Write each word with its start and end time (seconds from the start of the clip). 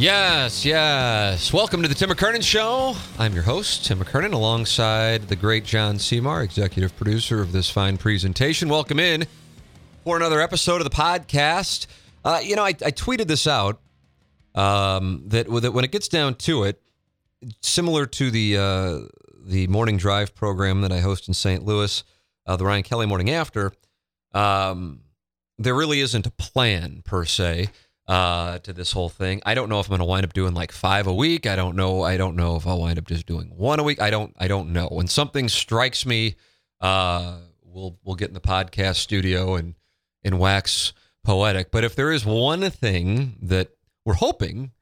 Yes, 0.00 0.64
yes. 0.64 1.52
Welcome 1.52 1.82
to 1.82 1.88
the 1.88 1.94
Tim 1.94 2.08
McKernan 2.08 2.42
Show. 2.42 2.96
I'm 3.18 3.34
your 3.34 3.42
host, 3.42 3.84
Tim 3.84 3.98
McKernan, 3.98 4.32
alongside 4.32 5.28
the 5.28 5.36
great 5.36 5.66
John 5.66 5.98
Seymour, 5.98 6.40
executive 6.40 6.96
producer 6.96 7.42
of 7.42 7.52
this 7.52 7.68
fine 7.68 7.98
presentation. 7.98 8.70
Welcome 8.70 8.98
in 8.98 9.26
for 10.02 10.16
another 10.16 10.40
episode 10.40 10.80
of 10.80 10.84
the 10.84 10.96
podcast. 10.96 11.86
Uh, 12.24 12.40
you 12.42 12.56
know, 12.56 12.64
I, 12.64 12.68
I, 12.68 12.92
tweeted 12.92 13.26
this 13.26 13.46
out 13.46 13.78
um, 14.54 15.24
that, 15.26 15.50
that 15.60 15.72
when 15.72 15.84
it 15.84 15.92
gets 15.92 16.08
down 16.08 16.36
to 16.36 16.62
it, 16.62 16.80
similar 17.60 18.06
to 18.06 18.30
the 18.30 18.56
uh, 18.56 18.98
the 19.44 19.66
morning 19.66 19.98
drive 19.98 20.34
program 20.34 20.80
that 20.80 20.92
I 20.92 21.00
host 21.00 21.28
in 21.28 21.34
St. 21.34 21.62
Louis, 21.62 22.02
uh, 22.46 22.56
the 22.56 22.64
Ryan 22.64 22.84
Kelly 22.84 23.04
Morning 23.04 23.28
After, 23.28 23.70
um, 24.32 25.00
there 25.58 25.74
really 25.74 26.00
isn't 26.00 26.26
a 26.26 26.30
plan 26.30 27.02
per 27.04 27.26
se 27.26 27.68
uh, 28.08 28.58
to 28.58 28.72
this 28.72 28.92
whole 28.92 29.08
thing. 29.08 29.40
I 29.46 29.54
don't 29.54 29.68
know 29.68 29.80
if 29.80 29.86
I'm 29.86 29.90
going 29.90 30.00
to 30.00 30.04
wind 30.04 30.24
up 30.24 30.32
doing 30.32 30.54
like 30.54 30.72
five 30.72 31.06
a 31.06 31.14
week. 31.14 31.46
I 31.46 31.56
don't 31.56 31.76
know. 31.76 32.02
I 32.02 32.16
don't 32.16 32.36
know 32.36 32.56
if 32.56 32.66
I'll 32.66 32.80
wind 32.80 32.98
up 32.98 33.06
just 33.06 33.26
doing 33.26 33.52
one 33.56 33.78
a 33.78 33.82
week. 33.82 34.00
I 34.00 34.10
don't. 34.10 34.34
I 34.38 34.48
don't 34.48 34.72
know. 34.72 34.88
When 34.88 35.06
something 35.06 35.48
strikes 35.48 36.04
me, 36.04 36.36
uh, 36.80 37.36
we'll 37.62 37.98
we'll 38.04 38.16
get 38.16 38.28
in 38.28 38.34
the 38.34 38.40
podcast 38.40 38.96
studio 38.96 39.54
and 39.54 39.74
and 40.24 40.38
wax 40.38 40.92
poetic. 41.24 41.70
But 41.70 41.84
if 41.84 41.94
there 41.94 42.12
is 42.12 42.24
one 42.24 42.68
thing 42.70 43.36
that 43.42 43.70
we're 44.04 44.14
hoping 44.14 44.72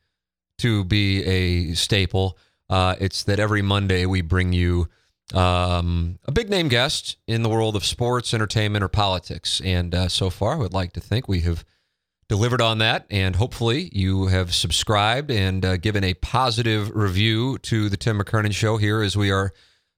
to 0.58 0.84
be 0.84 1.24
a 1.24 1.74
staple, 1.74 2.38
uh, 2.70 2.96
it's 3.00 3.24
that 3.24 3.38
every 3.38 3.62
Monday 3.62 4.06
we 4.06 4.20
bring 4.20 4.52
you 4.52 4.88
um, 5.34 6.18
a 6.24 6.32
big 6.32 6.48
name 6.48 6.68
guest 6.68 7.16
in 7.26 7.42
the 7.42 7.48
world 7.48 7.76
of 7.76 7.84
sports, 7.84 8.32
entertainment, 8.32 8.82
or 8.82 8.88
politics. 8.88 9.60
And 9.64 9.94
uh, 9.94 10.08
so 10.08 10.30
far, 10.30 10.54
I 10.54 10.56
would 10.56 10.72
like 10.72 10.92
to 10.94 11.00
think 11.00 11.28
we 11.28 11.40
have 11.40 11.64
delivered 12.28 12.60
on 12.60 12.78
that. 12.78 13.06
And 13.10 13.36
hopefully, 13.36 13.90
you 13.92 14.26
have 14.26 14.54
subscribed 14.54 15.30
and 15.30 15.64
uh, 15.64 15.76
given 15.76 16.04
a 16.04 16.14
positive 16.14 16.94
review 16.94 17.58
to 17.58 17.88
the 17.88 17.96
Tim 17.96 18.18
McKernan 18.18 18.52
Show 18.52 18.76
here 18.76 19.02
as 19.02 19.16
we 19.16 19.30
are 19.30 19.52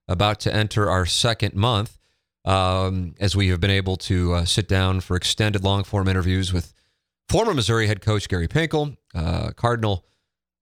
about 0.09 0.41
to 0.41 0.55
enter 0.55 0.89
our 0.91 1.07
second 1.07 1.55
month. 1.55 1.97
Um, 2.43 3.15
as 3.21 3.37
we 3.37 3.49
have 3.49 3.61
been 3.61 3.71
able 3.71 3.97
to 3.99 4.33
uh, 4.33 4.45
sit 4.47 4.67
down 4.67 5.01
for 5.01 5.15
extended 5.15 5.63
long 5.63 5.85
form 5.85 6.09
interviews 6.09 6.55
with 6.55 6.73
former 7.29 7.53
Missouri 7.53 7.87
head 7.87 8.01
coach 8.01 8.29
Gary 8.31 8.49
Pinkel, 8.49 8.97
uh, 9.15 9.51
Cardinal 9.55 10.07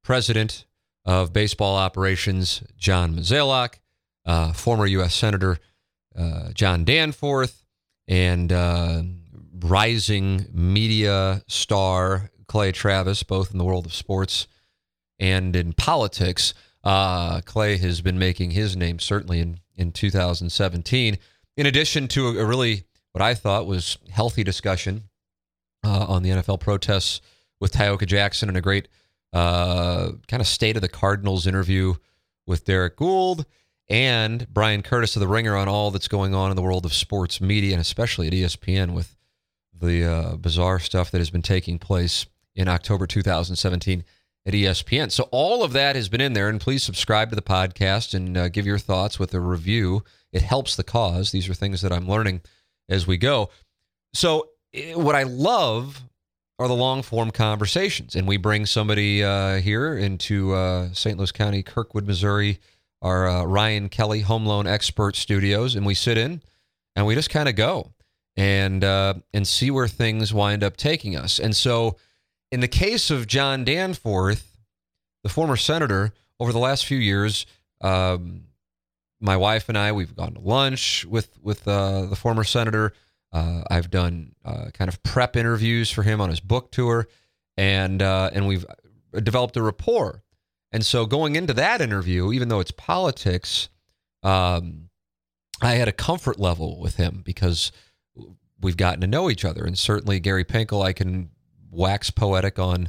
president 0.02 0.66
of 1.04 1.32
baseball 1.32 1.76
operations 1.76 2.64
John 2.76 3.14
Mozeliak, 3.14 3.74
uh, 4.26 4.52
former 4.52 4.86
U.S. 4.86 5.14
Senator 5.14 5.58
uh, 6.18 6.50
John 6.52 6.84
Danforth, 6.84 7.64
and 8.08 8.52
uh, 8.52 9.02
rising 9.60 10.46
media 10.52 11.42
star 11.46 12.30
Clay 12.46 12.72
Travis, 12.72 13.22
both 13.22 13.52
in 13.52 13.58
the 13.58 13.64
world 13.64 13.86
of 13.86 13.94
sports 13.94 14.48
and 15.18 15.54
in 15.54 15.72
politics. 15.72 16.54
Uh, 16.82 17.40
Clay 17.42 17.76
has 17.76 18.00
been 18.00 18.18
making 18.18 18.52
his 18.52 18.76
name 18.76 18.98
certainly 18.98 19.40
in, 19.40 19.60
in 19.76 19.92
2017. 19.92 21.18
In 21.56 21.66
addition 21.66 22.08
to 22.08 22.38
a, 22.38 22.44
really 22.44 22.84
what 23.12 23.22
I 23.22 23.34
thought 23.34 23.66
was 23.66 23.98
healthy 24.10 24.44
discussion 24.44 25.04
uh, 25.84 26.06
on 26.08 26.22
the 26.22 26.30
NFL 26.30 26.60
protests 26.60 27.20
with 27.60 27.72
Tyoka 27.72 28.06
Jackson 28.06 28.48
and 28.48 28.56
a 28.56 28.62
great 28.62 28.88
uh, 29.32 30.12
kind 30.28 30.40
of 30.40 30.46
state 30.46 30.76
of 30.76 30.82
the 30.82 30.88
Cardinals 30.88 31.46
interview 31.46 31.94
with 32.46 32.64
Derrick 32.64 32.96
Goold 32.96 33.44
and 33.90 34.46
Bryan 34.52 34.82
Curtis 34.82 35.16
of 35.16 35.20
The 35.20 35.28
Ringer 35.28 35.56
on 35.56 35.68
all 35.68 35.90
that's 35.90 36.08
going 36.08 36.34
on 36.34 36.50
in 36.50 36.56
the 36.56 36.62
world 36.62 36.84
of 36.84 36.94
sports 36.94 37.40
media 37.40 37.72
and 37.72 37.80
especially 37.80 38.26
at 38.26 38.32
ESPN 38.32 38.94
with 38.94 39.17
the 39.80 40.04
uh, 40.04 40.36
bizarre 40.36 40.78
stuff 40.78 41.10
that 41.10 41.18
has 41.18 41.30
been 41.30 41.42
taking 41.42 41.78
place 41.78 42.26
in 42.54 42.68
October 42.68 43.06
2017 43.06 44.04
at 44.46 44.54
ESPN. 44.54 45.10
So 45.12 45.28
all 45.30 45.62
of 45.62 45.72
that 45.74 45.94
has 45.94 46.08
been 46.08 46.20
in 46.20 46.32
there, 46.32 46.48
and 46.48 46.60
please 46.60 46.82
subscribe 46.82 47.30
to 47.30 47.36
the 47.36 47.42
podcast 47.42 48.14
and 48.14 48.36
uh, 48.36 48.48
give 48.48 48.66
your 48.66 48.78
thoughts 48.78 49.18
with 49.18 49.34
a 49.34 49.40
review. 49.40 50.04
It 50.32 50.42
helps 50.42 50.74
the 50.74 50.84
cause. 50.84 51.30
These 51.30 51.48
are 51.48 51.54
things 51.54 51.82
that 51.82 51.92
I'm 51.92 52.08
learning 52.08 52.40
as 52.88 53.06
we 53.06 53.16
go. 53.16 53.50
So 54.14 54.48
eh, 54.74 54.94
what 54.94 55.14
I 55.14 55.24
love 55.24 56.02
are 56.58 56.66
the 56.66 56.74
long 56.74 57.02
form 57.02 57.30
conversations, 57.30 58.16
and 58.16 58.26
we 58.26 58.36
bring 58.36 58.66
somebody 58.66 59.22
uh, 59.22 59.56
here 59.56 59.96
into 59.96 60.54
uh, 60.54 60.92
St. 60.92 61.16
Louis 61.16 61.30
County, 61.30 61.62
Kirkwood, 61.62 62.06
Missouri, 62.06 62.58
our 63.00 63.28
uh, 63.28 63.44
Ryan 63.44 63.88
Kelly 63.88 64.20
Home 64.22 64.44
Loan 64.44 64.66
Expert 64.66 65.14
Studios, 65.14 65.76
and 65.76 65.86
we 65.86 65.94
sit 65.94 66.18
in 66.18 66.42
and 66.96 67.06
we 67.06 67.14
just 67.14 67.30
kind 67.30 67.48
of 67.48 67.54
go 67.54 67.92
and 68.38 68.84
uh, 68.84 69.14
and 69.34 69.46
see 69.46 69.70
where 69.70 69.88
things 69.88 70.32
wind 70.32 70.62
up 70.62 70.76
taking 70.76 71.16
us. 71.16 71.40
And 71.40 71.54
so, 71.54 71.96
in 72.52 72.60
the 72.60 72.68
case 72.68 73.10
of 73.10 73.26
John 73.26 73.64
Danforth, 73.64 74.56
the 75.24 75.28
former 75.28 75.56
senator, 75.56 76.14
over 76.38 76.52
the 76.52 76.60
last 76.60 76.86
few 76.86 76.98
years, 76.98 77.46
um, 77.80 78.44
my 79.20 79.36
wife 79.36 79.68
and 79.68 79.76
I 79.76 79.90
we've 79.90 80.14
gone 80.14 80.34
to 80.34 80.40
lunch 80.40 81.04
with 81.04 81.36
with 81.42 81.66
uh, 81.66 82.06
the 82.06 82.16
former 82.16 82.44
senator. 82.44 82.92
Uh, 83.32 83.62
I've 83.68 83.90
done 83.90 84.36
uh, 84.44 84.70
kind 84.72 84.88
of 84.88 85.02
prep 85.02 85.36
interviews 85.36 85.90
for 85.90 86.02
him 86.02 86.20
on 86.20 86.30
his 86.30 86.40
book 86.40 86.70
tour, 86.70 87.08
and 87.56 88.00
uh, 88.00 88.30
and 88.32 88.46
we've 88.46 88.64
developed 89.20 89.56
a 89.56 89.62
rapport. 89.62 90.22
And 90.70 90.86
so, 90.86 91.06
going 91.06 91.34
into 91.34 91.54
that 91.54 91.80
interview, 91.80 92.32
even 92.32 92.48
though 92.48 92.60
it's 92.60 92.70
politics, 92.70 93.68
um, 94.22 94.90
I 95.60 95.74
had 95.74 95.88
a 95.88 95.92
comfort 95.92 96.38
level 96.38 96.78
with 96.78 96.96
him 96.96 97.22
because 97.24 97.72
we've 98.60 98.76
gotten 98.76 99.00
to 99.00 99.06
know 99.06 99.30
each 99.30 99.44
other. 99.44 99.64
And 99.64 99.78
certainly 99.78 100.20
Gary 100.20 100.44
Pinkel, 100.44 100.84
I 100.84 100.92
can 100.92 101.30
wax 101.70 102.10
poetic 102.10 102.58
on 102.58 102.88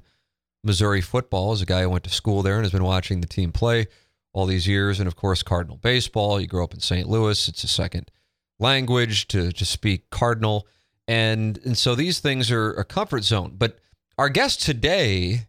Missouri 0.63 1.01
football 1.01 1.51
as 1.51 1.61
a 1.61 1.65
guy 1.65 1.81
who 1.81 1.89
went 1.89 2.03
to 2.03 2.09
school 2.09 2.41
there 2.41 2.55
and 2.55 2.63
has 2.63 2.71
been 2.71 2.83
watching 2.83 3.21
the 3.21 3.27
team 3.27 3.51
play 3.51 3.87
all 4.33 4.45
these 4.45 4.67
years. 4.67 4.99
And 4.99 5.07
of 5.07 5.15
course, 5.15 5.43
Cardinal 5.43 5.77
baseball. 5.77 6.39
You 6.39 6.47
grow 6.47 6.63
up 6.63 6.73
in 6.73 6.79
St. 6.79 7.07
Louis, 7.07 7.47
it's 7.47 7.63
a 7.63 7.67
second 7.67 8.11
language 8.59 9.27
to, 9.29 9.51
to 9.51 9.65
speak 9.65 10.09
Cardinal. 10.09 10.67
And, 11.07 11.59
and 11.65 11.77
so 11.77 11.95
these 11.95 12.19
things 12.19 12.51
are 12.51 12.71
a 12.71 12.85
comfort 12.85 13.23
zone. 13.23 13.55
But 13.57 13.79
our 14.17 14.29
guest 14.29 14.61
today, 14.61 15.47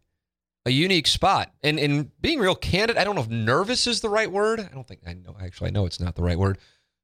a 0.64 0.70
unique 0.70 1.06
spot. 1.06 1.52
And 1.62 1.78
in 1.78 2.12
being 2.20 2.38
real 2.38 2.55
candid, 2.55 2.96
I 2.96 3.05
don't 3.05 3.14
know 3.14 3.22
if 3.22 3.28
nervous 3.28 3.87
is 3.87 4.00
the 4.00 4.08
right 4.08 4.31
word. 4.31 4.61
I 4.61 4.75
don't 4.75 4.87
think 4.87 5.00
I 5.06 5.14
know. 5.14 5.37
Actually, 5.40 5.69
I 5.69 5.72
know 5.72 5.87
it's 5.87 6.00
not 6.00 6.14
the 6.14 6.22
right 6.22 6.38
word. 6.38 6.58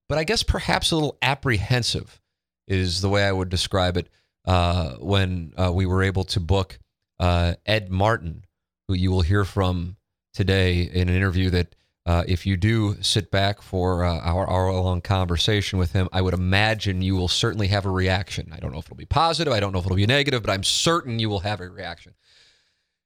But 0.09 0.19
I 0.19 0.25
guess 0.25 0.43
perhaps 0.43 0.93
a 0.93 0.95
little 0.95 1.19
apprehensive 1.21 2.21
is 2.67 3.01
the 3.01 3.09
way 3.09 3.25
I 3.25 3.33
would 3.33 3.49
describe 3.49 3.97
it 3.97 4.09
uh, 4.45 4.95
when 4.95 5.53
uh, 5.57 5.73
we 5.73 5.87
were 5.87 6.03
able 6.03 6.25
to 6.25 6.41
book 6.41 6.79
uh, 7.19 7.55
Ed 7.65 7.91
Martin, 7.91 8.45
who 8.89 8.95
you 8.95 9.11
will 9.11 9.23
hear 9.23 9.45
from 9.45 9.97
today 10.35 10.83
in 10.83 11.09
an 11.09 11.15
interview 11.15 11.51
that 11.51 11.75
uh, 12.05 12.23
if 12.29 12.47
you 12.47 12.57
do 12.57 12.97
sit 13.03 13.33
back 13.33 13.61
for 13.61 14.05
uh, 14.05 14.21
our 14.21 14.49
hour 14.49 14.73
long 14.73 15.01
conversation 15.01 15.79
with 15.79 15.93
him, 15.93 16.09
I 16.13 16.23
would 16.23 16.35
imagine 16.35 17.03
you 17.03 17.17
will 17.17 17.27
certainly 17.27 17.67
have 17.69 17.85
a 17.85 17.91
reaction. 17.91 18.53
I 18.53 18.61
don't 18.61 18.73
know 18.73 18.79
if 18.79 18.87
it'll 18.87 18.97
be 18.97 19.07
positive, 19.07 19.53
I 19.53 19.59
don't 19.59 19.73
know 19.73 19.81
if 19.81 19.87
it'll 19.87 19.97
be 19.97 20.07
negative, 20.07 20.43
but 20.43 20.53
I'm 20.53 20.63
certain 20.63 21.19
you 21.19 21.29
will 21.29 21.41
have 21.41 21.61
a 21.61 21.69
reaction. 21.69 22.15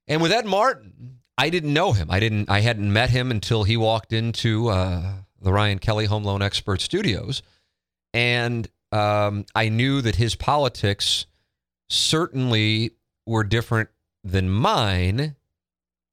And 0.07 0.21
with 0.21 0.31
Ed 0.31 0.45
Martin, 0.45 1.21
I 1.37 1.49
didn't 1.49 1.73
know 1.73 1.93
him. 1.93 2.11
I 2.11 2.19
didn't. 2.19 2.49
I 2.49 2.59
hadn't 2.59 2.91
met 2.91 3.09
him 3.09 3.31
until 3.31 3.63
he 3.63 3.77
walked 3.77 4.13
into 4.13 4.69
uh, 4.69 5.13
the 5.41 5.51
Ryan 5.51 5.79
Kelly 5.79 6.05
Home 6.05 6.23
Loan 6.23 6.41
Expert 6.41 6.81
Studios, 6.81 7.41
and 8.13 8.69
um, 8.91 9.45
I 9.55 9.69
knew 9.69 10.01
that 10.01 10.15
his 10.15 10.35
politics 10.35 11.25
certainly 11.89 12.91
were 13.25 13.43
different 13.43 13.89
than 14.23 14.49
mine, 14.49 15.35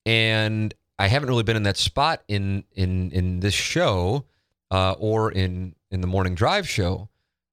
and 0.07 0.75
I 0.99 1.09
haven't 1.09 1.29
really 1.29 1.43
been 1.43 1.57
in 1.57 1.65
that 1.65 1.77
spot 1.77 2.23
in 2.29 2.65
in 2.75 3.11
in 3.13 3.41
this 3.41 3.55
show 3.55 4.25
uh, 4.71 4.93
or 4.99 5.31
in 5.31 5.75
in 5.91 6.01
the 6.01 6.07
morning 6.07 6.35
drive 6.35 6.69
show 6.69 7.09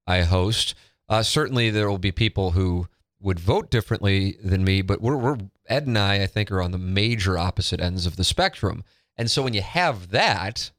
I 0.06 0.22
host. 0.22 0.74
Uh, 1.08 1.22
certainly, 1.22 1.70
there 1.70 1.90
will 1.90 1.98
be 1.98 2.12
people 2.12 2.52
who 2.52 2.88
would 3.20 3.40
vote 3.40 3.70
differently 3.70 4.36
than 4.42 4.64
me, 4.64 4.82
but 4.82 5.00
we're, 5.00 5.16
we're 5.16 5.38
Ed 5.68 5.86
and 5.86 5.98
I, 5.98 6.22
I 6.22 6.26
think, 6.26 6.50
are 6.50 6.62
on 6.62 6.72
the 6.72 6.78
major 6.78 7.38
opposite 7.38 7.80
ends 7.80 8.06
of 8.06 8.16
the 8.16 8.24
spectrum. 8.24 8.84
And 9.16 9.30
so 9.30 9.42
when 9.42 9.54
you 9.54 9.62
have 9.62 10.10
that, 10.10 10.70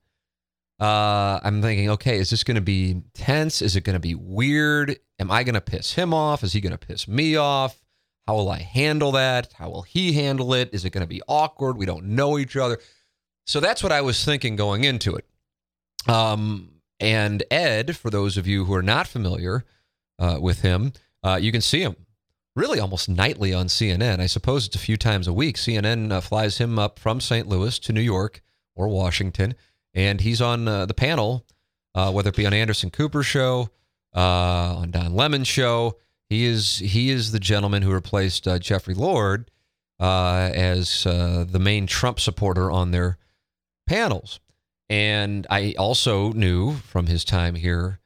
uh, 0.80 1.40
I'm 1.44 1.62
thinking, 1.62 1.90
okay, 1.92 2.18
is 2.20 2.30
this 2.30 2.44
going 2.44 2.56
to 2.56 2.62
be 2.62 3.02
tense? 3.14 3.62
Is 3.62 3.76
it 3.76 3.82
going 3.82 3.96
to 3.96 4.00
be 4.00 4.16
weird? 4.16 4.98
Am 5.20 5.32
I 5.32 5.44
going 5.44 5.56
to 5.56 5.62
piss 5.62 5.94
him 5.94 6.14
off? 6.14 6.44
Is 6.44 6.54
he 6.54 6.62
going 6.62 6.78
to 6.78 6.78
piss 6.78 7.08
me 7.08 7.36
off? 7.36 7.82
How 8.28 8.36
will 8.36 8.50
I 8.50 8.60
handle 8.60 9.12
that? 9.14 9.54
How 9.54 9.70
will 9.70 9.84
he 9.84 10.14
handle 10.14 10.54
it? 10.54 10.70
Is 10.74 10.86
it 10.86 10.92
going 10.92 11.02
to 11.02 11.08
be 11.08 11.22
awkward? 11.28 11.78
We 11.78 11.86
don't 11.86 12.06
know 12.06 12.38
each 12.38 12.56
other. 12.56 12.78
So 13.46 13.60
that's 13.60 13.82
what 13.82 13.92
I 13.92 14.02
was 14.02 14.24
thinking 14.24 14.56
going 14.56 14.84
into 14.84 15.16
it. 15.16 15.26
Um, 16.08 16.82
and 17.00 17.44
Ed, 17.50 17.96
for 17.96 18.10
those 18.10 18.38
of 18.38 18.46
you 18.46 18.66
who 18.66 18.74
are 18.74 18.84
not 18.84 19.08
familiar 19.08 19.66
uh, 20.20 20.38
with 20.42 20.62
him, 20.62 20.94
uh, 21.24 21.40
you 21.42 21.52
can 21.52 21.62
see 21.62 21.82
him 21.82 21.96
really 22.56 22.80
almost 22.80 23.08
nightly 23.08 23.54
on 23.54 23.68
CNN. 23.68 24.20
I 24.20 24.26
suppose 24.26 24.66
it's 24.66 24.76
a 24.76 24.80
few 24.80 24.98
times 24.98 25.28
a 25.28 25.34
week. 25.34 25.58
CNN 25.58 26.12
uh, 26.12 26.22
flies 26.22 26.58
him 26.58 26.78
up 26.78 27.00
from 27.00 27.22
St. 27.22 27.48
Louis 27.48 27.78
to 27.80 27.94
New 27.94 28.02
York 28.02 28.42
or 28.76 28.88
Washington, 28.88 29.56
and 29.98 30.22
he's 30.22 30.42
on 30.42 30.68
uh, 30.68 30.86
the 30.86 30.94
panel, 30.94 31.44
uh, 31.96 32.12
whether 32.12 32.30
it 32.30 32.36
be 32.36 32.46
on 32.46 32.54
Anderson 32.54 32.92
Cooper's 32.92 33.26
show, 33.26 33.70
uh, 34.16 34.76
on 34.78 34.92
Don 34.92 35.16
Lemon's 35.16 35.48
show. 35.48 35.98
He 36.30 36.46
is 36.46 36.78
he 36.78 37.10
is 37.10 37.32
the 37.32 37.40
gentleman 37.40 37.82
who 37.82 37.92
replaced 37.92 38.48
uh, 38.48 38.60
Jeffrey 38.60 38.94
Lord 38.94 39.50
uh, 40.00 40.52
as 40.54 41.04
the 41.04 41.60
main 41.60 41.88
Trump 41.88 42.20
supporter 42.20 42.70
on 42.70 42.92
their 42.92 43.18
panels. 43.88 44.40
And 44.90 45.48
I 45.50 45.74
also 45.78 46.32
knew 46.32 46.76
from 46.76 47.08
his 47.08 47.26
time 47.26 47.56
here 47.56 48.00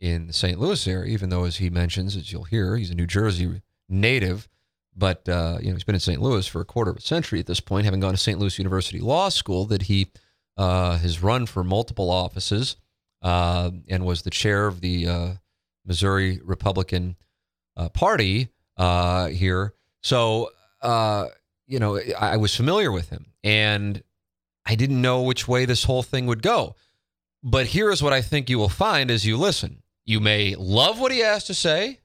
in 0.00 0.26
the 0.26 0.32
St. 0.32 0.58
Louis 0.60 0.86
area, 0.86 1.12
even 1.12 1.30
though, 1.30 1.44
as 1.44 1.56
he 1.56 1.70
mentions, 1.70 2.14
as 2.14 2.30
you'll 2.30 2.44
hear, 2.44 2.76
he's 2.76 2.90
a 2.90 2.94
New 2.94 3.06
Jersey 3.06 3.62
native, 3.88 4.48
but 4.94 5.28
uh, 5.28 5.58
you 5.60 5.68
know 5.68 5.74
he's 5.74 5.84
been 5.84 5.94
in 5.94 6.00
St. 6.00 6.20
Louis 6.20 6.46
for 6.46 6.60
a 6.60 6.66
quarter 6.66 6.90
of 6.90 6.98
a 6.98 7.00
century 7.00 7.40
at 7.40 7.46
this 7.46 7.60
point, 7.60 7.86
having 7.86 8.00
gone 8.00 8.12
to 8.12 8.18
St. 8.18 8.38
Louis 8.38 8.58
University 8.58 9.00
Law 9.00 9.30
School. 9.30 9.64
That 9.64 9.82
he 9.82 10.08
uh, 10.58 10.98
has 10.98 11.22
run 11.22 11.46
for 11.46 11.62
multiple 11.62 12.10
offices 12.10 12.76
uh, 13.22 13.70
and 13.88 14.04
was 14.04 14.22
the 14.22 14.30
chair 14.30 14.66
of 14.66 14.80
the 14.80 15.06
uh, 15.06 15.30
Missouri 15.86 16.40
Republican 16.44 17.16
uh, 17.76 17.88
Party 17.90 18.48
here. 18.76 19.72
So 20.02 20.50
you 21.66 21.78
know 21.78 21.96
I, 21.96 22.32
I 22.32 22.36
was 22.36 22.54
familiar 22.54 22.90
with 22.90 23.08
him, 23.08 23.32
and 23.44 24.02
I 24.66 24.74
didn't 24.74 25.00
know 25.00 25.22
which 25.22 25.46
way 25.46 25.64
this 25.64 25.84
whole 25.84 26.02
thing 26.02 26.26
would 26.26 26.42
go. 26.42 26.74
But 27.42 27.66
here 27.66 27.90
is 27.90 28.02
what 28.02 28.12
I 28.12 28.20
think 28.20 28.50
you 28.50 28.58
will 28.58 28.68
find 28.68 29.10
as 29.10 29.24
you 29.24 29.36
listen. 29.36 29.82
You 30.04 30.18
may 30.18 30.56
love 30.56 30.98
what 30.98 31.12
he 31.12 31.20
has 31.20 31.44
to 31.44 31.54
say, 31.54 32.00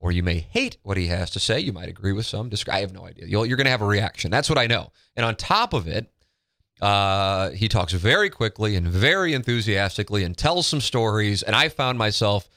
or 0.00 0.12
you 0.12 0.22
may 0.22 0.40
hate 0.40 0.76
what 0.82 0.98
he 0.98 1.06
has 1.06 1.30
to 1.30 1.40
say. 1.40 1.60
You 1.60 1.72
might 1.72 1.88
agree 1.88 2.12
with 2.12 2.26
some. 2.26 2.50
I 2.70 2.80
have 2.80 2.92
no 2.92 3.06
idea. 3.06 3.26
you 3.26 3.40
are 3.40 3.46
going 3.46 3.64
to 3.64 3.70
have 3.70 3.82
a 3.82 3.86
reaction. 3.86 4.30
That's 4.30 4.50
what 4.50 4.58
I 4.58 4.66
know. 4.66 4.92
And 5.14 5.24
on 5.24 5.34
top 5.36 5.72
of 5.72 5.88
it, 5.88 6.12
uh, 6.80 7.50
he 7.50 7.68
talks 7.68 7.92
very 7.92 8.28
quickly 8.28 8.76
and 8.76 8.86
very 8.86 9.32
enthusiastically 9.32 10.24
and 10.24 10.36
tells 10.36 10.66
some 10.66 10.80
stories. 10.80 11.42
And 11.42 11.56
I 11.56 11.68
found 11.68 11.98
myself 11.98 12.48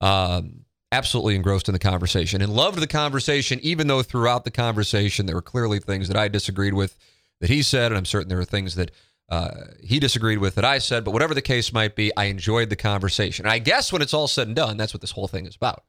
um, 0.00 0.64
absolutely 0.92 1.34
engrossed 1.34 1.68
in 1.68 1.72
the 1.72 1.78
conversation 1.78 2.40
and 2.40 2.52
loved 2.52 2.78
the 2.78 2.86
conversation, 2.86 3.58
even 3.62 3.88
though 3.88 4.02
throughout 4.02 4.44
the 4.44 4.50
conversation 4.50 5.26
there 5.26 5.34
were 5.34 5.42
clearly 5.42 5.80
things 5.80 6.08
that 6.08 6.16
I 6.16 6.28
disagreed 6.28 6.74
with 6.74 6.96
that 7.40 7.50
he 7.50 7.62
said. 7.62 7.90
And 7.90 7.98
I'm 7.98 8.04
certain 8.04 8.28
there 8.28 8.38
were 8.38 8.44
things 8.44 8.76
that 8.76 8.92
uh, 9.28 9.50
he 9.82 9.98
disagreed 9.98 10.38
with 10.38 10.54
that 10.54 10.64
I 10.64 10.78
said. 10.78 11.04
But 11.04 11.10
whatever 11.10 11.34
the 11.34 11.42
case 11.42 11.72
might 11.72 11.96
be, 11.96 12.14
I 12.16 12.24
enjoyed 12.24 12.70
the 12.70 12.76
conversation. 12.76 13.44
And 13.44 13.52
I 13.52 13.58
guess 13.58 13.92
when 13.92 14.02
it's 14.02 14.14
all 14.14 14.28
said 14.28 14.46
and 14.46 14.56
done, 14.56 14.76
that's 14.76 14.94
what 14.94 15.00
this 15.00 15.10
whole 15.10 15.28
thing 15.28 15.46
is 15.46 15.56
about. 15.56 15.82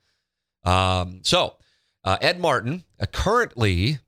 Um, 0.64 1.20
so, 1.24 1.58
uh, 2.04 2.18
Ed 2.22 2.40
Martin, 2.40 2.84
uh, 3.00 3.06
currently 3.06 4.00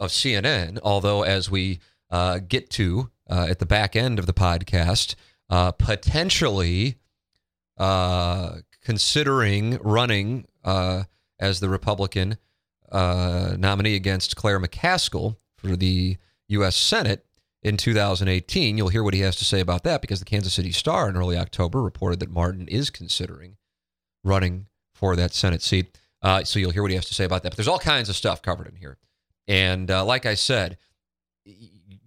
of 0.00 0.10
CNN, 0.10 0.78
although 0.82 1.22
as 1.22 1.50
we 1.50 1.80
uh, 2.10 2.38
get 2.38 2.70
to 2.70 3.10
uh, 3.30 3.46
at 3.48 3.58
the 3.58 3.66
back 3.66 3.94
end 3.96 4.18
of 4.18 4.26
the 4.26 4.32
podcast, 4.32 5.14
uh, 5.48 5.72
potentially 5.72 6.96
uh, 7.78 8.56
considering 8.82 9.78
running 9.82 10.46
as 10.64 11.60
the 11.60 11.68
Republican 11.68 12.36
nominee 12.92 13.94
against 13.94 14.36
Claire 14.36 14.60
McCaskill 14.60 15.36
for 15.56 15.76
the 15.76 16.16
U.S. 16.48 16.76
Senate 16.76 17.24
in 17.62 17.76
2018. 17.76 18.76
You'll 18.76 18.88
hear 18.88 19.02
what 19.02 19.14
he 19.14 19.20
has 19.20 19.36
to 19.36 19.44
say 19.44 19.60
about 19.60 19.84
that 19.84 20.00
because 20.00 20.18
the 20.18 20.24
Kansas 20.24 20.54
City 20.54 20.72
Star 20.72 21.08
in 21.08 21.16
early 21.16 21.36
October 21.36 21.82
reported 21.82 22.20
that 22.20 22.30
Martin 22.30 22.68
is 22.68 22.90
considering 22.90 23.56
running 24.24 24.66
for 24.94 25.16
that 25.16 25.32
Senate 25.32 25.62
seat. 25.62 25.98
Uh, 26.22 26.44
so 26.44 26.58
you'll 26.58 26.70
hear 26.70 26.82
what 26.82 26.90
he 26.90 26.96
has 26.96 27.06
to 27.06 27.14
say 27.14 27.24
about 27.24 27.42
that. 27.42 27.50
But 27.50 27.56
there's 27.56 27.68
all 27.68 27.78
kinds 27.78 28.08
of 28.08 28.16
stuff 28.16 28.42
covered 28.42 28.66
in 28.66 28.76
here. 28.76 28.98
And 29.48 29.90
uh, 29.90 30.04
like 30.04 30.26
I 30.26 30.34
said, 30.34 30.76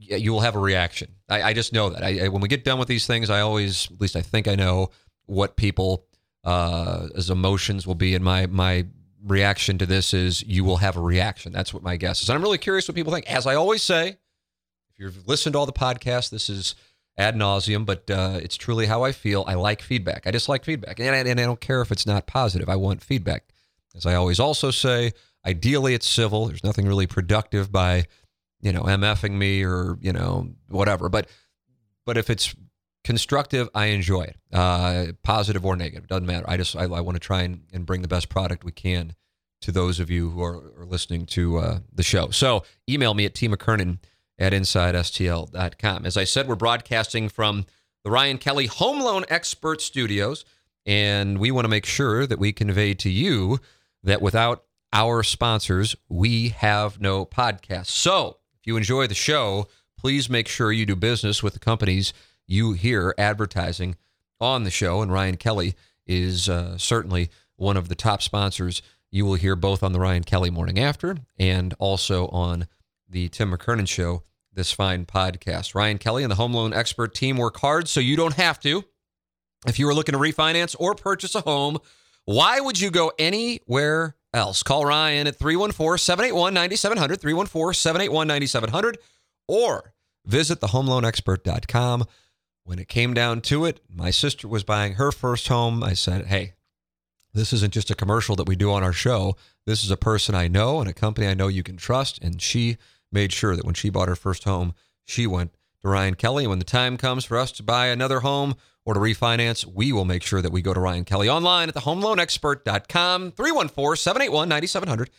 you 0.10 0.34
will 0.34 0.42
have 0.42 0.56
a 0.56 0.60
reaction. 0.60 1.10
I, 1.30 1.44
I 1.44 1.54
just 1.54 1.74
know 1.74 1.90
that. 1.90 2.04
I, 2.04 2.26
I, 2.26 2.28
when 2.28 2.42
we 2.42 2.48
get 2.48 2.64
done 2.64 2.80
with 2.80 2.88
these 2.88 3.08
things, 3.08 3.30
I 3.30 3.42
always, 3.42 3.90
at 3.92 4.02
least 4.02 4.16
I 4.16 4.22
think 4.22 4.48
I 4.48 4.56
know 4.56 4.92
what 5.26 5.56
people 5.56 6.06
uh, 6.44 7.08
emotions 7.30 7.88
will 7.88 7.96
be. 7.96 8.16
And 8.16 8.24
my 8.24 8.48
my 8.48 8.86
reaction 9.24 9.78
to 9.78 9.86
this 9.86 10.14
is 10.14 10.44
you 10.44 10.64
will 10.64 10.78
have 10.78 10.98
a 10.98 11.02
reaction. 11.02 11.54
That's 11.54 11.74
what 11.74 11.84
my 11.84 11.96
guess 11.96 12.22
is. 12.22 12.30
And 12.30 12.36
I'm 12.36 12.44
really 12.44 12.58
curious 12.58 12.88
what 12.88 12.96
people 12.96 13.14
think. 13.14 13.32
As 13.32 13.48
I 13.48 13.56
always 13.56 13.82
say, 13.82 14.10
if 14.10 15.00
you've 15.00 15.28
listened 15.28 15.54
to 15.54 15.60
all 15.60 15.66
the 15.66 15.74
podcasts, 15.74 16.30
this 16.30 16.50
is 16.50 16.76
ad 17.18 17.36
nauseum, 17.36 17.86
but 17.86 18.10
uh, 18.10 18.40
it's 18.42 18.58
truly 18.58 18.86
how 18.86 19.04
I 19.04 19.12
feel. 19.12 19.46
I 19.48 19.54
like 19.54 19.82
feedback. 19.82 20.28
I 20.28 20.32
just 20.32 20.50
like 20.50 20.66
feedback, 20.66 21.00
and 21.00 21.10
I, 21.10 21.20
and 21.20 21.40
I 21.40 21.44
don't 21.44 21.62
care 21.62 21.82
if 21.82 21.92
it's 21.92 22.06
not 22.06 22.28
positive. 22.28 22.68
I 22.70 22.76
want 22.76 23.02
feedback. 23.02 23.46
As 23.96 24.06
I 24.06 24.16
always 24.16 24.40
also 24.40 24.72
say, 24.72 25.14
ideally 25.46 25.94
it's 25.94 26.08
civil. 26.08 26.48
There's 26.48 26.64
nothing 26.64 26.88
really 26.88 27.08
productive 27.08 27.72
by, 27.72 28.06
you 28.64 28.72
know, 28.72 28.84
MFing 28.84 29.32
me 29.32 29.64
or, 29.64 29.98
you 30.02 30.14
know, 30.14 30.50
whatever. 30.70 31.10
But 31.10 31.28
but 32.06 32.18
if 32.18 32.30
it's 32.30 32.56
constructive, 33.04 33.70
I 33.76 33.88
enjoy 33.88 34.22
it. 34.22 34.38
Uh, 34.52 35.08
positive 35.22 35.66
or 35.66 35.76
negative. 35.76 36.08
Doesn't 36.08 36.26
matter. 36.26 36.46
I 36.48 36.56
just 36.58 36.76
I, 36.76 36.84
I 36.84 37.02
want 37.02 37.16
to 37.16 37.20
try 37.20 37.42
and, 37.42 37.64
and 37.74 37.86
bring 37.86 38.02
the 38.02 38.08
best 38.08 38.30
product 38.30 38.64
we 38.64 38.72
can 38.72 39.16
to 39.62 39.72
those 39.72 40.00
of 40.00 40.10
you 40.10 40.30
who 40.30 40.42
are, 40.42 40.74
are 40.80 40.86
listening 40.86 41.26
to 41.26 41.58
uh, 41.58 41.80
the 41.94 42.04
show. 42.04 42.30
So 42.30 42.64
email 42.90 43.14
me 43.14 43.26
at 43.26 43.36
T 43.36 43.50
McKernan 43.50 44.00
at 44.40 44.54
InsideSTL.com. 44.54 46.06
As 46.06 46.18
I 46.18 46.24
said, 46.24 46.48
we're 46.48 46.56
broadcasting 46.56 47.30
from 47.30 47.66
the 48.04 48.12
Ryan 48.12 48.38
Kelly 48.38 48.68
Home 48.68 49.00
Loan 49.00 49.26
Expert 49.30 49.82
Studios, 49.82 50.46
and 50.86 51.38
we 51.38 51.52
want 51.52 51.66
to 51.66 51.70
make 51.70 51.86
sure 51.86 52.26
that 52.26 52.40
we 52.40 52.54
convey 52.54 52.94
to 52.96 53.10
you 53.10 53.60
that 54.04 54.22
without 54.22 54.64
our 54.92 55.24
sponsors, 55.24 55.96
we 56.08 56.50
have 56.50 57.02
no 57.02 57.26
podcast. 57.26 57.88
So 57.88 58.38
if 58.64 58.68
you 58.68 58.78
enjoy 58.78 59.08
the 59.08 59.14
show, 59.14 59.68
please 59.98 60.30
make 60.30 60.48
sure 60.48 60.72
you 60.72 60.86
do 60.86 60.96
business 60.96 61.44
with 61.44 61.52
the 61.52 61.60
companies 61.60 62.14
you 62.48 62.72
hear 62.72 63.14
advertising 63.18 63.98
on 64.40 64.64
the 64.64 64.72
show. 64.72 65.02
And 65.02 65.12
Ryan 65.12 65.36
Kelly 65.36 65.76
is 66.08 66.48
uh, 66.48 66.78
certainly 66.78 67.30
one 67.58 67.76
of 67.76 67.90
the 67.90 67.96
top 67.96 68.22
sponsors 68.22 68.82
you 69.12 69.26
will 69.26 69.34
hear 69.34 69.58
both 69.58 69.84
on 69.84 69.92
the 69.92 70.00
Ryan 70.00 70.24
Kelly 70.24 70.50
Morning 70.50 70.80
After 70.80 71.18
and 71.38 71.74
also 71.78 72.30
on 72.30 72.70
the 73.10 73.28
Tim 73.28 73.52
McKernan 73.52 73.86
Show, 73.86 74.24
this 74.54 74.72
fine 74.72 75.06
podcast. 75.06 75.76
Ryan 75.76 75.98
Kelly 75.98 76.24
and 76.24 76.32
the 76.32 76.36
Home 76.36 76.54
Loan 76.54 76.74
Expert 76.74 77.14
team 77.14 77.36
work 77.36 77.60
hard 77.60 77.90
so 77.90 78.00
you 78.00 78.16
don't 78.16 78.36
have 78.36 78.62
to. 78.62 78.86
If 79.68 79.78
you 79.78 79.90
are 79.90 79.94
looking 79.94 80.14
to 80.14 80.20
refinance 80.20 80.74
or 80.80 80.96
purchase 80.96 81.36
a 81.36 81.42
home, 81.42 81.80
why 82.24 82.62
would 82.62 82.80
you 82.80 82.92
go 82.92 83.12
anywhere 83.20 84.16
else? 84.34 84.64
Call 84.64 84.86
Ryan 84.86 85.28
at 85.28 85.36
314 85.36 85.98
781 85.98 86.54
9700, 86.54 87.22
314 87.22 87.74
781 87.74 88.28
9700, 88.28 88.98
or 89.48 89.94
visit 90.26 90.60
thehomeloanexpert.com. 90.60 92.06
When 92.66 92.80
it 92.80 92.88
came 92.88 93.14
down 93.14 93.42
to 93.42 93.66
it, 93.66 93.82
my 93.90 94.10
sister 94.10 94.48
was 94.48 94.64
buying 94.64 94.94
her 94.94 95.12
first 95.12 95.50
home. 95.50 95.84
I 95.84 95.94
said, 95.94 96.28
hey, 96.28 96.54
this 97.34 97.52
isn't 97.52 97.74
just 97.74 97.92
a 97.92 97.96
commercial 97.96 98.36
that 98.38 98.48
we 98.48 98.56
do 98.56 98.72
on 98.72 98.84
our 98.84 98.94
show. 98.94 99.36
This 99.66 99.84
is 99.84 99.92
a 99.92 99.98
person 99.98 100.34
I 100.34 100.48
know 100.48 100.80
and 100.80 100.90
a 100.90 100.94
company 100.94 101.28
I 101.28 101.34
know 101.34 101.48
you 101.48 101.64
can 101.64 101.78
trust. 101.78 102.24
And 102.24 102.42
she 102.42 102.78
made 103.12 103.34
sure 103.34 103.56
that 103.56 103.66
when 103.66 103.74
she 103.74 103.90
bought 103.90 104.08
her 104.08 104.16
first 104.16 104.46
home, 104.46 104.74
she 105.04 105.28
went 105.28 105.54
to 105.82 105.90
Ryan 105.90 106.16
Kelly. 106.16 106.46
And 106.46 106.52
when 106.52 106.60
the 106.60 106.66
time 106.66 106.96
comes 106.96 107.26
for 107.26 107.38
us 107.38 107.52
to 107.54 107.64
buy 107.64 107.88
another 107.88 108.22
home, 108.22 108.56
or 108.86 108.94
to 108.94 109.00
refinance, 109.00 109.66
we 109.66 109.92
will 109.92 110.06
make 110.06 110.24
sure 110.24 110.42
that 110.42 110.52
we 110.52 110.62
go 110.62 110.74
to 110.74 110.80
Ryan 110.80 111.06
Kelly 111.06 111.30
online 111.30 111.70
at 111.70 111.76
thehomeloanexpert.com, 111.76 113.32
314 113.32 113.96
781 113.96 114.50
9700. 114.50 115.10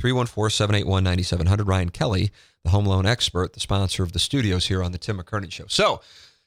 314 0.00 0.50
781 0.50 1.04
9700. 1.04 1.68
Ryan 1.68 1.90
Kelly, 1.90 2.30
the 2.64 2.70
home 2.70 2.86
loan 2.86 3.06
expert, 3.06 3.52
the 3.52 3.60
sponsor 3.60 4.02
of 4.02 4.12
the 4.12 4.18
studios 4.18 4.66
here 4.66 4.82
on 4.82 4.92
the 4.92 4.98
Tim 4.98 5.18
McKernan 5.18 5.52
Show. 5.52 5.66
So, 5.68 6.00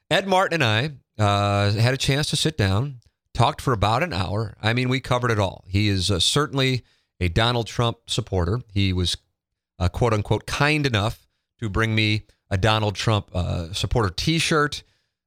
Ed 0.10 0.28
Martin 0.28 0.62
and 0.62 0.98
I 1.20 1.24
uh, 1.24 1.72
had 1.72 1.94
a 1.94 1.98
chance 1.98 2.30
to 2.32 2.36
sit 2.36 2.58
down, 2.58 3.00
talked 3.34 3.62
for 3.62 3.74
about 3.74 4.04
an 4.04 4.14
hour. 4.14 4.56
I 4.62 4.74
mean, 4.74 4.90
we 4.90 5.00
covered 5.00 5.32
it 5.32 5.40
all. 5.40 5.64
He 5.68 5.88
is 5.88 6.10
uh, 6.10 6.20
certainly 6.20 6.84
a 7.20 7.30
Donald 7.30 7.68
Trump 7.68 7.98
supporter. 8.08 8.62
He 8.74 8.92
was, 8.94 9.18
uh, 9.80 9.90
quote 9.90 10.14
unquote, 10.14 10.46
kind 10.46 10.86
enough 10.86 11.28
to 11.60 11.70
bring 11.70 11.96
me 11.96 12.24
a 12.50 12.58
Donald 12.58 12.96
Trump 12.96 13.30
uh, 13.34 13.72
supporter 13.74 14.10
t 14.10 14.40
shirt. 14.40 14.84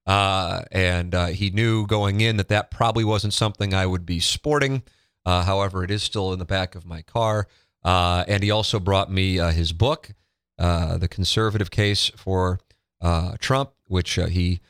Uh, 0.07 0.63
and 0.71 1.15
uh, 1.15 1.27
he 1.27 1.51
knew 1.51 1.87
going 1.87 2.21
in 2.21 2.37
that 2.37 2.49
that 2.49 2.71
probably 2.71 3.05
wasn't 3.05 3.33
something 3.33 3.75
I 3.75 3.87
would 3.87 4.07
be 4.07 4.21
sporting. 4.21 4.83
Uh, 5.25 5.43
however, 5.43 5.83
it 5.83 5.91
is 5.91 6.03
still 6.03 6.33
in 6.33 6.39
the 6.39 6.45
back 6.45 6.75
of 6.75 6.87
my 6.87 7.03
car. 7.03 7.49
Uh, 7.85 8.25
and 8.29 8.43
he 8.43 8.51
also 8.51 8.79
brought 8.79 9.11
me 9.11 9.39
uh, 9.39 9.51
his 9.51 9.73
book, 9.73 10.11
uh, 10.59 10.97
The 10.99 11.09
Conservative 11.09 11.71
Case 11.71 12.11
for 12.17 12.61
Trump, 13.39 13.71
which 13.87 14.15
he 14.15 14.61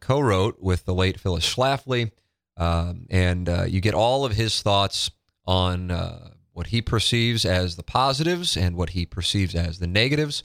co 0.00 0.20
wrote 0.20 0.60
with 0.60 0.84
the 0.84 0.94
late 0.94 1.20
Phyllis 1.20 1.44
Schlafly. 1.54 2.10
Um, 2.56 3.06
and 3.10 3.48
you 3.68 3.80
get 3.80 3.94
all 3.94 4.24
of 4.24 4.32
his 4.32 4.62
thoughts 4.62 5.10
on 5.44 5.90
what 6.52 6.68
he 6.68 6.80
perceives 6.80 7.44
as 7.44 7.74
the 7.76 7.82
positives 7.82 8.56
and 8.56 8.76
what 8.76 8.90
he 8.90 9.04
perceives 9.04 9.54
as 9.56 9.80
the 9.80 9.86
negatives 9.88 10.44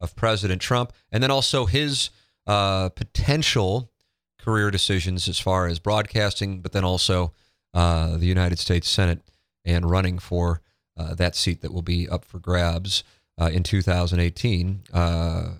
of 0.00 0.16
President 0.16 0.62
Trump, 0.62 0.92
and 1.12 1.22
then 1.22 1.30
also 1.30 1.66
his 1.66 2.10
uh, 2.50 2.88
potential 2.88 3.92
career 4.36 4.72
decisions 4.72 5.28
as 5.28 5.38
far 5.38 5.68
as 5.68 5.78
broadcasting, 5.78 6.60
but 6.60 6.72
then 6.72 6.82
also 6.82 7.32
uh, 7.74 8.16
the 8.16 8.26
United 8.26 8.58
States 8.58 8.88
Senate 8.88 9.20
and 9.64 9.88
running 9.88 10.18
for 10.18 10.60
uh, 10.96 11.14
that 11.14 11.36
seat 11.36 11.60
that 11.60 11.72
will 11.72 11.80
be 11.80 12.08
up 12.08 12.24
for 12.24 12.40
grabs 12.40 13.04
uh, 13.38 13.50
in 13.52 13.62
2018 13.62 14.80
uh, 14.92 15.50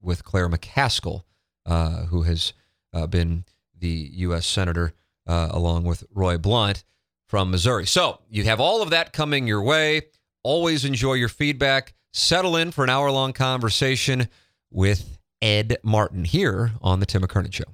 with 0.00 0.22
Claire 0.22 0.48
McCaskill, 0.48 1.24
uh, 1.66 2.04
who 2.06 2.22
has 2.22 2.52
been 3.10 3.44
the 3.76 4.10
U.S. 4.12 4.46
Senator 4.46 4.94
along 5.26 5.82
with 5.82 6.04
Roy 6.14 6.38
Blunt 6.38 6.84
from 7.26 7.50
Missouri. 7.50 7.86
So 7.86 8.20
you 8.30 8.44
have 8.44 8.60
all 8.60 8.82
of 8.82 8.90
that 8.90 9.12
coming 9.12 9.48
your 9.48 9.62
way. 9.62 10.02
Always 10.44 10.84
enjoy 10.84 11.14
your 11.14 11.28
feedback. 11.28 11.94
Settle 12.12 12.54
in 12.54 12.70
for 12.70 12.84
an 12.84 12.90
hour 12.90 13.10
long 13.10 13.32
conversation 13.32 14.28
with 14.70 15.15
Ed 15.46 15.76
Martin 15.84 16.24
here 16.24 16.72
on 16.82 16.98
the 16.98 17.06
Tim 17.06 17.22
McKernan 17.22 17.52
Show. 17.52 17.64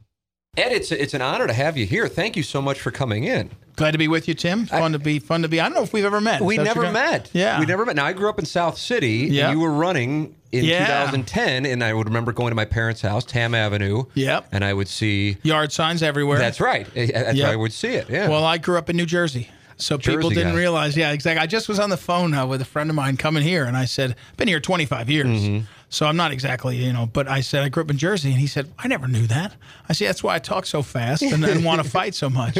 Ed, 0.58 0.72
it's 0.72 0.92
it's 0.92 1.14
an 1.14 1.22
honor 1.22 1.46
to 1.46 1.54
have 1.54 1.78
you 1.78 1.86
here. 1.86 2.06
Thank 2.06 2.36
you 2.36 2.42
so 2.42 2.60
much 2.60 2.78
for 2.78 2.90
coming 2.90 3.24
in. 3.24 3.50
Glad 3.76 3.92
to 3.92 3.98
be 3.98 4.08
with 4.08 4.28
you, 4.28 4.34
Tim. 4.34 4.66
Fun 4.66 4.94
I, 4.94 4.98
to 4.98 4.98
be 4.98 5.18
fun 5.18 5.40
to 5.40 5.48
be. 5.48 5.58
I 5.58 5.64
don't 5.64 5.74
know 5.74 5.82
if 5.82 5.94
we've 5.94 6.04
ever 6.04 6.20
met. 6.20 6.42
We 6.42 6.58
never 6.58 6.92
met. 6.92 7.30
Yeah, 7.32 7.58
we 7.58 7.64
never 7.64 7.86
met. 7.86 7.96
Now 7.96 8.04
I 8.04 8.12
grew 8.12 8.28
up 8.28 8.38
in 8.38 8.44
South 8.44 8.76
City. 8.76 9.28
Yeah, 9.30 9.50
you 9.50 9.60
were 9.60 9.72
running 9.72 10.36
in 10.52 10.66
yeah. 10.66 10.80
2010, 10.80 11.64
and 11.64 11.82
I 11.82 11.94
would 11.94 12.06
remember 12.06 12.32
going 12.32 12.50
to 12.50 12.54
my 12.54 12.66
parents' 12.66 13.00
house, 13.00 13.24
Tamm 13.24 13.54
Avenue. 13.54 14.04
Yep. 14.12 14.48
And 14.52 14.62
I 14.62 14.74
would 14.74 14.88
see 14.88 15.38
yard 15.42 15.72
signs 15.72 16.02
everywhere. 16.02 16.38
That's 16.38 16.60
right. 16.60 16.86
That's 16.94 17.38
yep. 17.38 17.48
I 17.48 17.56
would 17.56 17.72
see 17.72 17.94
it. 17.94 18.10
Yeah. 18.10 18.28
Well, 18.28 18.44
I 18.44 18.58
grew 18.58 18.76
up 18.76 18.90
in 18.90 18.98
New 18.98 19.06
Jersey. 19.06 19.48
So 19.78 19.96
Jersey 19.96 20.18
people 20.18 20.30
didn't 20.30 20.52
guy. 20.52 20.58
realize. 20.58 20.96
Yeah, 20.98 21.12
exactly. 21.12 21.42
I 21.42 21.46
just 21.46 21.66
was 21.66 21.80
on 21.80 21.88
the 21.88 21.96
phone 21.96 22.34
uh, 22.34 22.46
with 22.46 22.60
a 22.60 22.66
friend 22.66 22.90
of 22.90 22.96
mine 22.96 23.16
coming 23.16 23.42
here, 23.42 23.64
and 23.64 23.74
I 23.74 23.86
said, 23.86 24.16
"Been 24.36 24.48
here 24.48 24.60
25 24.60 25.08
years." 25.08 25.26
Mm-hmm. 25.26 25.66
So 25.92 26.06
I'm 26.06 26.16
not 26.16 26.32
exactly, 26.32 26.76
you 26.78 26.90
know, 26.90 27.04
but 27.04 27.28
I 27.28 27.42
said 27.42 27.62
I 27.62 27.68
grew 27.68 27.82
up 27.82 27.90
in 27.90 27.98
Jersey, 27.98 28.30
and 28.30 28.40
he 28.40 28.46
said 28.46 28.72
I 28.78 28.88
never 28.88 29.06
knew 29.06 29.26
that. 29.26 29.54
I 29.90 29.92
said 29.92 30.08
that's 30.08 30.22
why 30.22 30.34
I 30.34 30.38
talk 30.38 30.64
so 30.64 30.80
fast 30.80 31.20
and, 31.20 31.44
and 31.44 31.62
want 31.66 31.82
to 31.82 31.88
fight 31.88 32.14
so 32.14 32.30
much. 32.30 32.58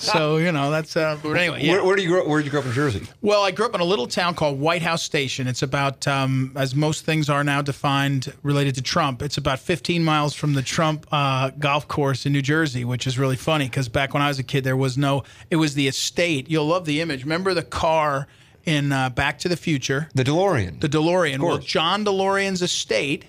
so 0.00 0.38
you 0.38 0.50
know 0.52 0.70
that's. 0.70 0.96
Uh, 0.96 1.18
but 1.22 1.32
anyway, 1.32 1.62
yeah. 1.62 1.72
where, 1.72 1.84
where, 1.84 1.96
do 1.96 2.02
you 2.02 2.08
grow? 2.08 2.26
Where 2.26 2.38
did 2.38 2.46
you 2.46 2.50
grow 2.50 2.60
up 2.60 2.66
in 2.66 2.72
Jersey? 2.72 3.06
Well, 3.20 3.42
I 3.42 3.50
grew 3.50 3.66
up 3.66 3.74
in 3.74 3.82
a 3.82 3.84
little 3.84 4.06
town 4.06 4.34
called 4.34 4.58
White 4.58 4.80
House 4.80 5.02
Station. 5.02 5.48
It's 5.48 5.60
about, 5.60 6.08
um, 6.08 6.52
as 6.56 6.74
most 6.74 7.04
things 7.04 7.28
are 7.28 7.44
now 7.44 7.60
defined 7.60 8.32
related 8.42 8.74
to 8.76 8.82
Trump. 8.82 9.20
It's 9.20 9.36
about 9.36 9.58
15 9.58 10.02
miles 10.02 10.34
from 10.34 10.54
the 10.54 10.62
Trump 10.62 11.06
uh, 11.12 11.50
golf 11.50 11.86
course 11.88 12.24
in 12.24 12.32
New 12.32 12.40
Jersey, 12.40 12.86
which 12.86 13.06
is 13.06 13.18
really 13.18 13.36
funny 13.36 13.66
because 13.66 13.90
back 13.90 14.14
when 14.14 14.22
I 14.22 14.28
was 14.28 14.38
a 14.38 14.42
kid, 14.42 14.64
there 14.64 14.78
was 14.78 14.96
no. 14.96 15.24
It 15.50 15.56
was 15.56 15.74
the 15.74 15.88
estate. 15.88 16.48
You'll 16.48 16.68
love 16.68 16.86
the 16.86 17.02
image. 17.02 17.22
Remember 17.24 17.52
the 17.52 17.62
car 17.62 18.28
in 18.64 18.92
uh, 18.92 19.10
Back 19.10 19.38
to 19.40 19.48
the 19.48 19.56
Future. 19.56 20.08
The 20.14 20.24
DeLorean. 20.24 20.80
The 20.80 20.88
DeLorean. 20.88 21.40
Well, 21.40 21.58
John 21.58 22.04
DeLorean's 22.04 22.62
estate 22.62 23.24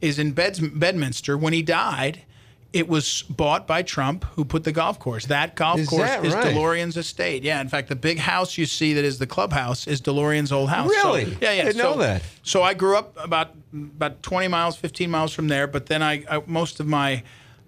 is 0.00 0.18
in 0.18 0.32
Beds- 0.32 0.60
Bedminster. 0.60 1.36
When 1.38 1.52
he 1.52 1.62
died, 1.62 2.22
it 2.72 2.88
was 2.88 3.22
bought 3.28 3.66
by 3.66 3.82
Trump, 3.82 4.24
who 4.34 4.44
put 4.44 4.64
the 4.64 4.72
golf 4.72 4.98
course. 4.98 5.26
That 5.26 5.54
golf 5.54 5.78
is 5.78 5.88
course 5.88 6.08
that 6.08 6.24
is 6.24 6.34
right? 6.34 6.54
DeLorean's 6.54 6.96
estate. 6.96 7.42
Yeah, 7.42 7.60
in 7.60 7.68
fact, 7.68 7.88
the 7.88 7.96
big 7.96 8.18
house 8.18 8.56
you 8.56 8.66
see 8.66 8.94
that 8.94 9.04
is 9.04 9.18
the 9.18 9.26
clubhouse 9.26 9.86
is 9.86 10.00
DeLorean's 10.00 10.52
old 10.52 10.70
house. 10.70 10.88
Really? 10.88 11.24
So, 11.26 11.38
yeah, 11.40 11.52
yeah. 11.52 11.62
I 11.62 11.64
didn't 11.66 11.76
so, 11.76 11.92
know 11.92 11.98
that. 11.98 12.22
So 12.42 12.62
I 12.62 12.74
grew 12.74 12.96
up 12.96 13.16
about 13.22 13.54
about 13.72 14.22
20 14.22 14.48
miles, 14.48 14.76
15 14.76 15.10
miles 15.10 15.32
from 15.32 15.48
there. 15.48 15.66
But 15.66 15.86
then 15.86 16.02
I, 16.02 16.24
I 16.30 16.42
most 16.46 16.80
of 16.80 16.86
my 16.86 17.22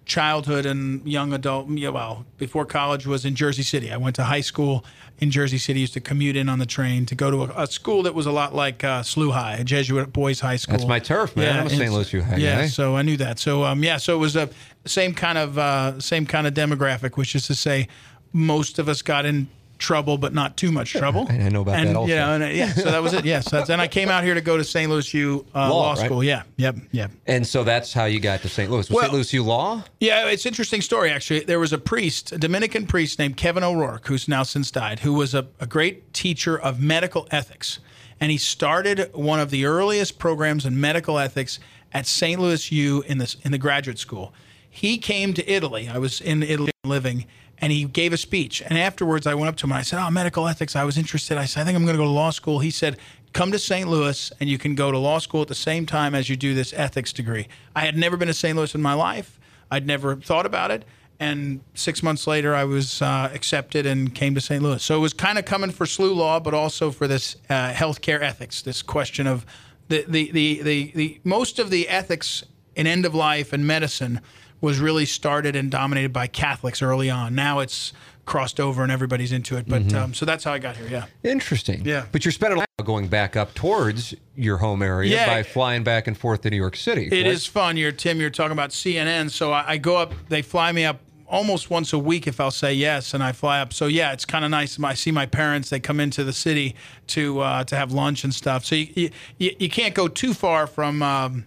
childhood 0.07 0.67
and 0.67 1.07
young 1.07 1.33
adult, 1.33 1.67
well, 1.69 2.27
before 2.39 2.65
college 2.67 3.07
was 3.07 3.25
in 3.25 3.35
Jersey 3.35 3.63
City. 3.63 3.91
I 3.91 3.97
went 3.97 4.17
to 4.17 4.25
high 4.25 4.41
school 4.43 4.85
in 5.19 5.31
Jersey 5.31 5.59
City. 5.59 5.81
Used 5.81 5.95
to 5.95 6.01
commute 6.01 6.37
in 6.37 6.49
on 6.49 6.59
the 6.59 6.67
train 6.67 7.07
to 7.07 7.15
go 7.15 7.31
to 7.31 7.43
a, 7.45 7.63
a 7.63 7.67
school 7.67 8.03
that 8.03 8.15
was 8.15 8.27
a 8.27 8.33
lot 8.33 8.55
like 8.55 8.85
uh, 8.85 9.03
SLU 9.03 9.33
High, 9.33 9.55
a 9.55 9.65
Jesuit 9.65 10.13
boys' 10.13 10.41
high 10.41 10.57
school. 10.57 10.77
That's 10.77 10.89
my 10.89 10.99
turf, 10.99 11.37
man. 11.37 11.55
Yeah, 11.55 11.61
I'm 11.61 11.67
a 11.67 11.71
St. 11.71 11.93
Louis 11.93 12.13
U 12.13 12.23
High 12.23 12.37
Yeah, 12.37 12.63
guy. 12.63 12.67
so 12.69 12.97
I 12.97 13.03
knew 13.03 13.17
that. 13.19 13.39
So 13.39 13.65
um, 13.65 13.83
yeah, 13.83 13.97
so 13.97 14.15
it 14.15 14.19
was 14.19 14.37
a 14.37 14.51
same 14.85 15.15
kind 15.15 15.39
of 15.39 15.59
uh, 15.59 16.01
same 16.01 16.27
kind 16.27 16.47
of 16.47 16.55
demographic, 16.55 17.17
which 17.17 17.35
is 17.35 17.47
to 17.47 17.55
say, 17.55 17.89
most 18.33 18.79
of 18.79 18.89
us 18.89 19.01
got 19.03 19.25
in 19.25 19.49
trouble, 19.85 20.19
but 20.19 20.33
not 20.33 20.57
too 20.57 20.73
much 20.73 20.93
trouble. 20.93 21.27
I 21.29 21.49
know 21.51 21.61
about 21.61 21.77
and, 21.77 21.91
that 21.91 21.97
also. 21.97 22.09
You 22.09 22.17
know, 22.17 22.35
and, 22.35 22.57
yeah, 22.57 22.73
so 22.73 22.91
that 22.91 23.03
was 23.03 23.13
it. 23.13 23.25
Yes, 23.25 23.53
and 23.53 23.81
I 23.81 23.87
came 23.87 24.09
out 24.09 24.25
here 24.25 24.35
to 24.35 24.41
go 24.41 24.57
to 24.57 24.65
St. 24.65 24.91
Louis 24.91 25.15
U 25.15 25.47
uh, 25.55 25.69
Law, 25.69 25.77
Law, 25.77 25.95
School. 25.95 26.19
Right? 26.19 26.27
Yeah, 26.27 26.43
yep, 26.57 26.77
yep. 26.91 27.11
And 27.27 27.47
so 27.47 27.63
that's 27.63 27.93
how 27.93 28.07
you 28.07 28.19
got 28.19 28.41
to 28.41 28.49
St. 28.49 28.71
Louis. 28.71 28.89
Was 28.89 28.91
well, 28.91 29.03
St. 29.03 29.13
Louis 29.13 29.33
U 29.35 29.45
Law? 29.45 29.85
Yeah, 30.01 30.29
it's 30.29 30.45
an 30.47 30.49
interesting 30.49 30.81
story 30.81 31.11
actually. 31.11 31.41
There 31.41 31.61
was 31.61 31.73
a 31.73 31.79
priest, 31.79 32.33
a 32.33 32.39
Dominican 32.39 32.87
priest 32.87 33.19
named 33.19 33.37
Kevin 33.37 33.63
O'Rourke, 33.63 34.07
who's 34.07 34.27
now 34.27 34.43
since 34.43 34.71
died, 34.71 35.01
who 35.01 35.13
was 35.13 35.35
a, 35.35 35.47
a 35.61 35.67
great 35.67 36.13
teacher 36.15 36.59
of 36.59 36.81
medical 36.81 37.29
ethics, 37.31 37.79
and 38.19 38.31
he 38.33 38.39
started 38.39 39.11
one 39.15 39.39
of 39.39 39.51
the 39.51 39.67
earliest 39.67 40.19
programs 40.19 40.65
in 40.65 40.81
medical 40.81 41.19
ethics 41.19 41.59
at 41.93 42.07
St. 42.07 42.41
Louis 42.41 42.73
U 42.73 43.03
in 43.07 43.19
the 43.19 43.37
in 43.43 43.53
the 43.53 43.59
graduate 43.59 43.99
school. 43.99 44.33
He 44.69 44.99
came 44.99 45.35
to 45.35 45.49
Italy. 45.49 45.89
I 45.89 45.99
was 45.99 46.21
in 46.21 46.43
Italy 46.43 46.73
living 46.85 47.27
and 47.65 47.73
he 47.73 47.85
gave 47.87 48.13
a 48.13 48.19
speech. 48.19 48.61
And 48.61 48.77
afterwards, 48.77 49.27
I 49.27 49.33
went 49.33 49.49
up 49.49 49.57
to 49.57 49.65
him 49.65 49.73
and 49.73 49.79
I 49.79 49.83
said, 49.83 49.99
"Oh, 49.99 50.11
medical 50.11 50.47
ethics. 50.47 50.77
I 50.77 50.85
was 50.85 50.99
interested. 50.99 51.39
I 51.39 51.47
said, 51.47 51.63
I 51.63 51.65
think 51.65 51.77
I'm 51.77 51.85
going 51.87 51.97
to 51.97 52.03
go 52.03 52.05
to 52.05 52.11
law 52.11 52.29
school." 52.29 52.59
He 52.59 52.71
said, 52.71 52.99
"Come 53.33 53.53
to 53.53 53.59
St. 53.59 53.89
Louis, 53.89 54.31
and 54.39 54.51
you 54.51 54.59
can 54.59 54.75
go 54.75 54.93
to 54.93 54.99
law 54.99 55.19
school 55.19 55.41
at 55.41 55.49
the 55.49 55.55
same 55.55 55.87
time 55.87 56.15
as 56.15 56.29
you 56.29 56.37
do 56.37 56.53
this 56.53 56.75
ethics 56.75 57.11
degree." 57.11 57.49
I 57.75 57.87
had 57.87 57.97
never 57.97 58.19
been 58.19 58.29
to 58.29 58.35
St. 58.35 58.55
Louis 58.55 58.75
in 58.75 58.83
my 58.83 58.93
life. 58.93 59.41
I'd 59.71 59.87
never 59.87 60.15
thought 60.17 60.45
about 60.45 60.73
it. 60.73 60.85
And 61.19 61.63
six 61.73 62.03
months 62.03 62.27
later, 62.27 62.55
I 62.55 62.65
was 62.65 63.01
uh, 63.01 63.31
accepted 63.33 63.87
and 63.87 64.15
came 64.15 64.35
to 64.35 64.43
St. 64.43 64.63
Louis. 64.63 64.83
So 64.83 64.97
it 64.97 65.01
was 65.01 65.15
kind 65.15 65.39
of 65.39 65.47
coming 65.47 65.71
for 65.71 65.87
SLU 65.87 66.15
law, 66.15 66.41
but 66.41 66.53
also 66.53 66.91
for 66.91 67.09
this 67.09 67.37
uh, 67.49 67.73
healthcare 67.73 68.21
ethics, 68.21 68.61
this 68.61 68.83
question 68.83 69.27
of 69.27 69.47
the, 69.89 70.05
the, 70.07 70.31
the, 70.33 70.63
the, 70.63 70.93
the 70.95 71.21
most 71.25 71.59
of 71.59 71.71
the 71.71 71.89
ethics 71.89 72.45
in 72.77 72.87
end 72.87 73.07
of 73.07 73.15
life 73.15 73.55
and 73.55 73.67
medicine 73.67 74.21
was 74.65 74.81
really 74.81 75.07
started 75.07 75.55
and 75.55 75.71
dominated 75.71 76.13
by 76.13 76.27
Catholics 76.27 76.83
early 76.83 77.11
on. 77.11 77.35
Now 77.35 77.61
it's 77.61 77.93
crossed 78.25 78.59
over 78.59 78.83
and 78.83 78.91
everybody's 78.91 79.33
into 79.33 79.57
it. 79.57 79.69
But 79.69 79.83
mm-hmm. 79.83 79.97
um, 79.97 80.15
so 80.15 80.25
that's 80.25 80.45
how 80.45 80.53
I 80.53 80.59
got 80.59 80.77
here. 80.77 80.89
Yeah. 80.89 81.07
Interesting. 81.23 81.85
Yeah. 81.85 82.07
But 82.11 82.25
you're 82.25 82.33
spending 82.33 82.57
a 82.57 82.61
lot 82.61 82.69
going 82.85 83.09
back 83.09 83.37
up 83.37 83.55
towards 83.55 84.15
your 84.35 84.59
home 84.59 84.83
area 84.83 85.15
yeah. 85.15 85.27
by 85.27 85.43
flying 85.43 85.85
back 85.85 86.07
and 86.07 86.17
forth 86.17 86.43
to 86.43 86.51
New 86.51 86.57
York 86.57 86.77
City. 86.77 87.09
It 87.13 87.27
is 87.27 87.47
fun. 87.47 87.77
You're 87.77 87.93
Tim. 87.93 88.21
You're 88.21 88.31
talking 88.31 88.53
about 88.53 88.71
CNN. 88.71 89.31
So 89.31 89.53
I, 89.53 89.73
I 89.73 89.77
go 89.77 89.97
up. 89.97 90.13
They 90.29 90.43
fly 90.43 90.73
me 90.73 90.85
up 90.85 91.01
almost 91.27 91.71
once 91.71 91.93
a 91.93 91.99
week 91.99 92.27
if 92.27 92.41
I'll 92.41 92.51
say 92.51 92.75
yes, 92.75 93.15
and 93.15 93.23
I 93.23 93.33
fly 93.33 93.61
up. 93.61 93.73
So 93.73 93.87
yeah, 93.87 94.13
it's 94.13 94.25
kind 94.25 94.45
of 94.45 94.51
nice. 94.51 94.79
I 94.83 94.95
see 94.95 95.11
my 95.11 95.27
parents; 95.27 95.71
they 95.71 95.81
come 95.81 96.01
into 96.01 96.25
the 96.25 96.33
city 96.33 96.75
to 97.09 97.41
uh, 97.41 97.65
to 97.65 97.77
have 97.77 97.93
lunch 97.93 98.25
and 98.25 98.35
stuff. 98.35 98.65
So 98.65 98.75
you 98.75 99.11
you, 99.39 99.55
you 99.59 99.69
can't 99.69 99.95
go 99.95 100.09
too 100.09 100.35
far 100.35 100.67
from. 100.67 101.03
Um, 101.03 101.45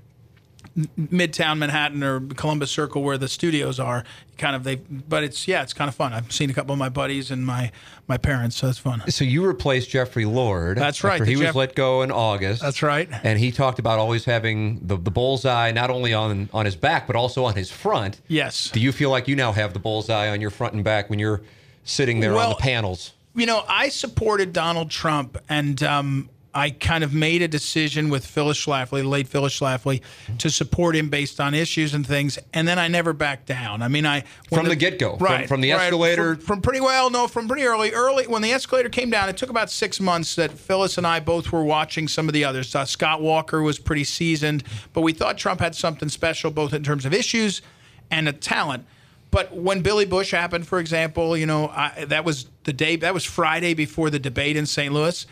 Midtown 0.98 1.58
Manhattan 1.58 2.04
or 2.04 2.20
Columbus 2.20 2.72
Circle 2.72 3.04
where 3.04 3.18
the 3.18 3.28
studios 3.28 3.80
are. 3.80 4.04
Kind 4.38 4.56
of 4.56 4.64
they, 4.64 4.76
but 4.76 5.24
it's 5.24 5.48
yeah, 5.48 5.64
it's 5.64 5.74
kind 5.74 5.90
of 5.90 5.96
fun. 5.96 6.14
I've 6.14 6.32
seen 6.32 6.50
a 6.50 6.54
couple 6.54 6.72
of 6.72 6.78
my 6.78 6.90
buddies 6.90 7.32
and 7.32 7.46
my 7.46 7.72
my 8.08 8.18
parents, 8.18 8.58
so 8.58 8.68
it's 8.68 8.78
fun. 8.78 9.02
So 9.10 9.24
you 9.24 9.46
replaced 9.46 9.90
Jeffrey 9.90 10.26
Lord. 10.26 10.78
That's 10.78 11.04
right. 11.04 11.26
he 11.26 11.36
Jeff- 11.36 11.48
was 11.48 11.56
let 11.56 11.76
go 11.76 12.04
in 12.04 12.12
August. 12.12 12.62
That's 12.62 12.84
right. 12.84 13.10
And 13.24 13.40
he 13.40 13.52
talked 13.52 13.80
about 13.80 13.98
always 13.98 14.26
having 14.26 14.86
the, 14.86 14.96
the 14.96 15.10
bullseye 15.10 15.72
not 15.72 15.90
only 15.90 16.14
on 16.14 16.50
on 16.54 16.66
his 16.66 16.76
back 16.76 17.08
but 17.08 17.16
also 17.16 17.46
on 17.46 17.56
his 17.56 17.72
front. 17.72 18.22
Yes. 18.28 18.70
Do 18.70 18.80
you 18.80 18.92
feel 18.92 19.10
like 19.10 19.28
you 19.28 19.36
now 19.36 19.52
have 19.54 19.74
the 19.74 19.80
bullseye 19.80 20.30
on 20.30 20.40
your 20.40 20.52
front 20.52 20.76
and 20.76 20.84
back 20.84 21.10
when 21.10 21.18
you're 21.18 21.42
sitting 21.84 22.20
there 22.20 22.34
well, 22.34 22.50
on 22.50 22.50
the 22.50 22.56
panels? 22.62 23.14
You 23.34 23.46
know, 23.48 23.64
I 23.68 23.90
supported 23.90 24.54
Donald 24.54 24.92
Trump 24.92 25.38
and. 25.50 25.82
Um, 25.84 26.30
I 26.54 26.72
kind 26.72 27.04
of 27.04 27.14
made 27.14 27.42
a 27.42 27.48
decision 27.48 28.10
with 28.10 28.26
Phyllis 28.26 28.58
Schlafly, 28.58 29.02
the 29.02 29.08
late 29.08 29.28
Phyllis 29.28 29.60
Schlafly, 29.60 30.02
to 30.40 30.50
support 30.50 30.96
him 30.96 31.10
based 31.10 31.40
on 31.40 31.54
issues 31.54 31.94
and 31.94 32.06
things, 32.06 32.40
and 32.54 32.68
then 32.68 32.80
I 32.80 32.88
never 32.88 33.14
backed 33.14 33.46
down. 33.46 33.82
I 33.84 33.88
mean, 33.90 34.06
I 34.06 34.24
From 34.52 34.68
the 34.68 34.76
get-go, 34.76 35.18
from- 35.18 35.26
right 35.26 35.48
from 35.48 35.62
the 35.62 35.72
right, 35.72 35.82
escalator? 35.84 36.36
from, 36.36 36.44
from 36.44 36.62
pretty 36.62 36.82
well, 36.82 37.10
no, 37.10 37.28
from 37.28 37.48
pretty 37.48 37.64
early. 37.64 37.92
Early 37.92 38.26
when 38.26 38.42
the 38.42 38.52
escalator 38.54 38.90
came 38.90 39.10
down, 39.10 39.30
it 39.30 39.38
took 39.38 39.50
about 39.50 39.70
six 39.70 40.00
months 40.00 40.36
that 40.36 40.52
Phyllis 40.52 40.98
and 40.98 41.06
I 41.06 41.20
both 41.20 41.52
were 41.52 41.64
watching 41.64 42.08
some 42.08 42.28
of 42.28 42.34
the 42.34 42.44
others. 42.44 42.74
Uh, 42.74 42.86
Scott 42.86 43.22
Walker 43.22 43.62
was 43.62 43.78
pretty 43.78 44.04
seasoned, 44.04 44.64
but 44.94 45.02
we 45.02 45.14
thought 45.14 45.38
Trump 45.38 45.60
had 45.60 45.76
something 45.76 46.10
special, 46.10 46.50
both 46.50 46.74
in 46.74 46.84
terms 46.84 47.06
of 47.06 47.14
issues 47.14 47.62
and 48.10 48.28
a 48.28 48.34
talent. 48.34 48.86
But 49.30 49.54
when 49.54 49.82
Billy 49.82 50.06
Bush 50.06 50.32
happened, 50.32 50.66
for 50.66 50.80
example, 50.80 51.36
you 51.38 51.46
know, 51.46 51.68
I, 51.68 52.06
that 52.06 52.24
was 52.24 52.48
the 52.64 52.74
day, 52.74 52.96
that 52.96 53.14
was 53.14 53.26
Friday 53.26 53.74
before 53.74 54.10
the 54.10 54.20
debate 54.20 54.56
in 54.56 54.66
St. 54.66 54.94
Louis. 54.94 55.26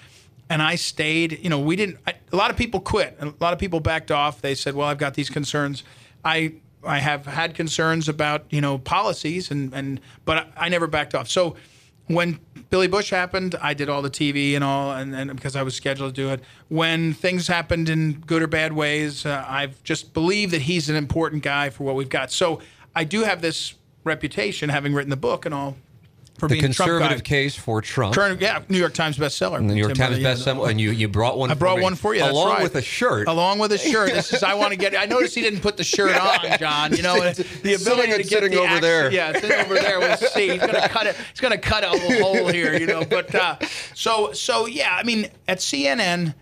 And 0.49 0.61
I 0.61 0.75
stayed, 0.75 1.39
you 1.41 1.49
know, 1.49 1.59
we 1.59 1.75
didn't, 1.75 1.97
I, 2.05 2.15
a 2.31 2.35
lot 2.35 2.51
of 2.51 2.57
people 2.57 2.79
quit. 2.79 3.17
A 3.19 3.33
lot 3.39 3.53
of 3.53 3.59
people 3.59 3.79
backed 3.79 4.11
off. 4.11 4.41
They 4.41 4.55
said, 4.55 4.75
well, 4.75 4.87
I've 4.87 4.97
got 4.97 5.15
these 5.15 5.29
concerns. 5.29 5.83
I, 6.23 6.53
I 6.83 6.99
have 6.99 7.25
had 7.25 7.55
concerns 7.55 8.07
about, 8.07 8.45
you 8.51 8.61
know, 8.61 8.77
policies 8.77 9.49
and, 9.49 9.73
and, 9.73 9.99
but 10.23 10.37
I, 10.37 10.65
I 10.65 10.69
never 10.69 10.85
backed 10.87 11.15
off. 11.15 11.27
So 11.27 11.55
when 12.07 12.39
Billy 12.69 12.87
Bush 12.87 13.09
happened, 13.09 13.55
I 13.61 13.73
did 13.73 13.89
all 13.89 14.01
the 14.01 14.09
TV 14.09 14.53
and 14.53 14.63
all, 14.63 14.91
and, 14.91 15.15
and 15.15 15.35
because 15.35 15.55
I 15.55 15.63
was 15.63 15.75
scheduled 15.75 16.13
to 16.13 16.21
do 16.21 16.29
it. 16.29 16.41
When 16.67 17.13
things 17.13 17.47
happened 17.47 17.89
in 17.89 18.19
good 18.27 18.43
or 18.43 18.47
bad 18.47 18.73
ways, 18.73 19.25
uh, 19.25 19.43
I've 19.47 19.83
just 19.83 20.13
believed 20.13 20.53
that 20.53 20.63
he's 20.63 20.89
an 20.89 20.95
important 20.95 21.43
guy 21.43 21.69
for 21.69 21.83
what 21.83 21.95
we've 21.95 22.09
got. 22.09 22.31
So 22.31 22.61
I 22.95 23.03
do 23.03 23.23
have 23.23 23.41
this 23.41 23.75
reputation, 24.03 24.69
having 24.69 24.93
written 24.93 25.09
the 25.09 25.17
book 25.17 25.45
and 25.45 25.53
all, 25.53 25.77
for 26.37 26.47
The 26.47 26.55
being 26.55 26.63
conservative 26.63 27.23
case 27.23 27.55
for 27.55 27.81
Trump. 27.81 28.13
Current, 28.15 28.41
yeah, 28.41 28.61
New 28.67 28.77
York 28.77 28.93
Times 28.93 29.17
bestseller. 29.17 29.57
the 29.57 29.63
New 29.63 29.75
York 29.75 29.93
Tim, 29.93 30.11
Times 30.11 30.19
bestseller, 30.19 30.69
and 30.69 30.79
you, 30.81 30.91
you 30.91 31.07
brought 31.07 31.37
one. 31.37 31.49
I 31.49 31.53
brought 31.53 31.77
me, 31.77 31.83
one 31.83 31.95
for 31.95 32.13
you. 32.13 32.19
That's 32.21 32.33
along 32.33 32.49
right. 32.49 32.63
with 32.63 32.75
a 32.75 32.81
shirt. 32.81 33.27
Along 33.27 33.57
with 33.59 33.71
a 33.71 33.77
shirt. 33.77 34.11
This 34.11 34.33
is 34.33 34.43
I 34.43 34.53
want 34.53 34.71
to 34.71 34.77
get. 34.77 34.95
I 34.95 35.05
noticed 35.05 35.35
he 35.35 35.41
didn't 35.41 35.61
put 35.61 35.77
the 35.77 35.83
shirt 35.83 36.15
on, 36.15 36.57
John. 36.59 36.95
You 36.95 37.03
know 37.03 37.19
the 37.31 37.77
ability 37.81 38.11
to 38.11 38.17
get 38.17 38.27
sitting 38.27 38.51
the 38.51 38.57
over 38.57 38.67
action- 38.67 38.81
there. 38.81 39.11
Yeah, 39.11 39.33
sitting 39.39 39.59
over 39.59 39.75
there. 39.75 39.99
We'll 39.99 40.17
see. 40.17 40.49
He's 40.49 40.59
gonna 40.59 40.89
cut 40.89 41.07
it. 41.07 41.15
He's 41.31 41.39
gonna 41.41 41.57
cut 41.57 41.83
a 41.83 41.89
hole 42.21 42.47
here. 42.47 42.77
You 42.77 42.87
know. 42.87 43.05
But 43.05 43.33
uh, 43.33 43.57
so 43.93 44.33
so 44.33 44.65
yeah. 44.65 44.95
I 44.95 45.03
mean, 45.03 45.29
at 45.47 45.59
CNN. 45.59 46.33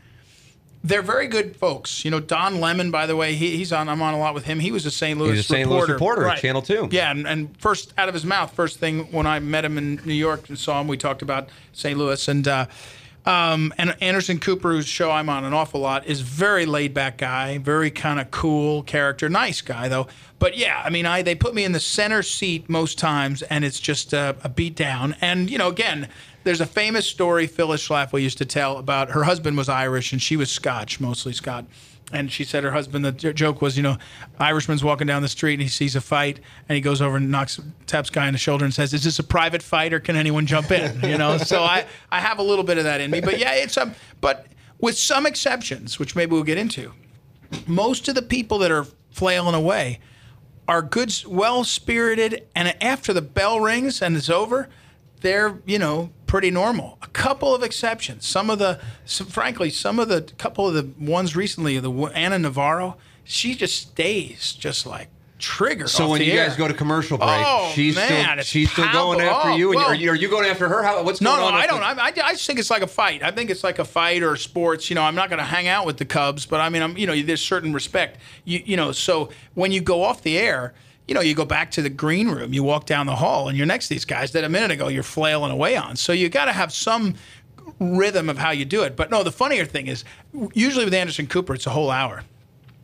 They're 0.86 1.02
very 1.02 1.28
good 1.28 1.56
folks. 1.56 2.04
You 2.04 2.12
know, 2.12 2.20
Don 2.20 2.60
Lemon, 2.60 2.92
by 2.92 3.06
the 3.06 3.16
way, 3.16 3.36
he, 3.36 3.56
he's 3.56 3.72
on. 3.72 3.88
I'm 3.88 4.02
on 4.02 4.14
a 4.14 4.20
lot 4.20 4.34
with 4.34 4.44
him. 4.44 4.60
He 4.60 4.72
was 4.72 4.86
a 4.86 4.92
St. 4.92 5.18
Louis 5.18 5.38
He's 5.38 5.40
a 5.40 5.44
St. 5.44 5.70
Louis 5.70 5.88
reporter, 5.88 6.24
Right. 6.24 6.38
Channel 6.38 6.62
2. 6.62 6.90
Yeah, 6.92 7.10
and, 7.10 7.26
and 7.26 7.58
first 7.58 7.94
out 7.98 8.10
of 8.10 8.14
his 8.14 8.26
mouth, 8.26 8.54
first 8.54 8.80
thing 8.80 9.12
when 9.12 9.26
I 9.26 9.40
met 9.40 9.64
him 9.64 9.78
in 9.78 10.02
New 10.04 10.14
York 10.14 10.50
and 10.50 10.60
saw 10.60 10.82
him, 10.82 10.90
we 10.90 10.98
talked 10.98 11.22
about 11.22 11.48
St. 11.72 11.98
Louis 11.98 12.28
and 12.28 12.46
uh, 12.48 12.66
um, 13.26 13.74
and 13.78 13.96
Anderson 14.02 14.40
Cooper, 14.40 14.72
whose 14.72 14.86
show 14.86 15.10
I'm 15.10 15.30
on 15.30 15.46
an 15.46 15.54
awful 15.54 15.80
lot, 15.80 16.06
is 16.06 16.20
very 16.20 16.66
laid 16.66 16.94
back 16.94 17.18
guy, 17.18 17.58
very 17.58 17.90
kind 17.90 18.20
of 18.20 18.32
cool 18.32 18.84
character, 18.84 19.30
nice 19.30 19.62
guy 19.62 19.88
though. 19.88 20.08
But 20.40 20.58
yeah, 20.58 20.82
I 20.84 20.90
mean, 20.90 21.06
I 21.06 21.22
they 21.22 21.36
put 21.36 21.56
me 21.56 21.64
in 21.64 21.72
the 21.72 21.80
center 21.80 22.22
seat 22.22 22.70
most 22.70 23.00
times, 23.00 23.42
and 23.44 23.64
it's 23.64 23.80
just 23.80 24.12
a, 24.12 24.36
a 24.44 24.50
beat 24.50 24.76
down. 24.76 25.16
And 25.22 25.50
you 25.50 25.58
know, 25.58 25.70
again. 25.70 26.10
There's 26.44 26.62
a 26.62 26.66
famous 26.66 27.08
story 27.08 27.48
Phyllis 27.48 27.88
Schlafly 27.88 28.22
used 28.22 28.38
to 28.40 28.46
tell 28.46 28.78
about 28.78 29.12
her 29.12 29.24
husband 29.24 29.58
was 29.58 29.70
Irish 29.70 30.12
and 30.12 30.22
she 30.22 30.36
was 30.36 30.52
Scotch, 30.52 31.00
mostly 31.00 31.34
Scott. 31.34 31.66
And 32.12 32.32
she 32.32 32.44
said 32.44 32.64
her 32.64 32.72
husband, 32.72 33.06
the 33.06 33.12
joke 33.12 33.62
was, 33.62 33.76
you 33.76 33.82
know, 33.82 33.98
Irishman's 34.38 34.84
walking 34.84 35.08
down 35.08 35.22
the 35.22 35.30
street 35.30 35.54
and 35.54 35.64
he 35.64 35.70
sees 35.70 35.96
a 35.96 36.02
fight 36.02 36.40
and 36.70 36.76
he 36.76 36.82
goes 36.82 37.02
over 37.02 37.18
and 37.18 37.32
knocks, 37.32 37.60
taps 37.88 38.10
guy 38.10 38.28
on 38.28 38.34
the 38.34 38.40
shoulder 38.40 38.66
and 38.66 38.74
says, 38.74 38.94
"Is 38.94 39.04
this 39.04 39.18
a 39.18 39.24
private 39.24 39.64
fight 39.64 39.94
or 39.94 40.00
can 40.00 40.16
anyone 40.16 40.46
jump 40.46 40.70
in?" 40.70 41.00
You 41.10 41.18
know. 41.18 41.38
so 41.38 41.64
I, 41.64 41.86
I 42.12 42.20
have 42.20 42.40
a 42.40 42.44
little 42.44 42.64
bit 42.64 42.78
of 42.78 42.84
that 42.84 43.02
in 43.02 43.10
me, 43.10 43.20
but 43.20 43.40
yeah, 43.40 43.54
it's 43.54 43.78
a, 43.78 43.96
but 44.22 44.48
with 44.80 44.98
some 44.98 45.26
exceptions, 45.26 45.98
which 45.98 46.16
maybe 46.16 46.34
we'll 46.34 46.44
get 46.44 46.58
into, 46.58 46.94
most 47.66 48.08
of 48.08 48.16
the 48.16 48.22
people 48.22 48.60
that 48.60 48.70
are 48.70 48.86
flailing 49.12 49.56
away 49.56 50.00
are 50.68 50.82
good, 50.82 51.14
well 51.26 51.64
spirited, 51.64 52.48
and 52.56 52.76
after 52.84 53.12
the 53.14 53.22
bell 53.22 53.60
rings 53.60 54.02
and 54.02 54.16
it's 54.16 54.30
over, 54.30 54.70
they're 55.22 55.60
you 55.66 55.80
know 55.80 56.12
pretty 56.34 56.50
normal. 56.50 56.98
A 57.04 57.08
couple 57.10 57.54
of 57.54 57.62
exceptions. 57.62 58.26
Some 58.26 58.50
of 58.50 58.58
the, 58.58 58.80
some, 59.06 59.28
frankly, 59.28 59.70
some 59.70 60.00
of 60.00 60.10
the 60.10 60.24
couple 60.40 60.68
of 60.68 60.74
the 60.74 60.90
ones 61.00 61.36
recently, 61.36 61.78
the 61.78 61.92
Ana 61.92 62.40
Navarro, 62.40 62.98
she 63.24 63.54
just 63.54 63.78
stays 63.80 64.54
just 64.54 64.88
like 64.88 65.10
triggered. 65.38 65.90
so 65.90 66.10
when 66.10 66.22
you 66.24 66.32
air. 66.32 66.48
guys 66.48 66.58
go 66.58 66.68
to 66.68 66.74
commercial 66.74 67.20
break, 67.20 67.30
Oh, 67.32 67.72
she's 67.76 67.96
man, 67.96 68.10
still 68.42 68.44
she's 68.46 68.72
still 68.72 68.92
going 68.92 69.22
after 69.22 69.50
Oh, 69.50 69.56
you, 69.56 69.74
and 69.74 69.76
well- 69.76 69.90
are, 69.90 69.94
you, 69.94 70.10
are 70.10 70.16
you 70.16 70.28
going 70.28 70.50
after 70.50 70.68
her? 70.68 70.82
How, 70.82 71.04
what's 71.04 71.22
No, 71.22 71.36
going 71.36 71.42
no, 71.42 71.48
on? 71.50 71.54
I 71.54 71.68
don't. 71.68 71.84
I, 71.84 71.92
I, 71.92 72.08
I 72.30 72.32
just 72.32 72.48
think 72.48 72.58
it's 72.58 72.72
like 72.72 72.82
a 72.82 72.88
fight. 72.88 73.22
I 73.22 73.30
think 73.30 73.52
it's 73.52 73.64
like 73.64 73.78
a 73.78 73.86
fight 73.86 74.24
or 74.24 74.36
sports. 74.36 74.90
You 74.90 74.96
know, 74.96 75.04
I'm 75.04 75.14
not 75.14 75.30
going 75.30 75.38
to 75.38 75.46
hang 75.46 75.68
out 75.68 75.86
with 75.86 75.98
the 75.98 76.06
Cubs, 76.06 76.48
but 76.48 76.62
I 76.62 76.70
mean, 76.70 76.82
I'm. 76.82 76.98
You 76.98 77.06
know, 77.06 77.22
there's 77.22 77.44
certain 77.46 77.74
respect. 77.74 78.18
You, 78.44 78.60
you 78.66 78.76
know, 78.76 78.92
so 78.92 79.30
when 79.54 79.72
you 79.72 79.82
go 79.82 80.02
off 80.02 80.24
the 80.24 80.40
air, 80.40 80.74
you 81.08 81.14
know, 81.14 81.22
you 81.22 81.36
go 81.36 81.46
back 81.46 81.72
to 81.72 81.82
the 81.82 81.90
green 81.90 82.30
room, 82.30 82.54
you 82.54 82.64
walk 82.64 82.86
down 82.86 83.06
the 83.06 83.16
hall, 83.16 83.50
and 83.50 83.58
you're 83.58 83.68
next 83.68 83.88
to 83.88 83.94
these 83.94 84.06
guys 84.06 84.32
that 84.32 84.44
a 84.44 84.50
minute 84.50 84.72
ago 84.72 84.88
you're 84.88 85.04
flailing 85.04 85.52
away 85.52 85.76
on. 85.76 85.96
So 85.96 86.14
you 86.14 86.30
got 86.30 86.46
to 86.46 86.54
have 86.54 86.72
some 86.72 87.16
rhythm 87.80 88.30
of 88.30 88.38
how 88.38 88.52
you 88.52 88.66
do 88.66 88.84
it. 88.84 88.96
But 88.96 89.12
no, 89.12 89.24
the 89.24 89.32
funnier 89.32 89.66
thing 89.66 89.88
is, 89.88 90.04
usually 90.54 90.86
with 90.86 90.94
Anderson 90.94 91.28
Cooper, 91.28 91.56
it's 91.56 91.68
a 91.68 91.72
whole 91.72 91.92
hour. 91.92 92.24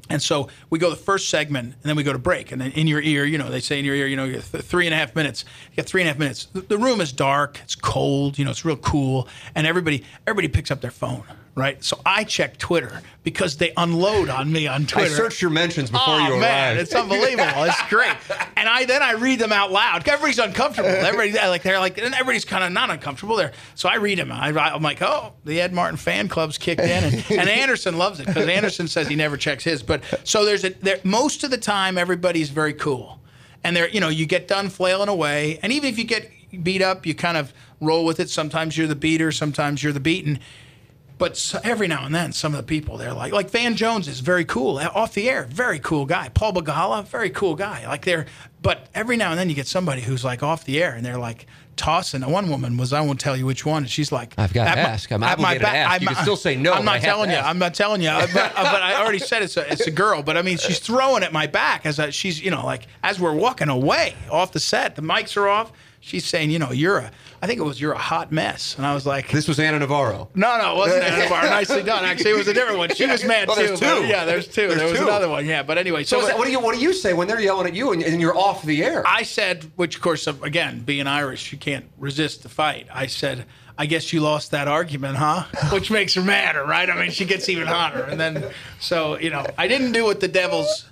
And 0.09 0.21
so 0.21 0.49
we 0.71 0.79
go 0.79 0.89
the 0.89 0.95
first 0.95 1.29
segment, 1.29 1.75
and 1.75 1.83
then 1.83 1.95
we 1.95 2.03
go 2.03 2.11
to 2.11 2.19
break. 2.19 2.51
And 2.51 2.59
then 2.59 2.71
in 2.71 2.87
your 2.87 2.99
ear, 3.01 3.25
you 3.25 3.37
know, 3.37 3.49
they 3.49 3.59
say 3.59 3.77
in 3.77 3.85
your 3.85 3.93
ear, 3.95 4.07
you 4.07 4.15
know, 4.15 4.27
th- 4.27 4.43
three 4.43 4.87
and 4.87 4.93
a 4.93 4.97
half 4.97 5.15
minutes. 5.15 5.45
You 5.69 5.75
get 5.75 5.85
three 5.85 6.01
and 6.01 6.09
a 6.09 6.11
half 6.11 6.19
minutes. 6.19 6.47
The 6.53 6.77
room 6.79 6.99
is 6.99 7.13
dark, 7.13 7.59
it's 7.63 7.75
cold, 7.75 8.39
you 8.39 8.45
know, 8.45 8.51
it's 8.51 8.65
real 8.65 8.77
cool, 8.77 9.27
and 9.53 9.67
everybody 9.67 10.03
everybody 10.25 10.47
picks 10.47 10.71
up 10.71 10.81
their 10.81 10.91
phone, 10.91 11.23
right? 11.59 11.83
So 11.83 11.99
I 12.05 12.23
check 12.23 12.57
Twitter 12.57 13.01
because 13.23 13.57
they 13.57 13.73
unload 13.77 14.29
on 14.29 14.51
me 14.51 14.65
on 14.67 14.85
Twitter. 14.85 15.13
I 15.13 15.17
searched 15.17 15.41
your 15.41 15.51
mentions 15.51 15.91
before 15.91 16.15
oh, 16.15 16.35
you 16.35 16.39
man, 16.39 16.77
it's 16.77 16.95
unbelievable. 16.95 17.63
it's 17.63 17.89
great. 17.89 18.15
And 18.55 18.67
I 18.67 18.85
then 18.85 19.03
I 19.03 19.13
read 19.13 19.39
them 19.39 19.51
out 19.51 19.71
loud. 19.71 20.07
Everybody's 20.07 20.39
uncomfortable. 20.39 20.89
Everybody 20.89 21.33
like 21.33 21.63
they're 21.63 21.79
like 21.79 21.97
and 21.97 22.13
everybody's 22.13 22.45
kind 22.45 22.63
of 22.63 22.71
not 22.71 22.89
uncomfortable 22.89 23.35
there. 23.35 23.51
So 23.75 23.89
I 23.89 23.95
read 23.95 24.17
them. 24.17 24.31
I, 24.31 24.49
I'm 24.49 24.81
like, 24.81 25.01
oh, 25.01 25.33
the 25.45 25.61
Ed 25.61 25.73
Martin 25.73 25.97
fan 25.97 26.27
club's 26.27 26.57
kicked 26.57 26.81
in, 26.81 27.03
and, 27.03 27.31
and 27.31 27.49
Anderson 27.49 27.97
loves 27.97 28.19
it 28.19 28.27
because 28.27 28.47
Anderson 28.47 28.87
says 28.87 29.07
he 29.07 29.15
never 29.15 29.37
checks 29.37 29.63
his. 29.63 29.83
But 29.83 30.03
so 30.23 30.45
there's 30.45 30.63
a 30.63 30.69
there 30.69 30.99
most 31.03 31.43
of 31.43 31.51
the 31.51 31.57
time 31.57 31.97
everybody's 31.97 32.49
very 32.49 32.73
cool, 32.73 33.19
and 33.63 33.75
they're 33.75 33.89
you 33.89 33.99
know 33.99 34.09
you 34.09 34.25
get 34.25 34.47
done 34.47 34.69
flailing 34.69 35.09
away, 35.09 35.59
and 35.61 35.73
even 35.73 35.89
if 35.89 35.97
you 35.97 36.05
get 36.05 36.31
beat 36.63 36.81
up, 36.81 37.05
you 37.05 37.13
kind 37.13 37.37
of 37.37 37.53
roll 37.79 38.05
with 38.05 38.19
it. 38.19 38.29
Sometimes 38.29 38.77
you're 38.77 38.87
the 38.87 38.95
beater, 38.95 39.31
sometimes 39.31 39.83
you're 39.83 39.93
the 39.93 39.99
beaten. 39.99 40.39
But 41.19 41.35
so 41.35 41.59
every 41.65 41.87
now 41.87 42.05
and 42.05 42.15
then, 42.15 42.31
some 42.31 42.53
of 42.53 42.57
the 42.57 42.63
people 42.63 42.97
they're 42.97 43.13
like, 43.13 43.33
like 43.33 43.49
Van 43.51 43.75
Jones 43.75 44.07
is 44.07 44.21
very 44.21 44.45
cool 44.45 44.79
off 44.79 45.13
the 45.13 45.29
air, 45.29 45.43
very 45.51 45.77
cool 45.79 46.05
guy. 46.05 46.29
Paul 46.29 46.53
Begala, 46.53 47.05
very 47.05 47.29
cool 47.29 47.55
guy. 47.55 47.85
Like 47.85 48.05
they're, 48.05 48.25
but 48.61 48.87
every 48.95 49.17
now 49.17 49.29
and 49.31 49.37
then 49.37 49.49
you 49.49 49.55
get 49.55 49.67
somebody 49.67 50.01
who's 50.01 50.23
like 50.23 50.43
off 50.43 50.63
the 50.63 50.81
air 50.81 50.93
and 50.93 51.05
they're 51.05 51.17
like 51.17 51.45
tossing. 51.75 52.21
One 52.21 52.49
woman 52.49 52.77
was, 52.77 52.93
I 52.93 53.01
won't 53.01 53.19
tell 53.19 53.35
you 53.35 53.45
which 53.45 53.65
one. 53.65 53.85
She's 53.85 54.13
like, 54.13 54.33
I've 54.37 54.53
got 54.53 54.63
to 54.73 54.81
my- 54.81 54.81
ask. 54.81 55.11
I'm 55.11 55.21
at 55.21 55.39
my 55.39 55.55
obligated 55.55 55.67
to 55.67 55.75
ask. 55.75 56.01
You 56.01 56.07
can 56.07 56.15
still 56.17 56.37
say 56.37 56.55
no, 56.55 56.71
I'm 56.71 56.85
not 56.85 57.01
telling 57.01 57.29
you. 57.31 57.35
ask. 57.35 57.45
I'm 57.49 57.59
not 57.59 57.73
telling 57.73 58.01
you. 58.01 58.09
But, 58.09 58.35
uh, 58.55 58.63
but 58.71 58.81
I 58.81 59.01
already 59.01 59.19
said 59.19 59.43
it's 59.43 59.57
a, 59.57 59.69
it's 59.69 59.87
a 59.87 59.91
girl. 59.91 60.23
But 60.23 60.37
I 60.37 60.41
mean, 60.41 60.57
she's 60.57 60.79
throwing 60.79 61.23
at 61.23 61.33
my 61.33 61.47
back 61.47 61.85
as 61.85 61.99
I, 61.99 62.11
she's, 62.11 62.41
you 62.41 62.49
know, 62.49 62.65
like 62.65 62.87
as 63.03 63.19
we're 63.19 63.35
walking 63.35 63.67
away 63.67 64.15
off 64.31 64.53
the 64.53 64.59
set, 64.61 64.95
the 64.95 65.01
mics 65.01 65.35
are 65.35 65.49
off. 65.49 65.73
She's 66.01 66.25
saying, 66.25 66.51
you 66.51 66.59
know, 66.59 66.71
you're 66.71 66.99
a, 66.99 67.11
I 67.41 67.47
think 67.47 67.59
it 67.59 67.63
was 67.63 67.79
you're 67.79 67.93
a 67.93 67.97
hot 67.97 68.31
mess, 68.31 68.75
and 68.75 68.85
I 68.85 68.93
was 68.93 69.05
like, 69.05 69.29
This 69.31 69.47
was 69.47 69.59
Ana 69.59 69.79
Navarro. 69.79 70.29
no, 70.35 70.57
no, 70.57 70.73
it 70.73 70.77
wasn't 70.77 71.03
Ana 71.05 71.17
Navarro. 71.23 71.49
Nicely 71.49 71.83
done. 71.83 72.03
Actually, 72.03 72.31
it 72.31 72.37
was 72.37 72.47
a 72.49 72.53
different 72.53 72.77
one. 72.79 72.89
She 72.93 73.05
was 73.07 73.23
mad 73.23 73.47
Oh, 73.49 73.55
too. 73.55 73.67
there's 73.67 73.79
but- 73.79 73.99
two. 74.01 74.05
Yeah, 74.07 74.25
there's 74.25 74.47
two. 74.47 74.67
There's 74.67 74.79
there 74.79 74.87
was 74.89 74.97
two. 74.99 75.05
another 75.05 75.29
one. 75.29 75.45
Yeah, 75.45 75.63
but 75.63 75.77
anyway. 75.77 76.03
So 76.03 76.19
So, 76.21 76.27
that, 76.27 76.37
what 76.37 76.45
do 76.45 76.51
you 76.51 76.59
what 76.59 76.75
do 76.75 76.81
you 76.81 76.91
say 76.93 77.13
when 77.13 77.27
they're 77.27 77.39
yelling 77.39 77.67
at 77.67 77.73
you 77.73 77.91
and, 77.93 78.03
and 78.03 78.19
you're 78.19 78.37
off 78.37 78.63
the 78.63 78.83
air? 78.83 79.03
I 79.07 79.23
said, 79.23 79.71
which 79.77 79.95
of 79.95 80.01
course, 80.01 80.27
again, 80.27 80.81
being 80.81 81.07
Irish, 81.07 81.51
you 81.51 81.57
can't 81.57 81.85
resist 81.97 82.43
the 82.43 82.49
fight. 82.49 82.87
I 82.93 83.05
said, 83.07 83.45
I 83.77 83.85
guess 83.85 84.11
you 84.11 84.19
lost 84.19 84.51
that 84.51 84.67
argument, 84.67 85.15
huh? 85.15 85.45
Which 85.71 85.89
makes 85.89 86.13
her 86.15 86.21
madder, 86.21 86.65
right? 86.65 86.89
I 86.89 86.99
mean, 86.99 87.11
she 87.11 87.23
gets 87.23 87.47
even 87.47 87.65
hotter. 87.65 88.03
And 88.03 88.19
then, 88.19 88.51
so 88.81 89.17
you 89.17 89.29
know, 89.29 89.45
I 89.57 89.69
didn't 89.69 89.93
do 89.93 90.03
what 90.03 90.19
the 90.19 90.27
Devils. 90.27 90.89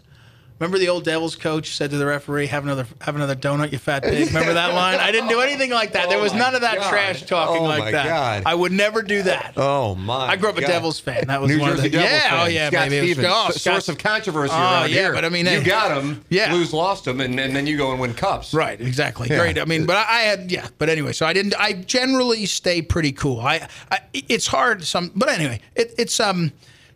Remember 0.59 0.79
the 0.79 0.89
old 0.89 1.03
Devils 1.03 1.35
coach 1.35 1.75
said 1.75 1.91
to 1.91 1.97
the 1.97 2.05
referee, 2.05 2.47
"Have 2.47 2.63
another, 2.63 2.87
have 3.01 3.15
another 3.15 3.35
donut, 3.35 3.71
you 3.71 3.77
fat 3.77 4.01
pig." 4.03 4.27
Remember 4.29 4.53
that 4.53 4.73
line? 4.73 4.99
I 4.99 5.11
didn't 5.11 5.29
do 5.29 5.39
anything 5.39 5.69
like 5.69 5.93
that. 5.93 6.09
there 6.09 6.17
Oh 6.17 6.23
was 6.23 6.33
none 6.33 6.55
of 6.55 6.61
that 6.61 6.77
God. 6.77 6.89
trash 6.89 7.23
talking 7.23 7.61
Oh 7.61 7.65
like 7.65 7.79
my 7.85 7.91
that. 7.91 8.05
God. 8.07 8.43
I 8.45 8.55
would 8.55 8.71
never 8.71 9.03
do 9.03 9.21
that. 9.23 9.53
oh 9.55 9.93
my! 9.95 10.27
I 10.29 10.35
grew 10.35 10.49
up 10.49 10.57
a 10.57 10.61
God. 10.61 10.67
Devils 10.67 10.99
fan. 10.99 11.27
That 11.27 11.41
was 11.41 11.51
New 11.51 11.59
one 11.59 11.71
Jersey 11.75 11.87
of 11.87 11.91
the 11.91 11.97
Devils 11.99 12.11
yeah, 12.11 12.29
fan. 12.29 12.39
oh 12.39 12.45
yeah, 12.49 12.69
Scott 12.69 12.89
baby. 12.89 13.07
Stevens, 13.13 13.27
Oh, 13.29 13.43
Scott- 13.51 13.55
source 13.55 13.89
of 13.89 13.97
controversy 13.99 14.53
Oh, 14.55 14.57
around 14.57 14.89
yeah, 14.89 14.95
here. 15.01 15.13
but 15.13 15.25
I 15.25 15.29
mean, 15.29 15.45
you 15.45 15.63
got 15.63 15.89
them. 15.95 16.23
Yeah. 16.29 16.49
Blues 16.49 16.73
lost 16.73 17.05
them, 17.05 17.21
and, 17.21 17.39
and 17.39 17.55
then 17.55 17.67
you 17.67 17.77
go 17.77 17.91
and 17.91 17.99
win 18.01 18.13
cups. 18.15 18.53
Right, 18.53 18.81
exactly. 18.81 19.27
Yeah. 19.29 19.37
Great. 19.37 19.59
I 19.59 19.65
mean, 19.65 19.85
but 19.85 19.95
I, 19.97 20.05
I 20.09 20.19
had 20.21 20.51
yeah. 20.51 20.67
But 20.79 20.89
anyway, 20.89 21.13
so 21.13 21.25
I 21.27 21.33
didn't. 21.33 21.53
I 21.59 21.73
generally 21.73 22.47
stay 22.47 22.81
pretty 22.81 23.11
cool. 23.11 23.39
I, 23.41 23.67
I 23.91 23.99
it's 24.13 24.47
hard 24.47 24.83
some, 24.85 25.11
but 25.15 25.29
anyway, 25.29 25.61
it, 25.75 25.93
it's 25.99 26.19
um, 26.19 26.51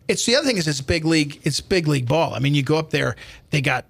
it's 0.08 0.26
the 0.26 0.36
other 0.36 0.46
thing 0.46 0.56
is 0.56 0.66
it's 0.68 0.80
big 0.80 1.04
league. 1.04 1.40
It's 1.44 1.60
big 1.60 1.86
league 1.88 2.08
ball. 2.08 2.34
I 2.34 2.38
mean, 2.38 2.54
you 2.54 2.62
go 2.62 2.76
up 2.76 2.90
there, 2.90 3.16
they 3.50 3.60
got 3.60 3.86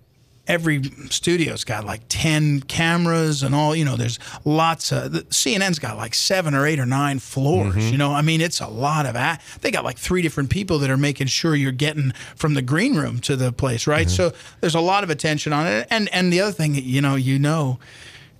every 0.48 0.82
studio's 1.08 1.62
got 1.62 1.84
like 1.84 2.00
10 2.08 2.62
cameras 2.62 3.44
and 3.44 3.54
all 3.54 3.76
you 3.76 3.84
know 3.84 3.94
there's 3.96 4.18
lots 4.44 4.90
of 4.90 5.12
the, 5.12 5.20
cnn's 5.26 5.78
got 5.78 5.96
like 5.96 6.16
seven 6.16 6.52
or 6.52 6.66
eight 6.66 6.80
or 6.80 6.84
nine 6.84 7.20
floors 7.20 7.76
Mm-hmm. 7.76 7.92
you 7.92 7.96
know 7.96 8.12
i 8.12 8.22
mean 8.22 8.40
it's 8.40 8.58
a 8.60 8.66
lot 8.66 9.06
of 9.06 9.14
a 9.14 9.38
they 9.60 9.70
got 9.70 9.84
like 9.84 9.98
three 9.98 10.20
different 10.20 10.50
people 10.50 10.80
that 10.80 10.90
are 10.90 10.96
making 10.96 11.28
sure 11.28 11.54
you're 11.54 11.70
getting 11.70 12.10
from 12.34 12.54
the 12.54 12.60
green 12.60 12.96
room 12.96 13.20
to 13.20 13.36
the 13.36 13.52
place 13.52 13.86
right 13.86 14.08
Mm-hmm. 14.08 14.32
so 14.32 14.32
there's 14.60 14.74
a 14.74 14.80
lot 14.80 15.04
of 15.04 15.10
attention 15.10 15.52
on 15.52 15.68
it 15.68 15.86
and 15.92 16.08
and 16.12 16.32
the 16.32 16.40
other 16.40 16.50
thing 16.52 16.74
you 16.74 17.00
know 17.00 17.14
you 17.14 17.38
know 17.38 17.78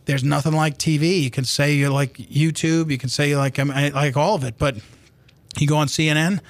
there's 0.07 0.25
nothing 0.25 0.55
like 0.55 0.79
tv 0.79 1.23
you 1.23 1.31
can 1.31 1.45
say 1.45 1.73
you 1.73 1.89
like 1.89 2.15
youtube 2.15 2.91
you 2.91 2.99
can 2.99 3.11
say 3.11 3.29
you 3.29 3.37
like 3.39 3.61
I 3.61 3.65
mean, 3.65 3.77
I 3.79 3.89
like 3.91 4.17
all 4.17 4.35
of 4.35 4.43
it 4.43 4.57
but 4.59 4.77
you 5.57 5.69
go 5.69 5.77
on 5.77 5.87
cnn 5.87 6.41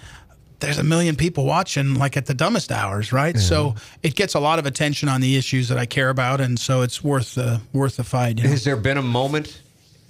there's 0.62 0.78
a 0.78 0.82
million 0.84 1.14
people 1.16 1.44
watching 1.44 1.94
like 1.94 2.16
at 2.16 2.26
the 2.26 2.34
dumbest 2.34 2.72
hours 2.72 3.12
right 3.12 3.38
so 3.38 3.74
it 4.02 4.14
gets 4.14 4.34
a 4.34 4.40
lot 4.40 4.58
of 4.58 4.64
attention 4.66 5.08
on 5.08 5.20
the 5.20 5.36
issues 5.36 5.68
that 5.68 5.76
i 5.78 5.84
care 5.84 6.08
about 6.08 6.40
and 6.40 6.58
so 6.58 6.80
it's 6.82 7.04
worth 7.04 7.34
the 7.34 7.60
worth 7.72 7.96
the 7.96 8.04
fight 8.04 8.38
you 8.38 8.44
know? 8.44 8.50
Has 8.50 8.64
there 8.64 8.76
been 8.76 8.96
a 8.96 9.02
moment 9.02 9.60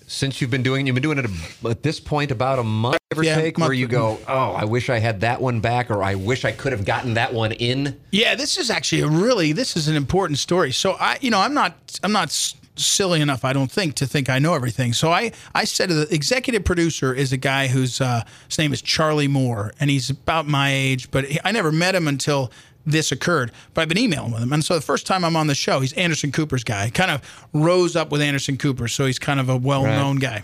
since 0.07 0.41
you've 0.41 0.51
been 0.51 0.63
doing? 0.63 0.87
You've 0.87 0.95
been 0.95 1.03
doing 1.03 1.17
it 1.19 1.25
a, 1.25 1.69
at 1.69 1.83
this 1.83 1.99
point 1.99 2.31
about 2.31 2.59
a 2.59 2.63
month 2.63 2.99
give 3.11 3.19
or 3.21 3.25
Yeah, 3.25 3.37
take, 3.37 3.57
month- 3.57 3.69
where 3.69 3.75
you 3.75 3.87
go, 3.87 4.19
"Oh, 4.29 4.53
I 4.53 4.65
wish 4.65 4.91
I 4.91 4.99
had 4.99 5.23
that 5.23 5.41
one 5.41 5.61
back," 5.61 5.91
or 5.91 6.03
"I 6.03 6.17
wish 6.17 6.45
I 6.45 6.53
could 6.53 6.73
have 6.73 6.85
gotten 6.85 7.15
that 7.15 7.33
one 7.33 7.53
in." 7.53 7.99
Yeah, 8.11 8.35
this 8.35 8.59
is 8.59 8.69
actually 8.71 9.03
a 9.03 9.09
really 9.09 9.53
this 9.53 9.77
is 9.77 9.89
an 9.89 9.97
important 9.97 10.39
story. 10.39 10.71
So 10.73 10.97
I, 11.01 11.19
you 11.23 11.31
know, 11.31 11.41
I'm 11.41 11.55
not 11.55 11.99
I'm 12.03 12.13
not 12.13 12.31
silly 12.77 13.21
enough, 13.21 13.45
I 13.45 13.53
don't 13.53 13.71
think, 13.71 13.95
to 13.97 14.07
think 14.07 14.31
I 14.31 14.39
know 14.39 14.55
everything. 14.55 14.93
So 14.93 15.11
I 15.11 15.33
I 15.55 15.65
said 15.65 15.89
to 15.89 15.95
the 15.95 16.15
executive 16.15 16.65
producer 16.65 17.13
is 17.15 17.33
a 17.33 17.37
guy 17.37 17.69
whose 17.69 18.01
uh, 18.01 18.25
his 18.49 18.59
name 18.59 18.73
is 18.73 18.83
Charlie 18.83 19.29
Moore, 19.29 19.73
and 19.81 19.91
he's 19.91 20.11
about 20.11 20.47
my 20.47 20.73
age, 20.73 21.11
but 21.11 21.25
he, 21.25 21.39
I 21.45 21.53
never 21.53 21.73
met 21.73 21.95
him 21.95 22.09
until 22.09 22.51
this 22.85 23.13
occurred. 23.13 23.53
But 23.75 23.83
I've 23.83 23.89
been 23.89 23.99
emailing 23.99 24.33
with 24.33 24.43
him, 24.43 24.53
and 24.53 24.65
so 24.65 24.75
the 24.75 24.81
first 24.81 25.07
time 25.07 25.25
I'm 25.25 25.37
on 25.37 25.47
the 25.47 25.55
show, 25.55 25.81
he's 25.81 25.93
Anderson 25.93 26.33
Cooper's 26.33 26.65
guy. 26.65 26.91
Kind 26.91 27.11
of 27.11 27.49
rose 27.53 27.95
up 27.95 28.11
with 28.11 28.21
Anderson 28.21 28.57
Cooper, 28.57 28.89
so 28.89 29.07
he's 29.07 29.19
kind 29.19 29.39
of 29.39 29.49
a 29.49 29.57
well-known 29.57 30.17
guy. 30.17 30.43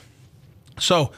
So 0.78 1.12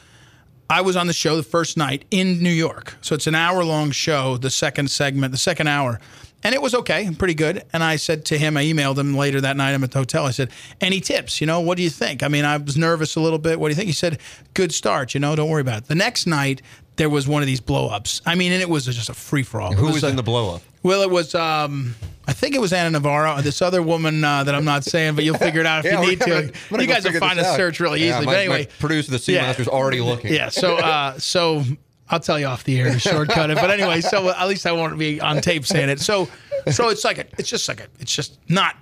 I 0.69 0.81
was 0.81 0.95
on 0.95 1.07
the 1.07 1.13
show 1.13 1.35
the 1.35 1.43
first 1.43 1.75
night 1.75 2.05
in 2.11 2.41
New 2.41 2.49
York. 2.49 2.95
So 3.01 3.13
it's 3.13 3.27
an 3.27 3.35
hour 3.35 3.63
long 3.63 3.91
show, 3.91 4.37
the 4.37 4.49
second 4.49 4.89
segment, 4.89 5.33
the 5.33 5.37
second 5.37 5.67
hour. 5.67 5.99
And 6.43 6.55
it 6.55 6.61
was 6.61 6.73
okay, 6.73 7.09
pretty 7.17 7.35
good. 7.35 7.63
And 7.71 7.83
I 7.83 7.97
said 7.97 8.25
to 8.25 8.37
him, 8.37 8.57
I 8.57 8.63
emailed 8.63 8.97
him 8.97 9.15
later 9.15 9.41
that 9.41 9.55
night. 9.57 9.73
I'm 9.73 9.83
at 9.83 9.91
the 9.91 9.99
hotel. 9.99 10.25
I 10.25 10.31
said, 10.31 10.49
Any 10.79 10.99
tips? 10.99 11.39
You 11.39 11.47
know, 11.47 11.59
what 11.59 11.77
do 11.77 11.83
you 11.83 11.89
think? 11.89 12.23
I 12.23 12.27
mean, 12.29 12.45
I 12.45 12.57
was 12.57 12.77
nervous 12.77 13.15
a 13.15 13.21
little 13.21 13.37
bit. 13.39 13.59
What 13.59 13.67
do 13.67 13.71
you 13.71 13.75
think? 13.75 13.87
He 13.87 13.93
said, 13.93 14.19
Good 14.55 14.73
start. 14.73 15.13
You 15.13 15.19
know, 15.19 15.35
don't 15.35 15.49
worry 15.49 15.61
about 15.61 15.79
it. 15.83 15.87
The 15.87 15.95
next 15.95 16.25
night, 16.25 16.61
there 16.95 17.09
was 17.09 17.27
one 17.27 17.41
of 17.43 17.47
these 17.47 17.61
blowups. 17.61 18.21
I 18.25 18.35
mean, 18.35 18.51
and 18.51 18.61
it 18.61 18.69
was 18.69 18.85
just 18.85 19.09
a 19.09 19.13
free 19.13 19.43
for 19.43 19.61
all. 19.61 19.73
Who 19.73 19.87
was 19.87 20.03
in 20.03 20.15
the 20.15 20.23
blow 20.23 20.55
up? 20.55 20.61
Well, 20.83 21.03
it 21.03 21.11
was. 21.11 21.35
Um, 21.35 21.93
I 22.27 22.33
think 22.33 22.55
it 22.55 22.61
was 22.61 22.73
Ana 22.73 22.89
Navarro. 22.91 23.39
This 23.41 23.61
other 23.61 23.81
woman 23.83 24.23
uh, 24.23 24.43
that 24.43 24.55
I'm 24.55 24.65
not 24.65 24.83
saying, 24.83 25.15
but 25.15 25.23
you'll 25.23 25.37
figure 25.47 25.59
it 25.61 25.67
out 25.67 25.85
if 25.85 25.91
Yeah, 25.91 26.01
you 26.01 26.07
need 26.09 26.19
gonna- 26.19 26.47
to. 26.47 26.53
Gonna 26.71 26.83
You 26.83 26.89
guys 26.89 27.03
will 27.03 27.19
find 27.19 27.39
a 27.39 27.45
out. 27.45 27.55
search 27.55 27.79
really 27.79 27.99
Yeah, 28.03 28.09
easily. 28.19 28.25
my- 28.25 28.31
but 28.31 28.35
my 28.35 28.41
anyway, 28.41 28.67
producer, 28.79 29.11
the 29.11 29.19
Sea 29.19 29.35
Yeah. 29.35 29.41
Master's 29.43 29.67
already 29.67 30.01
looking. 30.01 30.33
yeah. 30.33 30.49
So, 30.49 30.77
uh, 30.77 31.17
so 31.19 31.63
I'll 32.11 32.19
tell 32.19 32.37
you 32.37 32.45
off 32.45 32.63
the 32.65 32.79
air 32.79 32.91
to 32.91 32.99
shortcut 32.99 33.49
it. 33.49 33.55
But 33.55 33.71
anyway, 33.71 34.01
so 34.01 34.27
uh, 34.27 34.35
at 34.37 34.47
least 34.47 34.67
I 34.67 34.73
won't 34.73 34.99
be 34.99 35.19
on 35.21 35.41
tape 35.41 35.65
saying 35.65 35.89
it. 35.89 36.01
So, 36.01 36.27
so 36.69 36.89
it's 36.89 37.03
like 37.05 37.17
a, 37.17 37.25
it's 37.39 37.49
just 37.49 37.67
like 37.67 37.79
a, 37.79 37.87
it's 37.99 38.13
just 38.13 38.37
not, 38.49 38.75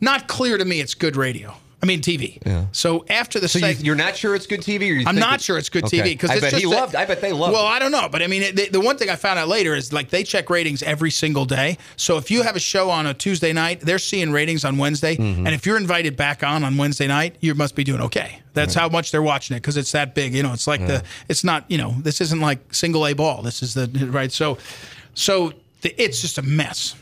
not 0.00 0.28
clear 0.28 0.56
to 0.56 0.64
me. 0.64 0.80
It's 0.80 0.94
good 0.94 1.14
radio. 1.14 1.54
I 1.80 1.86
mean 1.86 2.00
TV. 2.00 2.44
Yeah. 2.44 2.66
So 2.72 3.04
after 3.08 3.38
the 3.38 3.48
So 3.48 3.60
you, 3.60 3.72
you're 3.78 3.94
not 3.94 4.16
sure 4.16 4.34
it's 4.34 4.48
good 4.48 4.62
TV, 4.62 4.80
or 4.80 4.84
you 4.94 5.06
I'm 5.06 5.14
not 5.14 5.40
sure 5.40 5.56
it's 5.58 5.68
good 5.68 5.84
Okay. 5.84 5.98
TV 6.00 6.04
because 6.06 6.30
I 6.30 6.34
it's 6.34 6.40
bet 6.42 6.50
just 6.50 6.64
he 6.64 6.68
that- 6.70 6.76
loved. 6.76 6.94
I 6.96 7.04
bet 7.04 7.20
they 7.20 7.32
loved. 7.32 7.52
Well, 7.52 7.64
it. 7.66 7.70
I 7.70 7.78
don't 7.78 7.92
know, 7.92 8.08
but 8.10 8.20
I 8.20 8.26
mean, 8.26 8.42
it, 8.42 8.56
the, 8.56 8.68
the 8.70 8.80
one 8.80 8.96
thing 8.98 9.08
I 9.10 9.14
found 9.14 9.38
out 9.38 9.46
later 9.46 9.76
is 9.76 9.92
like 9.92 10.10
they 10.10 10.24
check 10.24 10.50
ratings 10.50 10.82
every 10.82 11.12
single 11.12 11.44
day. 11.44 11.78
So 11.96 12.16
if 12.16 12.32
you 12.32 12.42
have 12.42 12.56
a 12.56 12.60
show 12.60 12.90
on 12.90 13.06
a 13.06 13.14
Tuesday 13.14 13.52
night, 13.52 13.80
they're 13.80 14.00
seeing 14.00 14.32
ratings 14.32 14.64
on 14.64 14.76
Wednesday, 14.76 15.16
Mm-hmm. 15.16 15.46
and 15.46 15.54
if 15.54 15.66
you're 15.66 15.76
invited 15.76 16.16
back 16.16 16.42
on 16.42 16.64
on 16.64 16.76
Wednesday 16.76 17.06
night, 17.06 17.36
you 17.40 17.54
must 17.54 17.76
be 17.76 17.84
doing 17.84 18.00
okay. 18.02 18.40
That's 18.54 18.74
how 18.74 18.88
much 18.88 19.12
they're 19.12 19.22
watching 19.22 19.56
it 19.56 19.60
because 19.60 19.76
it's 19.76 19.92
that 19.92 20.16
big. 20.16 20.34
You 20.34 20.42
know, 20.42 20.52
it's 20.52 20.66
like 20.66 20.84
the 20.84 21.04
it's 21.28 21.44
not 21.44 21.64
you 21.70 21.78
know 21.78 21.94
this 22.00 22.20
isn't 22.20 22.40
like 22.40 22.74
single 22.74 23.06
A 23.06 23.12
ball. 23.12 23.42
This 23.42 23.62
is 23.62 23.74
the 23.74 23.86
right. 24.10 24.32
So, 24.32 24.58
so 25.14 25.52
the, 25.82 25.94
it's 26.02 26.20
just 26.20 26.38
a 26.38 26.42
mess 26.42 26.96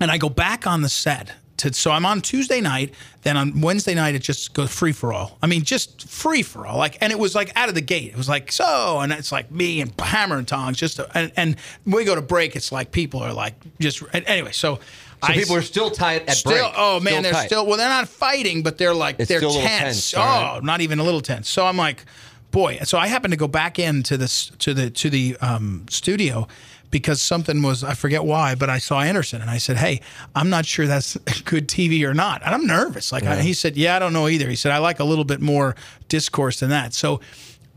and 0.00 0.10
I 0.10 0.18
go 0.18 0.28
back 0.28 0.68
on 0.68 0.82
the 0.82 0.88
set. 0.88 1.32
To, 1.58 1.72
so 1.72 1.90
I'm 1.92 2.04
on 2.04 2.20
Tuesday 2.20 2.60
night. 2.60 2.92
Then 3.22 3.36
on 3.36 3.60
Wednesday 3.60 3.94
night, 3.94 4.14
it 4.14 4.22
just 4.22 4.54
goes 4.54 4.70
free 4.74 4.92
for 4.92 5.12
all. 5.12 5.38
I 5.42 5.46
mean, 5.46 5.62
just 5.62 6.08
free 6.08 6.42
for 6.42 6.66
all. 6.66 6.76
Like, 6.78 6.98
and 7.00 7.12
it 7.12 7.18
was 7.18 7.34
like 7.34 7.52
out 7.56 7.68
of 7.68 7.74
the 7.74 7.80
gate. 7.80 8.10
It 8.12 8.16
was 8.16 8.28
like 8.28 8.50
so, 8.52 9.00
and 9.00 9.12
it's 9.12 9.30
like 9.32 9.50
me 9.50 9.80
and 9.80 9.92
hammer 10.00 10.36
and 10.36 10.48
tongs. 10.48 10.76
Just 10.76 11.00
and, 11.14 11.32
and 11.36 11.56
when 11.84 11.96
we 11.96 12.04
go 12.04 12.14
to 12.14 12.22
break, 12.22 12.56
it's 12.56 12.72
like 12.72 12.90
people 12.90 13.20
are 13.20 13.32
like 13.32 13.54
just 13.80 14.02
and 14.12 14.24
anyway. 14.26 14.52
So, 14.52 14.76
so 14.76 14.80
I 15.22 15.34
people 15.34 15.56
are 15.56 15.62
still 15.62 15.90
tight 15.90 16.28
at 16.28 16.36
still. 16.36 16.52
break. 16.52 16.72
Oh 16.76 17.00
man, 17.00 17.12
Still 17.12 17.22
they're 17.22 17.32
tight. 17.32 17.46
still. 17.46 17.66
Well, 17.66 17.78
they're 17.78 17.88
not 17.88 18.08
fighting, 18.08 18.62
but 18.62 18.76
they're 18.76 18.92
like 18.94 19.16
It's 19.20 19.28
they're 19.28 19.40
tense. 19.40 20.10
tense, 20.10 20.14
oh, 20.14 20.18
right. 20.20 20.60
not 20.62 20.80
even 20.80 20.98
a 20.98 21.04
little 21.04 21.20
tense. 21.22 21.48
So 21.48 21.64
I'm 21.66 21.76
like, 21.76 22.04
boy. 22.50 22.78
So 22.84 22.98
I 22.98 23.06
happened 23.06 23.32
to 23.32 23.38
go 23.38 23.48
back 23.48 23.78
into 23.78 24.16
this 24.16 24.50
to 24.58 24.74
the 24.74 24.90
to 24.90 25.08
the 25.08 25.36
um, 25.40 25.86
studio 25.88 26.46
because 26.94 27.20
something 27.20 27.60
was 27.60 27.82
I 27.82 27.94
forget 27.94 28.24
why, 28.24 28.54
but 28.54 28.70
I 28.70 28.78
saw 28.78 29.00
Anderson 29.00 29.42
and 29.42 29.50
I 29.50 29.58
said, 29.58 29.78
"Hey, 29.78 30.00
I'm 30.36 30.48
not 30.48 30.64
sure 30.64 30.86
that's 30.86 31.16
good 31.44 31.66
TV 31.66 32.04
or 32.04 32.14
not," 32.14 32.40
and 32.44 32.54
I'm 32.54 32.68
nervous. 32.68 33.10
Like 33.10 33.24
I, 33.24 33.42
he 33.42 33.52
said, 33.52 33.76
"Yeah, 33.76 33.96
I 33.96 33.98
don't 33.98 34.12
know 34.12 34.28
either." 34.28 34.48
He 34.48 34.54
said, 34.54 34.70
"I 34.70 34.78
like 34.78 35.00
a 35.00 35.04
little 35.04 35.24
bit 35.24 35.40
more 35.40 35.74
discourse 36.08 36.60
than 36.60 36.70
that." 36.70 36.94
So. 36.94 37.20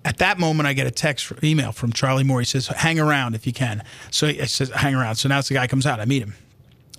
At 0.05 0.19
that 0.19 0.39
moment, 0.39 0.67
I 0.67 0.71
get 0.71 0.87
a 0.87 0.91
text, 0.91 1.33
email 1.43 1.73
from 1.73 1.91
Charlie 1.91 2.23
Moore. 2.23 2.39
He 2.39 2.45
says, 2.45 2.67
"Hang 2.67 2.97
around 2.97 3.35
if 3.35 3.45
you 3.45 3.51
can." 3.51 3.83
So 4.09 4.27
I 4.27 4.45
says, 4.45 4.69
"Hang 4.69 4.95
around." 4.95 5.15
So 5.15 5.27
now 5.27 5.39
it's 5.39 5.49
the 5.49 5.55
guy 5.55 5.67
comes 5.67 5.85
out. 5.85 5.99
I 5.99 6.05
meet 6.05 6.23
him. 6.23 6.33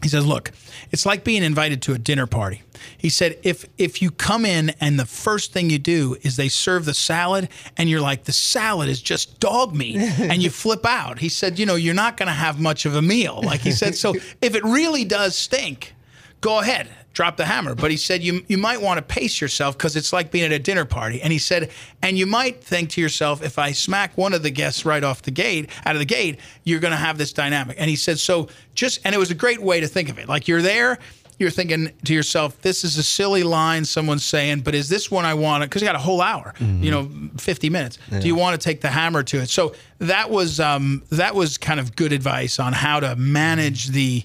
He 0.02 0.08
says, 0.08 0.24
"Look, 0.24 0.52
it's 0.90 1.04
like 1.04 1.24
being 1.24 1.42
invited 1.42 1.82
to 1.82 1.92
a 1.92 1.98
dinner 1.98 2.26
party." 2.26 2.62
He 2.96 3.08
said, 3.08 3.38
"If 3.42 3.66
if 3.76 4.00
you 4.00 4.10
come 4.10 4.44
in 4.44 4.70
and 4.80 4.98
the 4.98 5.06
first 5.06 5.52
thing 5.52 5.70
you 5.70 5.78
do 5.78 6.16
is 6.22 6.36
they 6.36 6.48
serve 6.48 6.84
the 6.84 6.94
salad 6.94 7.48
and 7.76 7.88
you're 7.88 8.00
like, 8.00 8.24
the 8.24 8.32
salad 8.32 8.88
is 8.88 9.02
just 9.02 9.40
dog 9.40 9.74
meat, 9.74 9.96
and 10.18 10.42
you 10.42 10.50
flip 10.50 10.86
out." 10.86 11.18
He 11.18 11.28
said, 11.28 11.58
"You 11.58 11.66
know, 11.66 11.74
you're 11.74 11.94
not 11.94 12.16
going 12.16 12.28
to 12.28 12.32
have 12.32 12.60
much 12.60 12.86
of 12.86 12.94
a 12.94 13.02
meal." 13.02 13.40
Like 13.42 13.60
he 13.60 13.72
said, 13.72 13.96
"So 13.96 14.14
if 14.40 14.54
it 14.54 14.64
really 14.64 15.04
does 15.04 15.36
stink, 15.36 15.94
go 16.40 16.60
ahead." 16.60 16.88
Drop 17.14 17.36
the 17.36 17.46
hammer, 17.46 17.74
but 17.74 17.90
he 17.90 17.96
said 17.96 18.22
you 18.22 18.44
you 18.46 18.58
might 18.58 18.80
want 18.80 18.98
to 18.98 19.02
pace 19.02 19.40
yourself 19.40 19.76
because 19.76 19.96
it's 19.96 20.12
like 20.12 20.30
being 20.30 20.44
at 20.44 20.52
a 20.52 20.58
dinner 20.58 20.84
party. 20.84 21.20
And 21.20 21.32
he 21.32 21.38
said, 21.38 21.70
and 22.00 22.16
you 22.16 22.26
might 22.26 22.62
think 22.62 22.90
to 22.90 23.00
yourself, 23.00 23.42
if 23.42 23.58
I 23.58 23.72
smack 23.72 24.16
one 24.16 24.32
of 24.32 24.42
the 24.44 24.50
guests 24.50 24.84
right 24.84 25.02
off 25.02 25.22
the 25.22 25.32
gate, 25.32 25.68
out 25.84 25.96
of 25.96 25.98
the 26.00 26.04
gate, 26.06 26.38
you're 26.62 26.78
going 26.78 26.92
to 26.92 26.96
have 26.98 27.18
this 27.18 27.32
dynamic. 27.32 27.76
And 27.80 27.90
he 27.90 27.96
said, 27.96 28.20
so 28.20 28.48
just, 28.74 29.00
and 29.04 29.14
it 29.16 29.18
was 29.18 29.32
a 29.32 29.34
great 29.34 29.60
way 29.60 29.80
to 29.80 29.88
think 29.88 30.10
of 30.10 30.18
it. 30.18 30.28
Like 30.28 30.46
you're 30.46 30.62
there, 30.62 30.98
you're 31.40 31.50
thinking 31.50 31.92
to 32.04 32.14
yourself, 32.14 32.60
this 32.62 32.84
is 32.84 32.96
a 32.98 33.02
silly 33.02 33.42
line 33.42 33.84
someone's 33.84 34.24
saying, 34.24 34.60
but 34.60 34.74
is 34.76 34.88
this 34.88 35.10
one 35.10 35.24
I 35.24 35.34
want 35.34 35.62
to, 35.62 35.68
because 35.68 35.82
you 35.82 35.88
got 35.88 35.96
a 35.96 35.98
whole 36.00 36.20
hour, 36.20 36.54
you 36.60 36.90
know, 36.90 37.10
50 37.38 37.70
minutes. 37.70 37.98
Do 38.10 38.26
you 38.26 38.34
want 38.36 38.60
to 38.60 38.64
take 38.64 38.80
the 38.80 38.90
hammer 38.90 39.22
to 39.24 39.38
it? 39.38 39.48
So 39.48 39.74
that 39.98 40.30
was, 40.30 40.60
um, 40.60 41.02
that 41.10 41.34
was 41.34 41.58
kind 41.58 41.80
of 41.80 41.96
good 41.96 42.12
advice 42.12 42.60
on 42.60 42.72
how 42.74 43.00
to 43.00 43.16
manage 43.16 43.88
the, 43.88 44.24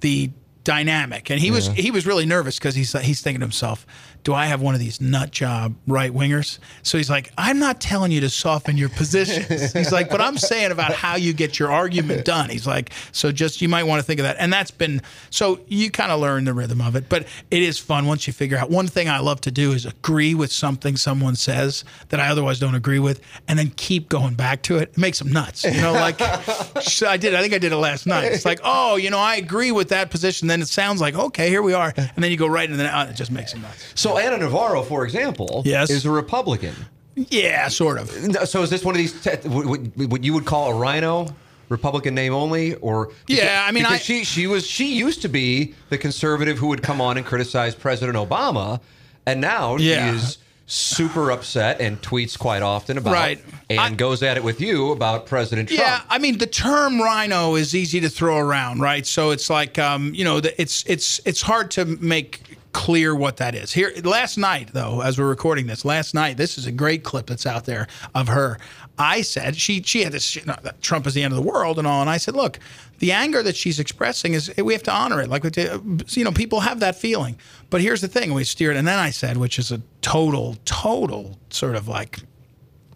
the, 0.00 0.30
dynamic. 0.64 1.30
And 1.30 1.38
he 1.38 1.50
was 1.50 1.68
he 1.68 1.90
was 1.90 2.06
really 2.06 2.26
nervous 2.26 2.58
because 2.58 2.74
he's 2.74 2.92
he's 3.00 3.20
thinking 3.20 3.40
to 3.40 3.44
himself 3.44 3.86
do 4.24 4.32
I 4.32 4.46
have 4.46 4.62
one 4.62 4.74
of 4.74 4.80
these 4.80 5.00
nut 5.00 5.30
job 5.30 5.74
right 5.86 6.12
wingers? 6.12 6.58
So 6.82 6.98
he's 6.98 7.10
like 7.10 7.30
I'm 7.36 7.58
not 7.58 7.80
telling 7.80 8.10
you 8.10 8.20
to 8.22 8.30
soften 8.30 8.76
your 8.76 8.88
positions. 8.88 9.72
He's 9.74 9.92
like 9.92 10.08
but 10.08 10.20
I'm 10.20 10.38
saying 10.38 10.72
about 10.72 10.92
how 10.92 11.16
you 11.16 11.32
get 11.32 11.58
your 11.58 11.70
argument 11.70 12.24
done. 12.24 12.48
He's 12.48 12.66
like 12.66 12.92
so 13.12 13.30
just 13.30 13.60
you 13.60 13.68
might 13.68 13.84
want 13.84 14.00
to 14.00 14.06
think 14.06 14.18
of 14.20 14.24
that. 14.24 14.36
And 14.38 14.52
that's 14.52 14.70
been 14.70 15.02
so 15.30 15.60
you 15.68 15.90
kind 15.90 16.10
of 16.10 16.20
learn 16.20 16.44
the 16.44 16.54
rhythm 16.54 16.80
of 16.80 16.96
it 16.96 17.08
but 17.08 17.26
it 17.50 17.62
is 17.62 17.78
fun 17.78 18.06
once 18.06 18.26
you 18.26 18.32
figure 18.32 18.56
out. 18.56 18.70
One 18.70 18.86
thing 18.86 19.08
I 19.08 19.18
love 19.18 19.40
to 19.42 19.50
do 19.50 19.72
is 19.72 19.84
agree 19.84 20.34
with 20.34 20.50
something 20.50 20.96
someone 20.96 21.36
says 21.36 21.84
that 22.08 22.18
I 22.18 22.28
otherwise 22.28 22.58
don't 22.58 22.74
agree 22.74 22.98
with 22.98 23.20
and 23.46 23.58
then 23.58 23.70
keep 23.76 24.08
going 24.08 24.34
back 24.34 24.62
to 24.62 24.78
it. 24.78 24.90
It 24.90 24.98
makes 24.98 25.18
them 25.18 25.30
nuts 25.30 25.64
you 25.64 25.80
know 25.82 25.92
like 25.92 26.18
so 26.80 27.08
I 27.08 27.18
did 27.18 27.34
I 27.34 27.42
think 27.42 27.52
I 27.52 27.58
did 27.58 27.72
it 27.72 27.76
last 27.76 28.06
night. 28.06 28.32
It's 28.32 28.46
like 28.46 28.60
oh 28.64 28.96
you 28.96 29.10
know 29.10 29.18
I 29.18 29.36
agree 29.36 29.70
with 29.70 29.90
that 29.90 30.10
position. 30.10 30.48
Then 30.48 30.62
it 30.62 30.68
sounds 30.68 31.02
like 31.02 31.14
okay 31.14 31.50
here 31.50 31.62
we 31.62 31.74
are. 31.74 31.92
And 31.96 32.24
then 32.24 32.30
you 32.30 32.38
go 32.38 32.46
right 32.46 32.68
and 32.68 32.78
then 32.78 32.86
uh, 32.86 33.08
it 33.10 33.14
just 33.14 33.30
makes 33.30 33.52
them 33.52 33.60
nuts. 33.60 33.92
So 33.94 34.13
Ana 34.18 34.38
Navarro, 34.38 34.82
for 34.82 35.04
example, 35.04 35.62
Yes. 35.64 35.90
is 35.90 36.04
a 36.06 36.10
Republican. 36.10 36.74
yeah 37.16 37.68
sort 37.68 37.96
of 37.98 38.10
So 38.48 38.62
is 38.62 38.70
this 38.70 38.84
one 38.84 38.94
of 38.94 38.98
these 38.98 39.12
te- 39.22 39.48
what, 39.48 40.24
you 40.24 40.34
would 40.34 40.44
call 40.46 40.70
a 40.70 40.74
rhino? 40.74 41.28
Republican 41.70 42.14
name 42.14 42.34
only, 42.34 42.74
or 42.76 43.10
Yeah, 43.26 43.64
I 43.66 43.72
mean, 43.72 43.86
I- 43.86 43.96
she 43.98 44.22
she 44.24 44.46
was 44.46 44.66
she 44.66 44.94
used 44.94 45.22
to 45.22 45.28
be 45.28 45.74
the 45.88 45.96
conservative 45.96 46.58
who 46.58 46.66
would 46.68 46.82
come 46.82 47.00
on 47.00 47.16
and 47.16 47.24
criticize 47.24 47.74
President 47.74 48.16
Obama, 48.18 48.80
and 49.26 49.40
now 49.40 49.76
Yeah. 49.76 50.10
she 50.10 50.16
is 50.18 50.38
super 50.66 51.30
upset 51.30 51.80
and 51.80 52.00
tweets 52.02 52.38
quite 52.38 52.62
often 52.62 52.98
about 52.98 53.12
Right. 53.14 53.38
and 53.70 53.80
I- 53.80 53.90
goes 53.90 54.22
at 54.22 54.36
it 54.36 54.44
with 54.44 54.60
you 54.60 54.90
about 54.92 55.26
President 55.26 55.68
Trump. 55.70 55.80
Yeah, 55.80 56.00
I 56.10 56.18
mean 56.18 56.36
the 56.38 56.46
term 56.46 57.00
rhino 57.00 57.54
is 57.54 57.74
easy 57.74 58.00
to 58.00 58.08
throw 58.10 58.36
around, 58.38 58.80
right? 58.80 59.06
So 59.06 59.30
it's 59.30 59.48
like 59.48 59.78
um, 59.78 60.12
you 60.14 60.24
know, 60.24 60.40
the, 60.40 60.58
it's 60.60 60.84
it's 60.86 61.20
it's 61.24 61.42
hard 61.42 61.70
to 61.72 61.84
make 61.86 62.58
clear 62.74 63.14
what 63.14 63.38
that 63.38 63.54
is. 63.54 63.72
Here 63.72 63.92
last 64.02 64.36
night 64.36 64.70
though, 64.74 65.00
as 65.00 65.18
we're 65.18 65.28
recording 65.28 65.66
this, 65.66 65.84
last 65.84 66.12
night, 66.12 66.36
this 66.36 66.58
is 66.58 66.66
a 66.66 66.72
great 66.72 67.04
clip 67.04 67.26
that's 67.26 67.46
out 67.46 67.64
there 67.64 67.86
of 68.14 68.28
her. 68.28 68.58
I 68.98 69.22
said 69.22 69.56
she 69.56 69.80
she 69.82 70.02
had 70.02 70.12
this 70.12 70.36
Trump 70.82 71.06
is 71.06 71.14
the 71.14 71.22
end 71.22 71.32
of 71.32 71.42
the 71.42 71.48
world 71.48 71.78
and 71.78 71.86
all, 71.86 72.02
and 72.02 72.10
I 72.10 72.18
said, 72.18 72.34
look, 72.34 72.58
the 72.98 73.12
anger 73.12 73.42
that 73.42 73.56
she's 73.56 73.78
expressing 73.78 74.34
is 74.34 74.52
we 74.58 74.74
have 74.74 74.82
to 74.82 74.92
honor 74.92 75.22
it. 75.22 75.30
Like 75.30 75.44
you 75.56 76.24
know, 76.24 76.32
people 76.32 76.60
have 76.60 76.80
that 76.80 76.96
feeling. 76.96 77.38
But 77.70 77.80
here's 77.80 78.00
the 78.00 78.08
thing: 78.08 78.34
we 78.34 78.44
steered, 78.44 78.76
and 78.76 78.86
then 78.86 78.98
I 78.98 79.10
said, 79.10 79.36
which 79.36 79.58
is 79.58 79.72
a 79.72 79.80
total, 80.02 80.56
total 80.64 81.38
sort 81.50 81.76
of 81.76 81.88
like, 81.88 82.20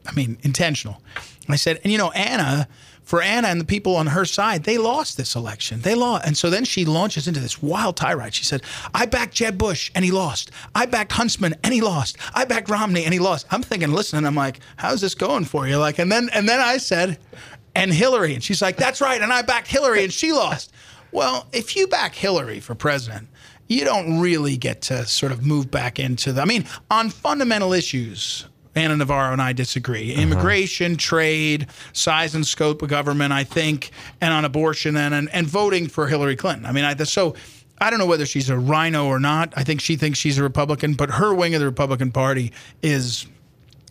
I 0.07 0.13
mean, 0.13 0.39
intentional. 0.43 1.01
I 1.49 1.57
said, 1.57 1.81
and 1.83 1.91
you 1.91 1.99
know, 1.99 2.11
Ana 2.11 2.69
for 3.09 3.23
Ana 3.23 3.49
and 3.49 3.59
the 3.59 3.65
people 3.65 3.97
on 3.97 4.09
her 4.09 4.27
side, 4.27 4.65
they 4.65 4.77
lost 4.77 5.17
this 5.17 5.35
election. 5.35 5.81
They 5.81 5.95
lost. 5.95 6.27
And 6.27 6.37
so 6.37 6.51
then 6.51 6.67
she 6.67 6.85
launches 6.85 7.27
into 7.27 7.41
this 7.41 7.63
wild 7.63 7.97
tirade. 7.97 8.35
She 8.35 8.45
said, 8.45 8.63
I 8.93 9.07
backed 9.07 9.35
Jeb 9.35 9.57
Bush 9.57 9.91
and 9.95 10.05
he 10.05 10.11
lost. 10.11 10.51
I 10.75 10.85
backed 10.85 11.13
Huntsman 11.13 11.55
and 11.65 11.73
he 11.73 11.81
lost. 11.81 12.19
I 12.35 12.45
backed 12.45 12.69
Romney 12.69 13.05
and 13.05 13.15
he 13.15 13.19
lost. 13.19 13.47
I'm 13.51 13.63
thinking, 13.63 13.93
listen, 13.93 14.27
I'm 14.27 14.35
like, 14.35 14.61
how's 14.77 15.01
this 15.01 15.15
going 15.15 15.47
for 15.47 15.67
you? 15.67 15.79
Like, 15.79 15.99
and 15.99 16.13
then 16.13 16.29
and 16.35 16.47
then 16.47 16.61
I 16.61 16.77
said, 16.77 17.19
and 17.75 17.95
Hillary. 17.95 18.35
And 18.35 18.45
she's 18.45 18.61
like, 18.61 18.77
that's 18.77 19.01
right. 19.01 19.23
And 19.23 19.33
I 19.33 19.41
backed 19.41 19.69
Hillary 19.69 20.05
and 20.05 20.13
she 20.13 20.33
lost. 20.33 20.71
Well, 21.11 21.47
if 21.51 21.77
you 21.77 21.87
back 21.87 22.15
Hillary 22.15 22.61
for 22.61 22.75
president, 22.75 23.29
you 23.69 23.87
don't 23.87 24.21
really 24.21 24.59
get 24.59 24.83
to 24.83 25.07
sort 25.07 25.33
of 25.33 25.47
move 25.47 25.71
back 25.71 25.99
into 25.99 26.35
the 26.35 26.43
I 26.43 26.45
mean, 26.45 26.67
on 26.91 27.09
fundamental 27.09 27.73
issues, 27.73 28.45
Ana 28.75 28.97
Navarro 28.97 29.33
and 29.33 29.43
I 29.43 29.53
disagree. 29.53 30.13
Uh-huh. 30.13 30.23
Immigration, 30.23 30.97
trade, 30.97 31.67
size 31.93 32.35
and 32.35 32.47
scope 32.47 32.83
of 32.83 32.89
government, 32.89 33.33
I 33.33 33.45
think, 33.45 33.91
and 34.21 34.33
on 34.33 34.45
abortion 34.45 34.97
and 34.97 35.15
and, 35.15 35.29
and 35.33 35.47
voting 35.47 35.89
for 35.89 36.07
Hillary 36.07 36.37
Clinton. 36.37 36.67
I 36.67 36.73
mean, 36.73 36.85
I, 36.85 36.95
so 37.05 37.35
I 37.81 37.91
don't 37.91 37.99
know 37.99 38.07
whether 38.07 38.27
she's 38.27 38.51
a 38.51 38.59
rhino 38.59 39.07
or 39.07 39.21
not. 39.21 39.53
I 39.57 39.65
think 39.65 39.81
she 39.81 39.97
thinks 39.97 40.19
she's 40.19 40.39
a 40.39 40.43
Republican, 40.43 40.95
but 40.95 41.11
her 41.13 41.35
wing 41.35 41.55
of 41.55 41.61
the 41.61 41.67
Republican 41.67 42.13
Party 42.13 42.53
is 42.83 43.27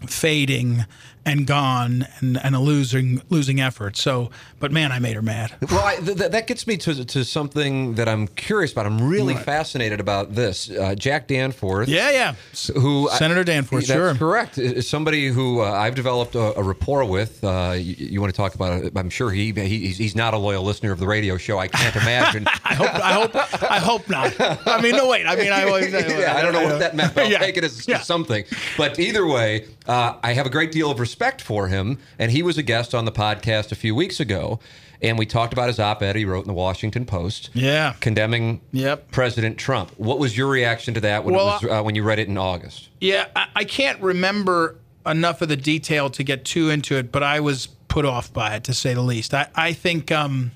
fading 0.06 0.86
and 1.28 1.46
gone 1.46 2.08
and, 2.20 2.40
and 2.42 2.56
a 2.56 2.60
losing 2.60 3.22
losing 3.30 3.60
effort. 3.60 3.98
So, 3.98 4.32
but 4.60 4.72
man, 4.72 4.94
I 4.94 5.00
made 5.00 5.16
her 5.16 5.22
mad. 5.22 5.54
Well, 5.70 5.84
I, 5.84 5.98
th- 5.98 6.18
that 6.18 6.48
gets 6.48 6.66
me 6.66 6.78
to, 6.78 7.04
to 7.04 7.26
something 7.26 7.96
that 7.96 8.08
I'm 8.08 8.28
curious 8.30 8.72
about. 8.72 8.86
I'm 8.86 9.10
really 9.10 9.36
right. 9.36 9.44
fascinated 9.44 10.00
about 10.00 10.34
this. 10.34 10.72
Uh, 10.72 10.96
Jack 10.96 11.28
Danforth. 11.28 11.90
Yeah, 11.90 12.12
yeah. 12.12 12.36
Who 12.74 13.10
Senator 13.10 13.44
Danforth? 13.44 13.88
That's 13.88 14.00
sure, 14.00 14.16
correct. 14.16 14.58
Is 14.58 14.90
somebody 14.90 15.28
who 15.28 15.62
uh, 15.62 15.72
I've 15.72 15.96
developed 15.96 16.36
a, 16.36 16.58
a 16.58 16.64
rapport 16.64 17.04
with. 17.04 17.44
Uh, 17.44 17.76
you, 17.78 17.96
you, 17.98 18.22
want 18.22 18.34
to 18.34 18.38
talk 18.38 18.56
about 18.56 18.86
it? 18.86 18.94
I'm 18.96 19.10
sure 19.10 19.30
he, 19.30 19.52
he, 19.52 19.90
he's 19.90 20.16
not 20.16 20.34
a 20.34 20.38
loyal 20.38 20.64
listener 20.64 20.94
of 20.94 21.00
the 21.00 21.08
radio 21.08 21.38
show. 21.38 21.60
I 21.60 21.68
can't 21.68 21.96
imagine. 22.04 22.48
I 22.64 22.74
hope 22.74 22.96
I 22.96 23.12
hope 23.12 23.36
I 23.64 23.80
hope 23.80 24.10
not. 24.10 24.34
I 24.66 24.82
mean, 24.82 24.96
no 24.96 25.10
wait. 25.10 25.26
I 25.26 25.36
mean, 25.36 25.52
I 25.52 25.66
always. 25.66 25.92
yeah, 25.92 26.36
I 26.38 26.42
don't 26.42 26.54
know 26.54 26.64
what 26.64 26.80
that 26.80 26.96
meant. 26.96 27.14
But 27.14 27.26
I'll 27.26 27.32
yeah. 27.32 27.40
take 27.40 27.58
it 27.58 27.66
as, 27.66 27.86
yeah. 27.86 28.00
something. 28.00 28.46
But 28.78 28.98
either 28.98 29.28
way, 29.28 29.68
uh, 29.88 30.16
I 30.24 30.34
have 30.34 30.46
a 30.46 30.50
great 30.50 30.72
deal 30.72 30.90
of 30.90 31.00
respect 31.00 31.17
respect 31.18 31.42
for 31.42 31.68
him. 31.68 31.98
And 32.20 32.32
he 32.32 32.44
was 32.44 32.60
a 32.60 32.64
guest 32.64 32.94
on 32.94 33.06
the 33.06 33.12
podcast 33.12 33.72
a 33.72 33.76
few 33.76 33.96
weeks 33.96 34.20
ago. 34.20 34.60
And 35.02 35.18
we 35.18 35.26
talked 35.26 35.52
about 35.52 35.68
his 35.68 35.80
op 35.80 36.04
ed 36.04 36.16
he 36.16 36.26
wrote 36.26 36.42
in 36.42 36.48
the 36.48 36.54
Washington 36.54 37.06
Post. 37.06 37.50
Yeah. 37.56 37.96
Condemning 38.02 38.62
yep. 38.72 39.10
President 39.10 39.58
Trump. 39.58 39.92
What 39.98 40.20
was 40.20 40.38
your 40.38 40.48
reaction 40.48 40.94
to 40.94 41.02
that 41.02 41.24
when, 41.24 41.34
well, 41.34 41.60
was, 41.60 41.64
uh, 41.64 41.82
when 41.82 41.96
you 41.96 42.04
read 42.04 42.20
it 42.20 42.28
in 42.28 42.38
August? 42.38 42.90
Yeah, 43.02 43.28
I, 43.36 43.48
I 43.56 43.64
can't 43.64 44.00
remember 44.00 44.76
enough 45.08 45.42
of 45.42 45.50
the 45.50 45.58
detail 45.58 46.12
to 46.12 46.24
get 46.24 46.46
too 46.46 46.70
into 46.70 46.96
it, 46.98 47.12
but 47.12 47.24
I 47.24 47.40
was 47.40 47.68
put 47.88 48.06
off 48.06 48.32
by 48.32 48.56
it 48.56 48.64
to 48.66 48.76
say 48.76 48.94
the 48.94 49.02
least. 49.02 49.34
I, 49.34 49.48
I 49.56 49.74
think. 49.74 50.12
Um, 50.12 50.52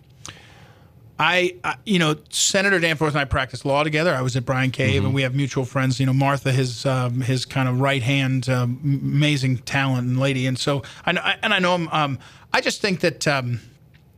I, 1.21 1.53
I, 1.63 1.75
you 1.85 1.99
know, 1.99 2.15
Senator 2.29 2.79
Danforth 2.79 3.13
and 3.13 3.21
I 3.21 3.25
practiced 3.25 3.63
law 3.63 3.83
together. 3.83 4.11
I 4.15 4.23
was 4.23 4.35
at 4.35 4.43
Bryan 4.43 4.71
Cave, 4.71 4.95
mm-hmm. 4.95 5.05
and 5.05 5.13
we 5.13 5.21
have 5.21 5.35
mutual 5.35 5.65
friends. 5.65 5.99
You 5.99 6.07
know, 6.07 6.13
Martha, 6.13 6.51
his 6.51 6.83
um, 6.87 7.21
his 7.21 7.45
kind 7.45 7.69
of 7.69 7.79
right 7.79 8.01
hand, 8.01 8.49
um, 8.49 8.79
amazing 8.83 9.59
talent 9.59 10.07
and 10.07 10.19
lady, 10.19 10.47
and 10.47 10.57
so 10.57 10.81
I, 11.05 11.11
I 11.11 11.37
and 11.43 11.53
I 11.53 11.59
know 11.59 11.75
him. 11.75 11.89
Um, 11.89 12.17
I 12.51 12.59
just 12.59 12.81
think 12.81 13.01
that 13.01 13.27
um, 13.27 13.59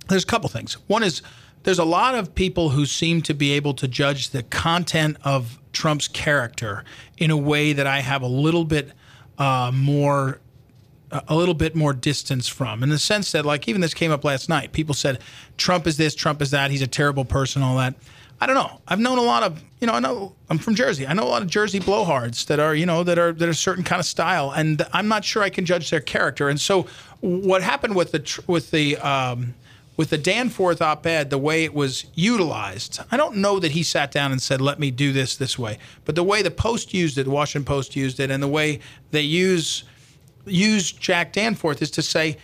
there's 0.07 0.23
a 0.23 0.27
couple 0.27 0.47
things. 0.47 0.75
One 0.87 1.03
is 1.03 1.21
there's 1.63 1.77
a 1.77 1.83
lot 1.83 2.15
of 2.15 2.33
people 2.35 2.69
who 2.69 2.85
seem 2.85 3.21
to 3.23 3.33
be 3.33 3.51
able 3.51 3.73
to 3.73 3.87
judge 3.89 4.29
the 4.29 4.43
content 4.43 5.17
of 5.25 5.59
Trump's 5.73 6.07
character 6.07 6.85
in 7.17 7.31
a 7.31 7.37
way 7.37 7.73
that 7.73 7.85
I 7.85 7.99
have 7.99 8.21
a 8.21 8.27
little 8.27 8.63
bit 8.63 8.93
uh, 9.37 9.71
more 9.73 10.39
a 11.27 11.35
little 11.35 11.53
bit 11.53 11.75
more 11.75 11.93
distance 11.93 12.47
from 12.47 12.83
in 12.83 12.89
the 12.89 12.97
sense 12.97 13.31
that 13.31 13.45
like 13.45 13.67
even 13.67 13.81
this 13.81 13.93
came 13.93 14.11
up 14.11 14.23
last 14.23 14.49
night. 14.49 14.71
People 14.71 14.95
said 14.95 15.19
trump 15.57 15.87
is 15.87 15.97
this 15.97 16.15
trump 16.15 16.41
is 16.41 16.51
that 16.51 16.71
he's 16.71 16.81
a 16.81 16.87
terrible 16.87 17.25
person 17.25 17.61
all 17.61 17.77
that. 17.77 17.95
I 18.41 18.45
don't 18.45 18.55
know. 18.55 18.81
I've 18.87 18.99
known 18.99 19.17
a 19.17 19.23
lot 19.23 19.43
of 19.43 19.63
you 19.79 19.87
know 19.87 19.93
i 19.93 19.99
know 19.99 20.33
i'm 20.49 20.57
from 20.57 20.75
jersey. 20.75 21.05
I 21.05 21.13
know 21.13 21.23
a 21.23 21.29
lot 21.29 21.41
of 21.41 21.49
jersey 21.49 21.79
blowhards 21.79 22.45
that 22.47 22.59
are 22.59 22.73
you 22.73 22.85
know 22.85 23.03
that 23.03 23.19
are 23.19 23.31
that 23.31 23.47
are 23.47 23.51
a 23.51 23.55
certain 23.55 23.83
kind 23.83 23.99
of 23.99 24.05
style 24.05 24.51
and 24.51 24.85
i'm 24.93 25.07
not 25.07 25.23
sure 25.23 25.43
i 25.43 25.49
can 25.49 25.65
judge 25.65 25.89
their 25.89 26.01
character. 26.01 26.49
And 26.49 26.59
so 26.59 26.87
what 27.23 27.63
happened 27.63 27.95
with 27.95 28.11
the 28.11 28.43
with 28.47 28.71
the 28.71 28.97
um, 28.97 29.53
with 29.95 30.09
the 30.09 30.17
Danforth 30.17 30.81
op-ed, 30.81 31.29
the 31.29 31.37
way 31.37 31.63
it 31.63 31.73
was 31.73 32.05
utilized, 32.15 32.99
I 33.11 33.17
don't 33.17 33.37
know 33.37 33.59
that 33.59 33.71
he 33.71 33.83
sat 33.83 34.11
down 34.11 34.31
and 34.31 34.41
said, 34.41 34.59
"Let 34.59 34.79
me 34.79 34.91
do 34.91 35.13
this 35.13 35.37
this 35.37 35.57
way." 35.57 35.77
But 36.03 36.15
the 36.15 36.23
way 36.23 36.41
the 36.41 36.51
Post 36.51 36.93
used 36.93 37.17
it, 37.17 37.23
the 37.23 37.29
Washington 37.29 37.65
Post 37.65 37.95
used 37.95 38.19
it, 38.19 38.29
and 38.29 38.41
the 38.41 38.47
way 38.47 38.79
they 39.11 39.21
use 39.21 39.83
use 40.45 40.91
Jack 40.91 41.33
Danforth 41.33 41.81
is 41.81 41.91
to 41.91 42.01
say 42.01 42.37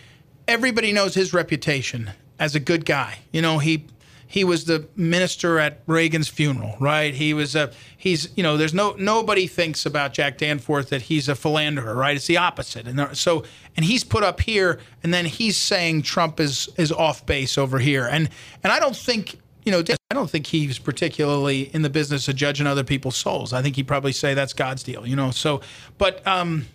everybody 0.48 0.92
knows 0.92 1.14
his 1.14 1.32
reputation 1.32 2.10
as 2.38 2.54
a 2.54 2.60
good 2.60 2.84
guy. 2.84 3.18
You 3.32 3.42
know, 3.42 3.58
he 3.58 3.86
he 4.30 4.44
was 4.44 4.64
the 4.64 4.86
minister 4.94 5.58
at 5.58 5.80
Reagan's 5.88 6.28
funeral, 6.28 6.76
right? 6.78 7.12
He 7.12 7.34
was 7.34 7.56
a 7.56 7.72
he's 7.96 8.28
you 8.36 8.44
know 8.44 8.56
there's 8.56 8.72
no 8.72 8.94
nobody 8.96 9.48
thinks 9.48 9.84
about 9.84 10.12
Jack 10.12 10.38
Danforth 10.38 10.88
that 10.90 11.02
he's 11.02 11.28
a 11.28 11.34
philanderer, 11.34 11.96
right? 11.96 12.14
It's 12.14 12.28
the 12.28 12.36
opposite, 12.36 12.86
and 12.86 13.16
so 13.16 13.44
and 13.76 13.84
he's 13.84 14.04
put 14.04 14.22
up 14.22 14.40
here, 14.40 14.78
and 15.02 15.12
then 15.12 15.26
he's 15.26 15.56
saying 15.56 16.02
Trump 16.02 16.38
is 16.38 16.68
is 16.76 16.92
off 16.92 17.26
base 17.26 17.58
over 17.58 17.80
here, 17.80 18.06
and 18.06 18.28
and 18.62 18.72
I 18.72 18.78
don't 18.78 18.96
think 18.96 19.40
you 19.64 19.72
know 19.72 19.82
I 20.10 20.14
don't 20.14 20.30
think 20.30 20.46
he's 20.46 20.78
particularly 20.78 21.62
in 21.74 21.82
the 21.82 21.90
business 21.90 22.28
of 22.28 22.36
judging 22.36 22.68
other 22.68 22.84
people's 22.84 23.16
souls. 23.16 23.52
I 23.52 23.62
think 23.62 23.74
he'd 23.74 23.88
probably 23.88 24.12
say 24.12 24.34
that's 24.34 24.52
God's 24.52 24.84
deal, 24.84 25.06
you 25.06 25.16
know. 25.16 25.32
So, 25.32 25.60
but 25.98 26.24
um, 26.24 26.66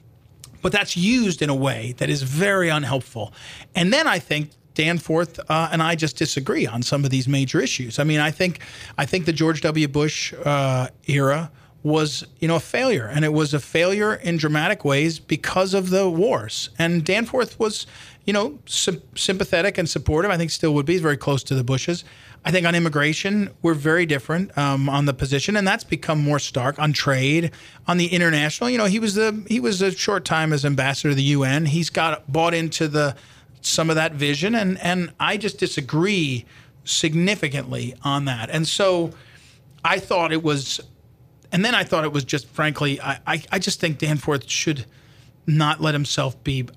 but 0.66 0.72
that's 0.72 0.98
used 0.98 1.44
in 1.44 1.50
a 1.52 1.54
way 1.54 1.94
that 1.98 2.10
is 2.10 2.24
very 2.24 2.70
unhelpful. 2.70 3.32
And 3.76 3.94
then 3.94 4.08
I 4.08 4.18
think 4.18 4.50
Danforth 4.74 5.40
uh, 5.48 5.70
and 5.72 5.80
I 5.80 5.94
just 5.94 6.18
disagree 6.18 6.66
on 6.66 6.82
some 6.82 7.04
of 7.04 7.12
these 7.12 7.28
major 7.28 7.62
issues. 7.62 8.00
I 8.00 8.04
mean, 8.04 8.20
I 8.20 8.32
think 8.32 8.62
I 8.98 9.06
think 9.06 9.28
the 9.28 9.32
George 9.32 9.62
W. 9.62 9.88
Bush 9.88 10.34
uh, 10.44 10.88
era 11.06 11.52
was 11.84 12.26
you 12.40 12.48
know 12.48 12.56
a 12.56 12.60
failure, 12.60 13.06
and 13.06 13.24
it 13.24 13.32
was 13.32 13.54
a 13.54 13.60
failure 13.60 14.16
in 14.16 14.38
dramatic 14.38 14.84
ways 14.84 15.20
because 15.20 15.76
of 15.76 15.92
the 15.92 16.10
wars. 16.10 16.72
And 16.80 17.06
Danforth 17.06 17.60
was 17.60 17.86
you 18.26 18.34
know 18.34 18.58
sy- 18.66 19.04
sympathetic 19.14 19.78
and 19.78 19.88
supportive. 19.88 20.32
I 20.32 20.38
think 20.38 20.50
still 20.50 20.74
would 20.74 20.88
be. 20.88 20.98
Very 20.98 21.16
close 21.16 21.44
to 21.44 21.54
the 21.54 21.64
Bushes. 21.64 22.04
I 22.48 22.52
think 22.52 22.68
on 22.68 22.76
immigration, 22.76 23.50
we're 23.64 23.74
very 23.74 24.06
different 24.06 24.56
um, 24.56 24.88
on 24.88 25.06
the 25.06 25.16
position, 25.16 25.56
and 25.56 25.68
that's 25.68 25.84
become 25.84 26.22
more 26.22 26.38
stark 26.38 26.78
on 26.78 26.94
trade, 26.94 27.52
on 27.88 27.98
the 27.98 28.06
international. 28.06 28.70
You 28.70 28.78
know, 28.78 28.86
he 28.86 29.00
was 29.00 29.16
the 29.16 29.44
he 29.48 29.60
was 29.60 29.82
a 29.82 29.92
short 29.92 30.26
time 30.26 30.54
as 30.54 30.64
ambassador 30.64 31.10
to 31.10 31.16
the 31.16 31.24
UN. 31.24 31.66
He's 31.66 31.90
got 31.90 32.32
bought 32.32 32.54
into 32.54 32.88
the 32.88 33.16
some 33.62 33.90
of 33.90 33.96
that 33.96 34.14
vision, 34.14 34.54
and 34.54 34.80
and 34.80 35.12
I 35.20 35.38
just 35.38 35.58
disagree 35.58 36.46
significantly 36.84 37.96
on 38.04 38.26
that. 38.26 38.52
And 38.52 38.68
so, 38.68 39.10
I 39.84 39.98
thought 39.98 40.32
it 40.32 40.44
was, 40.44 40.80
and 41.52 41.66
then 41.66 41.74
I 41.74 41.84
thought 41.84 42.04
it 42.04 42.14
was 42.14 42.24
just 42.24 42.48
frankly, 42.48 43.02
I 43.02 43.20
I, 43.26 43.44
I 43.54 43.58
just 43.58 43.80
think 43.80 43.98
Danforth 43.98 44.48
should 44.48 44.86
not 45.48 45.82
let 45.82 45.96
himself 45.96 46.42
be 46.44 46.68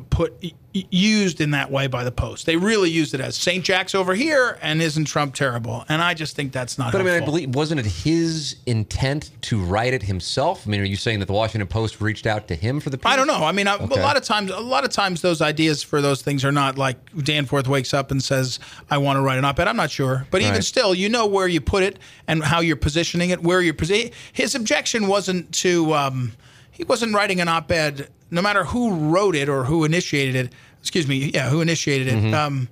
put 0.00 0.42
used 0.90 1.40
in 1.40 1.52
that 1.52 1.70
way 1.70 1.86
by 1.86 2.04
the 2.04 2.12
Post. 2.12 2.46
They 2.46 2.56
really 2.56 2.90
used 2.90 3.14
it 3.14 3.20
as 3.20 3.36
St. 3.36 3.64
Jack's 3.64 3.94
over 3.94 4.14
here, 4.14 4.58
and 4.60 4.82
isn't 4.82 5.06
Trump 5.06 5.34
terrible? 5.34 5.84
And 5.88 6.02
I 6.02 6.14
just 6.14 6.36
think 6.36 6.52
that's 6.52 6.78
not. 6.78 6.92
But 6.92 6.98
helpful. 6.98 7.12
I 7.12 7.14
mean, 7.14 7.22
I 7.22 7.24
believe 7.24 7.54
wasn't 7.54 7.80
it 7.80 7.86
his 7.86 8.56
intent 8.66 9.30
to 9.42 9.62
write 9.62 9.94
it 9.94 10.02
himself? 10.02 10.66
I 10.66 10.70
mean, 10.70 10.80
are 10.80 10.84
you 10.84 10.96
saying 10.96 11.20
that 11.20 11.26
the 11.26 11.32
Washington 11.32 11.68
Post 11.68 12.00
reached 12.00 12.26
out 12.26 12.48
to 12.48 12.54
him 12.54 12.80
for 12.80 12.90
the? 12.90 12.98
Piece? 12.98 13.06
I 13.10 13.16
don't 13.16 13.26
know. 13.26 13.44
I 13.44 13.52
mean, 13.52 13.68
okay. 13.68 14.00
a 14.00 14.02
lot 14.02 14.16
of 14.16 14.22
times, 14.24 14.50
a 14.50 14.60
lot 14.60 14.84
of 14.84 14.90
times, 14.90 15.22
those 15.22 15.40
ideas 15.40 15.82
for 15.82 16.00
those 16.00 16.22
things 16.22 16.44
are 16.44 16.52
not 16.52 16.76
like 16.78 16.98
Danforth 17.24 17.68
wakes 17.68 17.94
up 17.94 18.10
and 18.10 18.22
says, 18.22 18.58
"I 18.90 18.98
want 18.98 19.16
to 19.16 19.22
write 19.22 19.38
an 19.38 19.44
op-ed." 19.44 19.68
I'm 19.68 19.76
not 19.76 19.90
sure, 19.90 20.26
but 20.30 20.40
even 20.40 20.54
right. 20.54 20.64
still, 20.64 20.94
you 20.94 21.08
know 21.08 21.26
where 21.26 21.48
you 21.48 21.60
put 21.60 21.82
it 21.82 21.98
and 22.26 22.42
how 22.42 22.60
you're 22.60 22.76
positioning 22.76 23.30
it. 23.30 23.42
Where 23.42 23.60
you're 23.60 23.74
positioning. 23.74 24.12
His 24.32 24.54
objection 24.54 25.06
wasn't 25.06 25.52
to. 25.54 25.94
Um, 25.94 26.32
he 26.76 26.84
wasn't 26.84 27.14
writing 27.14 27.40
an 27.40 27.48
op-ed 27.48 28.08
no 28.30 28.42
matter 28.42 28.64
who 28.64 28.94
wrote 28.94 29.36
it 29.36 29.48
or 29.48 29.64
who 29.64 29.84
initiated 29.84 30.36
it, 30.36 30.52
excuse 30.80 31.06
me, 31.06 31.30
yeah, 31.32 31.48
who 31.48 31.60
initiated 31.60 32.08
it, 32.08 32.14
mm-hmm. 32.14 32.34
um, 32.34 32.68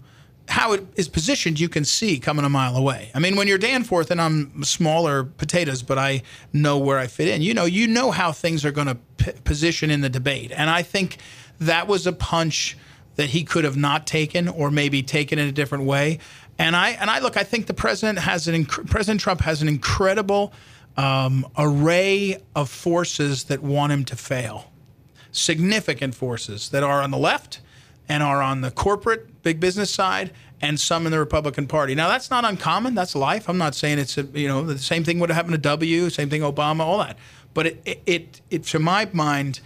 how 0.49 0.73
it 0.73 0.87
is 0.97 1.09
positioned, 1.09 1.59
you 1.59 1.69
can 1.69 1.85
see 1.85 2.19
coming 2.19 2.45
a 2.45 2.49
mile 2.49 2.77
away. 2.77 3.11
I 3.15 3.19
mean, 3.19 3.37
when 3.37 3.49
you're 3.49 3.59
Danforth 3.59 4.11
and 4.11 4.21
I'm 4.21 4.63
smaller 4.63 5.25
potatoes, 5.25 5.83
but 5.83 5.97
I 5.97 6.23
know 6.53 6.77
where 6.77 6.99
I 6.99 7.07
fit 7.07 7.29
in. 7.29 7.41
You 7.41 7.55
know, 7.55 7.65
you 7.65 7.87
know 7.87 8.11
how 8.11 8.33
things 8.33 8.65
are 8.65 8.73
going 8.73 8.89
to 8.89 8.97
p- 9.17 9.33
position 9.45 9.91
in 9.91 10.01
the 10.01 10.11
debate, 10.11 10.53
and 10.55 10.69
I 10.69 10.83
think 10.83 11.19
that 11.61 11.87
was 11.87 12.07
a 12.07 12.13
punch 12.13 12.77
that 13.17 13.31
he 13.31 13.45
could 13.45 13.65
have 13.65 13.77
not 13.77 14.07
taken, 14.07 14.49
or 14.49 14.71
maybe 14.71 15.03
taken 15.03 15.39
in 15.39 15.49
a 15.49 15.53
different 15.53 15.85
way. 15.85 16.19
And 16.59 16.77
I 16.77 16.91
and 16.91 17.11
I 17.11 17.21
look, 17.21 17.37
I 17.37 17.45
think 17.45 17.67
the 17.67 17.75
president 17.75 18.19
has 18.19 18.49
an 18.49 18.65
inc- 18.65 18.91
President 18.91 19.21
Trump 19.21 19.41
has 19.41 19.63
an 19.63 19.69
incredible 19.69 20.53
um, 20.97 21.47
array 21.59 22.39
of 22.55 22.71
forces 22.71 23.45
that 23.45 23.63
want 23.63 23.93
him 23.93 24.05
to 24.07 24.17
fail. 24.17 24.73
Significant 25.33 26.15
forces 26.15 26.69
that 26.71 26.83
are 26.83 27.03
on 27.03 27.11
the 27.11 27.19
left 27.19 27.61
and 28.09 28.23
are 28.23 28.43
on 28.43 28.61
the 28.61 28.71
corporate 28.71 29.43
big 29.43 29.61
business 29.61 29.91
side 29.91 30.31
and 30.61 30.79
some 30.79 31.05
in 31.07 31.13
the 31.13 31.19
Republican 31.19 31.67
Party. 31.67 31.95
Now 31.95 32.09
that's 32.09 32.31
not 32.31 32.45
uncommon. 32.45 32.95
That's 32.95 33.15
life. 33.15 33.49
I'm 33.49 33.59
not 33.59 33.75
saying 33.75 33.99
it's 33.99 34.17
a, 34.17 34.23
you 34.23 34.49
know 34.49 34.65
the 34.65 34.79
same 34.79 35.05
thing 35.05 35.19
would 35.19 35.31
have 35.31 35.37
happened 35.37 35.55
to 35.55 35.59
W, 35.59 36.11
same 36.11 36.31
thing 36.31 36.43
Obama, 36.43 36.81
all 36.81 36.99
that. 36.99 37.19
But 37.53 37.67
it 37.67 37.83
it, 37.85 38.03
it, 38.07 38.41
it 38.51 38.65
to 38.65 38.79
my 38.79 39.09
mind 39.13 39.61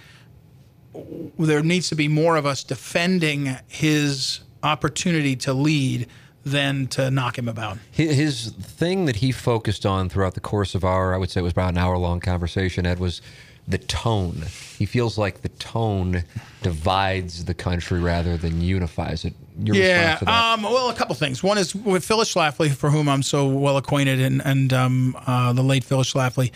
there 1.39 1.63
needs 1.63 1.89
to 1.91 1.95
be 1.95 2.09
more 2.09 2.37
of 2.37 2.47
us 2.47 2.65
defending 2.65 3.57
his 3.69 4.41
opportunity 4.63 5.37
to 5.37 5.53
lead 5.53 6.09
than 6.45 6.87
to 6.89 7.11
knock 7.11 7.39
him 7.39 7.49
about. 7.49 7.79
His 7.91 8.51
thing 8.51 9.05
that 9.07 9.17
he 9.17 9.33
focused 9.33 9.85
on 9.85 10.09
throughout 10.09 10.35
the 10.35 10.41
course 10.41 10.75
of 10.75 10.85
our, 10.85 11.15
I 11.15 11.19
would 11.19 11.31
say 11.31 11.41
it 11.41 11.45
was 11.45 11.53
about 11.53 11.71
an 11.71 11.79
hour 11.79 11.99
long 11.99 12.21
conversation, 12.21 12.87
Ed, 12.87 12.99
was 12.99 13.21
the 13.67 13.79
tone. 13.79 14.45
He 14.79 14.87
feels 14.87 15.19
like 15.19 15.43
the 15.43 15.51
tone 15.51 16.25
divides 16.63 17.45
the 17.45 17.53
country 17.53 18.01
rather 18.01 18.39
than 18.39 18.63
unifies 18.63 19.27
it. 19.27 19.35
Your 19.63 19.77
yeah, 19.77 20.19
um, 20.27 20.63
well, 20.63 20.89
a 20.89 20.95
couple 20.95 21.15
things. 21.17 21.43
One 21.43 21.59
is 21.59 21.75
with 21.75 22.05
Phyllis 22.05 22.33
Schlafly, 22.33 22.71
for 22.71 22.91
whom 22.91 23.09
I'm 23.09 23.23
so 23.23 23.47
well 23.47 23.77
acquainted, 23.77 24.21
and, 24.21 24.41
and 24.45 24.73
um, 24.73 25.17
uh, 25.27 25.53
the 25.53 25.63
late 25.63 25.85
Phyllis 25.85 26.13
Schlafly. 26.13 26.53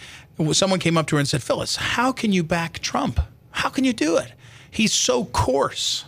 Someone 0.53 0.79
came 0.79 0.97
up 0.97 1.07
to 1.09 1.17
her 1.17 1.21
and 1.21 1.29
said, 1.29 1.43
Phyllis, 1.43 1.77
how 1.77 2.13
can 2.13 2.33
you 2.33 2.43
back 2.43 2.79
Trump? 2.79 3.21
How 3.51 3.69
can 3.69 3.85
you 3.85 3.93
do 3.93 4.17
it? 4.17 4.33
He's 4.71 4.95
so 4.95 5.27
coarse. 5.27 6.07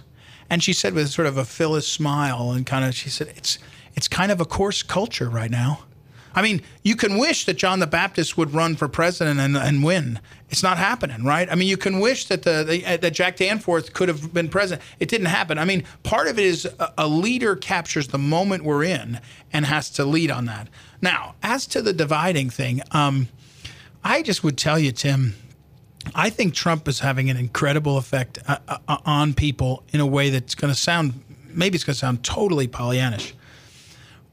And 0.51 0.63
she 0.63 0.73
said 0.73 0.95
with 0.95 1.11
sort 1.11 1.27
of 1.27 1.37
a 1.37 1.45
Phyllis 1.45 1.89
smile 1.89 2.53
and 2.53 2.67
kind 2.67 2.85
of, 2.85 2.95
she 2.95 3.09
said, 3.09 3.29
it's, 3.37 3.59
it's 3.95 4.09
kind 4.09 4.31
of 4.31 4.41
a 4.41 4.45
coarse 4.45 4.83
culture 4.83 5.29
right 5.29 5.51
now. 5.51 5.85
I 6.37 6.43
mean, 6.43 6.63
you 6.83 6.97
can 6.97 7.17
wish 7.17 7.45
that 7.45 7.55
John 7.55 7.79
the 7.79 7.87
Baptist 7.87 8.37
would 8.37 8.53
run 8.53 8.75
for 8.75 8.89
president 8.89 9.39
and, 9.39 9.57
and 9.57 9.85
win. 9.85 10.19
It's 10.51 10.65
not 10.65 10.79
happening, 10.79 11.25
right? 11.25 11.49
I 11.51 11.55
mean, 11.55 11.69
you 11.69 11.77
can 11.77 12.01
wish 12.01 12.27
that 12.27 12.43
the, 12.43 12.65
the 12.65 12.85
uh, 12.85 12.97
that 12.97 13.13
Jack 13.13 13.37
Danforth 13.37 13.93
could 13.93 14.09
have 14.09 14.35
been 14.35 14.49
president. 14.49 14.83
It 14.99 15.09
didn't 15.09 15.29
happen. 15.29 15.59
I 15.59 15.65
mean, 15.65 15.85
part 16.03 16.27
of 16.27 16.39
it 16.39 16.45
is 16.45 16.65
a, 16.65 16.93
a 16.99 17.07
leader 17.07 17.55
captures 17.55 18.09
the 18.09 18.19
moment 18.19 18.65
we're 18.65 18.83
in 18.85 19.21
and 19.53 19.65
has 19.67 19.91
to 19.91 20.05
lead 20.05 20.31
on 20.31 20.47
that. 20.47 20.69
Now, 21.01 21.37
as 21.43 21.67
to 21.69 21.83
the 21.83 21.93
dividing 21.93 22.51
thing, 22.51 22.83
um, 22.91 23.29
I 24.03 24.23
just 24.23 24.43
would 24.43 24.59
tell 24.59 24.79
you, 24.79 24.91
Tim, 24.91 25.35
I 26.15 26.31
think 26.31 26.55
Trump 26.55 26.89
is 26.89 27.01
having 27.01 27.31
an 27.31 27.37
incredible 27.37 27.99
effect 27.99 28.39
uh, 28.47 28.59
uh, 28.69 28.99
on 29.05 29.35
people 29.35 29.85
in 29.93 30.01
a 30.01 30.07
way 30.07 30.31
that's 30.31 30.55
going 30.55 30.73
to 30.73 30.79
sound 30.79 31.21
maybe 31.49 31.77
it's 31.77 31.85
going 31.85 31.95
to 31.95 31.99
sound 31.99 32.25
totally 32.25 32.67
Pollyannish 32.67 33.33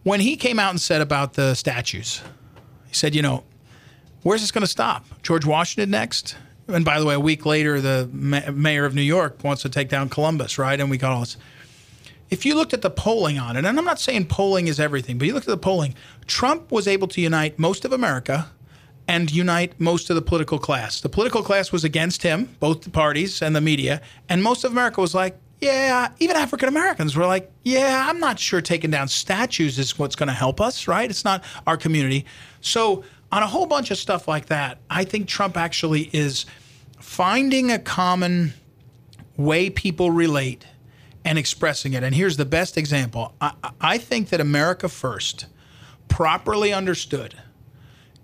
when 0.04 0.20
he 0.20 0.36
came 0.36 0.60
out 0.60 0.72
and 0.72 0.82
said 0.82 1.02
about 1.02 1.34
the 1.34 1.54
statues, 1.54 2.22
he 2.88 2.94
said, 2.94 3.14
you 3.16 3.22
know, 3.22 3.44
where's 4.24 4.42
this 4.42 4.52
going 4.52 4.64
to 4.64 4.68
stop? 4.68 5.06
George 5.22 5.46
Washington 5.46 5.92
next? 5.92 6.36
And 6.68 6.86
by 6.86 7.00
the 7.00 7.06
way, 7.06 7.16
a 7.16 7.20
week 7.20 7.46
later, 7.46 7.82
the 7.82 8.10
ma- 8.12 8.52
mayor 8.52 8.86
of 8.86 8.96
New 8.96 9.02
York 9.02 9.44
wants 9.44 9.62
to 9.64 9.70
take 9.70 9.90
down 9.90 10.10
Columbus, 10.10 10.58
right? 10.58 10.80
And 10.80 10.90
we 10.90 10.98
got 10.98 11.12
all 11.12 11.22
this. 11.22 11.38
If 12.30 12.46
you 12.46 12.56
looked 12.56 12.74
at 12.74 12.82
the 12.82 12.90
polling 12.90 13.38
on 13.38 13.58
it, 13.58 13.66
and 13.66 13.78
I'm 13.78 13.86
not 13.86 14.00
saying 14.00 14.28
polling 14.28 14.68
is 14.68 14.80
everything, 14.80 15.18
but 15.18 15.28
you 15.28 15.34
looked 15.34 15.48
at 15.48 15.52
the 15.52 15.58
polling, 15.58 15.96
Trump 16.28 16.72
was 16.72 16.88
able 16.88 17.10
to 17.10 17.22
unite 17.22 17.60
most 17.60 17.84
of 17.84 17.92
America 17.92 18.50
and 19.12 19.30
unite 19.30 19.78
most 19.78 20.10
of 20.10 20.15
the 20.15 20.21
political 20.21 20.58
class. 20.58 21.02
The 21.02 21.10
political 21.10 21.43
class 21.43 21.74
was 21.74 21.84
against 21.84 22.24
him, 22.24 22.56
both 22.62 22.84
the 22.84 22.89
parties 22.89 23.41
and 23.41 23.54
the 23.54 23.60
media, 23.60 24.02
and 24.30 24.41
most 24.41 24.63
of 24.63 24.71
America 24.71 25.02
was 25.02 25.13
like, 25.13 25.38
yeah, 25.60 26.13
even 26.19 26.38
African 26.38 26.69
Americans 26.69 27.17
were 27.17 27.26
like, 27.26 27.52
yeah, 27.63 28.06
I'm 28.08 28.21
not 28.21 28.39
sure 28.39 28.62
taking 28.62 28.89
down 28.89 29.10
statues 29.10 29.78
is 29.78 30.00
what's 30.00 30.15
going 30.15 30.28
to 30.28 30.34
help 30.34 30.62
us, 30.62 30.88
right? 30.88 31.10
It's 31.10 31.26
not 31.26 31.43
our 31.67 31.76
community. 31.76 32.26
So, 32.62 33.04
on 33.34 33.43
a 33.43 33.47
whole 33.47 33.65
bunch 33.65 33.91
of 33.91 33.97
stuff 33.97 34.30
like 34.30 34.45
that, 34.45 34.78
I 34.89 35.04
think 35.04 35.28
Trump 35.28 35.58
actually 35.58 36.10
is 36.13 36.45
finding 37.02 37.69
a 37.69 37.80
common 37.80 38.54
way 39.36 39.69
people 39.69 40.12
relate 40.12 40.65
and 41.26 41.38
expressing 41.38 41.93
it. 41.93 42.04
And 42.04 42.15
here's 42.15 42.38
the 42.38 42.45
best 42.45 42.78
example 42.78 43.34
I, 43.41 43.52
I 43.82 43.97
think 43.97 44.30
that 44.30 44.39
America 44.39 44.88
First, 44.88 45.47
properly 46.08 46.71
understood, 46.71 47.36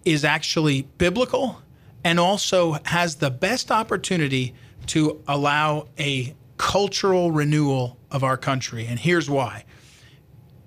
is 0.08 0.24
actually 0.24 0.84
biblical 0.98 1.62
and 2.04 2.20
also 2.20 2.78
has 2.86 3.16
the 3.16 3.30
best 3.30 3.72
opportunity 3.72 4.54
to 4.88 5.22
allow 5.28 5.88
a 6.00 6.34
cultural 6.58 7.32
renewal 7.32 7.98
of 8.10 8.24
our 8.24 8.38
country. 8.38 8.88
And 8.88 8.98
here's 8.98 9.30
why. 9.30 9.66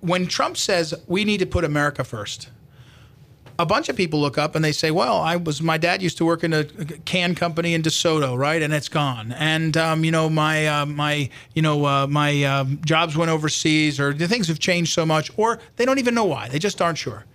When 0.00 0.26
Trump 0.26 0.56
says 0.56 0.94
we 1.06 1.24
need 1.24 1.38
to 1.38 1.46
put 1.46 1.64
America 1.64 2.04
first, 2.04 2.50
a 3.58 3.66
bunch 3.66 3.88
of 3.88 3.96
people 3.96 4.20
look 4.20 4.38
up 4.38 4.54
and 4.54 4.64
they 4.64 4.72
say, 4.72 4.90
"Well, 4.90 5.18
I 5.20 5.36
was 5.36 5.60
my 5.60 5.76
dad 5.76 6.02
used 6.02 6.16
to 6.18 6.24
work 6.24 6.44
in 6.44 6.52
a 6.54 6.64
can 6.64 7.34
company 7.34 7.74
in 7.74 7.82
DeSoto, 7.82 8.36
right? 8.36 8.62
And 8.62 8.72
it's 8.72 8.88
gone. 8.88 9.32
And 9.32 9.76
um, 9.76 10.02
you 10.04 10.10
know, 10.10 10.30
my 10.30 10.66
uh, 10.66 10.86
my 10.86 11.28
you 11.54 11.60
know 11.60 11.84
uh, 11.84 12.06
my 12.06 12.42
uh, 12.42 12.64
jobs 12.86 13.16
went 13.16 13.30
overseas, 13.30 14.00
or 14.00 14.14
the 14.14 14.28
things 14.28 14.48
have 14.48 14.58
changed 14.58 14.94
so 14.94 15.04
much, 15.04 15.30
or 15.36 15.58
they 15.76 15.84
don't 15.84 15.98
even 15.98 16.14
know 16.14 16.24
why. 16.24 16.48
They 16.48 16.58
just 16.58 16.80
aren't 16.80 16.96
sure. 16.96 17.26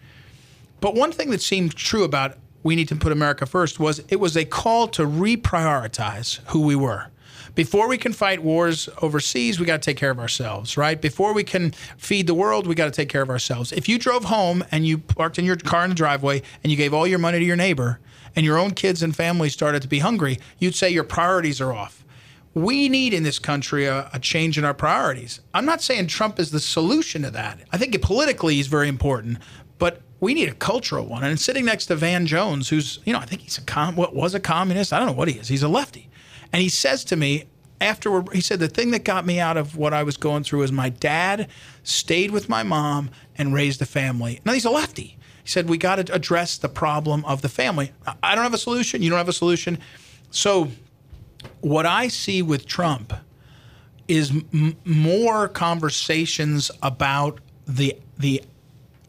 But 0.81 0.95
one 0.95 1.11
thing 1.11 1.29
that 1.31 1.41
seemed 1.41 1.75
true 1.75 2.03
about 2.03 2.38
we 2.63 2.75
need 2.75 2.88
to 2.88 2.95
put 2.95 3.11
America 3.11 3.45
first 3.45 3.79
was 3.79 3.99
it 4.09 4.19
was 4.19 4.35
a 4.35 4.45
call 4.45 4.88
to 4.89 5.03
reprioritize 5.03 6.39
who 6.47 6.61
we 6.61 6.75
were 6.75 7.11
before 7.55 7.88
we 7.88 7.97
can 7.97 8.13
fight 8.13 8.43
wars 8.43 8.89
overseas, 9.01 9.59
we 9.59 9.65
got 9.65 9.81
to 9.81 9.85
take 9.85 9.97
care 9.97 10.11
of 10.11 10.19
ourselves, 10.19 10.77
right? 10.77 11.01
Before 11.01 11.33
we 11.33 11.43
can 11.43 11.71
feed 11.97 12.27
the 12.27 12.33
world, 12.33 12.67
we 12.67 12.75
got 12.75 12.85
to 12.85 12.91
take 12.91 13.09
care 13.09 13.21
of 13.21 13.29
ourselves. 13.29 13.71
If 13.71 13.88
you 13.88 13.97
drove 13.97 14.25
home 14.25 14.63
and 14.71 14.85
you 14.85 14.97
parked 14.97 15.39
in 15.39 15.45
your 15.45 15.55
car 15.55 15.85
in 15.85 15.89
the 15.89 15.95
driveway 15.95 16.41
and 16.63 16.71
you 16.71 16.77
gave 16.77 16.93
all 16.93 17.07
your 17.07 17.19
money 17.19 17.39
to 17.39 17.45
your 17.45 17.55
neighbor 17.55 17.99
and 18.35 18.45
your 18.45 18.57
own 18.57 18.71
kids 18.71 19.01
and 19.01 19.15
family 19.15 19.49
started 19.49 19.81
to 19.81 19.88
be 19.88 19.99
hungry, 19.99 20.38
you'd 20.59 20.75
say 20.75 20.89
your 20.89 21.05
priorities 21.05 21.61
are 21.61 21.73
off. 21.73 22.03
We 22.53 22.89
need 22.89 23.13
in 23.13 23.23
this 23.23 23.39
country 23.39 23.85
a, 23.85 24.09
a 24.13 24.19
change 24.19 24.57
in 24.57 24.65
our 24.65 24.73
priorities. 24.73 25.39
I'm 25.53 25.65
not 25.65 25.81
saying 25.81 26.07
Trump 26.07 26.39
is 26.39 26.51
the 26.51 26.59
solution 26.59 27.21
to 27.23 27.31
that. 27.31 27.59
I 27.71 27.77
think 27.77 27.99
politically 28.01 28.55
he's 28.55 28.67
very 28.67 28.88
important, 28.88 29.39
but 29.77 30.01
we 30.25 30.33
need 30.33 30.49
a 30.49 30.55
cultural 30.55 31.05
one. 31.05 31.23
And 31.23 31.39
sitting 31.39 31.65
next 31.65 31.85
to 31.85 31.95
Van 31.95 32.25
Jones, 32.25 32.67
who's, 32.67 32.99
you 33.05 33.13
know, 33.13 33.19
I 33.19 33.25
think 33.25 33.43
he's 33.43 33.59
a 33.59 33.61
com- 33.61 33.95
what 33.95 34.15
was 34.15 34.33
a 34.33 34.39
communist. 34.39 34.91
I 34.91 34.97
don't 34.97 35.07
know 35.07 35.13
what 35.13 35.27
he 35.27 35.35
is. 35.38 35.47
He's 35.47 35.61
a 35.61 35.67
lefty. 35.67 36.09
And 36.51 36.63
he 36.63 36.69
says 36.69 37.03
to 37.05 37.15
me, 37.15 37.43
afterward, 37.79 38.33
he 38.33 38.41
said, 38.41 38.59
the 38.59 38.67
thing 38.67 38.89
that 38.91 39.03
got 39.03 39.23
me 39.23 39.39
out 39.39 39.55
of 39.55 39.77
what 39.77 39.93
I 39.93 40.01
was 40.01 40.17
going 40.17 40.43
through 40.43 40.63
is 40.63 40.71
my 40.71 40.89
dad 40.89 41.47
stayed 41.83 42.31
with 42.31 42.49
my 42.49 42.63
mom 42.63 43.11
and 43.38 43.53
raised 43.53 43.83
a 43.83 43.85
family. 43.85 44.41
Now, 44.43 44.53
he's 44.53 44.65
a 44.65 44.71
lefty. 44.71 45.15
He 45.43 45.49
said, 45.49 45.69
we 45.69 45.77
got 45.77 46.03
to 46.03 46.11
address 46.11 46.57
the 46.57 46.69
problem 46.69 47.23
of 47.25 47.43
the 47.43 47.49
family. 47.49 47.91
I 48.23 48.33
don't 48.33 48.43
have 48.43 48.53
a 48.55 48.57
solution. 48.57 49.03
You 49.03 49.11
don't 49.11 49.19
have 49.19 49.29
a 49.29 49.33
solution. 49.33 49.77
So, 50.31 50.71
what 51.61 51.85
I 51.85 52.07
see 52.07 52.41
with 52.41 52.65
Trump 52.65 53.13
is 54.07 54.31
m- 54.31 54.75
more 54.85 55.47
conversations 55.47 56.71
about 56.81 57.41
the 57.67 57.95
the 58.17 58.41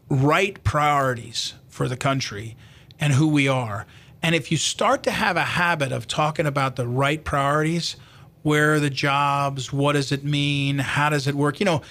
right 0.09 0.63
priorities 0.63 1.53
for 1.67 1.87
the 1.87 1.97
country 1.97 2.55
and 2.99 3.13
who 3.13 3.27
we 3.27 3.47
are. 3.47 3.85
And 4.23 4.33
if 4.33 4.51
you 4.51 4.57
start 4.57 5.03
to 5.03 5.11
have 5.11 5.37
a 5.37 5.41
habit 5.41 5.91
of 5.91 6.07
talking 6.07 6.45
about 6.45 6.75
the 6.75 6.87
right 6.87 7.23
priorities, 7.23 7.95
where 8.41 8.73
are 8.73 8.79
the 8.79 8.89
jobs? 8.89 9.71
What 9.71 9.93
does 9.93 10.11
it 10.11 10.23
mean? 10.23 10.79
How 10.79 11.09
does 11.09 11.27
it 11.27 11.35
work? 11.35 11.59
You 11.59 11.65
know, 11.65 11.81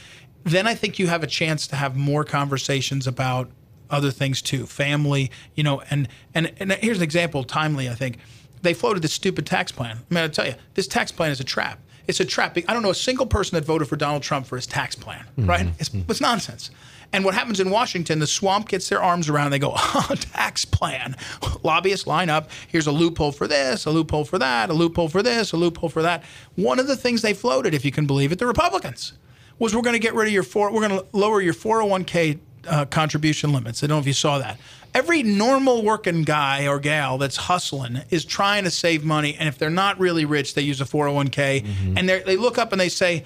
then 0.44 0.66
I 0.66 0.74
think 0.74 0.98
you 0.98 1.06
have 1.08 1.22
a 1.22 1.26
chance 1.26 1.66
to 1.68 1.76
have 1.76 1.96
more 1.96 2.24
conversations 2.24 3.06
about 3.06 3.50
other 3.90 4.10
things 4.10 4.42
too, 4.42 4.66
family. 4.66 5.30
You 5.54 5.62
know, 5.62 5.82
and 5.90 6.08
and 6.34 6.52
and 6.58 6.72
here's 6.72 6.98
an 6.98 7.04
example, 7.04 7.44
timely. 7.44 7.88
I 7.88 7.94
think 7.94 8.18
they 8.62 8.74
floated 8.74 9.02
this 9.02 9.12
stupid 9.12 9.46
tax 9.46 9.70
plan. 9.70 9.98
I 10.10 10.14
mean, 10.14 10.24
I 10.24 10.28
tell 10.28 10.46
you, 10.46 10.54
this 10.74 10.86
tax 10.86 11.12
plan 11.12 11.30
is 11.30 11.40
a 11.40 11.44
trap. 11.44 11.78
It's 12.06 12.20
a 12.20 12.24
trap. 12.24 12.56
I 12.56 12.72
don't 12.72 12.82
know 12.82 12.90
a 12.90 12.94
single 12.94 13.26
person 13.26 13.56
that 13.56 13.64
voted 13.64 13.88
for 13.88 13.96
Donald 13.96 14.22
Trump 14.22 14.46
for 14.46 14.56
his 14.56 14.66
tax 14.66 14.94
plan. 14.94 15.24
Mm-hmm. 15.38 15.46
Right? 15.48 15.66
It's, 15.78 15.90
it's 15.92 16.20
nonsense. 16.20 16.70
And 17.12 17.24
what 17.24 17.34
happens 17.34 17.60
in 17.60 17.70
Washington, 17.70 18.18
the 18.18 18.26
swamp 18.26 18.68
gets 18.68 18.88
their 18.88 19.02
arms 19.02 19.28
around. 19.28 19.50
They 19.50 19.58
go, 19.58 19.72
oh, 19.76 20.14
tax 20.18 20.64
plan. 20.64 21.16
Lobbyists 21.62 22.06
line 22.06 22.28
up. 22.28 22.50
Here's 22.68 22.86
a 22.86 22.92
loophole 22.92 23.32
for 23.32 23.46
this, 23.46 23.86
a 23.86 23.90
loophole 23.90 24.24
for 24.24 24.38
that, 24.38 24.70
a 24.70 24.72
loophole 24.72 25.08
for 25.08 25.22
this, 25.22 25.52
a 25.52 25.56
loophole 25.56 25.88
for 25.88 26.02
that. 26.02 26.24
One 26.56 26.78
of 26.78 26.86
the 26.86 26.96
things 26.96 27.22
they 27.22 27.34
floated, 27.34 27.74
if 27.74 27.84
you 27.84 27.92
can 27.92 28.06
believe 28.06 28.32
it, 28.32 28.38
the 28.38 28.46
Republicans, 28.46 29.12
was 29.58 29.74
we're 29.74 29.82
going 29.82 29.94
to 29.94 30.00
get 30.00 30.14
rid 30.14 30.26
of 30.26 30.32
your 30.32 30.42
four, 30.42 30.72
we're 30.72 30.86
going 30.86 31.00
to 31.00 31.06
lower 31.12 31.40
your 31.40 31.54
401k 31.54 32.38
uh, 32.68 32.84
contribution 32.86 33.52
limits. 33.52 33.82
I 33.82 33.86
don't 33.86 33.96
know 33.96 34.00
if 34.00 34.06
you 34.06 34.12
saw 34.12 34.38
that. 34.38 34.58
Every 34.94 35.22
normal 35.22 35.84
working 35.84 36.22
guy 36.22 36.66
or 36.66 36.78
gal 36.78 37.18
that's 37.18 37.36
hustling 37.36 38.00
is 38.10 38.24
trying 38.24 38.64
to 38.64 38.70
save 38.70 39.04
money, 39.04 39.34
and 39.34 39.48
if 39.48 39.58
they're 39.58 39.68
not 39.68 39.98
really 39.98 40.24
rich, 40.24 40.54
they 40.54 40.62
use 40.62 40.80
a 40.80 40.84
401k, 40.84 41.62
mm-hmm. 41.62 41.98
and 41.98 42.08
they 42.08 42.36
look 42.36 42.56
up 42.56 42.72
and 42.72 42.80
they 42.80 42.88
say, 42.88 43.24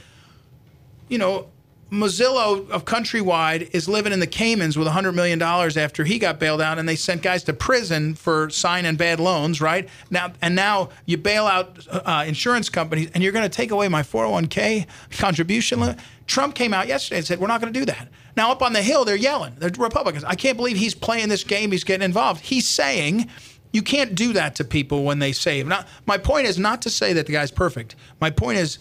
you 1.08 1.18
know, 1.18 1.48
Mozilo 1.90 2.70
of 2.70 2.84
Countrywide 2.84 3.74
is 3.74 3.88
living 3.88 4.12
in 4.12 4.20
the 4.20 4.26
Caymans 4.26 4.76
with 4.76 4.86
$100 4.86 5.12
million 5.12 5.42
after 5.42 6.04
he 6.04 6.20
got 6.20 6.38
bailed 6.38 6.60
out, 6.60 6.78
and 6.78 6.88
they 6.88 6.94
sent 6.94 7.20
guys 7.20 7.42
to 7.44 7.52
prison 7.52 8.14
for 8.14 8.48
signing 8.48 8.94
bad 8.94 9.18
loans, 9.18 9.60
right? 9.60 9.88
Now, 10.08 10.32
and 10.40 10.54
now 10.54 10.90
you 11.06 11.16
bail 11.16 11.46
out 11.46 11.84
uh, 11.90 12.24
insurance 12.26 12.68
companies, 12.68 13.10
and 13.12 13.24
you're 13.24 13.32
going 13.32 13.48
to 13.48 13.48
take 13.48 13.72
away 13.72 13.88
my 13.88 14.02
401k 14.02 14.86
contribution. 15.18 15.96
Trump 16.28 16.54
came 16.54 16.72
out 16.72 16.86
yesterday 16.86 17.18
and 17.18 17.26
said, 17.26 17.40
We're 17.40 17.48
not 17.48 17.60
going 17.60 17.72
to 17.72 17.78
do 17.80 17.86
that. 17.86 18.08
Now, 18.36 18.52
up 18.52 18.62
on 18.62 18.72
the 18.72 18.82
Hill, 18.82 19.04
they're 19.04 19.16
yelling. 19.16 19.56
They're 19.58 19.70
Republicans. 19.76 20.22
I 20.22 20.36
can't 20.36 20.56
believe 20.56 20.76
he's 20.76 20.94
playing 20.94 21.28
this 21.28 21.42
game. 21.42 21.72
He's 21.72 21.82
getting 21.82 22.04
involved. 22.04 22.42
He's 22.42 22.68
saying, 22.68 23.28
You 23.72 23.82
can't 23.82 24.14
do 24.14 24.32
that 24.34 24.54
to 24.56 24.64
people 24.64 25.02
when 25.02 25.18
they 25.18 25.32
save. 25.32 25.66
Not, 25.66 25.88
my 26.06 26.18
point 26.18 26.46
is 26.46 26.56
not 26.56 26.82
to 26.82 26.90
say 26.90 27.12
that 27.14 27.26
the 27.26 27.32
guy's 27.32 27.50
perfect. 27.50 27.96
My 28.20 28.30
point 28.30 28.58
is, 28.58 28.78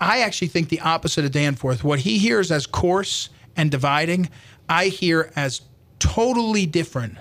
I 0.00 0.20
actually 0.20 0.48
think 0.48 0.68
the 0.68 0.80
opposite 0.80 1.24
of 1.24 1.32
Danforth. 1.32 1.84
What 1.84 2.00
he 2.00 2.18
hears 2.18 2.50
as 2.50 2.66
coarse 2.66 3.28
and 3.56 3.70
dividing, 3.70 4.30
I 4.68 4.86
hear 4.86 5.30
as 5.36 5.60
totally 5.98 6.66
different, 6.66 7.18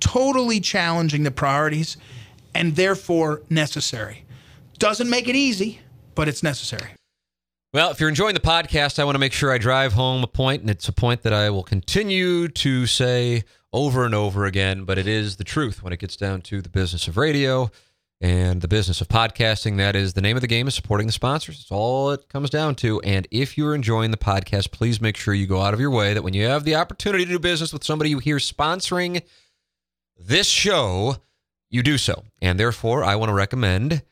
totally 0.00 0.60
challenging 0.60 1.22
the 1.22 1.30
priorities, 1.30 1.96
and 2.54 2.76
therefore 2.76 3.42
necessary. 3.50 4.24
Doesn't 4.78 5.10
make 5.10 5.28
it 5.28 5.36
easy, 5.36 5.80
but 6.14 6.28
it's 6.28 6.42
necessary. 6.42 6.90
Well, 7.74 7.90
if 7.90 7.98
you're 7.98 8.08
enjoying 8.08 8.34
the 8.34 8.40
podcast, 8.40 8.98
I 9.00 9.04
want 9.04 9.16
to 9.16 9.18
make 9.18 9.32
sure 9.32 9.52
I 9.52 9.58
drive 9.58 9.94
home 9.94 10.22
a 10.22 10.28
point, 10.28 10.62
and 10.62 10.70
it's 10.70 10.88
a 10.88 10.92
point 10.92 11.22
that 11.22 11.32
I 11.32 11.50
will 11.50 11.64
continue 11.64 12.48
to 12.48 12.86
say 12.86 13.42
over 13.72 14.04
and 14.04 14.14
over 14.14 14.44
again, 14.46 14.84
but 14.84 14.96
it 14.96 15.08
is 15.08 15.36
the 15.36 15.44
truth 15.44 15.82
when 15.82 15.92
it 15.92 15.98
gets 15.98 16.16
down 16.16 16.40
to 16.42 16.62
the 16.62 16.68
business 16.68 17.08
of 17.08 17.16
radio 17.16 17.70
and 18.20 18.60
the 18.60 18.68
business 18.68 19.00
of 19.00 19.08
podcasting. 19.08 19.76
That 19.76 19.96
is 19.96 20.14
the 20.14 20.20
name 20.20 20.36
of 20.36 20.40
the 20.40 20.46
game 20.46 20.66
is 20.68 20.74
supporting 20.74 21.06
the 21.06 21.12
sponsors. 21.12 21.60
It's 21.60 21.70
all 21.70 22.10
it 22.10 22.28
comes 22.28 22.50
down 22.50 22.74
to. 22.76 23.00
And 23.00 23.26
if 23.30 23.58
you're 23.58 23.74
enjoying 23.74 24.10
the 24.10 24.16
podcast, 24.16 24.70
please 24.70 25.00
make 25.00 25.16
sure 25.16 25.34
you 25.34 25.46
go 25.46 25.60
out 25.60 25.74
of 25.74 25.80
your 25.80 25.90
way 25.90 26.14
that 26.14 26.22
when 26.22 26.34
you 26.34 26.46
have 26.46 26.64
the 26.64 26.76
opportunity 26.76 27.24
to 27.24 27.32
do 27.32 27.38
business 27.38 27.72
with 27.72 27.84
somebody 27.84 28.10
you 28.10 28.18
hear 28.18 28.36
sponsoring 28.36 29.22
this 30.18 30.48
show, 30.48 31.16
you 31.70 31.82
do 31.82 31.98
so. 31.98 32.24
And 32.40 32.58
therefore, 32.58 33.04
I 33.04 33.16
want 33.16 33.30
to 33.30 33.34
recommend 33.34 34.02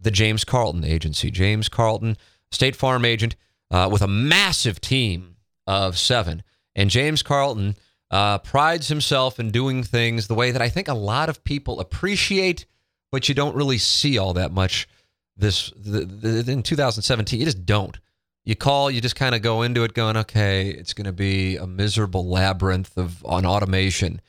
the 0.00 0.10
James 0.10 0.44
Carlton 0.44 0.84
Agency. 0.84 1.30
James 1.30 1.68
Carlton 1.68 2.16
State 2.50 2.74
Farm 2.74 3.04
agent 3.04 3.36
uh, 3.70 3.88
with 3.90 4.02
a 4.02 4.08
massive 4.08 4.80
team 4.80 5.36
of 5.66 5.98
seven. 5.98 6.42
And 6.74 6.90
James 6.90 7.22
Carlton 7.22 7.76
uh, 8.10 8.38
prides 8.38 8.88
himself 8.88 9.38
in 9.38 9.50
doing 9.50 9.82
things 9.82 10.26
the 10.26 10.34
way 10.34 10.50
that 10.50 10.62
I 10.62 10.68
think 10.68 10.88
a 10.88 10.94
lot 10.94 11.28
of 11.28 11.44
people 11.44 11.80
appreciate, 11.80 12.66
but 13.10 13.28
you 13.28 13.34
don't 13.34 13.56
really 13.56 13.78
see 13.78 14.18
all 14.18 14.34
that 14.34 14.52
much. 14.52 14.88
This 15.36 15.72
the, 15.76 16.04
the, 16.04 16.52
in 16.52 16.62
2017, 16.62 17.38
you 17.38 17.46
just 17.46 17.64
don't. 17.64 17.98
You 18.44 18.56
call, 18.56 18.90
you 18.90 19.00
just 19.00 19.16
kind 19.16 19.34
of 19.34 19.42
go 19.42 19.62
into 19.62 19.84
it 19.84 19.94
going, 19.94 20.16
okay, 20.16 20.70
it's 20.70 20.94
going 20.94 21.04
to 21.04 21.12
be 21.12 21.56
a 21.56 21.66
miserable 21.66 22.28
labyrinth 22.28 22.96
of 22.96 23.24
on 23.24 23.44
automation. 23.44 24.20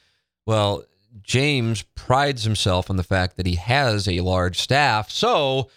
Well, 0.45 0.83
James 1.21 1.83
prides 1.95 2.43
himself 2.43 2.89
on 2.89 2.97
the 2.97 3.03
fact 3.03 3.37
that 3.37 3.45
he 3.45 3.55
has 3.55 4.07
a 4.07 4.21
large 4.21 4.59
staff. 4.59 5.09
So 5.09 5.69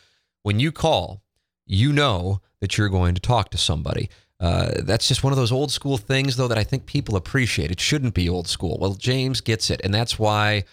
when 0.43 0.61
you 0.61 0.73
call 0.73 1.25
you 1.67 1.93
know 1.93 2.41
that 2.61 2.77
you're 2.77 2.89
going 2.89 3.15
to 3.15 3.21
talk 3.21 3.51
to 3.51 3.59
somebody. 3.59 4.11
Uh, 4.41 4.73
that's 4.83 5.09
just 5.09 5.23
one 5.23 5.33
of 5.33 5.37
those 5.37 5.53
old 5.53 5.71
school 5.71 5.97
things, 5.97 6.37
though, 6.37 6.49
that 6.49 6.59
I 6.59 6.65
think 6.65 6.87
people 6.87 7.17
appreciate. 7.17 7.71
It 7.71 7.81
shouldn't 7.81 8.15
be 8.15 8.29
old 8.29 8.49
school. 8.49 8.79
Well, 8.81 8.95
James 8.95 9.41
gets 9.41 9.71
it. 9.71 9.81
And 9.85 9.95
that's 9.95 10.19
why 10.19 10.65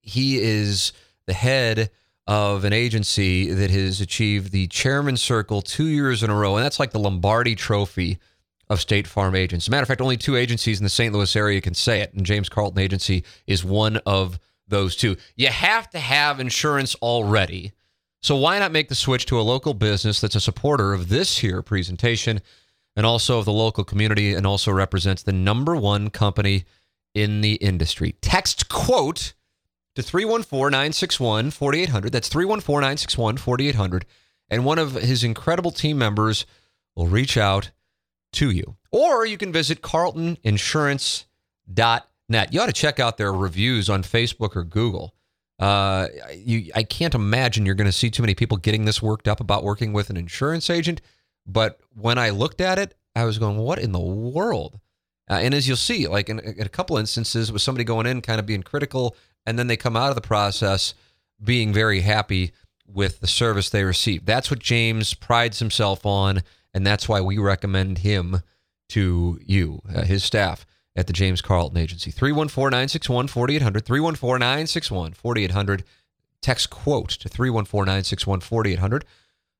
he 0.00 0.40
is 0.40 0.92
the 1.30 1.34
head 1.34 1.90
of 2.26 2.64
an 2.64 2.72
agency 2.72 3.52
that 3.52 3.70
has 3.70 4.00
achieved 4.00 4.52
the 4.52 4.66
chairman 4.68 5.16
circle 5.16 5.62
two 5.62 5.86
years 5.86 6.22
in 6.22 6.30
a 6.30 6.34
row. 6.34 6.56
And 6.56 6.64
that's 6.64 6.78
like 6.78 6.92
the 6.92 6.98
Lombardi 6.98 7.54
trophy 7.54 8.18
of 8.68 8.80
State 8.80 9.06
Farm 9.06 9.34
agents. 9.34 9.64
As 9.64 9.68
a 9.68 9.70
matter 9.72 9.82
of 9.82 9.88
fact, 9.88 10.00
only 10.00 10.16
two 10.16 10.36
agencies 10.36 10.78
in 10.78 10.84
the 10.84 10.90
St. 10.90 11.12
Louis 11.12 11.34
area 11.34 11.60
can 11.60 11.74
say 11.74 12.00
it. 12.00 12.14
And 12.14 12.24
James 12.24 12.48
Carlton 12.48 12.80
Agency 12.80 13.24
is 13.46 13.64
one 13.64 13.96
of 14.06 14.38
those 14.68 14.94
two. 14.94 15.16
You 15.34 15.48
have 15.48 15.90
to 15.90 15.98
have 15.98 16.38
insurance 16.38 16.94
already 16.96 17.72
so 18.22 18.36
why 18.36 18.58
not 18.58 18.72
make 18.72 18.88
the 18.88 18.94
switch 18.94 19.24
to 19.26 19.40
a 19.40 19.42
local 19.42 19.72
business 19.72 20.20
that's 20.20 20.34
a 20.34 20.40
supporter 20.40 20.92
of 20.92 21.08
this 21.08 21.38
here 21.38 21.62
presentation 21.62 22.42
and 22.94 23.06
also 23.06 23.38
of 23.38 23.46
the 23.46 23.52
local 23.52 23.82
community 23.82 24.34
and 24.34 24.46
also 24.46 24.70
represents 24.70 25.22
the 25.22 25.32
number 25.32 25.74
one 25.74 26.10
company 26.10 26.64
in 27.14 27.40
the 27.40 27.54
industry? 27.54 28.16
Text 28.20 28.68
quote 28.68 29.32
to 29.94 30.02
314-961-4800. 30.02 32.10
That's 32.10 32.28
314-961-4800 32.28 34.02
and 34.50 34.64
one 34.64 34.78
of 34.78 34.94
his 34.94 35.22
incredible 35.22 35.70
team 35.70 35.96
members 35.96 36.44
will 36.96 37.06
reach 37.06 37.36
out 37.36 37.70
to 38.32 38.50
you. 38.50 38.74
Or 38.90 39.24
you 39.24 39.38
can 39.38 39.52
visit 39.52 39.82
carltoninsurance.net. 39.82 42.52
You 42.52 42.60
ought 42.60 42.66
to 42.66 42.72
check 42.72 42.98
out 43.00 43.16
their 43.16 43.32
reviews 43.32 43.88
on 43.88 44.02
Facebook 44.02 44.56
or 44.56 44.64
Google. 44.64 45.14
Uh, 45.58 46.08
you, 46.34 46.72
I 46.74 46.82
can't 46.82 47.14
imagine 47.14 47.64
you're 47.64 47.76
going 47.76 47.86
to 47.86 47.92
see 47.92 48.10
too 48.10 48.24
many 48.24 48.34
people 48.34 48.56
getting 48.56 48.86
this 48.86 49.00
worked 49.00 49.28
up 49.28 49.38
about 49.40 49.62
working 49.62 49.92
with 49.92 50.10
an 50.10 50.16
insurance 50.16 50.68
agent. 50.70 51.00
But 51.46 51.78
when 51.94 52.18
I 52.18 52.30
looked 52.30 52.60
at 52.60 52.76
it, 52.78 52.96
I 53.14 53.24
was 53.24 53.38
going, 53.38 53.58
"What 53.58 53.78
in 53.78 53.92
the 53.92 54.00
world?" 54.00 54.80
Uh, 55.28 55.34
and 55.34 55.54
as 55.54 55.68
you'll 55.68 55.76
see, 55.76 56.08
like 56.08 56.28
in, 56.28 56.40
in, 56.40 56.62
a 56.62 56.68
couple 56.68 56.96
instances, 56.96 57.52
with 57.52 57.62
somebody 57.62 57.84
going 57.84 58.06
in 58.06 58.22
kind 58.22 58.40
of 58.40 58.46
being 58.46 58.62
critical, 58.62 59.16
and 59.46 59.58
then 59.58 59.66
they 59.66 59.76
come 59.76 59.96
out 59.96 60.10
of 60.10 60.14
the 60.14 60.20
process 60.20 60.94
being 61.42 61.72
very 61.72 62.00
happy 62.00 62.52
with 62.86 63.20
the 63.20 63.26
service 63.26 63.70
they 63.70 63.84
received. 63.84 64.26
That's 64.26 64.50
what 64.50 64.58
James 64.58 65.14
prides 65.14 65.58
himself 65.58 66.04
on, 66.04 66.42
and 66.74 66.86
that's 66.86 67.08
why 67.08 67.20
we 67.20 67.38
recommend 67.38 67.98
him 67.98 68.42
to 68.90 69.40
you, 69.44 69.80
uh, 69.94 70.02
his 70.02 70.24
staff 70.24 70.66
at 70.96 71.06
the 71.06 71.12
James 71.12 71.40
Carlton 71.40 71.78
Agency. 71.78 72.10
314 72.10 72.70
961 72.70 73.28
4800. 73.28 73.84
314 73.84 74.40
961 74.40 75.12
4800. 75.12 75.84
Text 76.42 76.70
quote 76.70 77.10
to 77.10 77.28
314 77.28 77.86
961 77.86 78.40
4800. 78.40 79.04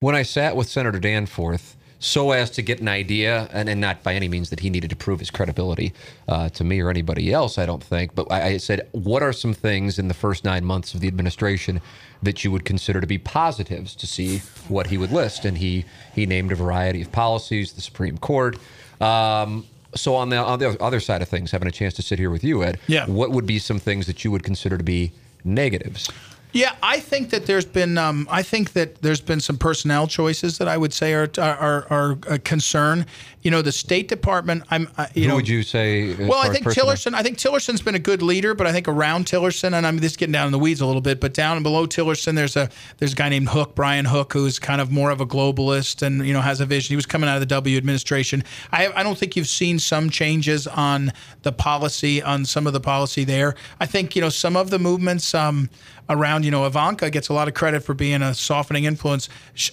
When 0.00 0.14
I 0.14 0.22
sat 0.22 0.56
with 0.56 0.66
Senator 0.66 0.98
Danforth, 0.98 1.76
so 1.98 2.30
as 2.30 2.48
to 2.52 2.62
get 2.62 2.80
an 2.80 2.88
idea, 2.88 3.46
and, 3.52 3.68
and 3.68 3.82
not 3.82 4.02
by 4.02 4.14
any 4.14 4.28
means 4.28 4.48
that 4.48 4.60
he 4.60 4.70
needed 4.70 4.88
to 4.88 4.96
prove 4.96 5.20
his 5.20 5.30
credibility 5.30 5.92
uh, 6.26 6.48
to 6.48 6.64
me 6.64 6.80
or 6.80 6.88
anybody 6.88 7.34
else, 7.34 7.58
I 7.58 7.66
don't 7.66 7.84
think. 7.84 8.14
But 8.14 8.32
I, 8.32 8.44
I, 8.44 8.56
said, 8.56 8.88
what 8.92 9.22
are 9.22 9.34
some 9.34 9.52
things 9.52 9.98
in 9.98 10.08
the 10.08 10.14
first 10.14 10.42
nine 10.42 10.64
months 10.64 10.94
of 10.94 11.00
the 11.00 11.08
administration 11.08 11.82
that 12.22 12.42
you 12.42 12.50
would 12.50 12.64
consider 12.64 13.02
to 13.02 13.06
be 13.06 13.18
positives 13.18 13.94
to 13.96 14.06
see 14.06 14.38
what 14.68 14.86
he 14.86 14.96
would 14.96 15.12
list? 15.12 15.44
And 15.44 15.58
he 15.58 15.84
he 16.14 16.24
named 16.24 16.50
a 16.50 16.54
variety 16.54 17.02
of 17.02 17.12
policies, 17.12 17.74
the 17.74 17.82
Supreme 17.82 18.16
Court. 18.16 18.56
Um, 19.02 19.66
so 19.94 20.14
on 20.14 20.28
the 20.28 20.36
on 20.36 20.58
the 20.58 20.82
other 20.82 21.00
side 21.00 21.22
of 21.22 21.28
things, 21.28 21.50
having 21.50 21.68
a 21.68 21.72
chance 21.72 21.94
to 21.94 22.02
sit 22.02 22.18
here 22.18 22.30
with 22.30 22.44
you, 22.44 22.62
Ed, 22.62 22.78
yeah. 22.86 23.06
what 23.06 23.30
would 23.30 23.46
be 23.46 23.58
some 23.58 23.78
things 23.78 24.06
that 24.06 24.24
you 24.24 24.30
would 24.30 24.42
consider 24.42 24.76
to 24.78 24.84
be 24.84 25.12
negatives? 25.44 26.08
Yeah, 26.54 26.76
I 26.84 27.00
think 27.00 27.30
that 27.30 27.46
there's 27.46 27.64
been 27.64 27.98
um, 27.98 28.28
I 28.30 28.44
think 28.44 28.74
that 28.74 29.02
there's 29.02 29.20
been 29.20 29.40
some 29.40 29.58
personnel 29.58 30.06
choices 30.06 30.58
that 30.58 30.68
I 30.68 30.76
would 30.76 30.92
say 30.92 31.12
are 31.12 31.28
are, 31.36 31.84
are 31.90 32.18
a 32.28 32.38
concern. 32.38 33.06
You 33.42 33.50
know, 33.50 33.60
the 33.60 33.72
State 33.72 34.06
Department. 34.06 34.62
I'm. 34.70 34.88
Uh, 34.96 35.06
you 35.14 35.24
Who 35.24 35.28
know, 35.30 35.34
would 35.34 35.48
you 35.48 35.64
say? 35.64 36.14
Well, 36.14 36.38
I 36.38 36.50
think? 36.50 36.64
Tillerson. 36.66 37.12
I 37.12 37.24
think 37.24 37.38
Tillerson's 37.38 37.82
been 37.82 37.96
a 37.96 37.98
good 37.98 38.22
leader, 38.22 38.54
but 38.54 38.68
I 38.68 38.72
think 38.72 38.86
around 38.86 39.26
Tillerson, 39.26 39.72
and 39.74 39.84
I'm 39.84 39.98
just 39.98 40.16
getting 40.16 40.32
down 40.32 40.46
in 40.46 40.52
the 40.52 40.58
weeds 40.60 40.80
a 40.80 40.86
little 40.86 41.02
bit, 41.02 41.20
but 41.20 41.34
down 41.34 41.56
and 41.56 41.64
below 41.64 41.86
Tillerson, 41.86 42.36
there's 42.36 42.56
a 42.56 42.70
there's 42.98 43.14
a 43.14 43.16
guy 43.16 43.28
named 43.28 43.48
Hook, 43.48 43.74
Brian 43.74 44.04
Hook, 44.04 44.32
who's 44.32 44.60
kind 44.60 44.80
of 44.80 44.92
more 44.92 45.10
of 45.10 45.20
a 45.20 45.26
globalist 45.26 46.02
and 46.02 46.24
you 46.24 46.32
know 46.32 46.40
has 46.40 46.60
a 46.60 46.66
vision. 46.66 46.92
He 46.92 46.96
was 46.96 47.04
coming 47.04 47.28
out 47.28 47.34
of 47.34 47.40
the 47.40 47.46
W 47.46 47.76
administration. 47.76 48.44
I 48.70 48.92
I 48.94 49.02
don't 49.02 49.18
think 49.18 49.34
you've 49.34 49.48
seen 49.48 49.80
some 49.80 50.08
changes 50.08 50.68
on 50.68 51.12
the 51.42 51.50
policy 51.50 52.22
on 52.22 52.44
some 52.44 52.68
of 52.68 52.72
the 52.72 52.80
policy 52.80 53.24
there. 53.24 53.56
I 53.80 53.86
think 53.86 54.14
you 54.14 54.22
know 54.22 54.28
some 54.28 54.56
of 54.56 54.70
the 54.70 54.78
movements. 54.78 55.34
Um, 55.34 55.68
around, 56.08 56.44
you 56.44 56.50
know, 56.50 56.66
Ivanka 56.66 57.10
gets 57.10 57.28
a 57.28 57.32
lot 57.32 57.48
of 57.48 57.54
credit 57.54 57.82
for 57.82 57.94
being 57.94 58.22
a 58.22 58.34
softening 58.34 58.84
influence 58.84 59.28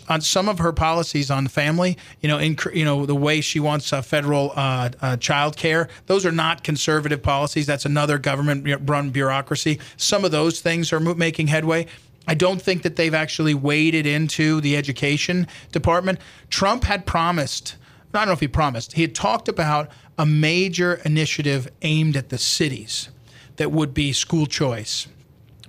on 0.07 0.21
some 0.21 0.47
of 0.47 0.59
her 0.59 0.71
policies 0.71 1.29
on 1.29 1.47
family. 1.47 1.97
You 2.21 2.29
know, 2.29 2.37
in 2.37 2.57
you 2.73 2.85
know 2.85 3.05
the 3.05 3.15
way 3.15 3.41
she 3.41 3.59
wants 3.59 3.91
uh, 3.91 4.01
federal 4.01 4.51
uh, 4.55 4.89
uh, 5.01 5.17
child 5.17 5.57
care. 5.57 5.89
Those 6.05 6.25
are 6.25 6.31
not 6.31 6.63
conservative 6.63 7.21
policies. 7.21 7.65
That's 7.65 7.85
another 7.85 8.17
government-run 8.17 9.09
bureaucracy. 9.09 9.79
Some 9.97 10.25
of 10.25 10.31
those 10.31 10.61
things 10.61 10.93
are 10.93 10.99
making 10.99 11.47
headway. 11.47 11.87
I 12.27 12.35
don't 12.35 12.61
think 12.61 12.83
that 12.83 12.95
they've 12.95 13.13
actually 13.13 13.53
waded 13.53 14.05
into 14.05 14.61
the 14.61 14.77
education 14.77 15.47
department. 15.71 16.19
Trump 16.49 16.83
had 16.83 17.05
promised. 17.05 17.75
I 18.13 18.19
don't 18.19 18.27
know 18.27 18.33
if 18.33 18.39
he 18.41 18.47
promised. 18.47 18.93
He 18.93 19.01
had 19.01 19.15
talked 19.15 19.47
about 19.47 19.89
a 20.17 20.25
major 20.25 20.95
initiative 21.05 21.69
aimed 21.81 22.15
at 22.15 22.29
the 22.29 22.37
cities 22.37 23.09
that 23.55 23.71
would 23.71 23.93
be 23.93 24.13
school 24.13 24.45
choice 24.45 25.07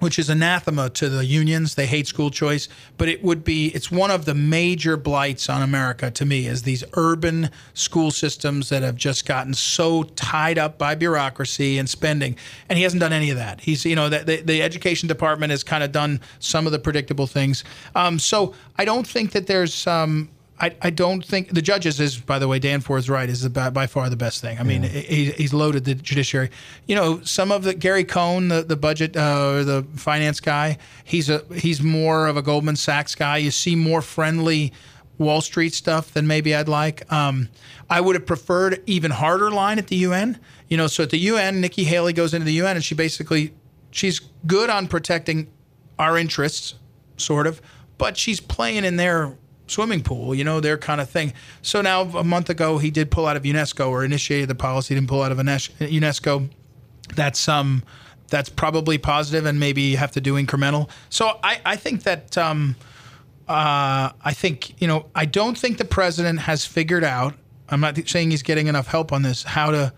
which 0.02 0.18
is 0.18 0.28
anathema 0.28 0.90
to 0.90 1.08
the 1.08 1.24
unions. 1.24 1.76
They 1.76 1.86
hate 1.86 2.08
school 2.08 2.28
choice, 2.28 2.68
but 2.98 3.08
it 3.08 3.22
would 3.22 3.44
be 3.44 3.68
it's 3.68 3.88
one 3.88 4.10
of 4.10 4.24
the 4.24 4.34
major 4.34 4.96
blights 4.96 5.48
on 5.48 5.62
America 5.62 6.10
to 6.10 6.24
me 6.24 6.48
is 6.48 6.64
these 6.64 6.82
urban 6.94 7.50
school 7.72 8.10
systems 8.10 8.68
that 8.70 8.82
have 8.82 8.96
just 8.96 9.26
gotten 9.26 9.54
so 9.54 10.02
tied 10.02 10.58
up 10.58 10.76
by 10.76 10.96
bureaucracy 10.96 11.78
and 11.78 11.88
spending. 11.88 12.34
And 12.68 12.78
he 12.78 12.82
hasn't 12.82 12.98
done 12.98 13.12
any 13.12 13.30
of 13.30 13.36
that. 13.36 13.60
He's 13.60 13.84
you 13.84 13.94
know 13.94 14.08
the, 14.08 14.18
the, 14.18 14.40
the 14.40 14.60
education 14.60 15.06
department 15.06 15.52
has 15.52 15.62
kind 15.62 15.84
of 15.84 15.92
done 15.92 16.20
some 16.40 16.66
of 16.66 16.72
the 16.72 16.80
predictable 16.80 17.28
things. 17.28 17.62
Um, 17.94 18.18
so 18.18 18.54
I 18.76 18.84
don't 18.84 19.06
think 19.06 19.30
that 19.30 19.46
there's 19.46 19.86
um, 19.86 20.30
I, 20.62 20.76
I 20.80 20.90
don't 20.90 21.24
think 21.24 21.52
the 21.52 21.60
judges 21.60 21.98
is 21.98 22.16
by 22.18 22.38
the 22.38 22.46
way 22.46 22.60
Danforth's 22.60 23.08
right 23.08 23.28
is 23.28 23.46
by, 23.48 23.70
by 23.70 23.88
far 23.88 24.08
the 24.08 24.16
best 24.16 24.40
thing. 24.40 24.60
I 24.60 24.62
mean 24.62 24.84
he, 24.84 25.32
he's 25.32 25.52
loaded 25.52 25.84
the 25.84 25.96
judiciary. 25.96 26.50
You 26.86 26.94
know 26.94 27.20
some 27.22 27.50
of 27.50 27.64
the 27.64 27.74
Gary 27.74 28.04
Cohn 28.04 28.46
the 28.46 28.62
the 28.62 28.76
budget 28.76 29.16
uh, 29.16 29.54
or 29.54 29.64
the 29.64 29.84
finance 29.96 30.38
guy 30.38 30.78
he's 31.04 31.28
a 31.28 31.44
he's 31.52 31.82
more 31.82 32.28
of 32.28 32.36
a 32.36 32.42
Goldman 32.42 32.76
Sachs 32.76 33.16
guy. 33.16 33.38
You 33.38 33.50
see 33.50 33.74
more 33.74 34.00
friendly 34.00 34.72
Wall 35.18 35.40
Street 35.40 35.74
stuff 35.74 36.14
than 36.14 36.28
maybe 36.28 36.54
I'd 36.54 36.68
like. 36.68 37.12
Um, 37.12 37.48
I 37.90 38.00
would 38.00 38.14
have 38.14 38.24
preferred 38.24 38.82
even 38.86 39.10
harder 39.10 39.50
line 39.50 39.78
at 39.78 39.88
the 39.88 39.96
UN. 39.96 40.38
You 40.68 40.76
know 40.76 40.86
so 40.86 41.02
at 41.02 41.10
the 41.10 41.18
UN 41.18 41.60
Nikki 41.60 41.82
Haley 41.82 42.12
goes 42.12 42.34
into 42.34 42.44
the 42.44 42.54
UN 42.54 42.76
and 42.76 42.84
she 42.84 42.94
basically 42.94 43.52
she's 43.90 44.20
good 44.46 44.70
on 44.70 44.86
protecting 44.86 45.48
our 45.98 46.16
interests 46.16 46.74
sort 47.16 47.48
of 47.48 47.60
but 47.98 48.16
she's 48.16 48.40
playing 48.40 48.84
in 48.84 48.96
their 48.96 49.36
swimming 49.66 50.02
pool, 50.02 50.34
you 50.34 50.44
know, 50.44 50.60
their 50.60 50.78
kind 50.78 51.00
of 51.00 51.08
thing. 51.08 51.32
So 51.62 51.80
now, 51.80 52.02
a 52.02 52.24
month 52.24 52.50
ago, 52.50 52.78
he 52.78 52.90
did 52.90 53.10
pull 53.10 53.26
out 53.26 53.36
of 53.36 53.42
UNESCO 53.42 53.90
or 53.90 54.04
initiated 54.04 54.48
the 54.48 54.54
policy, 54.54 54.94
didn't 54.94 55.08
pull 55.08 55.22
out 55.22 55.32
of 55.32 55.38
UNESCO. 55.38 56.50
That's 57.14 57.48
um, 57.48 57.82
that's 58.28 58.48
probably 58.48 58.98
positive, 58.98 59.46
and 59.46 59.60
maybe 59.60 59.82
you 59.82 59.96
have 59.96 60.12
to 60.12 60.20
do 60.20 60.34
incremental. 60.34 60.88
So 61.10 61.38
I, 61.42 61.60
I 61.64 61.76
think 61.76 62.04
that 62.04 62.36
um, 62.38 62.76
uh, 63.48 64.10
I 64.24 64.32
think 64.32 64.80
you 64.80 64.88
know, 64.88 65.06
I 65.14 65.26
don't 65.26 65.56
think 65.56 65.78
the 65.78 65.84
president 65.84 66.40
has 66.40 66.64
figured 66.64 67.04
out. 67.04 67.34
I'm 67.68 67.80
not 67.80 67.98
saying 68.08 68.30
he's 68.30 68.42
getting 68.42 68.66
enough 68.66 68.86
help 68.86 69.12
on 69.12 69.22
this. 69.22 69.42
How 69.42 69.70
to 69.70 69.92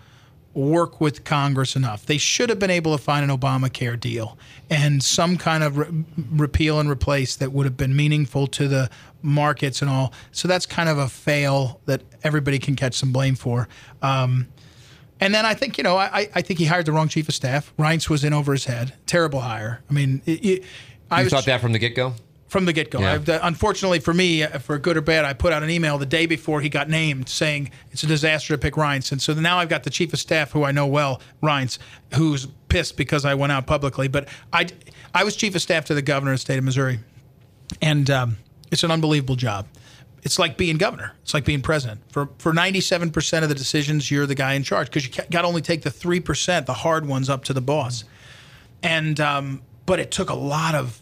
work 0.55 1.00
with 1.00 1.24
Congress 1.24 1.76
enough. 1.76 2.07
They 2.07 2.18
should 2.18 2.48
have 2.48 2.59
been 2.59 2.70
able 2.70 2.96
to 2.96 3.02
find 3.02 3.28
an 3.28 3.36
Obamacare 3.36 3.98
deal 3.98 4.38
and 4.70 5.02
some 5.02 5.36
kind 5.36 5.62
of 5.64 5.76
re- 5.76 6.05
repeal 6.30 6.78
and 6.80 6.88
replace 6.88 7.36
that 7.36 7.52
would 7.52 7.66
have 7.66 7.76
been 7.76 7.94
meaningful 7.94 8.46
to 8.48 8.68
the 8.68 8.88
markets 9.20 9.82
and 9.82 9.90
all. 9.90 10.12
So 10.32 10.46
that's 10.48 10.64
kind 10.66 10.88
of 10.88 10.96
a 10.98 11.09
fail 11.09 11.80
that 11.86 12.02
everybody 12.22 12.59
can 12.59 12.76
catch 12.76 12.94
some 12.94 13.12
blame 13.12 13.34
for. 13.34 13.68
Um, 14.00 14.48
and 15.20 15.34
then 15.34 15.44
I 15.44 15.55
think, 15.55 15.78
you 15.78 15.84
know, 15.84 15.96
I, 15.96 16.28
I 16.34 16.42
think 16.42 16.59
he 16.59 16.66
hired 16.66 16.86
the 16.86 16.92
wrong 16.92 17.09
chief 17.09 17.28
of 17.28 17.34
staff. 17.34 17.72
Reince 17.78 18.09
was 18.09 18.24
in 18.24 18.32
over 18.32 18.52
his 18.52 18.66
head. 18.66 18.94
Terrible 19.07 19.40
hire. 19.40 19.82
I 19.88 19.92
mean, 19.92 20.22
it, 20.26 20.44
it, 20.44 20.64
I 21.11 21.20
You 21.20 21.24
was, 21.24 21.32
thought 21.32 21.46
that 21.46 21.61
from 21.61 21.72
the 21.72 21.78
get 21.78 21.94
go? 21.94 22.14
From 22.55 22.66
the 22.66 22.72
get 22.72 22.88
go. 22.88 23.00
Yeah. 23.00 23.40
Unfortunately 23.42 23.98
for 23.98 24.14
me, 24.14 24.44
uh, 24.44 24.61
for 24.61 24.78
good 24.78 24.96
or 24.96 25.00
bad, 25.00 25.24
I 25.24 25.32
put 25.32 25.52
out 25.52 25.64
an 25.64 25.70
email 25.70 25.98
the 25.98 26.07
day 26.07 26.24
before 26.24 26.61
he 26.61 26.68
got 26.68 26.88
named 26.88 27.28
saying 27.28 27.72
it's 27.90 28.05
a 28.05 28.07
disaster 28.07 28.55
to 28.55 28.59
pick 28.59 28.74
Reince. 28.74 29.11
And 29.11 29.20
so 29.20 29.34
now 29.34 29.59
I've 29.59 29.68
got 29.68 29.82
the 29.82 29.90
chief 29.90 30.12
of 30.12 30.20
staff 30.20 30.52
who 30.52 30.62
I 30.62 30.70
know 30.70 30.86
well, 30.86 31.20
Reince, 31.42 31.78
who's 32.14 32.46
pissed 32.68 32.96
because 32.96 33.24
I 33.24 33.34
went 33.34 33.50
out 33.50 33.66
publicly. 33.66 34.07
But 34.07 34.28
I, 34.52 34.68
I 35.12 35.24
was 35.24 35.34
chief 35.34 35.57
of 35.57 35.62
staff 35.62 35.86
to 35.86 35.94
the 35.94 36.02
governor 36.02 36.30
of 36.30 36.36
the 36.36 36.42
state 36.42 36.57
of 36.57 36.62
Missouri. 36.62 37.00
And 37.82 38.09
um, 38.09 38.36
it's 38.70 38.84
an 38.84 38.92
unbelievable 38.92 39.34
job. 39.34 39.66
It's 40.22 40.38
like 40.38 40.57
being 40.57 40.76
governor. 40.76 41.11
It's 41.22 41.34
like 41.34 41.44
being 41.44 41.61
president. 41.61 42.02
For 42.12 42.28
for 42.38 42.52
97% 42.52 43.42
of 43.42 43.48
the 43.48 43.57
decisions, 43.57 44.12
you're 44.12 44.26
the 44.26 44.36
guy 44.36 44.52
in 44.52 44.62
charge 44.62 44.86
because 44.86 45.05
you 45.05 45.24
got 45.28 45.42
to 45.42 45.48
only 45.48 45.61
take 45.61 45.82
the 45.82 45.90
3%, 45.90 46.66
the 46.66 46.72
hard 46.72 47.05
ones, 47.05 47.28
up 47.28 47.42
to 47.46 47.52
the 47.52 47.61
boss. 47.61 48.05
And 48.80 49.18
um, 49.18 49.62
but 49.86 49.98
it 49.98 50.12
took 50.12 50.30
a 50.30 50.34
lot 50.34 50.76
of 50.76 51.00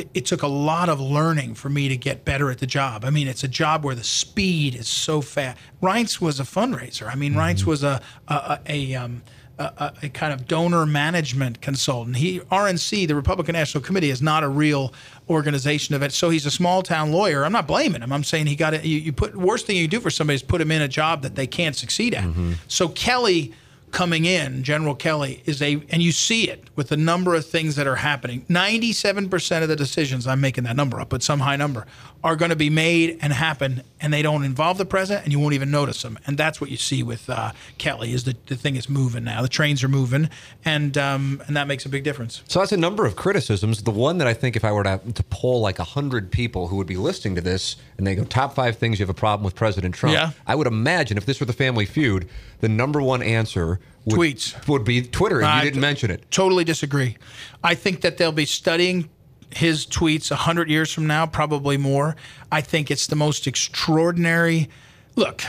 it, 0.00 0.10
it 0.14 0.26
took 0.26 0.42
a 0.42 0.48
lot 0.48 0.88
of 0.88 1.00
learning 1.00 1.54
for 1.54 1.68
me 1.68 1.88
to 1.88 1.96
get 1.96 2.24
better 2.24 2.50
at 2.50 2.58
the 2.58 2.66
job. 2.66 3.04
I 3.04 3.10
mean, 3.10 3.28
it's 3.28 3.44
a 3.44 3.48
job 3.48 3.84
where 3.84 3.94
the 3.94 4.04
speed 4.04 4.74
is 4.74 4.88
so 4.88 5.20
fast. 5.20 5.58
Reince 5.82 6.20
was 6.20 6.40
a 6.40 6.44
fundraiser. 6.44 7.10
I 7.10 7.14
mean, 7.14 7.34
Reince 7.34 7.64
was 7.64 7.82
a 7.82 8.00
a, 8.28 8.34
a, 8.34 8.60
a 8.66 8.94
um, 8.94 9.22
a, 9.58 9.92
a, 10.02 10.08
kind 10.08 10.32
of 10.32 10.48
donor 10.48 10.86
management 10.86 11.60
consultant. 11.60 12.16
He 12.16 12.40
RNC, 12.40 13.06
the 13.06 13.14
Republican 13.14 13.52
National 13.52 13.84
Committee, 13.84 14.08
is 14.08 14.22
not 14.22 14.42
a 14.42 14.48
real 14.48 14.94
organization 15.28 15.94
of 15.94 16.02
it. 16.02 16.12
So 16.12 16.30
he's 16.30 16.46
a 16.46 16.50
small 16.50 16.82
town 16.82 17.12
lawyer. 17.12 17.44
I'm 17.44 17.52
not 17.52 17.66
blaming 17.66 18.00
him. 18.00 18.10
I'm 18.10 18.24
saying 18.24 18.46
he 18.46 18.56
got 18.56 18.72
it. 18.72 18.84
You, 18.84 18.96
you 18.96 19.12
put 19.12 19.36
worst 19.36 19.66
thing 19.66 19.76
you 19.76 19.86
do 19.86 20.00
for 20.00 20.08
somebody 20.08 20.36
is 20.36 20.42
put 20.42 20.62
him 20.62 20.70
in 20.70 20.80
a 20.80 20.88
job 20.88 21.22
that 21.22 21.34
they 21.34 21.46
can't 21.46 21.76
succeed 21.76 22.14
at. 22.14 22.24
So 22.68 22.88
Kelly 22.88 23.52
coming 23.90 24.24
in, 24.24 24.62
General 24.62 24.94
Kelly 24.94 25.42
is 25.46 25.60
a, 25.60 25.82
and 25.90 26.02
you 26.02 26.12
see 26.12 26.48
it 26.48 26.64
with 26.80 26.88
the 26.88 26.96
number 26.96 27.34
of 27.34 27.44
things 27.44 27.76
that 27.76 27.86
are 27.86 27.96
happening. 27.96 28.40
97% 28.48 29.62
of 29.62 29.68
the 29.68 29.76
decisions, 29.76 30.26
I'm 30.26 30.40
making 30.40 30.64
that 30.64 30.76
number 30.76 30.98
up, 30.98 31.10
but 31.10 31.22
some 31.22 31.40
high 31.40 31.56
number, 31.56 31.86
are 32.24 32.36
going 32.36 32.48
to 32.48 32.56
be 32.56 32.70
made 32.70 33.18
and 33.20 33.34
happen, 33.34 33.82
and 34.00 34.14
they 34.14 34.22
don't 34.22 34.44
involve 34.44 34.78
the 34.78 34.86
president, 34.86 35.24
and 35.24 35.32
you 35.32 35.38
won't 35.38 35.52
even 35.52 35.70
notice 35.70 36.00
them. 36.00 36.18
And 36.26 36.38
that's 36.38 36.58
what 36.58 36.70
you 36.70 36.78
see 36.78 37.02
with 37.02 37.28
uh, 37.28 37.52
Kelly. 37.76 38.14
Is 38.14 38.24
the, 38.24 38.34
the 38.46 38.56
thing 38.56 38.76
is 38.76 38.88
moving 38.88 39.24
now. 39.24 39.42
The 39.42 39.48
trains 39.48 39.84
are 39.84 39.88
moving, 39.88 40.30
and 40.64 40.96
um, 40.96 41.42
and 41.46 41.54
that 41.54 41.66
makes 41.66 41.84
a 41.84 41.90
big 41.90 42.02
difference. 42.02 42.42
So 42.48 42.60
that's 42.60 42.72
a 42.72 42.78
number 42.78 43.04
of 43.04 43.14
criticisms. 43.14 43.82
The 43.82 43.90
one 43.90 44.16
that 44.16 44.26
I 44.26 44.32
think 44.32 44.56
if 44.56 44.64
I 44.64 44.72
were 44.72 44.84
to, 44.84 45.00
to 45.14 45.22
poll 45.24 45.60
like 45.60 45.78
100 45.78 46.30
people 46.30 46.68
who 46.68 46.76
would 46.76 46.86
be 46.86 46.96
listening 46.96 47.34
to 47.34 47.42
this 47.42 47.76
and 47.98 48.06
they 48.06 48.14
go, 48.14 48.24
top 48.24 48.54
five 48.54 48.78
things 48.78 48.98
you 48.98 49.02
have 49.04 49.10
a 49.10 49.14
problem 49.18 49.44
with 49.44 49.54
President 49.54 49.94
Trump, 49.94 50.14
Yeah. 50.14 50.30
I 50.46 50.54
would 50.54 50.66
imagine 50.66 51.18
if 51.18 51.26
this 51.26 51.40
were 51.40 51.46
the 51.46 51.52
family 51.52 51.84
feud, 51.84 52.26
the 52.60 52.68
number 52.68 53.02
one 53.02 53.22
answer 53.22 53.80
would, 54.06 54.18
Tweets. 54.18 54.68
would 54.68 54.84
be 54.84 55.02
Twitter, 55.02 55.38
and 55.38 55.46
I 55.46 55.58
you 55.58 55.70
didn't 55.70 55.80
mention 55.82 56.10
it. 56.10 56.30
Totally 56.30 56.64
disagree. 56.64 57.16
I 57.62 57.74
think 57.74 58.00
that 58.00 58.16
they'll 58.16 58.32
be 58.32 58.46
studying 58.46 59.10
his 59.54 59.86
tweets 59.86 60.30
100 60.30 60.70
years 60.70 60.92
from 60.92 61.06
now, 61.06 61.26
probably 61.26 61.76
more. 61.76 62.16
I 62.52 62.60
think 62.60 62.90
it's 62.90 63.06
the 63.06 63.16
most 63.16 63.46
extraordinary. 63.46 64.68
Look, 65.16 65.42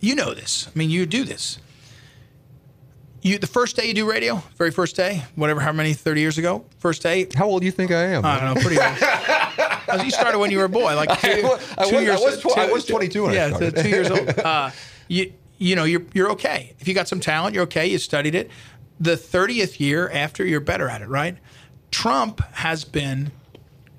you 0.00 0.14
know 0.14 0.32
this. 0.32 0.68
I 0.68 0.78
mean, 0.78 0.90
you 0.90 1.06
do 1.06 1.24
this. 1.24 1.58
You 3.20 3.38
the 3.38 3.46
first 3.46 3.76
day 3.76 3.86
you 3.86 3.94
do 3.94 4.10
radio, 4.10 4.42
very 4.56 4.72
first 4.72 4.96
day, 4.96 5.22
whatever, 5.36 5.60
how 5.60 5.70
many, 5.70 5.92
30 5.92 6.20
years 6.20 6.38
ago, 6.38 6.64
first 6.78 7.02
day. 7.02 7.28
How 7.36 7.46
old 7.46 7.60
do 7.62 7.66
you 7.66 7.70
think 7.72 7.92
I 7.92 8.02
am? 8.14 8.24
I 8.24 8.40
don't 8.40 8.54
know, 8.54 8.60
pretty 8.60 8.80
old. 8.80 8.96
You 10.04 10.10
started 10.10 10.38
when 10.38 10.50
you 10.50 10.58
were 10.58 10.64
a 10.64 10.68
boy, 10.70 10.96
like 10.96 11.20
two, 11.20 11.28
I 11.28 11.42
was- 11.42 11.74
I 11.78 11.84
two 11.84 11.94
was- 11.94 11.94
I 11.94 12.00
years. 12.00 12.20
was 12.20 12.40
tw- 12.40 12.58
I 12.58 12.72
was 12.72 12.84
22 12.86 13.22
when 13.24 13.32
I 13.32 13.34
yeah, 13.34 13.48
started. 13.48 13.76
two 13.76 13.88
years 13.88 14.10
old. 14.10 14.28
Uh, 14.38 14.70
you 15.08 15.32
you 15.62 15.76
know 15.76 15.84
you're 15.84 16.02
you're 16.12 16.30
okay 16.32 16.74
if 16.80 16.88
you 16.88 16.94
got 16.94 17.08
some 17.08 17.20
talent. 17.20 17.54
You're 17.54 17.64
okay. 17.64 17.86
You 17.86 17.98
studied 17.98 18.34
it. 18.34 18.50
The 19.00 19.16
thirtieth 19.16 19.80
year 19.80 20.10
after, 20.10 20.44
you're 20.44 20.60
better 20.60 20.88
at 20.88 21.02
it, 21.02 21.08
right? 21.08 21.36
Trump 21.90 22.40
has 22.52 22.84
been 22.84 23.32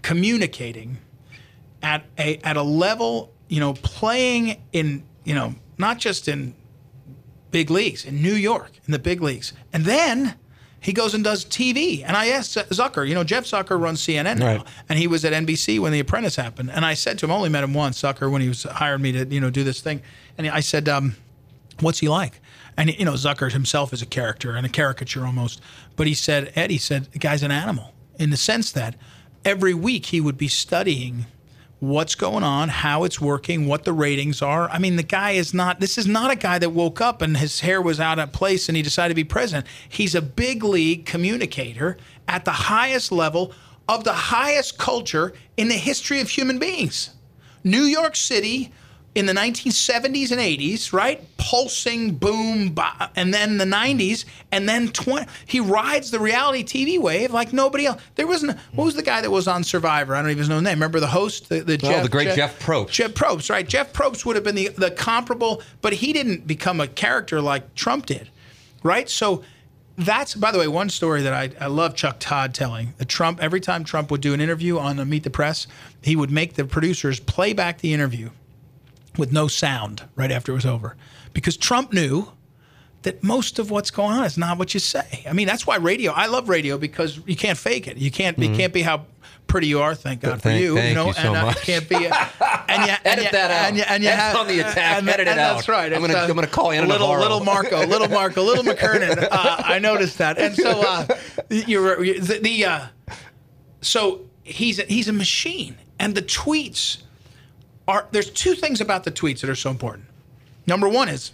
communicating 0.01 0.97
at 1.82 2.05
a 2.18 2.38
at 2.43 2.57
a 2.57 2.64
level, 2.64 3.34
you 3.47 3.59
know, 3.59 3.74
playing 3.74 4.61
in 4.72 5.03
you 5.24 5.34
know 5.36 5.55
not 5.78 5.97
just 5.99 6.28
in 6.28 6.53
big 7.51 7.70
leagues 7.70 8.05
in 8.05 8.22
New 8.22 8.34
York 8.34 8.72
in 8.86 8.91
the 8.91 8.99
big 8.99 9.22
leagues, 9.22 9.53
and 9.72 9.86
then 9.86 10.36
he 10.80 10.91
goes 10.91 11.14
and 11.14 11.24
does 11.24 11.45
TV. 11.45 12.03
And 12.05 12.18
I 12.18 12.28
asked 12.28 12.55
Zucker, 12.55 13.07
you 13.07 13.16
know, 13.16 13.24
Jeff 13.24 13.45
Zucker 13.45 13.80
runs 13.80 14.01
CNN 14.01 14.38
now, 14.39 14.57
Right. 14.57 14.68
and 14.89 14.99
he 14.99 15.07
was 15.07 15.24
at 15.24 15.32
NBC 15.32 15.80
when 15.80 15.93
The 15.93 15.99
Apprentice 16.01 16.36
happened. 16.36 16.72
And 16.72 16.84
I 16.86 16.93
said 16.93 17.18
to 17.20 17.26
him, 17.26 17.32
I 17.32 17.36
only 17.36 17.47
met 17.47 17.64
him 17.64 17.74
once, 17.74 18.01
Zucker, 18.01 18.30
when 18.30 18.41
he 18.41 18.49
was 18.49 18.64
hired 18.64 18.99
me 18.99 19.14
to 19.14 19.26
you 19.26 19.39
know 19.39 19.49
do 19.49 19.64
this 19.64 19.80
thing, 19.82 20.01
and 20.38 20.47
I 20.47 20.59
said, 20.59 20.89
um, 20.89 21.16
"What's 21.84 21.99
he 21.99 22.09
like?" 22.09 22.39
And 22.77 22.97
you 22.97 23.05
know, 23.05 23.13
Zucker 23.13 23.51
himself 23.51 23.93
is 23.93 24.01
a 24.01 24.05
character 24.05 24.55
and 24.55 24.65
a 24.65 24.69
caricature 24.69 25.25
almost. 25.25 25.61
But 25.95 26.07
he 26.07 26.13
said, 26.13 26.51
Ed, 26.55 26.71
he 26.71 26.77
said, 26.77 27.11
the 27.11 27.19
guy's 27.19 27.43
an 27.43 27.51
animal 27.51 27.93
in 28.17 28.29
the 28.29 28.38
sense 28.38 28.71
that 28.71 28.95
every 29.45 29.73
week 29.73 30.07
he 30.07 30.21
would 30.21 30.38
be 30.38 30.47
studying 30.47 31.25
what's 31.79 32.15
going 32.15 32.43
on, 32.43 32.69
how 32.69 33.03
it's 33.03 33.19
working, 33.19 33.67
what 33.67 33.84
the 33.84 33.91
ratings 33.91 34.41
are. 34.41 34.69
I 34.69 34.79
mean, 34.79 34.95
the 34.95 35.03
guy 35.03 35.31
is 35.31 35.53
not, 35.53 35.81
this 35.81 35.97
is 35.97 36.07
not 36.07 36.31
a 36.31 36.36
guy 36.36 36.57
that 36.59 36.69
woke 36.69 37.01
up 37.01 37.21
and 37.21 37.36
his 37.36 37.59
hair 37.59 37.81
was 37.81 37.99
out 37.99 38.19
of 38.19 38.31
place 38.31 38.69
and 38.69 38.77
he 38.77 38.81
decided 38.81 39.09
to 39.09 39.15
be 39.15 39.25
president. 39.25 39.67
He's 39.89 40.15
a 40.15 40.21
big 40.21 40.63
league 40.63 41.05
communicator 41.05 41.97
at 42.27 42.45
the 42.45 42.51
highest 42.51 43.11
level 43.11 43.53
of 43.89 44.05
the 44.05 44.13
highest 44.13 44.77
culture 44.77 45.34
in 45.57 45.67
the 45.67 45.73
history 45.73 46.21
of 46.21 46.29
human 46.29 46.57
beings. 46.57 47.09
New 47.65 47.84
York 47.84 48.15
City 48.15 48.71
in 49.16 49.28
the 49.28 49.34
1970s 49.34 50.32
and 50.32 50.41
80s, 50.41 50.91
right? 50.91 51.22
Pulsing, 51.38 52.16
boom, 52.16 52.74
ba- 52.74 53.11
and 53.16 53.34
then 53.34 53.57
the 53.57 53.66
90s, 53.66 54.26
and 54.51 54.68
then 54.68 54.89
20. 54.89 55.28
He 55.45 55.59
rides 55.59 56.09
the 56.11 56.20
reality 56.20 56.64
TV 56.64 56.99
wave 56.99 57.32
like 57.32 57.53
nobody 57.53 57.86
else. 57.86 58.01
There 58.16 58.26
wasn't. 58.26 58.57
What 58.74 58.86
was 58.86 58.95
the 58.95 59.03
guy 59.03 59.22
that 59.22 59.30
was 59.30 59.47
on 59.47 59.64
Survivor? 59.64 60.16
I 60.16 60.22
don't 60.22 60.32
even 60.32 60.47
know 60.47 60.55
his 60.55 60.64
name. 60.64 60.76
Remember 60.76 60.99
the 60.99 61.07
host, 61.07 61.49
the, 61.49 61.59
the 61.61 61.78
Jeff, 61.78 61.99
Oh, 61.99 62.03
the 62.03 62.09
great 62.09 62.36
Jeff 62.36 62.59
Probst. 62.59 62.89
Jeff 62.89 63.11
Probst, 63.14 63.49
right? 63.49 63.68
Jeff 63.68 63.93
Probst 63.93 64.26
would 64.26 64.36
have 64.36 64.43
been 64.43 64.55
the 64.55 64.70
the 64.70 64.89
comparable, 64.91 65.61
but 65.82 65.93
he 65.93 66.11
didn't 66.14 66.47
become 66.47 66.80
a 66.82 66.88
character 66.88 67.39
like 67.41 67.76
Trump 67.76 68.05
did, 68.07 68.30
right? 68.84 69.09
So. 69.09 69.43
That's, 69.95 70.34
by 70.34 70.51
the 70.51 70.57
way, 70.57 70.68
one 70.68 70.89
story 70.89 71.22
that 71.22 71.34
I, 71.34 71.51
I 71.64 71.68
love 71.68 71.93
Chuck 71.95 72.16
Todd 72.20 72.55
telling. 72.55 72.95
The 72.97 73.05
Trump, 73.05 73.39
every 73.43 73.59
time 73.59 73.84
Trump 73.84 74.09
would 74.09 74.22
do 74.22 74.34
an 74.34 74.41
interview 74.41 74.80
on 74.80 74.95
the 74.97 75.05
Meet 75.05 75.22
the 75.22 75.30
Press, 75.30 75.68
he 76.01 76.16
would 76.16 76.32
make 76.32 76.55
the 76.55 76.66
producers 76.66 77.20
play 77.20 77.53
back 77.53 77.78
the 77.78 77.93
interview 77.93 78.32
with 79.18 79.32
no 79.32 79.47
sound 79.47 80.03
right 80.16 80.32
after 80.32 80.51
it 80.51 80.55
was 80.55 80.66
over 80.66 80.95
because 81.34 81.57
Trump 81.57 81.93
knew 81.93 82.32
that 83.03 83.22
most 83.24 83.59
of 83.59 83.70
what's 83.70 83.91
going 83.91 84.14
on 84.14 84.24
is 84.26 84.38
not 84.38 84.57
what 84.57 84.74
you 84.74 84.80
say. 84.80 85.26
I 85.28 85.34
mean, 85.34 85.45
that's 85.47 85.68
why 85.68 85.76
radio. 85.76 86.14
I 86.14 86.28
love 86.28 86.47
radio 86.49 86.78
because 86.78 87.20
you 87.26 87.36
can't 87.36 87.57
fake 87.57 87.88
it. 87.88 87.97
You 87.97 88.09
can't. 88.09 88.38
You 88.39 88.55
can't 88.55 88.72
be 88.74 88.82
how 88.82 89.05
pretty 89.45 89.68
you 89.68 89.82
are. 89.82 89.93
Thank 89.93 90.22
God 90.22 90.41
for 90.41 90.51
you. 90.51 90.76
thank 90.76 90.89
you 90.89 90.95
know, 90.95 91.07
you 91.07 91.14
so 91.14 91.20
and 91.28 91.36
uh, 91.38 91.45
much. 91.47 91.61
can't 91.64 91.88
be. 91.89 91.95
and 91.95 92.05
you, 92.05 92.09
and 92.09 92.99
Edit 93.03 93.26
you, 93.26 93.32
that 93.32 93.51
out. 93.51 93.68
And 93.68 93.78
you, 93.78 93.84
and 93.84 94.03
you 94.03 94.09
That's 94.09 94.22
have, 94.22 94.36
on 94.38 94.47
the 94.47 94.59
attack. 94.61 94.97
And, 94.99 95.09
Edit 95.09 95.28
it 95.28 95.32
and 95.32 95.39
out. 95.39 95.55
That's 95.55 95.68
right. 95.68 95.91
I'm 95.93 95.99
gonna- 95.99 96.14
I'm 96.18 96.34
gonna 96.34 96.47
call 96.47 96.72
Ana 96.72 96.88
little 96.88 97.09
little 97.09 97.43
Marco, 97.43 97.86
little 97.86 98.07
Marco, 98.07 98.41
little 98.41 98.64
McKernan. 98.74 99.28
Uh, 99.30 99.55
I 99.66 99.80
noticed 99.80 100.18
that, 100.20 100.38
and 100.38 100.55
so 100.55 100.82
uh, 100.88 101.05
you're 101.49 102.01
you- 102.03 102.22
the, 102.22 102.39
the 102.39 102.66
uh, 102.66 102.86
so 103.82 104.22
he's 104.43 104.80
a, 104.80 104.84
he's 104.84 105.09
a 105.09 105.14
machine, 105.14 105.76
and 105.99 106.16
the 106.16 106.22
tweets 106.22 107.03
are 107.88 108.07
there's 108.11 108.29
two 108.29 108.55
things 108.55 108.81
about 108.81 109.03
the 109.03 109.11
tweets 109.11 109.41
that 109.41 109.49
are 109.49 109.55
so 109.55 109.69
important. 109.69 110.05
Number 110.65 110.88
one 110.88 111.09
is 111.09 111.31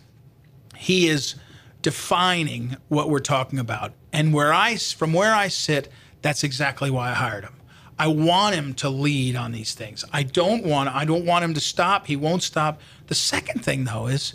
he 0.76 1.08
is 1.08 1.36
defining 1.82 2.76
what 2.88 3.10
we're 3.10 3.20
talking 3.20 3.60
about, 3.60 3.94
and 4.12 4.34
where 4.34 4.54
I 4.54 4.76
from 4.78 5.14
where 5.14 5.34
I 5.34 5.48
sit, 5.48 5.90
that's 6.22 6.44
exactly 6.44 6.90
why 6.90 7.12
I 7.12 7.14
hired 7.14 7.44
him. 7.44 7.54
I 7.98 8.08
want 8.08 8.56
him 8.56 8.74
to 8.76 8.90
lead 8.90 9.36
on 9.36 9.52
these 9.52 9.74
things. 9.74 10.06
I 10.14 10.24
don't 10.24 10.64
want 10.64 10.90
I 10.90 11.06
don't 11.06 11.26
want 11.26 11.44
him 11.44 11.54
to 11.54 11.60
stop. 11.60 12.08
He 12.08 12.16
won't 12.16 12.44
stop. 12.44 12.80
The 13.08 13.16
second 13.16 13.64
thing 13.64 13.84
though 13.84 14.08
is 14.08 14.34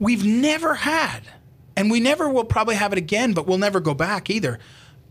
we've 0.00 0.24
never 0.24 0.74
had 0.74 1.22
and 1.76 1.90
we 1.90 2.00
never 2.00 2.28
will 2.28 2.44
probably 2.44 2.74
have 2.74 2.92
it 2.92 2.98
again, 2.98 3.32
but 3.32 3.46
we'll 3.46 3.58
never 3.58 3.80
go 3.80 3.94
back 3.94 4.30
either. 4.30 4.58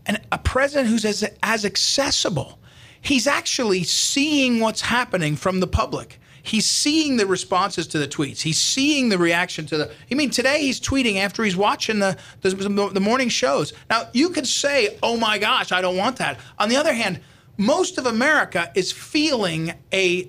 And 0.06 0.20
a 0.30 0.38
president 0.38 0.88
who's 0.88 1.04
as 1.06 1.24
as 1.42 1.64
accessible. 1.64 2.58
He's 3.00 3.26
actually 3.26 3.84
seeing 3.84 4.60
what's 4.60 4.82
happening 4.82 5.36
from 5.36 5.60
the 5.60 5.66
public. 5.66 6.20
He's 6.44 6.66
seeing 6.66 7.16
the 7.16 7.26
responses 7.26 7.86
to 7.88 7.98
the 7.98 8.06
tweets. 8.06 8.42
He's 8.42 8.58
seeing 8.58 9.08
the 9.08 9.16
reaction 9.16 9.64
to 9.66 9.78
the. 9.78 9.90
I 10.10 10.14
mean, 10.14 10.28
today 10.28 10.60
he's 10.60 10.78
tweeting 10.78 11.16
after 11.16 11.42
he's 11.42 11.56
watching 11.56 12.00
the, 12.00 12.18
the 12.42 12.50
the 12.92 13.00
morning 13.00 13.30
shows. 13.30 13.72
Now 13.88 14.08
you 14.12 14.28
could 14.28 14.46
say, 14.46 14.98
"Oh 15.02 15.16
my 15.16 15.38
gosh, 15.38 15.72
I 15.72 15.80
don't 15.80 15.96
want 15.96 16.18
that." 16.18 16.38
On 16.58 16.68
the 16.68 16.76
other 16.76 16.92
hand, 16.92 17.20
most 17.56 17.96
of 17.96 18.04
America 18.04 18.70
is 18.74 18.92
feeling 18.92 19.72
a, 19.90 20.28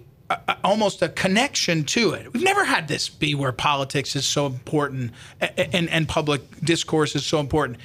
almost 0.64 1.02
a 1.02 1.10
connection 1.10 1.84
to 1.84 2.12
it. 2.12 2.32
We've 2.34 2.44
never 2.44 2.64
had 2.64 2.88
this 2.88 3.10
be 3.10 3.36
where 3.36 3.52
politics 3.52 4.16
is 4.16 4.26
so 4.26 4.46
important 4.46 5.12
and, 5.42 5.76
and, 5.76 5.90
and 5.90 6.08
public 6.08 6.42
discourse 6.62 7.14
is 7.14 7.26
so 7.26 7.40
important. 7.40 7.80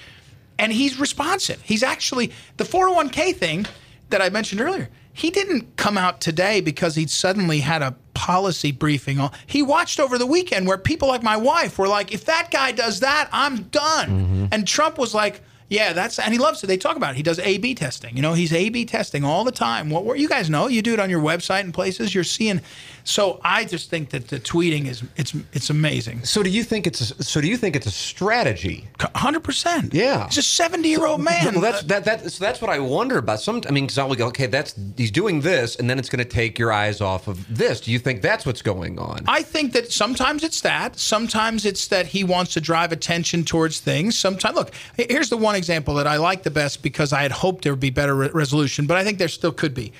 And 0.57 0.73
he's 0.73 1.01
responsive. 1.01 1.61
He's 1.63 1.83
actually 1.83 2.33
the 2.59 2.65
401k 2.65 3.35
thing 3.35 3.67
that 4.11 4.21
I 4.21 4.29
mentioned 4.29 4.61
earlier. 4.61 4.89
He 5.13 5.31
didn't 5.31 5.77
come 5.77 5.99
out 5.99 6.21
today 6.21 6.61
because 6.61 6.95
he'd 6.95 7.11
suddenly 7.11 7.61
had 7.61 7.83
a 7.83 7.97
policy 8.15 8.73
briefing. 8.73 9.21
He 9.47 9.63
watched 9.63 10.01
over 10.01 10.19
the 10.19 10.27
weekend 10.27 10.67
where 10.67 10.79
people 10.79 11.09
like 11.09 11.23
my 11.23 11.37
wife 11.37 11.79
were 11.79 11.89
like, 11.89 12.13
if 12.13 12.25
that 12.27 12.51
guy 12.51 12.73
does 12.73 13.01
that, 13.01 13.29
I'm 13.33 13.63
done. 13.65 14.09
Mm-hmm. 14.09 14.47
And 14.53 14.67
Trump 14.67 14.99
was 14.99 15.15
like, 15.15 15.43
yeah, 15.71 15.93
that's 15.93 16.19
and 16.19 16.33
he 16.33 16.39
loves 16.39 16.63
it. 16.65 16.67
They 16.67 16.77
talk 16.77 16.97
about 16.97 17.13
it. 17.13 17.17
He 17.17 17.23
does 17.23 17.39
A/B 17.39 17.77
testing. 17.77 18.17
You 18.17 18.23
know, 18.23 18.35
he's 18.35 18.53
A/B 18.53 18.87
testing 18.87 19.25
all 19.25 19.45
the 19.45 19.53
time. 19.53 19.89
What, 19.89 20.05
what 20.05 20.19
you 20.19 20.29
guys 20.29 20.51
know, 20.51 20.67
you 20.67 20.83
do 20.83 20.93
it 20.93 20.99
on 20.99 21.09
your 21.09 21.23
website 21.23 21.61
and 21.61 21.73
places. 21.73 22.13
You're 22.13 22.25
seeing. 22.25 22.61
So 23.05 23.41
I 23.45 23.65
just 23.65 23.89
think 23.89 24.11
that 24.11 24.29
the 24.29 24.41
tweeting 24.41 24.87
is 24.87 25.05
it's 25.17 25.33
it's 25.53 25.71
amazing. 25.71 26.25
So 26.25 26.43
do 26.43 26.51
you 26.51 26.65
think 26.65 26.89
it's 26.89 27.13
a, 27.13 27.23
so? 27.23 27.41
Do 27.41 27.47
you 27.47 27.57
think 27.57 27.77
it's 27.77 27.87
a 27.87 27.91
strategy? 27.93 28.89
Hundred 29.15 29.45
percent. 29.45 29.95
Yeah, 29.95 30.27
he's 30.27 30.39
a 30.39 30.43
seventy 30.43 30.89
year 30.89 31.07
old 31.07 31.21
man. 31.21 31.53
Well, 31.53 31.61
that's 31.61 31.83
that 31.85 32.05
that 32.05 32.33
so 32.33 32.45
that's 32.45 32.61
what 32.61 32.71
I 32.71 32.81
wonder 32.81 33.19
about. 33.19 33.41
Some 33.41 33.63
I 33.69 33.71
mean, 33.71 33.85
because 33.85 33.97
I'll 33.97 34.13
go, 34.17 34.27
okay, 34.27 34.47
that's 34.47 34.75
he's 34.97 35.13
doing 35.13 35.41
this, 35.41 35.77
and 35.77 35.89
then 35.89 36.01
it's 36.01 36.09
going 36.09 36.19
to 36.19 36.29
take 36.29 36.59
your 36.59 36.73
eyes 36.73 37.01
off 37.01 37.29
of 37.29 37.47
this. 37.57 37.81
Do 37.81 37.93
you 37.93 38.01
think 38.01 38.23
that's 38.23 38.45
what's 38.45 38.63
going 38.63 38.99
on? 38.99 39.21
I 39.29 39.43
think 39.43 39.73
that 39.75 39.93
sometimes 39.93 40.43
it's 40.43 40.63
that. 40.63 40.99
Sometimes 40.99 41.65
it's 41.65 41.87
that 41.89 42.07
he 42.07 42.25
wants 42.25 42.55
to 42.55 42.61
drive 42.61 42.91
attention 42.91 43.45
towards 43.45 43.79
things. 43.79 44.19
Sometimes 44.19 44.57
look, 44.57 44.73
here's 44.97 45.31
the 45.31 45.37
one 45.37 45.60
example 45.61 45.95
that 45.95 46.07
I 46.07 46.17
like 46.17 46.43
the 46.43 46.51
best 46.51 46.83
because 46.83 47.13
I 47.13 47.23
had 47.23 47.33
hoped 47.33 47.63
there 47.65 47.73
would 47.73 47.87
be 47.91 47.91
better 47.91 48.15
re- 48.15 48.31
resolution, 48.33 48.87
but 48.87 48.97
I 48.97 49.05
think 49.05 49.19
there 49.19 49.29
still 49.29 49.53
could 49.53 49.75
be. 49.75 49.93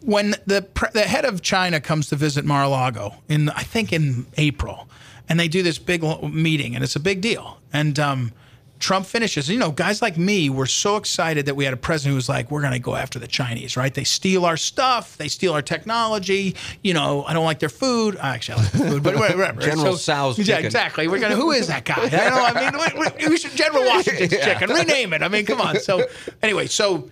When 0.00 0.34
the 0.46 0.66
the 0.92 1.02
head 1.02 1.24
of 1.24 1.40
China 1.40 1.80
comes 1.80 2.08
to 2.08 2.16
visit 2.16 2.44
Mar-a-Lago 2.44 3.14
in 3.28 3.48
I 3.50 3.62
think 3.62 3.92
in 3.92 4.26
April, 4.36 4.88
and 5.28 5.38
they 5.38 5.48
do 5.48 5.62
this 5.62 5.78
big 5.78 6.02
meeting, 6.22 6.74
and 6.74 6.82
it's 6.84 6.96
a 6.96 7.00
big 7.00 7.20
deal, 7.20 7.58
and 7.72 7.98
um, 7.98 8.32
Trump 8.80 9.06
finishes. 9.06 9.48
You 9.48 9.58
know, 9.58 9.70
guys 9.70 10.02
like 10.02 10.18
me 10.18 10.50
were 10.50 10.66
so 10.66 10.96
excited 10.96 11.46
that 11.46 11.54
we 11.54 11.64
had 11.64 11.72
a 11.72 11.76
president 11.76 12.12
who 12.12 12.16
was 12.16 12.28
like, 12.28 12.50
"We're 12.50 12.60
going 12.60 12.72
to 12.72 12.78
go 12.78 12.96
after 12.96 13.18
the 13.18 13.26
Chinese, 13.26 13.76
right? 13.76 13.92
They 13.92 14.04
steal 14.04 14.44
our 14.44 14.56
stuff, 14.56 15.16
they 15.16 15.28
steal 15.28 15.52
our 15.52 15.62
technology. 15.62 16.56
You 16.82 16.94
know, 16.94 17.24
I 17.24 17.32
don't 17.32 17.44
like 17.44 17.60
their 17.60 17.68
food. 17.68 18.18
I 18.18 18.34
actually, 18.34 18.58
I 18.58 18.62
like 18.62 18.72
their 18.72 18.90
food, 18.90 19.02
but 19.02 19.16
whatever." 19.16 19.60
General 19.60 19.96
so, 19.96 20.32
Tso's 20.34 20.38
yeah, 20.38 20.56
chicken. 20.56 20.66
exactly. 20.66 21.08
We're 21.08 21.20
gonna. 21.20 21.36
Who 21.36 21.52
is 21.52 21.68
that 21.68 21.84
guy? 21.84 21.94
I 21.96 22.08
know. 22.08 22.44
I 22.44 22.70
mean, 22.70 23.16
we, 23.18 23.28
we 23.28 23.36
should 23.38 23.52
General 23.52 23.84
Washington's 23.86 24.32
yeah. 24.32 24.44
chicken. 24.44 24.74
Rename 24.74 25.12
it. 25.12 25.22
I 25.22 25.28
mean, 25.28 25.46
come 25.46 25.60
on. 25.60 25.78
So, 25.80 26.06
anyway, 26.42 26.66
so 26.66 27.10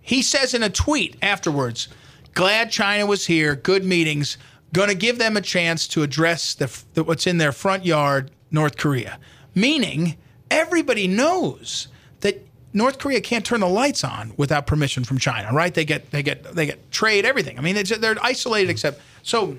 he 0.00 0.22
says 0.22 0.54
in 0.54 0.62
a 0.62 0.70
tweet 0.70 1.16
afterwards, 1.22 1.88
"Glad 2.34 2.70
China 2.70 3.06
was 3.06 3.26
here. 3.26 3.54
Good 3.54 3.84
meetings. 3.84 4.38
Going 4.72 4.88
to 4.88 4.96
give 4.96 5.18
them 5.18 5.36
a 5.36 5.40
chance 5.40 5.86
to 5.88 6.02
address 6.02 6.54
the, 6.54 6.76
the 6.94 7.04
what's 7.04 7.28
in 7.28 7.38
their 7.38 7.52
front 7.52 7.84
yard, 7.84 8.30
North 8.50 8.76
Korea." 8.76 9.20
Meaning 9.54 10.16
everybody 10.54 11.06
knows 11.06 11.88
that 12.20 12.46
North 12.72 12.98
Korea 12.98 13.20
can't 13.20 13.44
turn 13.44 13.60
the 13.60 13.68
lights 13.68 14.04
on 14.04 14.32
without 14.36 14.66
permission 14.66 15.04
from 15.04 15.18
China, 15.18 15.52
right? 15.52 15.72
They 15.72 15.84
get 15.84 16.10
they 16.10 16.22
get 16.22 16.54
they 16.54 16.66
get 16.66 16.90
trade 16.90 17.24
everything. 17.24 17.58
I 17.58 17.62
mean, 17.62 17.76
they're 18.00 18.16
isolated 18.22 18.70
except 18.70 19.00
so 19.22 19.56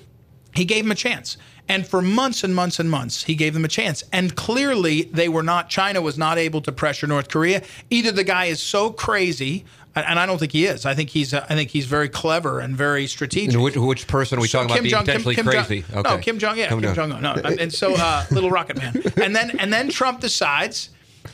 he 0.53 0.65
gave 0.65 0.85
them 0.85 0.91
a 0.91 0.95
chance. 0.95 1.37
And 1.67 1.85
for 1.85 2.01
months 2.01 2.43
and 2.43 2.53
months 2.53 2.79
and 2.79 2.89
months, 2.89 3.23
he 3.23 3.35
gave 3.35 3.53
them 3.53 3.65
a 3.65 3.67
chance. 3.67 4.03
And 4.11 4.35
clearly, 4.35 5.03
they 5.03 5.27
were 5.27 5.41
not, 5.41 5.67
China 5.67 5.99
was 5.99 6.17
not 6.17 6.37
able 6.37 6.61
to 6.61 6.71
pressure 6.71 7.07
North 7.07 7.27
Korea. 7.27 7.63
Either 7.89 8.11
the 8.11 8.23
guy 8.23 8.45
is 8.45 8.61
so 8.61 8.91
crazy, 8.91 9.65
and 9.95 10.19
I 10.19 10.25
don't 10.25 10.37
think 10.37 10.51
he 10.51 10.65
is. 10.65 10.85
I 10.85 10.93
think 10.93 11.09
he's, 11.09 11.33
I 11.33 11.45
think 11.47 11.69
he's 11.69 11.85
very 11.85 12.09
clever 12.09 12.59
and 12.59 12.75
very 12.75 13.07
strategic. 13.07 13.59
Which, 13.59 13.77
which, 13.77 14.07
person 14.07 14.37
are 14.37 14.41
we 14.41 14.47
so 14.47 14.59
talking 14.59 14.75
Kim 14.75 14.77
about 14.77 14.83
being 14.83 14.91
Jong, 14.91 15.05
potentially 15.05 15.35
Kim, 15.35 15.45
Kim 15.45 15.53
crazy? 15.53 15.81
Jong, 15.81 15.99
okay. 15.99 16.15
No, 16.15 16.17
Kim 16.21 16.39
Jong, 16.39 16.57
yeah, 16.57 16.67
Kim, 16.67 16.81
Kim 16.81 16.93
Jong 16.93 17.11
Un. 17.13 17.21
No, 17.21 17.33
and 17.33 17.73
so 17.73 17.93
uh, 17.95 18.25
little 18.31 18.49
rocket 18.49 18.77
man. 18.77 19.01
And 19.21 19.35
then, 19.35 19.57
and 19.59 19.71
then 19.71 19.89
Trump 19.89 20.19
decides 20.19 20.89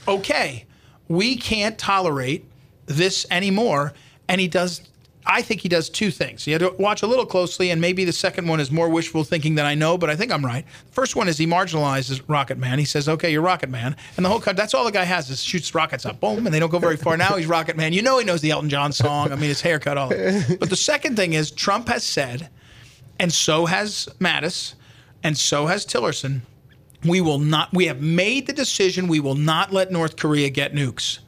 okay, 0.08 0.66
we 1.08 1.36
can't 1.36 1.78
tolerate 1.78 2.46
this 2.86 3.26
anymore. 3.32 3.94
And 4.28 4.40
he 4.40 4.48
does, 4.48 4.82
I 5.26 5.42
think 5.42 5.62
he 5.62 5.70
does 5.70 5.90
two 5.90 6.10
things. 6.10 6.48
You 6.48 6.54
have 6.54 6.62
to 6.62 6.76
watch 6.82 7.04
a 7.04 7.08
little 7.08 7.26
closely, 7.26 7.70
and 7.70 7.80
maybe 7.80 8.06
the 8.06 8.14
second 8.14 8.48
one 8.48 8.60
is 8.60 8.72
more 8.72 8.90
wishful 8.90 9.24
thinking 9.24 9.56
than 9.56 9.66
I 9.66 9.76
know, 9.76 9.98
but 9.98 10.10
I 10.10 10.16
think 10.16 10.32
I'm 10.32 10.44
right. 10.44 10.66
The 10.88 10.94
first 10.94 11.16
one 11.16 11.28
is 11.28 11.38
he 11.38 11.46
marginalizes 11.46 12.22
Rocket 12.28 12.58
Man. 12.58 12.80
He 12.80 12.86
says, 12.86 13.08
okay, 13.08 13.32
you're 13.32 13.42
Rocket 13.42 13.70
Man. 13.70 13.96
And 14.18 14.26
the 14.26 14.30
whole 14.30 14.40
country, 14.40 14.60
that's 14.60 14.74
all 14.74 14.84
the 14.84 14.92
guy 14.92 15.04
has 15.04 15.30
is 15.30 15.44
shoots 15.44 15.76
rockets 15.76 16.06
up, 16.06 16.20
boom, 16.20 16.46
and 16.46 16.54
they 16.54 16.60
don't 16.60 16.72
go 16.72 16.80
very 16.80 16.98
far. 16.98 17.18
Now 17.18 17.36
he's 17.36 17.46
Rocket 17.46 17.78
Man. 17.78 17.94
You 17.94 18.02
know 18.02 18.18
he 18.18 18.26
knows 18.26 18.42
the 18.42 18.52
Elton 18.52 18.70
John 18.70 18.92
song. 18.92 19.32
I 19.32 19.36
mean, 19.36 19.50
his 19.50 19.62
haircut, 19.62 19.98
all 19.98 20.10
that. 20.10 20.58
But 20.60 20.70
the 20.70 20.76
second 20.76 21.16
thing 21.16 21.34
is 21.34 21.52
Trump 21.52 21.88
has 21.90 22.04
said, 22.04 22.50
and 23.20 23.32
so 23.32 23.68
has 23.68 24.10
Mattis, 24.20 24.74
and 25.24 25.38
so 25.38 25.68
has 25.68 25.86
Tillerson, 25.86 26.42
we 27.06 27.22
will 27.22 27.40
not, 27.40 27.72
we 27.74 27.86
have 27.86 28.02
made 28.02 28.48
the 28.48 28.54
decision 28.54 29.08
we 29.08 29.20
will 29.20 29.36
not 29.36 29.72
let 29.72 29.92
North 29.92 30.18
Korea 30.18 30.50
get 30.50 30.74
nukes. 30.74 31.20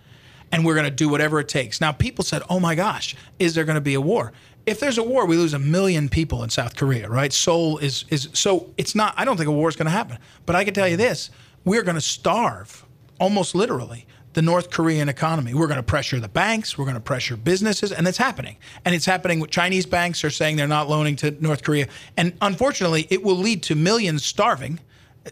And 0.53 0.63
we're 0.63 0.75
going 0.75 0.85
to 0.85 0.91
do 0.91 1.09
whatever 1.09 1.39
it 1.39 1.49
takes. 1.49 1.81
Now, 1.81 1.91
people 1.91 2.23
said, 2.23 2.43
oh 2.47 2.59
my 2.59 2.75
gosh, 2.75 3.15
is 3.39 3.55
there 3.55 3.65
going 3.65 3.75
to 3.75 3.81
be 3.81 3.95
a 3.95 4.01
war? 4.01 4.31
If 4.67 4.79
there's 4.79 4.99
a 4.99 5.03
war, 5.03 5.25
we 5.25 5.35
lose 5.35 5.53
a 5.53 5.59
million 5.59 6.07
people 6.07 6.43
in 6.43 6.49
South 6.51 6.75
Korea, 6.75 7.09
right? 7.09 7.33
Seoul 7.33 7.79
is, 7.79 8.05
is 8.09 8.29
so 8.33 8.71
it's 8.77 8.93
not, 8.93 9.15
I 9.17 9.25
don't 9.25 9.35
think 9.35 9.49
a 9.49 9.51
war 9.51 9.67
is 9.67 9.75
going 9.75 9.87
to 9.87 9.91
happen. 9.91 10.19
But 10.45 10.55
I 10.55 10.63
can 10.63 10.73
tell 10.73 10.87
you 10.87 10.95
this 10.95 11.31
we're 11.65 11.81
going 11.81 11.95
to 11.95 12.01
starve, 12.01 12.85
almost 13.19 13.55
literally, 13.55 14.05
the 14.33 14.41
North 14.41 14.69
Korean 14.69 15.09
economy. 15.09 15.53
We're 15.53 15.67
going 15.67 15.77
to 15.77 15.83
pressure 15.83 16.19
the 16.19 16.27
banks, 16.27 16.77
we're 16.77 16.85
going 16.85 16.95
to 16.95 17.01
pressure 17.01 17.35
businesses, 17.35 17.91
and 17.91 18.07
it's 18.07 18.17
happening. 18.17 18.57
And 18.85 18.93
it's 18.93 19.05
happening. 19.05 19.45
Chinese 19.47 19.85
banks 19.85 20.23
are 20.23 20.29
saying 20.29 20.57
they're 20.57 20.67
not 20.67 20.89
loaning 20.89 21.15
to 21.17 21.31
North 21.41 21.63
Korea. 21.63 21.87
And 22.15 22.33
unfortunately, 22.41 23.07
it 23.09 23.23
will 23.23 23.37
lead 23.37 23.63
to 23.63 23.75
millions 23.75 24.23
starving 24.23 24.79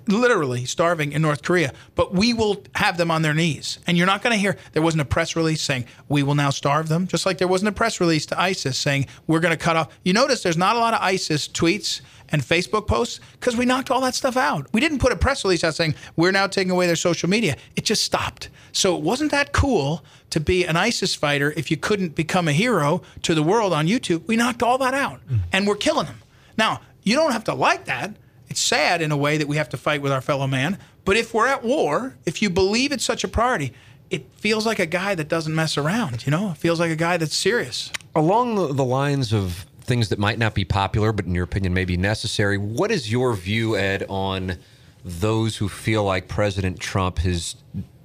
literally 0.07 0.65
starving 0.65 1.11
in 1.11 1.21
North 1.21 1.43
Korea, 1.43 1.73
but 1.95 2.13
we 2.13 2.33
will 2.33 2.63
have 2.75 2.97
them 2.97 3.11
on 3.11 3.21
their 3.21 3.33
knees. 3.33 3.79
And 3.87 3.97
you're 3.97 4.07
not 4.07 4.21
going 4.21 4.33
to 4.33 4.39
hear 4.39 4.57
there 4.73 4.81
wasn't 4.81 5.01
a 5.01 5.05
press 5.05 5.35
release 5.35 5.61
saying 5.61 5.85
we 6.07 6.23
will 6.23 6.35
now 6.35 6.49
starve 6.49 6.87
them, 6.87 7.07
just 7.07 7.25
like 7.25 7.37
there 7.37 7.47
wasn't 7.47 7.69
a 7.69 7.73
press 7.73 7.99
release 7.99 8.25
to 8.27 8.39
ISIS 8.39 8.77
saying 8.77 9.07
we're 9.27 9.39
going 9.39 9.55
to 9.55 9.63
cut 9.63 9.75
off. 9.75 9.89
You 10.03 10.13
notice 10.13 10.43
there's 10.43 10.57
not 10.57 10.75
a 10.75 10.79
lot 10.79 10.93
of 10.93 11.01
ISIS 11.01 11.47
tweets 11.47 12.01
and 12.29 12.41
Facebook 12.41 12.87
posts 12.87 13.19
because 13.33 13.57
we 13.57 13.65
knocked 13.65 13.91
all 13.91 14.01
that 14.01 14.15
stuff 14.15 14.37
out. 14.37 14.67
We 14.73 14.79
didn't 14.79 14.99
put 14.99 15.11
a 15.11 15.17
press 15.17 15.43
release 15.43 15.63
out 15.63 15.75
saying 15.75 15.95
we're 16.15 16.31
now 16.31 16.47
taking 16.47 16.71
away 16.71 16.87
their 16.87 16.95
social 16.95 17.29
media. 17.29 17.57
It 17.75 17.83
just 17.83 18.03
stopped. 18.03 18.49
So 18.71 18.95
it 18.95 19.01
wasn't 19.01 19.31
that 19.31 19.51
cool 19.51 20.03
to 20.29 20.39
be 20.39 20.65
an 20.65 20.77
ISIS 20.77 21.13
fighter 21.13 21.53
if 21.57 21.69
you 21.69 21.77
couldn't 21.77 22.15
become 22.15 22.47
a 22.47 22.53
hero 22.53 23.01
to 23.23 23.35
the 23.35 23.43
world 23.43 23.73
on 23.73 23.87
YouTube. 23.87 24.25
We 24.27 24.37
knocked 24.37 24.63
all 24.63 24.77
that 24.77 24.93
out 24.93 25.19
mm. 25.27 25.39
and 25.51 25.67
we're 25.67 25.75
killing 25.75 26.05
them. 26.05 26.21
Now, 26.57 26.81
you 27.03 27.15
don't 27.15 27.31
have 27.33 27.43
to 27.45 27.53
like 27.53 27.85
that 27.85 28.15
it's 28.51 28.59
sad 28.59 29.01
in 29.01 29.13
a 29.13 29.17
way 29.17 29.37
that 29.37 29.47
we 29.47 29.55
have 29.55 29.69
to 29.69 29.77
fight 29.77 30.01
with 30.01 30.11
our 30.11 30.19
fellow 30.19 30.45
man. 30.45 30.77
But 31.05 31.15
if 31.15 31.33
we're 31.33 31.47
at 31.47 31.63
war, 31.63 32.17
if 32.25 32.41
you 32.41 32.49
believe 32.49 32.91
it's 32.91 33.05
such 33.05 33.23
a 33.23 33.29
priority, 33.29 33.71
it 34.09 34.25
feels 34.35 34.65
like 34.65 34.77
a 34.77 34.85
guy 34.85 35.15
that 35.15 35.29
doesn't 35.29 35.55
mess 35.55 35.77
around. 35.77 36.25
You 36.25 36.31
know, 36.31 36.51
it 36.51 36.57
feels 36.57 36.77
like 36.77 36.91
a 36.91 36.97
guy 36.97 37.15
that's 37.15 37.35
serious. 37.35 37.93
Along 38.13 38.75
the 38.75 38.83
lines 38.83 39.31
of 39.31 39.65
things 39.79 40.09
that 40.09 40.19
might 40.19 40.37
not 40.37 40.53
be 40.53 40.65
popular, 40.65 41.13
but 41.13 41.25
in 41.25 41.33
your 41.33 41.45
opinion 41.45 41.73
may 41.73 41.85
be 41.85 41.95
necessary, 41.95 42.57
what 42.57 42.91
is 42.91 43.09
your 43.09 43.33
view, 43.33 43.77
Ed, 43.77 44.05
on 44.09 44.57
those 45.05 45.55
who 45.55 45.69
feel 45.69 46.03
like 46.03 46.27
President 46.27 46.77
Trump 46.77 47.19
has 47.19 47.55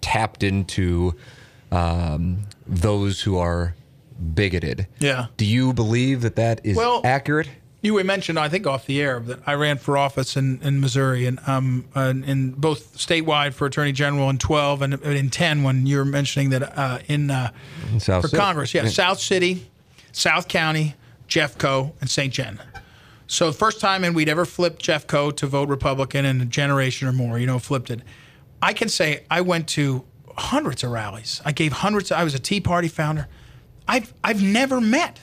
tapped 0.01 0.45
into 0.45 1.17
um, 1.73 2.39
those 2.69 3.21
who 3.21 3.37
are 3.37 3.75
bigoted? 4.33 4.87
Yeah. 5.01 5.27
Do 5.37 5.45
you 5.45 5.73
believe 5.73 6.21
that 6.21 6.37
that 6.37 6.61
is 6.63 6.77
well, 6.77 7.01
accurate? 7.03 7.49
You 7.87 8.03
mentioned, 8.03 8.37
I 8.37 8.49
think, 8.49 8.67
off 8.67 8.87
the 8.87 9.01
air 9.01 9.21
that 9.21 9.41
I 9.47 9.55
ran 9.55 9.79
for 9.79 9.97
office 9.97 10.37
in, 10.37 10.61
in 10.63 10.81
Missouri 10.81 11.25
and 11.27 11.39
um 11.47 11.85
in 11.95 12.51
both 12.53 12.97
statewide 12.97 13.55
for 13.55 13.67
Attorney 13.67 13.93
General 13.93 14.29
in 14.29 14.39
12 14.39 14.83
and 14.83 14.95
in 15.03 15.31
10 15.31 15.63
when 15.63 15.87
you 15.87 15.99
were 15.99 16.05
mentioning 16.05 16.51
that 16.51 16.77
uh, 16.77 16.99
in, 17.07 17.31
uh, 17.31 17.53
in 17.93 18.01
for 18.01 18.23
City. 18.23 18.37
Congress, 18.37 18.75
yeah, 18.75 18.83
yeah, 18.83 18.89
South 18.89 19.21
City, 19.21 19.71
South 20.11 20.49
County, 20.49 20.95
Jeffco, 21.29 21.93
and 22.01 22.11
St. 22.11 22.33
John. 22.33 22.59
So 23.29 23.53
first 23.53 23.81
time 23.81 24.03
and 24.03 24.17
we'd 24.17 24.29
ever 24.29 24.45
flipped 24.45 24.85
Jeffco 24.85 25.37
to 25.37 25.47
vote 25.47 25.69
Republican 25.69 26.25
in 26.25 26.41
a 26.41 26.45
generation 26.45 27.07
or 27.07 27.13
more, 27.13 27.39
you 27.39 27.47
know, 27.47 27.59
flipped 27.59 27.91
it. 27.91 28.01
I 28.63 28.73
can 28.73 28.89
say 28.89 29.25
I 29.31 29.43
went 29.43 29.69
to 29.69 30.05
hundreds 30.37 30.83
of 30.85 30.91
rallies. 30.91 31.41
I 31.45 31.53
gave 31.53 31.73
hundreds. 31.73 32.11
I 32.11 32.25
was 32.25 32.35
a 32.35 32.39
Tea 32.39 32.61
Party 32.61 32.89
founder. 32.89 33.29
I've 33.89 34.13
I've 34.25 34.43
never 34.43 34.81
met 34.81 35.21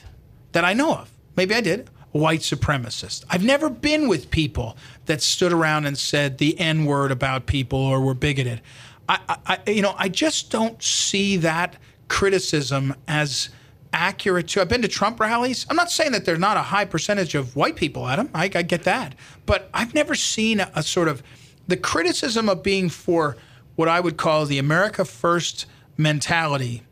that 0.53 0.63
I 0.63 0.73
know 0.73 0.93
of. 0.93 1.11
Maybe 1.35 1.55
I 1.55 1.61
did. 1.61 1.89
White 2.13 2.39
supremacist. 2.41 3.25
I've 3.29 3.43
never 3.43 3.69
been 3.69 4.07
with 4.07 4.31
people 4.31 4.77
that 5.07 5.21
stood 5.21 5.51
around 5.51 5.85
and 5.85 5.97
said 5.97 6.37
the 6.37 6.57
N 6.59 6.85
word 6.85 7.11
about 7.11 7.47
people 7.47 7.79
or 7.79 8.01
were 8.01 8.13
bigoted. 8.13 8.61
I, 9.09 9.37
I, 9.45 9.71
you 9.71 9.81
know, 9.81 9.95
I 9.97 10.09
just 10.09 10.49
don't 10.49 10.81
see 10.81 11.37
that 11.37 11.75
criticism 12.07 12.95
as 13.07 13.49
accurate 13.91 14.47
to. 14.49 14.61
I've 14.61 14.69
been 14.69 14.83
to 14.83 14.87
Trump 14.87 15.19
rallies. 15.19 15.65
I'm 15.69 15.75
not 15.75 15.91
saying 15.91 16.11
that 16.13 16.23
there's 16.23 16.39
not 16.39 16.55
a 16.55 16.61
high 16.61 16.85
percentage 16.85 17.35
of 17.35 17.55
white 17.55 17.75
people 17.75 18.07
at 18.07 18.17
them. 18.17 18.29
I, 18.33 18.45
I 18.45 18.61
get 18.61 18.83
that, 18.83 19.15
but 19.45 19.69
I've 19.73 19.93
never 19.93 20.15
seen 20.15 20.59
a, 20.59 20.71
a 20.75 20.83
sort 20.83 21.07
of 21.07 21.23
the 21.67 21.77
criticism 21.77 22.47
of 22.47 22.61
being 22.61 22.89
for 22.89 23.37
what 23.75 23.89
I 23.89 23.99
would 23.99 24.17
call 24.17 24.45
the 24.45 24.59
America 24.59 25.03
First 25.03 25.65
mentality, 25.97 26.83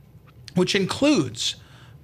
which 0.55 0.73
includes 0.75 1.55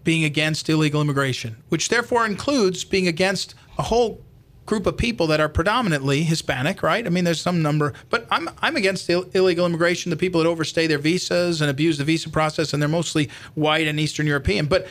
being 0.08 0.24
against 0.24 0.70
illegal 0.70 1.02
immigration, 1.02 1.58
which 1.68 1.90
therefore 1.90 2.26
includes 2.26 2.86
being 2.86 3.10
against 3.10 3.54
a 3.78 3.82
whole 3.82 4.24
group 4.66 4.86
of 4.86 4.96
people 4.96 5.28
that 5.28 5.42
are 5.42 5.50
predominantly 5.50 6.24
Hispanic, 6.24 6.82
right? 6.82 7.06
I 7.06 7.10
mean, 7.10 7.26
there's 7.26 7.42
some 7.42 7.62
number, 7.62 7.92
but 8.10 8.26
I'm 8.32 8.50
I'm 8.62 8.78
against 8.78 9.10
Ill- 9.10 9.30
illegal 9.34 9.66
immigration, 9.66 10.10
the 10.10 10.16
people 10.16 10.42
that 10.42 10.48
overstay 10.48 10.88
their 10.88 10.98
visas 10.98 11.60
and 11.60 11.70
abuse 11.70 11.98
the 11.98 12.06
visa 12.06 12.30
process, 12.30 12.72
and 12.72 12.82
they're 12.82 12.88
mostly 12.88 13.30
white 13.56 13.86
and 13.86 14.00
Eastern 14.00 14.28
European. 14.28 14.68
But 14.68 14.88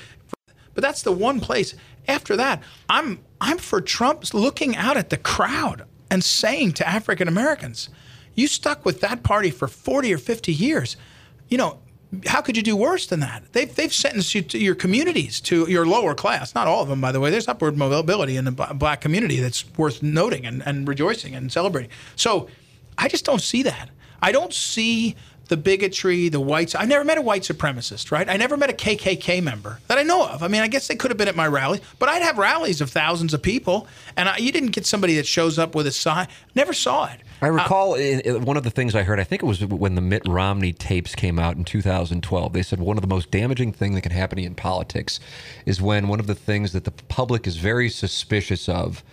but 0.74 0.82
that's 0.82 1.00
the 1.00 1.12
one 1.12 1.40
place. 1.40 1.74
After 2.06 2.36
that, 2.36 2.62
I'm 2.90 3.20
I'm 3.40 3.56
for 3.56 3.80
Trump 3.80 4.34
looking 4.34 4.76
out 4.76 4.98
at 4.98 5.08
the 5.08 5.16
crowd 5.16 5.86
and 6.10 6.22
saying 6.22 6.72
to 6.72 6.86
African 6.86 7.26
Americans, 7.26 7.88
you 8.34 8.46
stuck 8.46 8.84
with 8.84 9.00
that 9.00 9.22
party 9.22 9.50
for 9.50 9.66
40 9.66 10.12
or 10.12 10.18
50 10.18 10.52
years. 10.52 10.98
You 11.48 11.56
know, 11.56 11.78
how 12.26 12.40
could 12.40 12.56
you 12.56 12.62
do 12.62 12.76
worse 12.76 13.06
than 13.06 13.20
that? 13.20 13.52
They've, 13.52 13.74
they've 13.74 13.92
sentenced 13.92 14.34
you 14.34 14.42
to 14.42 14.58
your 14.58 14.74
communities, 14.74 15.40
to 15.42 15.68
your 15.70 15.86
lower 15.86 16.14
class. 16.14 16.54
Not 16.54 16.66
all 16.66 16.82
of 16.82 16.88
them, 16.88 17.00
by 17.00 17.12
the 17.12 17.20
way. 17.20 17.30
There's 17.30 17.48
upward 17.48 17.76
mobility 17.76 18.36
in 18.36 18.44
the 18.44 18.52
black 18.52 19.00
community 19.00 19.40
that's 19.40 19.64
worth 19.76 20.02
noting 20.02 20.46
and, 20.46 20.62
and 20.66 20.86
rejoicing 20.86 21.34
and 21.34 21.50
celebrating. 21.50 21.90
So 22.14 22.48
I 22.98 23.08
just 23.08 23.24
don't 23.24 23.42
see 23.42 23.62
that. 23.62 23.90
I 24.22 24.32
don't 24.32 24.52
see 24.52 25.16
the 25.48 25.56
bigotry, 25.56 26.28
the 26.28 26.40
whites. 26.40 26.74
I 26.74 26.84
never 26.84 27.04
met 27.04 27.18
a 27.18 27.22
white 27.22 27.42
supremacist, 27.42 28.10
right? 28.10 28.28
I 28.28 28.36
never 28.36 28.56
met 28.56 28.70
a 28.70 28.72
KKK 28.72 29.42
member 29.42 29.78
that 29.86 29.98
I 29.98 30.02
know 30.02 30.26
of. 30.26 30.42
I 30.42 30.48
mean, 30.48 30.62
I 30.62 30.68
guess 30.68 30.88
they 30.88 30.96
could 30.96 31.10
have 31.10 31.18
been 31.18 31.28
at 31.28 31.36
my 31.36 31.46
rally, 31.46 31.80
but 31.98 32.08
I'd 32.08 32.22
have 32.22 32.38
rallies 32.38 32.80
of 32.80 32.90
thousands 32.90 33.32
of 33.32 33.42
people, 33.42 33.86
and 34.16 34.28
I, 34.28 34.38
you 34.38 34.50
didn't 34.50 34.70
get 34.70 34.86
somebody 34.86 35.16
that 35.16 35.26
shows 35.26 35.58
up 35.58 35.74
with 35.74 35.86
a 35.86 35.92
sign. 35.92 36.26
Never 36.54 36.72
saw 36.72 37.06
it. 37.06 37.20
I 37.42 37.48
recall 37.48 37.94
uh, 37.94 38.38
one 38.40 38.56
of 38.56 38.62
the 38.62 38.70
things 38.70 38.94
I 38.94 39.02
heard. 39.02 39.20
I 39.20 39.24
think 39.24 39.42
it 39.42 39.46
was 39.46 39.64
when 39.64 39.94
the 39.94 40.00
Mitt 40.00 40.22
Romney 40.26 40.72
tapes 40.72 41.14
came 41.14 41.38
out 41.38 41.56
in 41.56 41.64
2012. 41.64 42.52
They 42.52 42.62
said 42.62 42.80
one 42.80 42.96
of 42.96 43.02
the 43.02 43.08
most 43.08 43.30
damaging 43.30 43.72
things 43.72 43.94
that 43.94 44.02
can 44.02 44.12
happen 44.12 44.38
in 44.38 44.54
politics 44.54 45.20
is 45.66 45.80
when 45.80 46.08
one 46.08 46.20
of 46.20 46.26
the 46.26 46.34
things 46.34 46.72
that 46.72 46.84
the 46.84 46.90
public 46.90 47.46
is 47.46 47.56
very 47.56 47.90
suspicious 47.90 48.68
of. 48.68 49.04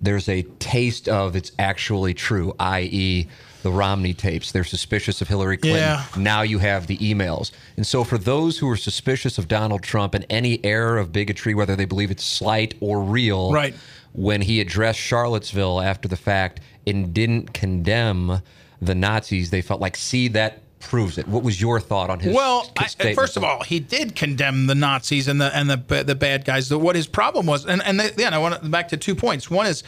There's 0.00 0.28
a 0.28 0.42
taste 0.60 1.08
of 1.08 1.34
it's 1.34 1.50
actually 1.58 2.14
true, 2.14 2.54
i.e., 2.60 3.26
the 3.62 3.72
Romney 3.72 4.14
tapes. 4.14 4.52
They're 4.52 4.62
suspicious 4.62 5.20
of 5.20 5.28
Hillary 5.28 5.56
Clinton. 5.56 5.82
Yeah. 5.82 6.04
Now 6.16 6.42
you 6.42 6.58
have 6.58 6.86
the 6.86 6.96
emails. 6.98 7.50
And 7.76 7.86
so, 7.86 8.04
for 8.04 8.16
those 8.16 8.58
who 8.58 8.70
are 8.70 8.76
suspicious 8.76 9.38
of 9.38 9.48
Donald 9.48 9.82
Trump 9.82 10.14
and 10.14 10.24
any 10.30 10.64
error 10.64 10.98
of 10.98 11.12
bigotry, 11.12 11.54
whether 11.54 11.74
they 11.74 11.84
believe 11.84 12.10
it's 12.10 12.24
slight 12.24 12.74
or 12.80 13.02
real, 13.02 13.52
right. 13.52 13.74
when 14.12 14.42
he 14.42 14.60
addressed 14.60 15.00
Charlottesville 15.00 15.80
after 15.80 16.06
the 16.06 16.16
fact 16.16 16.60
and 16.94 17.12
didn't 17.12 17.52
condemn 17.52 18.42
the 18.80 18.94
Nazis, 18.94 19.50
they 19.50 19.62
felt 19.62 19.80
like, 19.80 19.96
see, 19.96 20.28
that 20.28 20.62
proves 20.80 21.18
it. 21.18 21.26
What 21.26 21.42
was 21.42 21.60
your 21.60 21.80
thought 21.80 22.10
on 22.10 22.20
his? 22.20 22.34
Well, 22.34 22.70
I, 22.76 23.14
first 23.14 23.36
of 23.36 23.44
all, 23.44 23.64
he 23.64 23.80
did 23.80 24.14
condemn 24.14 24.66
the 24.66 24.74
Nazis 24.74 25.26
and 25.28 25.40
the 25.40 25.54
and 25.56 25.68
the 25.68 26.04
the 26.04 26.14
bad 26.14 26.44
guys. 26.44 26.72
What 26.72 26.94
his 26.96 27.06
problem 27.06 27.46
was, 27.46 27.66
and 27.66 27.82
and 27.82 27.98
then 27.98 28.32
I 28.32 28.38
want 28.38 28.62
to 28.62 28.68
back 28.68 28.88
to 28.88 28.96
two 28.96 29.14
points. 29.14 29.50
One 29.50 29.66
is 29.66 29.82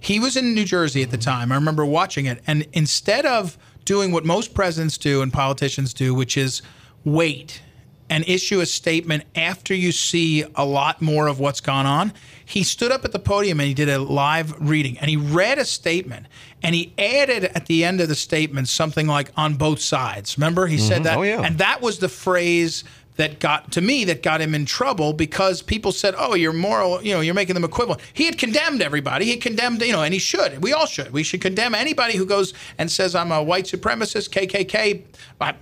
he 0.00 0.20
was 0.20 0.36
in 0.36 0.54
New 0.54 0.64
Jersey 0.64 1.02
at 1.02 1.10
the 1.10 1.18
time. 1.18 1.50
I 1.50 1.54
remember 1.54 1.84
watching 1.84 2.26
it. 2.26 2.40
And 2.46 2.66
instead 2.72 3.26
of 3.26 3.58
doing 3.84 4.12
what 4.12 4.24
most 4.24 4.54
presidents 4.54 4.98
do 4.98 5.22
and 5.22 5.32
politicians 5.32 5.94
do, 5.94 6.14
which 6.14 6.36
is 6.36 6.62
wait 7.04 7.62
and 8.08 8.28
issue 8.28 8.60
a 8.60 8.66
statement 8.66 9.24
after 9.34 9.74
you 9.74 9.90
see 9.90 10.44
a 10.54 10.64
lot 10.64 11.02
more 11.02 11.26
of 11.26 11.40
what's 11.40 11.60
gone 11.60 11.86
on, 11.86 12.12
he 12.46 12.62
stood 12.62 12.92
up 12.92 13.04
at 13.04 13.10
the 13.10 13.18
podium 13.18 13.58
and 13.58 13.66
he 13.66 13.74
did 13.74 13.88
a 13.88 13.98
live 13.98 14.54
reading 14.60 14.96
and 14.98 15.10
he 15.10 15.16
read 15.16 15.58
a 15.58 15.64
statement 15.64 16.26
and 16.62 16.76
he 16.76 16.92
added 16.96 17.44
at 17.44 17.66
the 17.66 17.84
end 17.84 18.00
of 18.00 18.08
the 18.08 18.14
statement 18.14 18.68
something 18.68 19.08
like 19.08 19.32
on 19.36 19.56
both 19.56 19.80
sides. 19.80 20.38
Remember, 20.38 20.68
he 20.68 20.76
mm-hmm. 20.76 20.86
said 20.86 21.04
that? 21.04 21.18
Oh, 21.18 21.22
yeah. 21.22 21.42
And 21.42 21.58
that 21.58 21.82
was 21.82 21.98
the 21.98 22.08
phrase 22.08 22.84
that 23.16 23.40
got 23.40 23.72
to 23.72 23.80
me 23.80 24.04
that 24.04 24.22
got 24.22 24.40
him 24.40 24.54
in 24.54 24.66
trouble 24.66 25.12
because 25.12 25.62
people 25.62 25.92
said, 25.92 26.14
"Oh, 26.16 26.34
you're 26.34 26.52
moral, 26.52 27.02
you 27.02 27.12
know, 27.12 27.20
you're 27.20 27.34
making 27.34 27.54
them 27.54 27.64
equivalent." 27.64 28.00
He 28.12 28.26
had 28.26 28.38
condemned 28.38 28.82
everybody. 28.82 29.24
He 29.24 29.36
condemned, 29.36 29.82
you 29.82 29.92
know, 29.92 30.02
and 30.02 30.12
he 30.12 30.20
should. 30.20 30.62
We 30.62 30.72
all 30.72 30.86
should. 30.86 31.12
We 31.12 31.22
should 31.22 31.40
condemn 31.40 31.74
anybody 31.74 32.16
who 32.16 32.26
goes 32.26 32.52
and 32.78 32.90
says, 32.90 33.14
"I'm 33.14 33.32
a 33.32 33.42
white 33.42 33.64
supremacist." 33.64 34.30
KKK, 34.30 35.02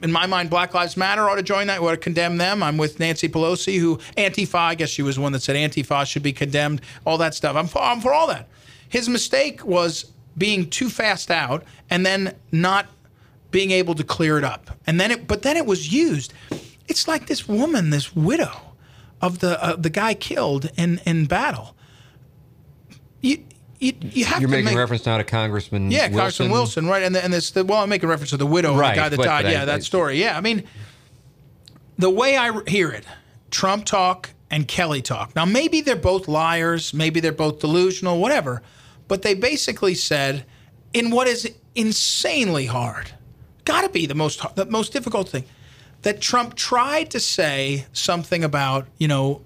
in 0.02 0.12
my 0.12 0.26
mind, 0.26 0.50
Black 0.50 0.74
Lives 0.74 0.96
Matter 0.96 1.28
ought 1.28 1.36
to 1.36 1.42
join 1.42 1.68
that. 1.68 1.80
We 1.80 1.88
ought 1.88 1.92
to 1.92 1.96
condemn 1.96 2.38
them. 2.38 2.62
I'm 2.62 2.76
with 2.76 2.98
Nancy 2.98 3.28
Pelosi, 3.28 3.78
who 3.78 3.98
Antifa. 4.16 4.58
I 4.58 4.74
guess 4.74 4.90
she 4.90 5.02
was 5.02 5.18
one 5.18 5.32
that 5.32 5.42
said 5.42 5.56
Antifa 5.56 6.06
should 6.06 6.22
be 6.22 6.32
condemned. 6.32 6.80
All 7.04 7.18
that 7.18 7.34
stuff. 7.34 7.56
I'm 7.56 7.66
for, 7.68 7.80
I'm 7.80 8.00
for 8.00 8.12
all 8.12 8.26
that. 8.28 8.48
His 8.88 9.08
mistake 9.08 9.64
was 9.64 10.06
being 10.36 10.68
too 10.68 10.88
fast 10.88 11.30
out 11.30 11.64
and 11.90 12.04
then 12.04 12.34
not 12.50 12.86
being 13.50 13.70
able 13.70 13.94
to 13.94 14.02
clear 14.02 14.36
it 14.36 14.44
up. 14.44 14.70
And 14.86 15.00
then 15.00 15.12
it, 15.12 15.28
but 15.28 15.42
then 15.42 15.56
it 15.56 15.64
was 15.64 15.92
used 15.92 16.32
it's 16.88 17.08
like 17.08 17.26
this 17.26 17.48
woman, 17.48 17.90
this 17.90 18.14
widow 18.14 18.74
of 19.20 19.38
the 19.38 19.62
uh, 19.62 19.76
the 19.76 19.90
guy 19.90 20.14
killed 20.14 20.70
in 20.76 21.00
in 21.06 21.26
battle. 21.26 21.74
You, 23.20 23.42
you, 23.78 23.94
you 24.00 24.24
have 24.26 24.40
You're 24.40 24.48
to 24.48 24.52
making 24.52 24.66
make, 24.66 24.76
reference 24.76 25.06
now 25.06 25.16
to 25.16 25.24
Congressman 25.24 25.90
yeah, 25.90 26.02
Wilson. 26.02 26.16
Congressman 26.16 26.50
Wilson, 26.50 26.86
right? 26.86 27.02
And 27.02 27.14
the, 27.14 27.24
and 27.24 27.32
this 27.32 27.50
the, 27.50 27.64
well, 27.64 27.80
I'm 27.80 27.88
making 27.88 28.08
reference 28.08 28.30
to 28.30 28.36
the 28.36 28.46
widow 28.46 28.76
right, 28.76 28.90
of 28.90 28.94
the 28.94 29.00
guy 29.00 29.08
that 29.08 29.44
died. 29.44 29.52
Yeah, 29.52 29.62
I, 29.62 29.64
that 29.64 29.82
story. 29.82 30.20
Yeah, 30.20 30.36
I 30.36 30.40
mean, 30.40 30.64
the 31.96 32.10
way 32.10 32.36
I 32.36 32.60
hear 32.66 32.90
it, 32.90 33.04
Trump 33.50 33.86
talk 33.86 34.30
and 34.50 34.68
Kelly 34.68 35.00
talk. 35.00 35.34
Now 35.34 35.44
maybe 35.44 35.80
they're 35.80 35.96
both 35.96 36.28
liars, 36.28 36.92
maybe 36.92 37.20
they're 37.20 37.32
both 37.32 37.60
delusional, 37.60 38.20
whatever. 38.20 38.62
But 39.08 39.22
they 39.22 39.34
basically 39.34 39.94
said, 39.94 40.44
in 40.92 41.10
what 41.10 41.26
is 41.26 41.50
insanely 41.74 42.66
hard, 42.66 43.12
got 43.64 43.82
to 43.82 43.88
be 43.88 44.06
the 44.06 44.14
most 44.14 44.54
the 44.54 44.66
most 44.66 44.92
difficult 44.92 45.28
thing 45.28 45.44
that 46.04 46.20
Trump 46.20 46.54
tried 46.54 47.10
to 47.10 47.20
say 47.20 47.86
something 47.92 48.44
about, 48.44 48.86
you 48.98 49.08
know, 49.08 49.42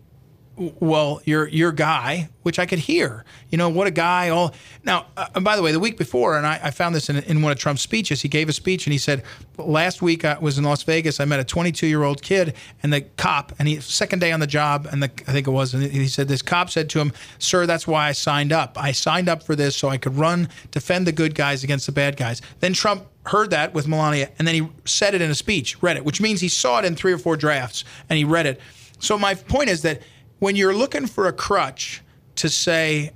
well, 0.59 1.21
your 1.25 1.47
your 1.49 1.71
guy, 1.73 2.29
which 2.43 2.59
I 2.59 2.67
could 2.67 2.81
hear. 2.81 3.25
You 3.51 3.59
know, 3.59 3.69
what 3.69 3.87
a 3.87 3.91
guy! 3.91 4.29
All 4.31 4.55
now. 4.85 5.07
Uh, 5.17 5.29
and 5.35 5.45
by 5.45 5.57
the 5.57 5.63
way, 5.63 5.73
the 5.73 5.79
week 5.79 5.97
before, 5.97 6.37
and 6.37 6.47
I, 6.47 6.61
I 6.65 6.71
found 6.71 6.95
this 6.95 7.09
in, 7.09 7.17
in 7.19 7.43
one 7.43 7.53
of 7.53 7.59
Trump's 7.59 7.83
speeches. 7.83 8.23
He 8.23 8.29
gave 8.29 8.49
a 8.49 8.53
speech 8.53 8.87
and 8.87 8.93
he 8.93 8.99
said, 8.99 9.23
"Last 9.57 10.03
week 10.03 10.25
I 10.25 10.39
was 10.39 10.59
in 10.59 10.65
Las 10.65 10.83
Vegas. 10.83 11.21
I 11.21 11.25
met 11.25 11.39
a 11.41 11.45
22 11.45 11.87
year 11.87 12.03
old 12.03 12.23
kid 12.23 12.55
and 12.83 12.93
the 12.93 13.03
cop, 13.03 13.53
and 13.59 13.69
he 13.69 13.81
second 13.81 14.19
day 14.19 14.33
on 14.33 14.41
the 14.41 14.47
job, 14.47 14.89
and 14.91 15.03
the, 15.03 15.11
I 15.27 15.33
think 15.33 15.47
it 15.47 15.53
was, 15.53 15.75
and 15.75 15.83
he 15.83 16.09
said 16.09 16.29
this 16.29 16.43
cop 16.43 16.71
said 16.71 16.89
to 16.91 17.01
him, 17.01 17.13
"Sir, 17.39 17.67
that's 17.67 17.87
why 17.87 18.09
I 18.09 18.13
signed 18.13 18.53
up. 18.53 18.77
I 18.81 18.93
signed 18.93 19.29
up 19.29 19.43
for 19.43 19.55
this 19.55 19.77
so 19.77 19.89
I 19.89 19.97
could 19.97 20.17
run, 20.17 20.49
defend 20.71 21.07
the 21.07 21.13
good 21.13 21.35
guys 21.35 21.63
against 21.63 21.87
the 21.87 21.93
bad 21.93 22.17
guys." 22.17 22.43
Then 22.61 22.73
Trump 22.73 23.07
heard 23.27 23.51
that 23.51 23.75
with 23.75 23.87
Melania, 23.87 24.31
and 24.39 24.49
then 24.49 24.55
he 24.55 24.69
said 24.85 25.15
it 25.15 25.21
in 25.21 25.31
a 25.31 25.35
speech, 25.35 25.81
read 25.83 25.97
it, 25.97 26.05
which 26.05 26.21
means 26.21 26.41
he 26.41 26.49
saw 26.49 26.81
it 26.81 26.85
in 26.85 26.97
three 26.97 27.13
or 27.13 27.19
four 27.19 27.37
drafts, 27.37 27.85
and 28.09 28.17
he 28.17 28.25
read 28.25 28.47
it. 28.47 28.61
So 28.99 29.17
my 29.17 29.35
point 29.35 29.69
is 29.69 29.83
that 29.83 30.03
when 30.39 30.57
you're 30.57 30.74
looking 30.74 31.07
for 31.07 31.26
a 31.26 31.32
crutch 31.32 32.03
to 32.36 32.49
say 32.49 33.12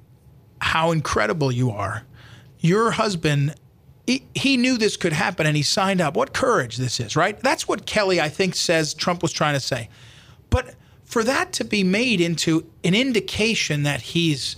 how 0.60 0.90
incredible 0.90 1.52
you 1.52 1.70
are, 1.70 2.04
your 2.60 2.92
husband, 2.92 3.54
he, 4.06 4.24
he, 4.34 4.56
knew 4.56 4.76
this 4.76 4.96
could 4.96 5.12
happen 5.12 5.46
and 5.46 5.56
he 5.56 5.62
signed 5.62 6.00
up. 6.00 6.16
What 6.16 6.32
courage 6.32 6.76
this 6.76 7.00
is, 7.00 7.16
right? 7.16 7.38
That's 7.40 7.68
what 7.68 7.86
Kelly, 7.86 8.20
I 8.20 8.28
think, 8.28 8.54
says 8.54 8.94
Trump 8.94 9.22
was 9.22 9.32
trying 9.32 9.54
to 9.54 9.60
say. 9.60 9.88
But 10.50 10.74
for 11.04 11.24
that 11.24 11.52
to 11.54 11.64
be 11.64 11.84
made 11.84 12.20
into 12.20 12.66
an 12.84 12.94
indication 12.94 13.82
that 13.84 14.00
he's 14.00 14.56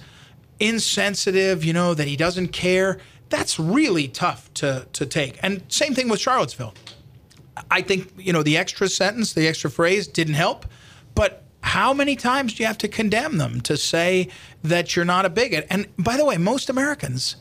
insensitive, 0.60 1.64
you 1.64 1.72
know, 1.72 1.94
that 1.94 2.08
he 2.08 2.16
doesn't 2.16 2.48
care, 2.48 2.98
that's 3.28 3.58
really 3.58 4.08
tough 4.08 4.52
to, 4.54 4.86
to 4.92 5.06
take. 5.06 5.38
And 5.42 5.62
same 5.68 5.94
thing 5.94 6.08
with 6.08 6.20
Charlottesville. 6.20 6.74
I 7.70 7.82
think, 7.82 8.12
you 8.16 8.32
know, 8.32 8.42
the 8.42 8.56
extra 8.56 8.88
sentence, 8.88 9.32
the 9.32 9.48
extra 9.48 9.70
phrase 9.70 10.06
didn't 10.06 10.34
help. 10.34 10.66
But 11.14 11.43
how 11.64 11.94
many 11.94 12.14
times 12.14 12.52
do 12.52 12.62
you 12.62 12.66
have 12.66 12.76
to 12.78 12.88
condemn 12.88 13.38
them 13.38 13.60
to 13.62 13.76
say 13.78 14.28
that 14.62 14.94
you're 14.94 15.04
not 15.04 15.24
a 15.24 15.30
bigot? 15.30 15.66
And 15.70 15.86
by 15.96 16.18
the 16.18 16.24
way, 16.24 16.36
most 16.36 16.68
Americans, 16.68 17.36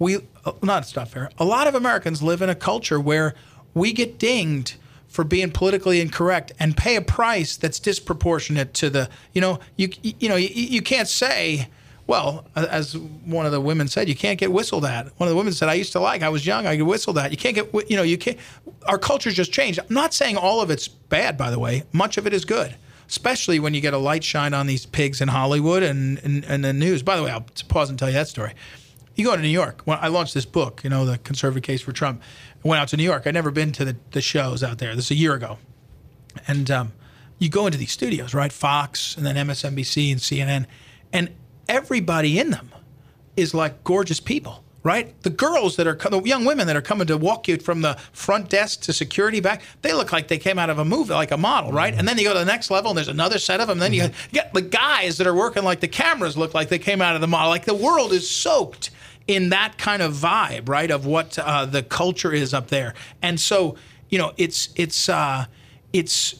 we 0.00 0.16
uh, 0.44 0.52
not 0.62 0.84
stop 0.84 1.08
fair. 1.08 1.30
A 1.38 1.44
lot 1.44 1.68
of 1.68 1.76
Americans 1.76 2.20
live 2.20 2.42
in 2.42 2.50
a 2.50 2.56
culture 2.56 2.98
where 2.98 3.34
we 3.74 3.92
get 3.92 4.18
dinged 4.18 4.74
for 5.06 5.22
being 5.22 5.52
politically 5.52 6.00
incorrect 6.00 6.52
and 6.58 6.76
pay 6.76 6.96
a 6.96 7.00
price 7.00 7.56
that's 7.56 7.78
disproportionate 7.78 8.74
to 8.74 8.90
the 8.90 9.08
you 9.32 9.40
know 9.40 9.60
you 9.76 9.88
you 10.02 10.28
know 10.28 10.36
you, 10.36 10.48
you 10.52 10.82
can't 10.82 11.08
say 11.08 11.68
Well, 12.08 12.46
as 12.56 12.96
one 12.96 13.46
of 13.46 13.52
the 13.52 13.60
women 13.60 13.86
said, 13.86 14.08
you 14.08 14.16
can't 14.16 14.40
get 14.40 14.50
whistled 14.50 14.86
at. 14.86 15.06
One 15.18 15.28
of 15.28 15.30
the 15.30 15.36
women 15.36 15.52
said, 15.52 15.68
"I 15.68 15.74
used 15.74 15.92
to 15.92 16.00
like. 16.00 16.22
I 16.22 16.30
was 16.30 16.44
young. 16.46 16.66
I 16.66 16.76
could 16.76 16.86
whistle 16.86 17.16
at. 17.18 17.30
You 17.30 17.36
can't 17.36 17.54
get. 17.54 17.90
You 17.90 17.96
know, 17.96 18.02
you 18.02 18.18
can't. 18.18 18.38
Our 18.86 18.98
culture's 18.98 19.34
just 19.34 19.52
changed. 19.52 19.78
I'm 19.78 19.94
not 19.94 20.14
saying 20.14 20.36
all 20.36 20.60
of 20.60 20.70
it's 20.70 20.88
bad, 20.88 21.36
by 21.36 21.50
the 21.50 21.58
way. 21.58 21.84
Much 21.92 22.16
of 22.18 22.26
it 22.26 22.32
is 22.32 22.44
good, 22.46 22.74
especially 23.08 23.58
when 23.58 23.74
you 23.74 23.80
get 23.80 23.94
a 23.94 23.98
light 23.98 24.22
shine 24.22 24.54
on 24.54 24.66
these 24.66 24.86
pigs 24.86 25.20
in 25.20 25.28
Hollywood 25.28 25.82
and 25.82 26.18
and, 26.24 26.44
and 26.44 26.64
the 26.64 26.72
news. 26.72 27.02
By 27.02 27.16
the 27.16 27.22
way, 27.22 27.30
I'll 27.30 27.46
pause 27.68 27.90
and 27.90 27.98
tell 27.98 28.08
you 28.08 28.14
that 28.14 28.28
story. 28.28 28.52
You 29.14 29.24
go 29.24 29.34
to 29.34 29.42
New 29.42 29.48
York. 29.48 29.82
When 29.84 29.98
I 30.00 30.08
launched 30.08 30.34
this 30.34 30.44
book, 30.44 30.82
you 30.84 30.90
know, 30.90 31.04
the 31.04 31.18
conservative 31.18 31.64
case 31.64 31.80
for 31.80 31.92
Trump, 31.92 32.22
I 32.64 32.68
went 32.68 32.80
out 32.80 32.88
to 32.88 32.96
New 32.96 33.02
York. 33.02 33.26
I'd 33.26 33.34
never 33.34 33.50
been 33.50 33.72
to 33.72 33.84
the, 33.84 33.96
the 34.12 34.20
shows 34.20 34.62
out 34.62 34.78
there. 34.78 34.94
This 34.94 35.06
is 35.06 35.10
a 35.12 35.16
year 35.16 35.34
ago, 35.34 35.58
and 36.46 36.70
um, 36.70 36.92
you 37.38 37.48
go 37.48 37.66
into 37.66 37.78
these 37.78 37.92
studios, 37.92 38.34
right? 38.34 38.52
Fox 38.52 39.16
and 39.16 39.26
then 39.26 39.34
MSNBC 39.34 40.12
and 40.12 40.20
CNN, 40.20 40.66
and 41.12 41.32
everybody 41.68 42.38
in 42.38 42.50
them 42.50 42.70
is 43.36 43.54
like 43.54 43.84
gorgeous 43.84 44.20
people, 44.20 44.64
right? 44.82 45.20
The 45.22 45.30
girls 45.30 45.76
that 45.76 45.86
are, 45.86 45.94
the 45.94 46.22
young 46.22 46.44
women 46.44 46.66
that 46.66 46.76
are 46.76 46.82
coming 46.82 47.06
to 47.08 47.16
walk 47.16 47.48
you 47.48 47.58
from 47.58 47.82
the 47.82 47.94
front 48.12 48.48
desk 48.48 48.82
to 48.82 48.92
security 48.92 49.40
back, 49.40 49.62
they 49.82 49.92
look 49.92 50.12
like 50.12 50.28
they 50.28 50.38
came 50.38 50.58
out 50.58 50.70
of 50.70 50.78
a 50.78 50.84
movie, 50.84 51.12
like 51.12 51.30
a 51.30 51.36
model, 51.36 51.72
right? 51.72 51.92
And 51.92 52.06
then 52.06 52.16
you 52.18 52.24
go 52.24 52.32
to 52.32 52.38
the 52.38 52.44
next 52.44 52.70
level 52.70 52.90
and 52.90 52.96
there's 52.96 53.08
another 53.08 53.38
set 53.38 53.60
of 53.60 53.68
them. 53.68 53.78
Then 53.78 53.92
you 53.92 54.10
get 54.32 54.54
the 54.54 54.62
guys 54.62 55.18
that 55.18 55.26
are 55.26 55.34
working 55.34 55.64
like 55.64 55.80
the 55.80 55.88
cameras 55.88 56.36
look 56.36 56.54
like 56.54 56.68
they 56.68 56.78
came 56.78 57.02
out 57.02 57.14
of 57.14 57.20
the 57.20 57.26
model. 57.26 57.50
Like 57.50 57.64
the 57.64 57.74
world 57.74 58.12
is 58.12 58.28
soaked 58.30 58.90
in 59.26 59.50
that 59.50 59.78
kind 59.78 60.00
of 60.00 60.14
vibe, 60.14 60.68
right? 60.68 60.90
Of 60.90 61.04
what 61.04 61.38
uh, 61.38 61.66
the 61.66 61.82
culture 61.82 62.32
is 62.32 62.54
up 62.54 62.68
there. 62.68 62.94
And 63.20 63.38
so, 63.38 63.76
you 64.08 64.18
know, 64.18 64.32
it's, 64.36 64.70
it's, 64.76 65.08
uh, 65.08 65.46
it's, 65.92 66.36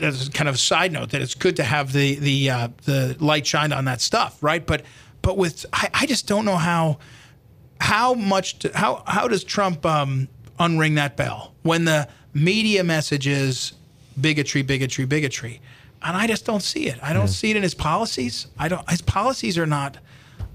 as 0.00 0.28
kind 0.28 0.48
of 0.48 0.54
a 0.54 0.58
side 0.58 0.92
note 0.92 1.10
that 1.10 1.20
it's 1.20 1.34
good 1.34 1.56
to 1.56 1.64
have 1.64 1.92
the 1.92 2.14
the 2.20 2.48
uh, 2.48 2.68
the 2.84 3.16
light 3.18 3.44
shined 3.44 3.72
on 3.72 3.84
that 3.86 4.00
stuff, 4.00 4.40
right? 4.40 4.64
But 4.64 4.82
but 5.22 5.36
with 5.36 5.66
I, 5.72 5.90
I 5.92 6.06
just 6.06 6.28
don't 6.28 6.44
know 6.44 6.54
how 6.54 6.98
how 7.80 8.14
much 8.14 8.58
to, 8.60 8.76
how 8.76 9.02
how 9.06 9.28
does 9.28 9.44
Trump 9.44 9.84
um, 9.84 10.28
unring 10.58 10.94
that 10.96 11.16
bell 11.16 11.54
when 11.62 11.84
the 11.84 12.08
media 12.34 12.84
message 12.84 13.26
is 13.26 13.72
bigotry, 14.20 14.62
bigotry, 14.62 15.04
bigotry, 15.04 15.60
and 16.02 16.16
I 16.16 16.26
just 16.26 16.44
don't 16.44 16.62
see 16.62 16.86
it. 16.88 16.98
I 17.02 17.12
don't 17.12 17.28
see 17.28 17.50
it 17.50 17.56
in 17.56 17.62
his 17.62 17.74
policies. 17.74 18.46
I 18.58 18.68
don't. 18.68 18.88
His 18.90 19.02
policies 19.02 19.58
are 19.58 19.66
not. 19.66 19.98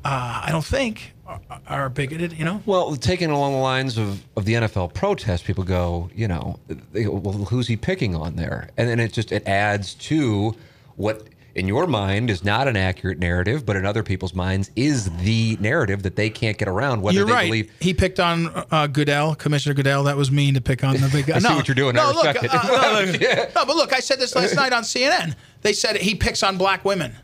Uh, 0.03 0.41
I 0.45 0.49
don't 0.51 0.65
think 0.65 1.13
are, 1.28 1.39
are 1.67 1.89
bigoted. 1.89 2.34
You 2.34 2.45
know. 2.45 2.61
Well, 2.65 2.95
taking 2.95 3.30
along 3.30 3.53
the 3.53 3.59
lines 3.59 3.97
of, 3.97 4.24
of 4.36 4.45
the 4.45 4.53
NFL 4.53 4.93
protest, 4.93 5.45
people 5.45 5.63
go, 5.63 6.09
you 6.15 6.28
know, 6.28 6.59
they 6.91 7.07
well, 7.07 7.34
who's 7.34 7.67
he 7.67 7.76
picking 7.76 8.15
on 8.15 8.36
there? 8.36 8.69
And 8.78 8.88
then 8.88 8.99
it 8.99 9.13
just 9.13 9.32
it 9.32 9.47
adds 9.47 9.93
to 9.95 10.55
what 10.95 11.28
in 11.55 11.67
your 11.67 11.87
mind 11.87 12.29
is 12.29 12.43
not 12.43 12.67
an 12.67 12.77
accurate 12.77 13.19
narrative, 13.19 13.65
but 13.65 13.75
in 13.75 13.85
other 13.85 14.03
people's 14.03 14.33
minds 14.33 14.71
is 14.75 15.09
the 15.17 15.57
narrative 15.59 16.03
that 16.03 16.15
they 16.15 16.29
can't 16.29 16.57
get 16.57 16.67
around. 16.67 17.01
Whether 17.01 17.17
You're 17.19 17.25
they 17.27 17.33
right. 17.33 17.45
believe 17.47 17.71
He 17.79 17.93
picked 17.93 18.19
on 18.19 18.47
uh, 18.71 18.87
Goodell, 18.87 19.35
Commissioner 19.35 19.75
Goodell. 19.75 20.03
That 20.05 20.17
was 20.17 20.31
mean 20.31 20.53
to 20.53 20.61
pick 20.61 20.83
on 20.83 20.93
the 20.97 21.09
big 21.11 21.27
guy. 21.27 21.35
I 21.35 21.39
see 21.39 21.53
what 21.53 21.67
you're 21.67 21.75
doing. 21.75 21.95
No, 21.95 22.03
I 22.09 22.11
look, 22.13 22.23
respect 22.25 22.43
it. 22.45 22.53
uh, 22.53 22.67
no, 22.67 23.11
look, 23.11 23.21
no, 23.55 23.65
but 23.65 23.75
look, 23.75 23.93
I 23.93 23.99
said 23.99 24.19
this 24.19 24.35
last 24.35 24.55
night 24.55 24.73
on 24.73 24.83
CNN. 24.83 25.35
They 25.61 25.73
said 25.73 25.97
he 25.97 26.15
picks 26.15 26.43
on 26.43 26.57
black 26.57 26.85
women. 26.85 27.15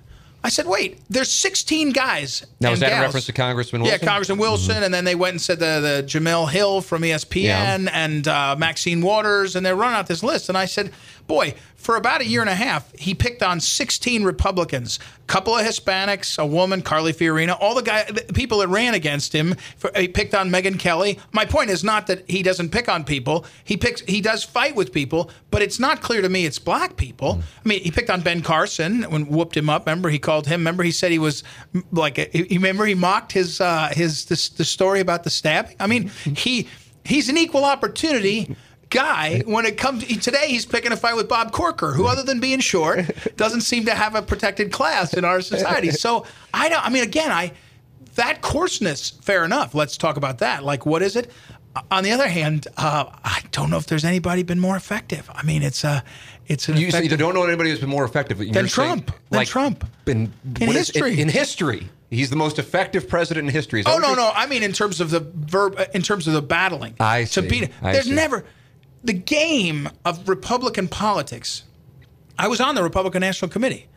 I 0.44 0.50
said, 0.50 0.68
wait, 0.68 1.02
there's 1.10 1.32
16 1.32 1.92
guys. 1.92 2.46
Now, 2.62 2.70
was 2.70 2.80
that 2.80 2.90
gals. 2.90 3.02
reference 3.06 3.26
to 3.26 3.34
Congressman 3.34 3.82
Yeah, 3.82 3.86
Wilson? 3.86 4.00
Mm-hmm. 4.00 4.08
Congressman 4.08 4.38
Wilson, 4.38 4.84
and 4.84 4.94
then 4.94 5.04
they 5.04 5.16
went 5.16 5.32
and 5.34 5.42
said 5.42 5.60
the, 5.60 5.80
the 5.82 6.04
Jemele 6.08 6.50
Hill 6.50 6.82
from 6.82 7.02
ESPN 7.02 7.44
Yeah. 7.44 7.90
and 7.92 8.28
uh, 8.28 8.56
Maxine 8.58 9.02
Waters, 9.02 9.56
and 9.56 9.66
they're 9.66 9.76
running 9.76 9.98
out 9.98 10.08
this 10.08 10.22
list. 10.24 10.48
And 10.48 10.58
I 10.58 10.66
said, 10.66 10.94
boy, 11.28 11.54
for 11.76 11.96
about 11.96 12.22
a 12.22 12.26
year 12.26 12.42
and 12.42 12.50
a 12.50 12.56
half, 12.56 12.92
he 12.98 13.14
picked 13.14 13.44
on 13.44 13.60
16 13.60 14.24
Republicans, 14.24 15.00
a 15.20 15.28
couple 15.28 15.56
of 15.56 15.66
Hispanics, 15.66 16.40
a 16.40 16.46
woman, 16.46 16.82
Carly 16.82 17.14
Fiorina, 17.14 17.56
all 17.62 17.76
the 17.76 17.82
guy, 17.82 18.04
the 18.04 18.34
people 18.34 18.58
that 18.60 18.68
ran 18.68 18.94
against 18.94 19.34
him. 19.34 19.56
For, 19.78 19.92
he 19.96 20.08
picked 20.08 20.34
on 20.34 20.50
Megyn 20.50 20.80
Kelly. 20.80 21.20
My 21.32 21.46
point 21.46 21.70
is 21.70 21.84
not 21.84 22.08
that 22.08 22.30
he 22.30 22.42
doesn't 22.42 22.70
pick 22.70 22.90
on 22.90 23.04
people. 23.04 23.46
He 23.64 23.78
picks, 23.78 24.02
he 24.02 24.22
does 24.22 24.44
fight 24.44 24.76
with 24.76 24.92
people, 24.92 25.30
but 25.52 25.62
it's 25.62 25.80
not 25.80 26.02
clear 26.02 26.22
to 26.22 26.30
me 26.30 26.46
it's 26.46 26.60
black 26.60 26.98
people. 26.98 27.42
I 27.64 27.68
mean, 27.68 27.82
he 27.82 27.92
picked 27.92 28.10
on 28.10 28.22
Ben 28.22 28.42
Carson 28.42 29.04
when 29.04 29.28
whooped 29.28 29.56
him 29.56 29.70
up. 29.70 29.86
Remember, 29.86 30.10
he 30.10 30.20
called 30.20 30.48
him. 30.48 30.62
Remember, 30.62 30.84
he 30.84 30.92
said 30.92 31.12
he 31.12 31.20
was 31.20 31.44
like, 31.92 32.18
a, 32.18 32.48
remember 32.52 32.86
he 32.86 32.96
mocked 32.96 33.32
his 33.32 33.62
uh, 33.62 33.90
his 33.94 34.26
this, 34.26 34.50
the 34.50 34.66
story 34.66 35.00
about 35.00 35.24
the 35.24 35.30
stabbing. 35.30 35.76
I 35.80 35.88
mean, 35.88 36.10
he 36.36 36.68
he's 37.06 37.30
an 37.30 37.38
equal 37.38 37.64
opportunity 37.64 38.56
guy 38.90 39.42
when 39.46 39.66
it 39.66 39.78
comes 39.78 40.06
today 40.20 40.48
he's 40.48 40.66
picking 40.66 40.92
a 40.92 40.98
fight 40.98 41.16
with 41.16 41.28
bob 41.28 41.52
corker 41.52 41.92
who 41.92 42.08
other 42.08 42.24
than 42.24 42.40
being 42.40 42.60
short 42.60 43.06
doesn't 43.36 43.62
seem 43.62 43.86
to 43.86 43.94
have 43.94 44.16
a 44.16 44.22
protected 44.22 44.72
class 44.72 45.14
in 45.14 45.26
our 45.26 45.42
society 45.42 45.92
so 45.92 46.26
i 46.54 46.70
don't 46.70 46.86
i 46.86 46.90
mean 46.90 47.04
again 47.04 47.32
i 47.32 47.52
that 48.16 48.42
coarseness 48.42 49.10
fair 49.22 49.44
enough 49.44 49.76
let's 49.76 49.98
talk 49.98 50.16
about 50.16 50.38
that 50.40 50.64
like 50.64 50.86
what 50.86 51.02
is 51.02 51.16
it 51.18 51.30
on 51.92 52.04
the 52.04 52.12
other 52.12 52.28
hand 52.30 52.68
uh, 52.78 53.06
i 53.26 53.42
don't 53.52 53.70
know 53.70 53.78
if 53.78 53.88
there's 53.88 54.06
anybody 54.06 54.42
been 54.42 54.60
more 54.60 54.78
effective 54.78 55.30
i 55.34 55.44
mean 55.44 55.64
it's 55.64 55.84
a 55.84 56.02
it's 56.48 56.70
an 56.70 56.78
You, 56.78 56.90
so 56.92 57.00
you 57.00 57.10
don't 57.18 57.34
know 57.34 57.44
anybody 57.44 57.72
who's 57.72 57.82
been 57.82 57.90
more 57.90 58.06
effective 58.06 58.38
Than 58.38 58.48
You're 58.54 58.68
saying, 58.70 58.70
Trump. 59.04 59.12
Than 59.32 59.46
Trump. 59.46 59.86
In, 60.06 60.32
In 60.62 60.68
what 60.68 60.78
is- 60.78 60.88
history. 60.92 61.20
in, 61.20 61.28
history, 61.28 61.90
he's 62.10 62.30
the 62.30 62.38
most 62.38 62.58
effective 62.58 63.10
president 63.10 63.50
in 63.50 63.54
history. 63.54 63.84
Oh 63.86 63.98
no, 63.98 64.14
no. 64.14 64.32
I 64.34 64.46
mean, 64.46 64.64
in 64.64 64.72
terms 64.72 65.02
of 65.02 65.10
the 65.10 65.20
verb, 65.20 65.78
in 65.94 66.02
terms 66.04 66.26
of 66.26 66.32
the 66.32 66.42
battling. 66.42 66.94
I 67.02 67.26
To 67.26 67.28
see. 67.28 67.50
beat 67.50 67.64
it. 67.64 67.74
I 67.82 67.92
There's 67.92 68.06
see. 68.06 68.14
never 68.14 68.46
the 69.04 69.14
game 69.14 69.90
of 70.06 70.28
Republican 70.28 70.88
politics. 70.88 71.64
I 72.38 72.48
was 72.48 72.60
on 72.62 72.76
the 72.76 72.84
Republican 72.84 73.22
National 73.22 73.50
Committee. 73.50 73.88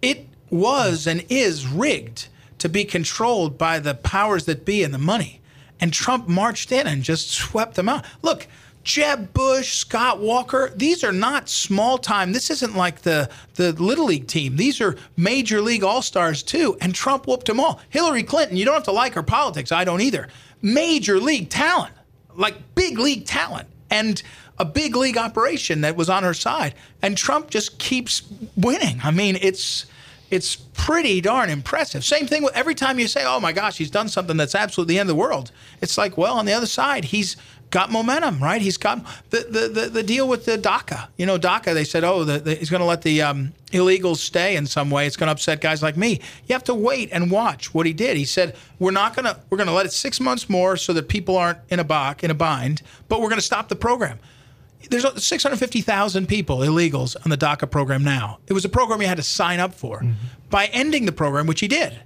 It 0.00 0.26
was 0.50 1.06
and 1.06 1.24
is 1.28 1.66
rigged 1.66 2.28
to 2.58 2.68
be 2.68 2.84
controlled 2.84 3.58
by 3.58 3.78
the 3.78 3.94
powers 3.94 4.44
that 4.46 4.64
be 4.64 4.82
and 4.82 4.94
the 4.94 4.98
money. 4.98 5.40
And 5.80 5.92
Trump 5.92 6.28
marched 6.28 6.72
in 6.72 6.86
and 6.86 7.02
just 7.02 7.30
swept 7.30 7.74
them 7.74 7.88
out. 7.88 8.04
Look, 8.22 8.46
Jeb 8.84 9.32
Bush, 9.32 9.72
Scott 9.72 10.20
Walker, 10.20 10.70
these 10.76 11.02
are 11.02 11.12
not 11.12 11.48
small 11.48 11.98
time. 11.98 12.32
This 12.32 12.50
isn't 12.50 12.76
like 12.76 13.00
the, 13.00 13.30
the 13.54 13.72
Little 13.72 14.04
League 14.04 14.26
team. 14.26 14.56
These 14.56 14.80
are 14.80 14.96
major 15.16 15.60
league 15.60 15.82
all 15.82 16.02
stars 16.02 16.42
too. 16.42 16.76
And 16.80 16.94
Trump 16.94 17.26
whooped 17.26 17.46
them 17.46 17.58
all. 17.58 17.80
Hillary 17.88 18.22
Clinton, 18.22 18.56
you 18.56 18.64
don't 18.64 18.74
have 18.74 18.84
to 18.84 18.92
like 18.92 19.14
her 19.14 19.22
politics. 19.22 19.72
I 19.72 19.84
don't 19.84 20.02
either. 20.02 20.28
Major 20.62 21.18
league 21.18 21.48
talent, 21.48 21.94
like 22.36 22.74
big 22.74 22.98
league 22.98 23.26
talent. 23.26 23.68
And 23.94 24.20
a 24.58 24.64
big 24.64 24.96
league 24.96 25.16
operation 25.16 25.80
that 25.82 25.94
was 25.96 26.10
on 26.10 26.24
her 26.24 26.34
side. 26.34 26.74
And 27.00 27.16
Trump 27.16 27.48
just 27.48 27.78
keeps 27.78 28.22
winning. 28.56 29.00
I 29.04 29.12
mean, 29.12 29.38
it's 29.40 29.86
it's 30.30 30.56
pretty 30.56 31.20
darn 31.20 31.48
impressive. 31.48 32.04
Same 32.04 32.26
thing 32.26 32.42
with 32.42 32.56
every 32.56 32.74
time 32.74 32.98
you 32.98 33.06
say, 33.06 33.24
"Oh 33.24 33.38
my 33.38 33.52
gosh, 33.52 33.78
he's 33.78 33.90
done 33.90 34.08
something 34.08 34.36
that's 34.36 34.54
absolutely 34.54 34.94
the 34.94 34.98
end 34.98 35.08
of 35.08 35.16
the 35.16 35.20
world." 35.20 35.52
It's 35.80 35.96
like, 35.96 36.18
well, 36.18 36.34
on 36.38 36.46
the 36.46 36.52
other 36.52 36.66
side, 36.66 37.06
he's 37.06 37.36
got 37.74 37.90
momentum, 37.90 38.40
right? 38.40 38.62
He's 38.62 38.76
got 38.76 39.04
the 39.30 39.40
the 39.50 39.68
the, 39.68 39.88
the 39.88 40.02
deal 40.04 40.28
with 40.28 40.44
the 40.46 40.56
DACA. 40.56 41.08
You 41.18 41.26
know, 41.26 41.38
DACA. 41.38 41.74
They 41.74 41.82
said, 41.84 42.04
"Oh, 42.04 42.22
the, 42.22 42.38
the, 42.38 42.54
he's 42.54 42.70
going 42.70 42.80
to 42.80 42.86
let 42.86 43.02
the 43.02 43.20
um, 43.20 43.52
illegals 43.72 44.18
stay 44.18 44.54
in 44.54 44.66
some 44.66 44.90
way. 44.90 45.08
It's 45.08 45.16
going 45.16 45.26
to 45.26 45.32
upset 45.32 45.60
guys 45.60 45.82
like 45.82 45.96
me." 45.96 46.20
You 46.46 46.52
have 46.52 46.62
to 46.64 46.74
wait 46.74 47.08
and 47.12 47.32
watch 47.32 47.74
what 47.74 47.84
he 47.84 47.92
did. 47.92 48.16
He 48.16 48.24
said, 48.24 48.54
"We're 48.78 48.92
not 48.92 49.16
going 49.16 49.24
to 49.24 49.40
we're 49.50 49.58
going 49.58 49.66
to 49.66 49.74
let 49.74 49.86
it 49.86 49.92
six 49.92 50.20
months 50.20 50.48
more 50.48 50.76
so 50.76 50.92
that 50.92 51.08
people 51.08 51.36
aren't 51.36 51.58
in 51.68 51.80
a 51.80 51.84
box 51.84 52.22
in 52.22 52.30
a 52.30 52.34
bind, 52.34 52.80
but 53.08 53.20
we're 53.20 53.28
going 53.28 53.40
to 53.40 53.46
stop 53.46 53.68
the 53.68 53.76
program." 53.76 54.18
there's 54.90 55.24
650,000 55.24 56.26
people, 56.28 56.58
illegals, 56.58 57.16
on 57.24 57.30
the 57.30 57.38
DACA 57.38 57.70
program 57.70 58.04
now. 58.04 58.38
It 58.46 58.52
was 58.52 58.66
a 58.66 58.68
program 58.68 59.00
you 59.00 59.08
had 59.08 59.16
to 59.16 59.22
sign 59.22 59.58
up 59.58 59.72
for. 59.72 60.04
By 60.50 60.66
ending 60.66 61.06
the 61.06 61.12
program, 61.12 61.46
which 61.46 61.60
he 61.60 61.68
did, 61.68 61.98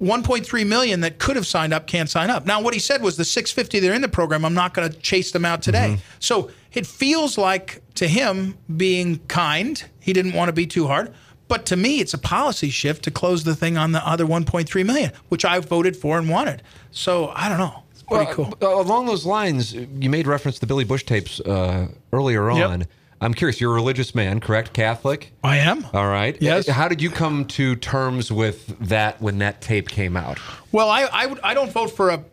1.3 0.00 0.66
million 0.66 1.00
that 1.00 1.18
could 1.18 1.36
have 1.36 1.46
signed 1.46 1.72
up 1.74 1.86
can't 1.86 2.08
sign 2.08 2.30
up. 2.30 2.46
Now, 2.46 2.60
what 2.60 2.72
he 2.74 2.80
said 2.80 3.02
was 3.02 3.16
the 3.16 3.24
650 3.24 3.80
that 3.80 3.90
are 3.90 3.94
in 3.94 4.02
the 4.02 4.08
program, 4.08 4.44
I'm 4.44 4.54
not 4.54 4.72
going 4.74 4.90
to 4.90 4.96
chase 4.98 5.32
them 5.32 5.44
out 5.44 5.60
today. 5.62 5.98
So 6.20 6.50
it 6.72 6.86
feels 6.86 7.36
like 7.36 7.82
to 7.96 8.06
him 8.06 8.56
being 8.76 9.18
kind. 9.26 9.82
He 10.00 10.12
didn't 10.12 10.34
want 10.34 10.48
to 10.48 10.52
be 10.52 10.66
too 10.66 10.86
hard. 10.86 11.12
But 11.48 11.64
to 11.66 11.76
me, 11.76 12.00
it's 12.00 12.12
a 12.14 12.18
policy 12.18 12.68
shift 12.70 13.02
to 13.04 13.10
close 13.10 13.42
the 13.44 13.56
thing 13.56 13.76
on 13.78 13.92
the 13.92 14.06
other 14.06 14.26
1.3 14.26 14.86
million, 14.86 15.12
which 15.30 15.44
I 15.44 15.58
voted 15.60 15.96
for 15.96 16.18
and 16.18 16.28
wanted. 16.28 16.62
So 16.90 17.28
I 17.34 17.48
don't 17.48 17.58
know. 17.58 17.82
It's 17.90 18.02
pretty 18.02 18.26
Well, 18.26 18.34
cool. 18.34 18.54
uh, 18.60 18.80
along 18.82 19.06
those 19.06 19.24
lines, 19.24 19.72
you 19.74 20.10
made 20.10 20.26
reference 20.26 20.56
to 20.56 20.60
the 20.60 20.66
Billy 20.66 20.84
Bush 20.84 21.04
tapes 21.04 21.40
uh, 21.40 21.88
earlier 22.12 22.48
Yep. 22.52 22.88
I'm 23.20 23.34
curious. 23.34 23.60
You're 23.60 23.72
a 23.72 23.74
religious 23.74 24.14
man, 24.14 24.40
correct? 24.40 24.72
Catholic. 24.72 25.32
I 25.42 25.58
am. 25.58 25.84
All 25.92 26.06
right. 26.06 26.36
Yes. 26.40 26.68
How 26.68 26.88
did 26.88 27.02
you 27.02 27.10
come 27.10 27.46
to 27.46 27.74
terms 27.76 28.30
with 28.30 28.78
that 28.78 29.20
when 29.20 29.38
that 29.38 29.60
tape 29.60 29.88
came 29.88 30.16
out? 30.16 30.38
Well, 30.72 30.88
I 30.88 31.04
I, 31.04 31.36
I 31.42 31.54
don't 31.54 31.72
vote 31.72 31.90
for 31.90 32.10
a 32.10 32.24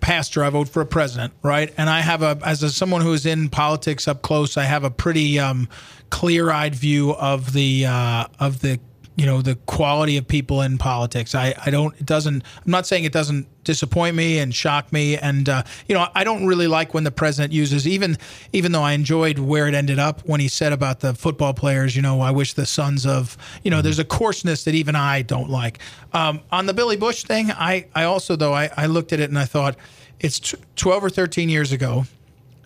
pastor. 0.00 0.44
I 0.44 0.50
vote 0.50 0.68
for 0.68 0.82
a 0.82 0.86
president, 0.86 1.32
right? 1.42 1.72
And 1.78 1.88
I 1.88 2.00
have 2.00 2.22
a 2.22 2.38
as 2.44 2.62
a, 2.62 2.70
someone 2.70 3.00
who 3.00 3.14
is 3.14 3.24
in 3.24 3.48
politics 3.48 4.06
up 4.06 4.20
close, 4.22 4.56
I 4.56 4.64
have 4.64 4.84
a 4.84 4.90
pretty 4.90 5.38
um, 5.38 5.68
clear-eyed 6.10 6.74
view 6.74 7.14
of 7.14 7.52
the 7.54 7.86
uh, 7.86 8.26
of 8.38 8.60
the 8.60 8.80
you 9.16 9.26
know 9.26 9.42
the 9.42 9.54
quality 9.54 10.16
of 10.16 10.26
people 10.26 10.60
in 10.62 10.76
politics. 10.78 11.34
I, 11.34 11.54
I 11.64 11.70
don't 11.70 11.94
it 12.00 12.06
doesn't 12.06 12.42
I'm 12.64 12.70
not 12.70 12.86
saying 12.86 13.04
it 13.04 13.12
doesn't 13.12 13.46
disappoint 13.62 14.16
me 14.16 14.38
and 14.38 14.54
shock 14.54 14.92
me. 14.92 15.16
And 15.16 15.48
uh, 15.48 15.62
you 15.88 15.94
know 15.94 16.08
I 16.14 16.24
don't 16.24 16.46
really 16.46 16.66
like 16.66 16.94
when 16.94 17.04
the 17.04 17.10
president 17.12 17.52
uses 17.52 17.86
even 17.86 18.18
even 18.52 18.72
though 18.72 18.82
I 18.82 18.92
enjoyed 18.92 19.38
where 19.38 19.68
it 19.68 19.74
ended 19.74 19.98
up 19.98 20.22
when 20.26 20.40
he 20.40 20.48
said 20.48 20.72
about 20.72 21.00
the 21.00 21.14
football 21.14 21.54
players 21.54 21.94
you 21.94 22.02
know 22.02 22.20
I 22.20 22.32
wish 22.32 22.54
the 22.54 22.66
sons 22.66 23.06
of 23.06 23.36
you 23.62 23.70
know 23.70 23.82
there's 23.82 24.00
a 24.00 24.04
coarseness 24.04 24.64
that 24.64 24.74
even 24.74 24.96
I 24.96 25.22
don't 25.22 25.50
like. 25.50 25.78
Um, 26.12 26.40
on 26.50 26.66
the 26.66 26.74
Billy 26.74 26.96
Bush 26.96 27.22
thing 27.24 27.50
I 27.52 27.86
I 27.94 28.04
also 28.04 28.34
though 28.36 28.52
I, 28.52 28.70
I 28.76 28.86
looked 28.86 29.12
at 29.12 29.20
it 29.20 29.30
and 29.30 29.38
I 29.38 29.44
thought 29.44 29.76
it's 30.18 30.40
t- 30.40 30.58
12 30.76 31.04
or 31.04 31.10
13 31.10 31.48
years 31.48 31.70
ago 31.70 32.04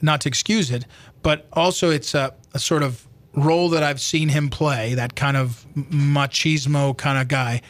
not 0.01 0.21
to 0.23 0.29
excuse 0.29 0.71
it 0.71 0.87
but 1.23 1.47
also 1.53 1.91
it's 1.91 2.15
a, 2.15 2.33
a 2.55 2.59
sort 2.59 2.83
of 2.83 3.07
role 3.35 3.69
that 3.71 3.83
I've 3.83 4.01
seen 4.01 4.29
him 4.29 4.49
play, 4.49 4.95
that 4.95 5.15
kind 5.15 5.37
of 5.37 5.67
machismo 5.75 6.97
kind 6.97 7.19
of 7.19 7.29
guy. 7.29 7.63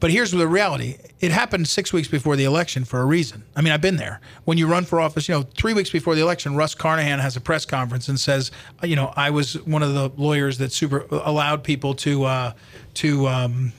But 0.00 0.10
here's 0.10 0.32
the 0.32 0.46
reality. 0.46 0.98
It 1.20 1.30
happened 1.30 1.66
six 1.66 1.92
weeks 1.92 2.08
before 2.08 2.36
the 2.36 2.44
election 2.44 2.84
for 2.84 3.00
a 3.00 3.06
reason. 3.06 3.42
I 3.56 3.62
mean, 3.62 3.72
I've 3.72 3.80
been 3.80 3.96
there. 3.96 4.20
When 4.44 4.58
you 4.58 4.66
run 4.66 4.84
for 4.84 5.00
office, 5.00 5.28
you 5.28 5.34
know, 5.34 5.42
three 5.56 5.72
weeks 5.72 5.88
before 5.88 6.14
the 6.14 6.20
election, 6.20 6.56
Russ 6.56 6.74
Carnahan 6.74 7.20
has 7.20 7.36
a 7.36 7.40
press 7.40 7.64
conference 7.64 8.08
and 8.08 8.20
says, 8.20 8.50
you 8.82 8.96
know, 8.96 9.14
I 9.16 9.30
was 9.30 9.54
one 9.62 9.82
of 9.82 9.94
the 9.94 10.10
lawyers 10.16 10.58
that 10.58 10.72
super 10.72 11.06
allowed 11.10 11.64
people 11.64 11.94
to 11.94 12.24
uh, 12.24 12.52
to 12.94 13.26
um, 13.28 13.72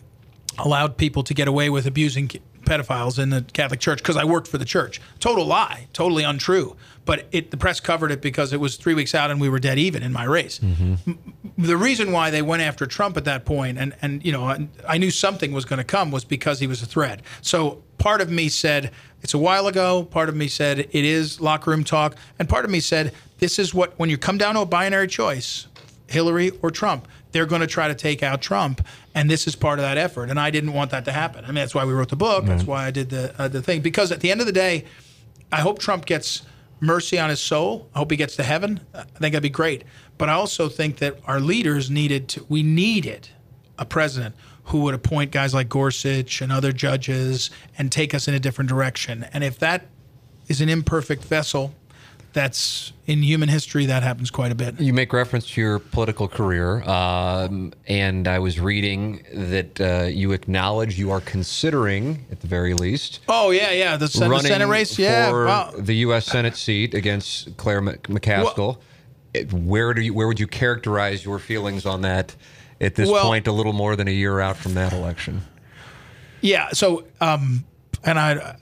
allowed 0.57 0.97
people 0.97 1.21
to 1.23 1.33
get 1.33 1.47
away 1.47 1.69
with 1.69 1.85
abusing 1.85 2.31
pedophiles 2.65 3.19
in 3.19 3.29
the 3.29 3.43
Catholic 3.53 3.79
Church 3.79 3.99
because 3.99 4.17
I 4.17 4.23
worked 4.23 4.47
for 4.47 4.57
the 4.57 4.65
church. 4.65 5.01
Total 5.19 5.45
lie, 5.45 5.87
totally 5.93 6.23
untrue. 6.23 6.75
But 7.05 7.27
it, 7.31 7.51
the 7.51 7.57
press 7.57 7.79
covered 7.79 8.11
it 8.11 8.21
because 8.21 8.51
it 8.51 8.59
was 8.59 8.77
three 8.77 8.95
weeks 8.95 9.13
out 9.13 9.29
and 9.29 9.39
we 9.39 9.47
were 9.47 9.59
dead 9.59 9.77
even 9.77 10.01
in 10.01 10.11
my 10.11 10.23
race. 10.23 10.59
Mm-hmm. 10.59 11.11
The 11.57 11.77
reason 11.77 12.11
why 12.11 12.31
they 12.31 12.41
went 12.41 12.63
after 12.63 12.87
Trump 12.87 13.15
at 13.15 13.25
that 13.25 13.45
point, 13.45 13.77
and 13.77 13.95
and 14.01 14.25
you 14.25 14.31
know, 14.31 14.67
I 14.87 14.97
knew 14.97 15.11
something 15.11 15.51
was 15.51 15.65
going 15.65 15.77
to 15.77 15.85
come, 15.85 16.11
was 16.11 16.25
because 16.25 16.59
he 16.59 16.67
was 16.67 16.81
a 16.81 16.85
threat. 16.85 17.21
So 17.41 17.83
part 17.99 18.21
of 18.21 18.29
me 18.29 18.49
said 18.49 18.91
it's 19.21 19.33
a 19.33 19.37
while 19.37 19.67
ago. 19.67 20.03
Part 20.03 20.29
of 20.29 20.35
me 20.35 20.47
said 20.47 20.79
it 20.79 20.93
is 20.93 21.39
locker 21.39 21.71
room 21.71 21.83
talk, 21.83 22.15
and 22.39 22.49
part 22.49 22.65
of 22.65 22.71
me 22.71 22.79
said 22.79 23.13
this 23.37 23.59
is 23.59 23.73
what 23.73 23.97
when 23.99 24.09
you 24.09 24.17
come 24.17 24.37
down 24.37 24.55
to 24.55 24.61
a 24.61 24.65
binary 24.65 25.07
choice, 25.07 25.67
Hillary 26.07 26.51
or 26.61 26.71
Trump 26.71 27.07
they're 27.35 27.45
going 27.45 27.59
to 27.59 27.67
try 27.67 27.89
to 27.89 27.93
take 27.93 28.23
out 28.23 28.41
Trump, 28.41 28.79
and 29.13 29.29
this 29.29 29.45
is 29.45 29.57
part 29.57 29.77
of 29.77 29.83
that 29.83 29.97
effort. 29.97 30.29
And 30.29 30.39
I 30.39 30.49
didn't 30.51 30.71
want 30.71 30.91
that 30.91 31.03
to 31.03 31.11
happen. 31.11 31.43
I 31.43 31.47
mean, 31.47 31.55
that's 31.55 31.75
why 31.75 31.83
we 31.83 31.91
wrote 31.91 32.07
the 32.07 32.15
book. 32.15 32.45
That's 32.45 32.63
why 32.63 32.85
I 32.85 32.91
did 32.91 33.09
the 33.09 33.35
uh, 33.37 33.49
the 33.49 33.61
thing. 33.61 33.81
Because 33.81 34.13
at 34.13 34.21
the 34.21 34.31
end 34.31 34.39
of 34.39 34.47
the 34.47 34.53
day, 34.53 34.85
I 35.51 35.59
hope 35.59 35.79
Trump 35.79 36.05
gets 36.05 36.43
mercy 36.79 37.19
on 37.19 37.29
his 37.29 37.41
soul. 37.41 37.89
I 37.93 37.97
hope 37.97 38.09
he 38.11 38.15
gets 38.15 38.37
to 38.37 38.43
heaven. 38.43 38.79
I 38.93 39.01
think 39.01 39.33
that'd 39.33 39.43
be 39.43 39.49
great. 39.49 39.83
But 40.17 40.29
I 40.29 40.31
also 40.31 40.69
think 40.69 40.99
that 40.99 41.19
our 41.25 41.41
leaders 41.41 41.91
needed 41.91 42.29
to. 42.29 42.45
We 42.47 42.63
needed 42.63 43.27
a 43.77 43.83
president 43.83 44.33
who 44.63 44.79
would 44.83 44.95
appoint 44.95 45.31
guys 45.31 45.53
like 45.53 45.67
Gorsuch 45.67 46.39
and 46.41 46.53
other 46.53 46.71
judges 46.71 47.51
and 47.77 47.91
take 47.91 48.13
us 48.13 48.29
in 48.29 48.33
a 48.33 48.39
different 48.39 48.69
direction. 48.69 49.25
And 49.33 49.43
if 49.43 49.59
that 49.59 49.87
is 50.47 50.61
an 50.61 50.69
imperfect 50.69 51.25
vessel 51.25 51.75
that's 52.35 52.91
in 53.07 53.23
human 53.23 53.47
history 53.47 53.85
that 53.85 54.03
happens 54.03 54.29
quite 54.29 54.51
a 54.51 54.55
bit. 54.55 54.77
You 54.79 54.93
make 54.93 55.13
reference 55.13 55.49
to 55.51 55.61
your 55.61 55.79
political 55.79 56.27
career, 56.27 56.83
um, 56.83 57.71
and 57.87 58.27
I 58.27 58.39
was 58.39 58.59
reading 58.59 59.23
that 59.33 59.79
uh, 59.79 60.07
you 60.07 60.33
acknowledge 60.33 60.99
you 60.99 61.11
are 61.11 61.21
considering, 61.21 62.25
at 62.29 62.41
the 62.41 62.47
very 62.47 62.73
least. 62.73 63.21
Oh 63.29 63.51
yeah, 63.51 63.71
yeah, 63.71 63.95
the 63.95 64.09
Senate, 64.09 64.29
running 64.29 64.51
Senate 64.51 64.67
race, 64.67 64.99
yeah, 64.99 65.29
for 65.29 65.45
wow. 65.45 65.71
the 65.77 65.95
U.S. 65.95 66.25
Senate 66.25 66.57
seat 66.57 66.93
against 66.93 67.55
Claire 67.55 67.81
McCaskill. 67.81 68.57
Well, 68.57 68.81
where 69.51 69.93
do 69.93 70.01
you, 70.01 70.13
where 70.13 70.27
would 70.27 70.39
you 70.39 70.47
characterize 70.47 71.23
your 71.23 71.39
feelings 71.39 71.85
on 71.85 72.01
that 72.01 72.35
at 72.81 72.95
this 72.95 73.09
well, 73.09 73.25
point, 73.25 73.47
a 73.47 73.51
little 73.53 73.73
more 73.73 73.95
than 73.95 74.09
a 74.09 74.11
year 74.11 74.41
out 74.41 74.57
from 74.57 74.73
that 74.73 74.91
election? 74.91 75.41
Yeah, 76.41 76.69
so 76.73 77.05
um, 77.21 77.63
and 78.03 78.19
I 78.19 78.57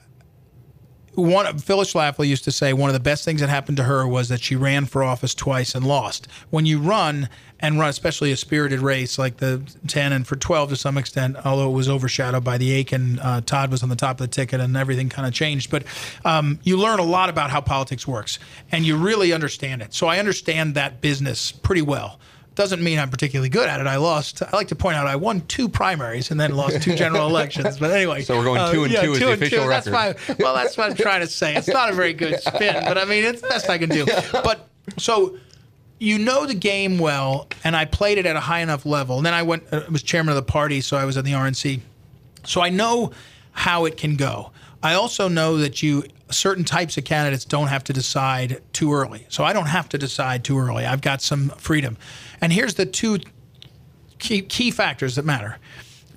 one 1.14 1.58
Phyllis 1.58 1.92
Schlafly 1.92 2.28
used 2.28 2.44
to 2.44 2.52
say 2.52 2.72
one 2.72 2.90
of 2.90 2.94
the 2.94 3.00
best 3.00 3.24
things 3.24 3.40
that 3.40 3.48
happened 3.48 3.76
to 3.78 3.84
her 3.84 4.06
was 4.06 4.28
that 4.28 4.42
she 4.42 4.56
ran 4.56 4.86
for 4.86 5.02
office 5.02 5.34
twice 5.34 5.74
and 5.74 5.86
lost. 5.86 6.28
When 6.50 6.66
you 6.66 6.78
run 6.78 7.28
and 7.60 7.78
run, 7.78 7.88
especially 7.88 8.32
a 8.32 8.36
spirited 8.36 8.80
race 8.80 9.18
like 9.18 9.38
the 9.38 9.62
10 9.86 10.12
and 10.12 10.26
for 10.26 10.36
12 10.36 10.70
to 10.70 10.76
some 10.76 10.98
extent, 10.98 11.36
although 11.44 11.70
it 11.70 11.74
was 11.74 11.88
overshadowed 11.88 12.44
by 12.44 12.58
the 12.58 12.80
Akin, 12.80 13.18
uh, 13.20 13.40
Todd 13.40 13.70
was 13.70 13.82
on 13.82 13.88
the 13.88 13.96
top 13.96 14.20
of 14.20 14.26
the 14.26 14.28
ticket 14.28 14.60
and 14.60 14.76
everything 14.76 15.08
kind 15.08 15.26
of 15.26 15.32
changed. 15.32 15.70
But 15.70 15.84
um, 16.24 16.58
you 16.62 16.76
learn 16.76 16.98
a 16.98 17.04
lot 17.04 17.28
about 17.28 17.50
how 17.50 17.60
politics 17.60 18.06
works 18.06 18.38
and 18.70 18.84
you 18.84 18.96
really 18.96 19.32
understand 19.32 19.82
it. 19.82 19.94
So 19.94 20.06
I 20.06 20.18
understand 20.18 20.74
that 20.74 21.00
business 21.00 21.52
pretty 21.52 21.82
well 21.82 22.18
doesn't 22.54 22.82
mean 22.82 22.98
I'm 22.98 23.10
particularly 23.10 23.48
good 23.48 23.68
at 23.68 23.80
it. 23.80 23.86
I 23.86 23.96
lost. 23.96 24.42
I 24.42 24.50
like 24.56 24.68
to 24.68 24.76
point 24.76 24.96
out 24.96 25.06
I 25.06 25.16
won 25.16 25.40
two 25.42 25.68
primaries 25.68 26.30
and 26.30 26.38
then 26.38 26.54
lost 26.54 26.82
two 26.82 26.94
general 26.94 27.26
elections. 27.28 27.78
But 27.78 27.90
anyway, 27.90 28.22
so 28.22 28.38
we're 28.38 28.44
going 28.44 28.72
two 28.72 28.82
uh, 28.82 28.84
and 28.84 28.92
yeah, 28.92 29.02
two, 29.02 29.14
two 29.14 29.26
the 29.26 29.32
official 29.32 29.64
two. 29.64 29.68
record. 29.68 29.92
That's 29.92 30.28
my, 30.28 30.34
well, 30.38 30.54
that's 30.54 30.76
what 30.76 30.90
I'm 30.90 30.96
trying 30.96 31.20
to 31.20 31.26
say. 31.26 31.56
It's 31.56 31.68
not 31.68 31.90
a 31.90 31.94
very 31.94 32.12
good 32.12 32.40
spin, 32.40 32.84
but 32.84 32.96
I 32.96 33.04
mean 33.04 33.24
it's 33.24 33.40
the 33.42 33.48
best 33.48 33.68
I 33.68 33.78
can 33.78 33.88
do. 33.88 34.06
But 34.32 34.68
so 34.98 35.36
you 35.98 36.18
know 36.18 36.46
the 36.46 36.54
game 36.54 36.98
well, 36.98 37.48
and 37.64 37.74
I 37.74 37.86
played 37.86 38.18
it 38.18 38.26
at 38.26 38.36
a 38.36 38.40
high 38.40 38.60
enough 38.60 38.86
level. 38.86 39.16
And 39.16 39.26
then 39.26 39.34
I 39.34 39.42
went. 39.42 39.64
I 39.72 39.78
uh, 39.78 39.90
was 39.90 40.02
chairman 40.02 40.30
of 40.30 40.36
the 40.36 40.50
party, 40.50 40.80
so 40.80 40.96
I 40.96 41.04
was 41.04 41.16
at 41.16 41.24
the 41.24 41.32
RNC. 41.32 41.80
So 42.44 42.60
I 42.60 42.68
know 42.68 43.12
how 43.52 43.84
it 43.84 43.96
can 43.96 44.16
go. 44.16 44.50
I 44.84 44.92
also 44.92 45.28
know 45.28 45.56
that 45.56 45.82
you 45.82 46.04
certain 46.30 46.62
types 46.62 46.98
of 46.98 47.04
candidates 47.04 47.46
don't 47.46 47.68
have 47.68 47.84
to 47.84 47.92
decide 47.92 48.60
too 48.74 48.92
early. 48.92 49.26
So 49.30 49.42
I 49.42 49.54
don't 49.54 49.66
have 49.66 49.88
to 49.90 49.98
decide 49.98 50.44
too 50.44 50.58
early. 50.58 50.84
I've 50.84 51.00
got 51.00 51.22
some 51.22 51.48
freedom. 51.50 51.96
And 52.40 52.52
here's 52.52 52.74
the 52.74 52.84
two 52.84 53.20
key, 54.18 54.42
key 54.42 54.70
factors 54.70 55.16
that 55.16 55.24
matter. 55.24 55.58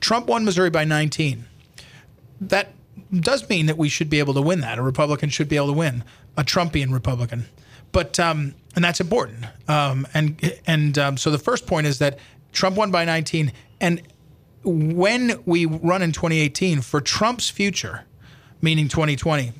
Trump 0.01 0.27
won 0.27 0.43
Missouri 0.43 0.69
by 0.69 0.83
19. 0.83 1.45
That 2.41 2.73
does 3.13 3.47
mean 3.47 3.67
that 3.67 3.77
we 3.77 3.87
should 3.87 4.09
be 4.09 4.19
able 4.19 4.33
to 4.33 4.41
win 4.41 4.59
that. 4.61 4.77
A 4.77 4.81
Republican 4.81 5.29
should 5.29 5.47
be 5.47 5.55
able 5.55 5.67
to 5.67 5.73
win, 5.73 6.03
a 6.35 6.43
Trumpian 6.43 6.91
Republican. 6.91 7.45
But 7.93 8.19
um, 8.19 8.53
and 8.75 8.83
that's 8.83 8.99
important. 8.99 9.45
Um, 9.69 10.05
and 10.13 10.59
and 10.67 10.97
um, 10.97 11.17
so 11.17 11.31
the 11.31 11.39
first 11.39 11.67
point 11.67 11.87
is 11.87 11.99
that 11.99 12.19
Trump 12.51 12.75
won 12.75 12.91
by 12.91 13.05
19. 13.05 13.53
And 13.79 14.01
when 14.63 15.41
we 15.45 15.65
run 15.65 16.01
in 16.01 16.11
2018 16.11 16.81
for 16.81 16.99
Trump's 16.99 17.49
future, 17.49 18.03
meaning 18.61 18.87
2020, 18.87 19.53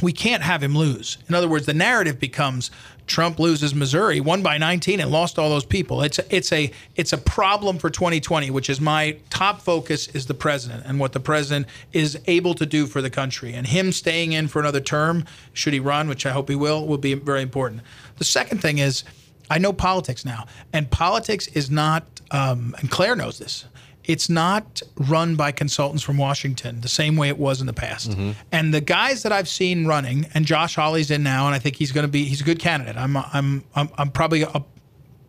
we 0.00 0.12
can't 0.12 0.42
have 0.42 0.62
him 0.62 0.76
lose. 0.76 1.18
In 1.28 1.34
other 1.34 1.48
words, 1.48 1.66
the 1.66 1.74
narrative 1.74 2.18
becomes 2.18 2.70
Trump 3.06 3.38
loses 3.38 3.74
Missouri, 3.74 4.20
won 4.20 4.42
by 4.42 4.58
19 4.58 5.00
and 5.00 5.10
lost 5.10 5.38
all 5.38 5.50
those 5.50 5.64
people. 5.64 6.02
It's 6.02 6.18
a, 6.18 6.34
it's 6.34 6.52
a 6.52 6.70
it's 6.96 7.12
a 7.12 7.18
problem 7.18 7.78
for 7.78 7.90
2020, 7.90 8.50
which 8.50 8.70
is 8.70 8.80
my 8.80 9.16
top 9.28 9.60
focus 9.60 10.08
is 10.08 10.26
the 10.26 10.34
president 10.34 10.84
and 10.86 10.98
what 10.98 11.12
the 11.12 11.20
president 11.20 11.66
is 11.92 12.18
able 12.26 12.54
to 12.54 12.66
do 12.66 12.86
for 12.86 13.02
the 13.02 13.10
country. 13.10 13.54
And 13.54 13.66
him 13.66 13.92
staying 13.92 14.32
in 14.32 14.48
for 14.48 14.60
another 14.60 14.80
term, 14.80 15.24
should 15.52 15.72
he 15.72 15.80
run, 15.80 16.08
which 16.08 16.24
I 16.26 16.30
hope 16.30 16.48
he 16.48 16.54
will, 16.54 16.86
will 16.86 16.98
be 16.98 17.14
very 17.14 17.42
important. 17.42 17.82
The 18.18 18.24
second 18.24 18.62
thing 18.62 18.78
is 18.78 19.04
I 19.50 19.58
know 19.58 19.72
politics 19.72 20.24
now, 20.24 20.46
and 20.72 20.90
politics 20.90 21.48
is 21.48 21.70
not. 21.70 22.04
Um, 22.30 22.74
and 22.78 22.90
Claire 22.90 23.14
knows 23.14 23.38
this 23.38 23.66
it's 24.04 24.28
not 24.28 24.82
run 24.96 25.36
by 25.36 25.52
consultants 25.52 26.02
from 26.02 26.18
Washington 26.18 26.80
the 26.80 26.88
same 26.88 27.16
way 27.16 27.28
it 27.28 27.38
was 27.38 27.60
in 27.60 27.66
the 27.66 27.72
past. 27.72 28.10
Mm-hmm. 28.10 28.32
And 28.50 28.74
the 28.74 28.80
guys 28.80 29.22
that 29.22 29.32
I've 29.32 29.48
seen 29.48 29.86
running, 29.86 30.26
and 30.34 30.44
Josh 30.44 30.74
Hawley's 30.74 31.10
in 31.10 31.22
now, 31.22 31.46
and 31.46 31.54
I 31.54 31.58
think 31.58 31.76
he's 31.76 31.92
going 31.92 32.06
to 32.06 32.10
be 32.10 32.24
he's 32.24 32.40
a 32.40 32.44
good 32.44 32.58
candidate. 32.58 32.96
I'm 32.96 33.16
I'm 33.16 33.64
I'm, 33.74 33.88
I'm 33.96 34.10
probably 34.10 34.44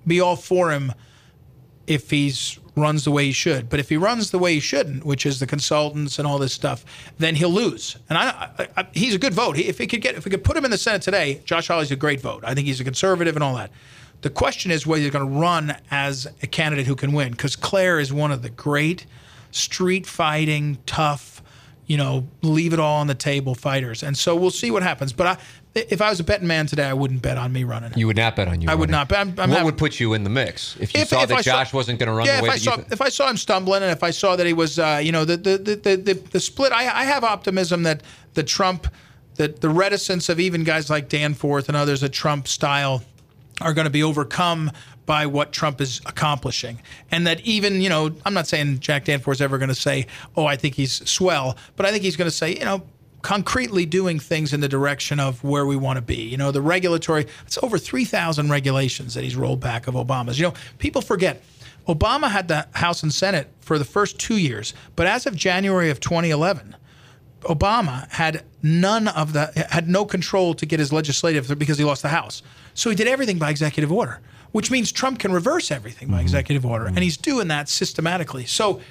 be 0.06 0.22
all 0.22 0.36
for 0.36 0.72
him 0.72 0.94
if 1.86 2.10
he's 2.10 2.60
runs 2.76 3.06
the 3.06 3.12
way 3.12 3.26
he 3.26 3.32
should. 3.32 3.70
But 3.70 3.80
if 3.80 3.90
he 3.90 3.98
runs 3.98 4.32
the 4.32 4.40
way 4.40 4.56
he 4.56 4.60
shouldn't, 4.60 5.06
which 5.06 5.26
is 5.26 5.40
the 5.40 5.48
consultants 5.48 6.18
and 6.18 6.28
all 6.28 6.40
this 6.40 6.54
stuff, 6.54 6.86
then 7.20 7.36
he'll 7.36 7.50
lose. 7.50 7.98
And 8.10 8.18
I, 8.18 8.50
I, 8.58 8.68
I 8.78 8.88
he's 8.94 9.14
a 9.14 9.20
good 9.20 9.34
vote. 9.34 9.56
He, 9.56 9.64
if 9.66 9.78
he 9.78 9.88
could 9.88 10.02
get 10.02 10.16
if 10.16 10.26
we 10.26 10.32
could 10.32 10.44
put 10.44 10.58
him 10.58 10.66
in 10.66 10.72
the 10.72 10.78
Senate 10.78 11.02
today, 11.02 11.42
Josh 11.46 11.68
Hawley's 11.68 11.92
a 11.92 11.96
great 11.96 12.22
vote. 12.22 12.44
I 12.46 12.54
think 12.54 12.68
he's 12.68 12.80
a 12.80 12.84
conservative 12.84 13.36
and 13.36 13.44
all 13.44 13.56
that. 13.56 13.72
The 14.24 14.30
question 14.30 14.72
is 14.72 14.88
whether 14.88 15.02
you're 15.02 15.12
going 15.12 15.30
to 15.30 15.40
run 15.40 15.76
as 15.92 16.28
a 16.42 16.48
candidate 16.48 16.88
who 16.88 16.96
can 16.96 17.12
win, 17.12 17.32
because 17.32 17.56
Claire 17.56 18.00
is 18.00 18.12
one 18.12 18.32
of 18.32 18.42
the 18.42 18.50
great 18.50 19.06
street 19.52 20.08
fighting, 20.08 20.78
tough, 20.86 21.44
you 21.86 21.98
know, 21.98 22.26
leave 22.42 22.72
it 22.72 22.80
all 22.80 23.02
on 23.02 23.08
the 23.08 23.16
table 23.16 23.54
fighters. 23.54 24.02
And 24.02 24.18
so 24.18 24.34
we'll 24.34 24.50
see 24.50 24.72
what 24.72 24.82
happens. 24.82 25.12
But 25.12 25.28
I, 25.28 25.38
if 25.76 26.02
I 26.02 26.10
was 26.10 26.22
a 26.22 26.24
betting 26.24 26.48
man 26.48 26.68
today, 26.68 26.86
I 26.86 26.94
wouldn't 26.94 27.22
bet 27.22 27.38
on 27.38 27.52
me 27.52 27.66
running. 27.66 27.92
You 27.98 28.08
would 28.08 28.16
not 28.16 28.38
bet 28.38 28.48
on 28.48 28.62
you. 28.62 28.70
I 28.70 28.72
running. 28.72 28.80
would 28.80 28.90
not. 28.90 29.10
bet. 29.10 29.20
I'm, 29.20 29.38
I'm 29.38 29.50
what 29.50 29.66
would 29.66 29.78
put 29.78 30.00
you 30.00 30.14
in 30.14 30.24
the 30.24 30.30
mix 30.30 30.78
if 30.80 30.94
you 30.94 31.02
if, 31.02 31.10
saw 31.10 31.24
if 31.24 31.30
that 31.30 31.40
I 31.40 31.42
Josh 31.42 31.72
saw, 31.72 31.78
wasn't 31.78 32.00
going 32.00 32.08
to 32.08 32.14
run 32.14 32.26
yeah, 32.26 32.38
the 32.38 32.44
way 32.44 32.50
if 32.50 32.56
I 32.56 32.58
saw, 32.58 32.76
th- 32.78 32.88
if 32.92 33.02
I 33.02 33.10
saw 33.10 33.30
him 33.30 33.36
stumbling 33.36 33.84
and 33.84 33.92
if 33.92 34.04
I 34.04 34.12
saw 34.12 34.38
that 34.38 34.48
he 34.48 34.54
was, 34.54 34.80
uh, 34.80 35.02
you 35.04 35.12
know, 35.12 35.26
the 35.26 35.36
the, 35.36 35.58
the 35.58 35.96
the, 35.98 36.14
the 36.14 36.40
split. 36.40 36.72
I, 36.72 36.84
I 36.84 37.04
have 37.04 37.26
optimism 37.26 37.84
that 37.84 38.04
the 38.36 38.44
Trump, 38.44 38.88
that 39.36 39.60
the 39.60 39.70
reticence 39.70 40.30
of 40.30 40.40
even 40.40 40.64
guys 40.64 40.90
like 40.90 41.10
Danforth 41.10 41.68
and 41.68 41.76
others, 41.76 42.04
a 42.04 42.10
Trump 42.10 42.48
style, 42.48 43.04
are 43.64 43.74
going 43.74 43.86
to 43.86 43.92
be 43.92 44.04
overcome 44.04 44.72
by 45.06 45.26
what 45.26 45.52
Trump 45.52 45.82
is 45.82 46.02
accomplishing. 46.06 46.82
And 47.12 47.28
that 47.28 47.42
even, 47.42 47.82
you 47.82 47.90
know, 47.90 48.12
I'm 48.26 48.34
not 48.34 48.48
saying 48.48 48.80
Jack 48.80 49.06
Danforth 49.06 49.38
is 49.38 49.42
ever 49.42 49.58
going 49.58 49.70
to 49.70 49.76
say, 49.76 50.08
oh, 50.36 50.46
I 50.46 50.56
think 50.56 50.76
he's 50.76 51.08
swell, 51.10 51.58
but 51.76 51.86
I 51.86 51.92
think 51.92 52.04
he's 52.04 52.16
going 52.16 52.30
to 52.30 52.36
say, 52.36 52.54
you 52.54 52.66
know, 52.66 52.84
concretely 53.22 53.86
doing 53.86 54.20
things 54.20 54.54
in 54.54 54.60
the 54.60 54.68
direction 54.68 55.20
of 55.20 55.44
where 55.44 55.66
we 55.66 55.76
want 55.76 55.98
to 55.98 56.02
be. 56.02 56.18
You 56.18 56.38
know, 56.38 56.52
the 56.52 56.62
regulatory, 56.62 57.26
it's 57.46 57.58
over 57.64 57.78
3,000 57.78 58.50
regulations 58.50 59.14
that 59.14 59.24
he's 59.24 59.36
rolled 59.36 59.62
back 59.62 59.88
of 59.88 59.96
Obama's. 59.96 60.38
You 60.38 60.48
know, 60.48 60.54
people 60.78 61.02
forget 61.02 61.42
Obama 61.88 62.30
had 62.30 62.48
the 62.48 62.68
House 62.74 63.04
and 63.04 63.14
Senate 63.14 63.48
for 63.60 63.80
the 63.80 63.86
first 63.86 64.20
two 64.20 64.38
years, 64.38 64.74
but 64.96 65.08
as 65.08 65.26
of 65.26 65.36
January 65.36 65.90
of 65.90 66.00
2011, 66.00 66.76
Obama 67.42 68.10
had 68.10 68.44
none 68.62 69.10
of 69.10 69.34
the 69.34 69.68
had 69.70 69.90
no 69.90 70.06
control 70.06 70.54
to 70.54 70.66
get 70.66 70.80
his 70.80 70.94
legislative 70.94 71.58
because 71.60 71.78
he 71.78 71.84
lost 71.84 72.02
the 72.02 72.10
House. 72.10 72.42
So 72.74 72.90
he 72.90 72.96
did 72.96 73.08
everything 73.08 73.38
by 73.40 73.50
executive 73.50 73.92
order, 73.92 74.20
which 74.52 74.72
means 74.72 74.92
Trump 74.92 75.20
can 75.20 75.32
reverse 75.32 75.72
everything 75.72 76.10
by 76.10 76.22
executive 76.22 76.66
order, 76.66 76.86
and 76.86 77.00
he's 77.00 77.18
doing 77.18 77.48
that 77.50 77.70
systematically. 77.70 78.46
So 78.46 78.82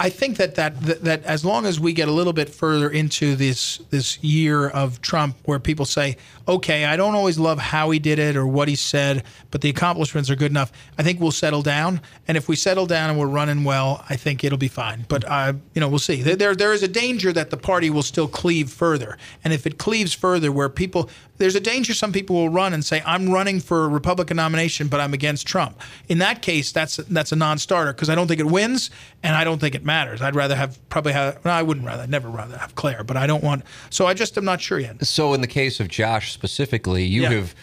I 0.00 0.10
think 0.10 0.38
that, 0.38 0.56
that 0.56 0.80
that 0.82 1.04
that 1.04 1.24
as 1.24 1.44
long 1.44 1.66
as 1.66 1.78
we 1.78 1.92
get 1.92 2.08
a 2.08 2.10
little 2.10 2.32
bit 2.32 2.48
further 2.48 2.90
into 2.90 3.36
this 3.36 3.78
this 3.90 4.18
year 4.24 4.68
of 4.68 5.00
Trump, 5.00 5.36
where 5.44 5.60
people 5.60 5.84
say, 5.84 6.16
"Okay, 6.48 6.84
I 6.84 6.96
don't 6.96 7.14
always 7.14 7.38
love 7.38 7.60
how 7.60 7.90
he 7.92 8.00
did 8.00 8.18
it 8.18 8.34
or 8.34 8.44
what 8.44 8.66
he 8.66 8.74
said, 8.74 9.22
but 9.52 9.60
the 9.60 9.70
accomplishments 9.70 10.28
are 10.30 10.34
good 10.34 10.50
enough," 10.50 10.72
I 10.98 11.04
think 11.04 11.20
we'll 11.20 11.30
settle 11.30 11.62
down. 11.62 12.00
And 12.26 12.36
if 12.36 12.48
we 12.48 12.56
settle 12.56 12.86
down 12.86 13.10
and 13.10 13.20
we're 13.20 13.28
running 13.28 13.62
well, 13.62 14.04
I 14.10 14.16
think 14.16 14.42
it'll 14.42 14.58
be 14.58 14.66
fine. 14.66 15.04
But 15.08 15.24
uh, 15.28 15.52
you 15.74 15.80
know, 15.80 15.88
we'll 15.88 16.00
see. 16.00 16.22
There- 16.22 16.34
There 16.34 16.56
there 16.56 16.72
is 16.72 16.82
a 16.82 16.88
danger 16.88 17.32
that 17.32 17.50
the 17.50 17.56
party 17.56 17.88
will 17.88 18.02
still 18.02 18.26
cleave 18.26 18.70
further, 18.70 19.16
and 19.44 19.52
if 19.54 19.64
it 19.64 19.78
cleaves 19.78 20.12
further, 20.12 20.50
where 20.50 20.68
people 20.68 21.08
there's 21.38 21.54
a 21.56 21.60
danger 21.60 21.94
some 21.94 22.12
people 22.12 22.36
will 22.36 22.48
run 22.48 22.72
and 22.72 22.84
say, 22.84 23.02
"I'm 23.04 23.28
running 23.30 23.60
for 23.60 23.84
a 23.84 23.88
Republican 23.88 24.36
nomination, 24.36 24.88
but 24.88 25.00
I'm 25.00 25.12
against 25.14 25.46
Trump." 25.46 25.80
In 26.08 26.18
that 26.18 26.42
case, 26.42 26.70
that's 26.72 26.96
that's 26.96 27.32
a 27.32 27.36
non-starter 27.36 27.92
because 27.92 28.08
I 28.08 28.14
don't 28.14 28.28
think 28.28 28.40
it 28.40 28.46
wins, 28.46 28.90
and 29.22 29.34
I 29.34 29.42
don't 29.44 29.60
think 29.60 29.74
it 29.74 29.84
matters. 29.84 30.22
I'd 30.22 30.34
rather 30.36 30.54
have 30.56 30.78
probably 30.88 31.12
have. 31.12 31.44
No, 31.44 31.50
I 31.50 31.62
wouldn't 31.62 31.86
rather. 31.86 32.04
I'd 32.04 32.10
never 32.10 32.28
rather 32.28 32.56
have 32.58 32.74
Claire, 32.74 33.02
but 33.04 33.16
I 33.16 33.26
don't 33.26 33.42
want. 33.42 33.64
So 33.90 34.06
I 34.06 34.14
just 34.14 34.36
am 34.38 34.44
not 34.44 34.60
sure 34.60 34.78
yet. 34.78 35.04
So, 35.06 35.34
in 35.34 35.40
the 35.40 35.46
case 35.46 35.80
of 35.80 35.88
Josh 35.88 36.32
specifically, 36.32 37.04
you 37.04 37.22
Yeah. 37.22 37.30
have 37.30 37.54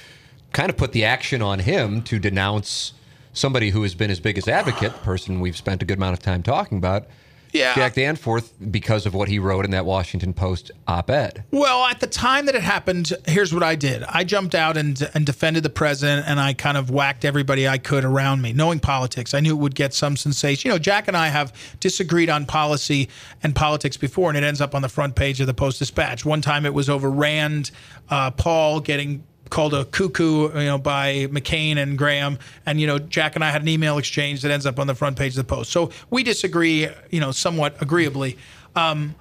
kind 0.54 0.70
of 0.70 0.76
put 0.76 0.92
the 0.92 1.06
action 1.06 1.42
on 1.42 1.60
him 1.60 2.02
to 2.02 2.20
denounce 2.20 2.94
somebody 3.34 3.70
who 3.70 3.84
has 3.84 3.96
been 3.96 4.10
his 4.10 4.20
biggest 4.20 4.50
advocate, 4.50 4.92
the 4.92 5.00
person 5.00 5.40
we've 5.40 5.56
spent 5.56 5.82
a 5.82 5.86
good 5.86 5.98
amount 5.98 6.12
of 6.14 6.20
time 6.20 6.44
talking 6.44 6.78
about, 6.78 7.08
Yeah. 7.52 7.76
Jack 7.76 7.96
Danforth, 7.96 8.54
because 8.72 9.06
of 9.06 9.14
what 9.14 9.28
he 9.28 9.40
wrote 9.40 9.66
in 9.66 9.72
that 9.72 9.86
Washington 9.86 10.34
Post 10.34 10.72
op 10.88 11.10
ed. 11.10 11.44
Well, 11.52 11.86
at 11.86 12.00
the 12.00 12.08
time 12.08 12.46
that 12.46 12.56
it 12.56 12.62
happened, 12.62 13.12
here's 13.28 13.54
what 13.54 13.64
I 13.64 13.76
did. 13.76 14.04
I 14.04 14.24
jumped 14.24 14.56
out 14.56 14.78
and 14.78 15.10
and 15.14 15.26
defended 15.26 15.64
the 15.64 15.70
president, 15.70 16.28
and 16.28 16.40
I 16.40 16.54
kind 16.54 16.78
of 16.78 16.90
whacked 16.90 17.26
everybody 17.26 17.68
I 17.68 17.78
could 17.78 18.06
around 18.06 18.42
me, 18.42 18.54
knowing 18.54 18.80
politics. 18.80 19.34
I 19.34 19.40
knew 19.40 19.56
it 19.56 19.60
would 19.60 19.76
get 19.76 19.94
some 19.94 20.16
sensation. 20.16 20.70
You 20.70 20.76
know, 20.76 20.80
Jack 20.80 21.08
and 21.08 21.18
I 21.18 21.28
have 21.28 21.54
disagreed 21.80 22.30
on 22.30 22.46
policy 22.46 23.10
and 23.44 23.56
politics 23.56 23.98
before, 23.98 24.30
and 24.30 24.38
it 24.38 24.44
ends 24.44 24.62
up 24.62 24.76
on 24.76 24.82
the 24.82 24.90
front 24.90 25.16
page 25.16 25.42
of 25.42 25.48
the 25.48 25.54
Post 25.54 25.80
Dispatch. 25.80 26.26
One 26.26 26.42
time 26.42 26.66
it 26.66 26.74
was 26.74 26.90
over 26.90 27.10
Rand 27.10 27.72
uh, 28.10 28.32
Paul 28.32 28.80
getting 28.80 29.24
called 29.52 29.76
a 29.76 29.86
cuckoo, 29.86 30.50
you 30.58 30.66
know, 30.66 30.80
by 30.80 31.28
McCain 31.28 31.78
and 31.78 31.96
Graham. 31.96 32.40
And, 32.66 32.82
you 32.82 32.88
know, 32.88 32.98
Jack 32.98 33.36
and 33.36 33.44
I 33.44 33.52
had 33.52 33.62
an 33.62 33.68
email 33.68 34.00
exchange 34.00 34.42
that 34.42 34.50
ends 34.50 34.66
up 34.66 34.80
on 34.80 34.88
the 34.88 34.96
front 34.96 35.18
page 35.18 35.34
of 35.34 35.36
the 35.36 35.44
Post. 35.44 35.72
So 35.72 35.92
we 36.10 36.24
disagree, 36.24 36.88
you 37.12 37.20
know, 37.20 37.32
somewhat 37.32 37.80
agreeably. 37.80 38.40
Um, 38.76 39.14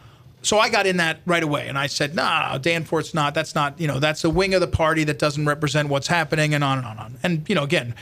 so 0.43 0.59
I 0.59 0.71
got 0.71 0.87
in 0.87 0.97
that 0.97 1.21
right 1.27 1.43
away, 1.43 1.69
and 1.69 1.77
I 1.77 1.87
said, 1.87 2.15
"No, 2.15 2.59
Danforth's 2.63 3.13
not. 3.13 3.35
That's 3.35 3.55
not. 3.55 3.79
You 3.79 3.87
know, 3.87 3.99
that's 3.99 4.25
a 4.25 4.31
wing 4.31 4.55
of 4.55 4.63
the 4.63 4.67
party 4.67 5.05
that 5.05 5.19
doesn't 5.19 5.45
represent 5.45 5.91
what's 5.91 6.07
happening." 6.07 6.55
And 6.55 6.65
on 6.65 6.79
and 6.79 6.87
on 6.87 6.93
and 6.93 7.01
on. 7.01 7.19
And 7.23 7.47
you 7.47 7.55
know, 7.55 7.63
again, 7.63 7.95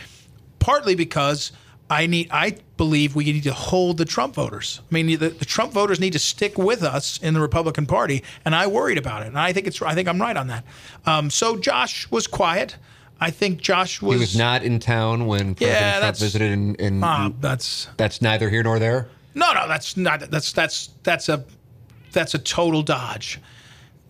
partly 0.60 0.94
because 0.94 1.50
I 1.90 2.06
need, 2.06 2.28
I 2.30 2.56
believe 2.76 3.14
we 3.14 3.24
need 3.24 3.44
to 3.44 3.52
hold 3.52 3.96
the 3.96 4.04
Trump 4.04 4.34
voters. 4.34 4.80
I 4.90 4.94
mean, 4.94 5.06
the, 5.18 5.28
the 5.30 5.44
Trump 5.44 5.72
voters 5.72 5.98
need 5.98 6.12
to 6.12 6.18
stick 6.18 6.58
with 6.58 6.82
us 6.82 7.18
in 7.22 7.34
the 7.34 7.40
Republican 7.40 7.86
Party, 7.86 8.22
and 8.44 8.54
I 8.54 8.66
worried 8.66 8.98
about 8.98 9.22
it. 9.22 9.28
And 9.28 9.38
I 9.38 9.52
think 9.52 9.66
it's, 9.66 9.80
I 9.80 9.94
think 9.94 10.06
I'm 10.08 10.20
right 10.20 10.36
on 10.36 10.48
that. 10.48 10.64
Um, 11.06 11.30
so 11.30 11.56
Josh 11.56 12.10
was 12.10 12.26
quiet. 12.26 12.76
I 13.20 13.30
think 13.30 13.60
Josh 13.60 14.00
was. 14.02 14.14
He 14.14 14.20
was 14.20 14.36
not 14.36 14.62
in 14.62 14.78
town 14.78 15.26
when 15.26 15.54
President 15.54 15.80
Yeah, 15.80 15.98
Trump 16.00 16.16
visited, 16.18 16.52
and, 16.52 16.80
and 16.80 17.04
Uh, 17.04 17.30
that's 17.40 17.88
that's 17.96 18.22
neither 18.22 18.48
here 18.48 18.62
nor 18.62 18.78
there. 18.78 19.08
No, 19.34 19.52
no, 19.52 19.66
that's 19.66 19.96
not. 19.96 20.30
That's 20.30 20.52
that's 20.52 20.90
that's 21.02 21.28
a 21.28 21.44
that's 22.12 22.34
a 22.34 22.38
total 22.38 22.82
dodge. 22.82 23.40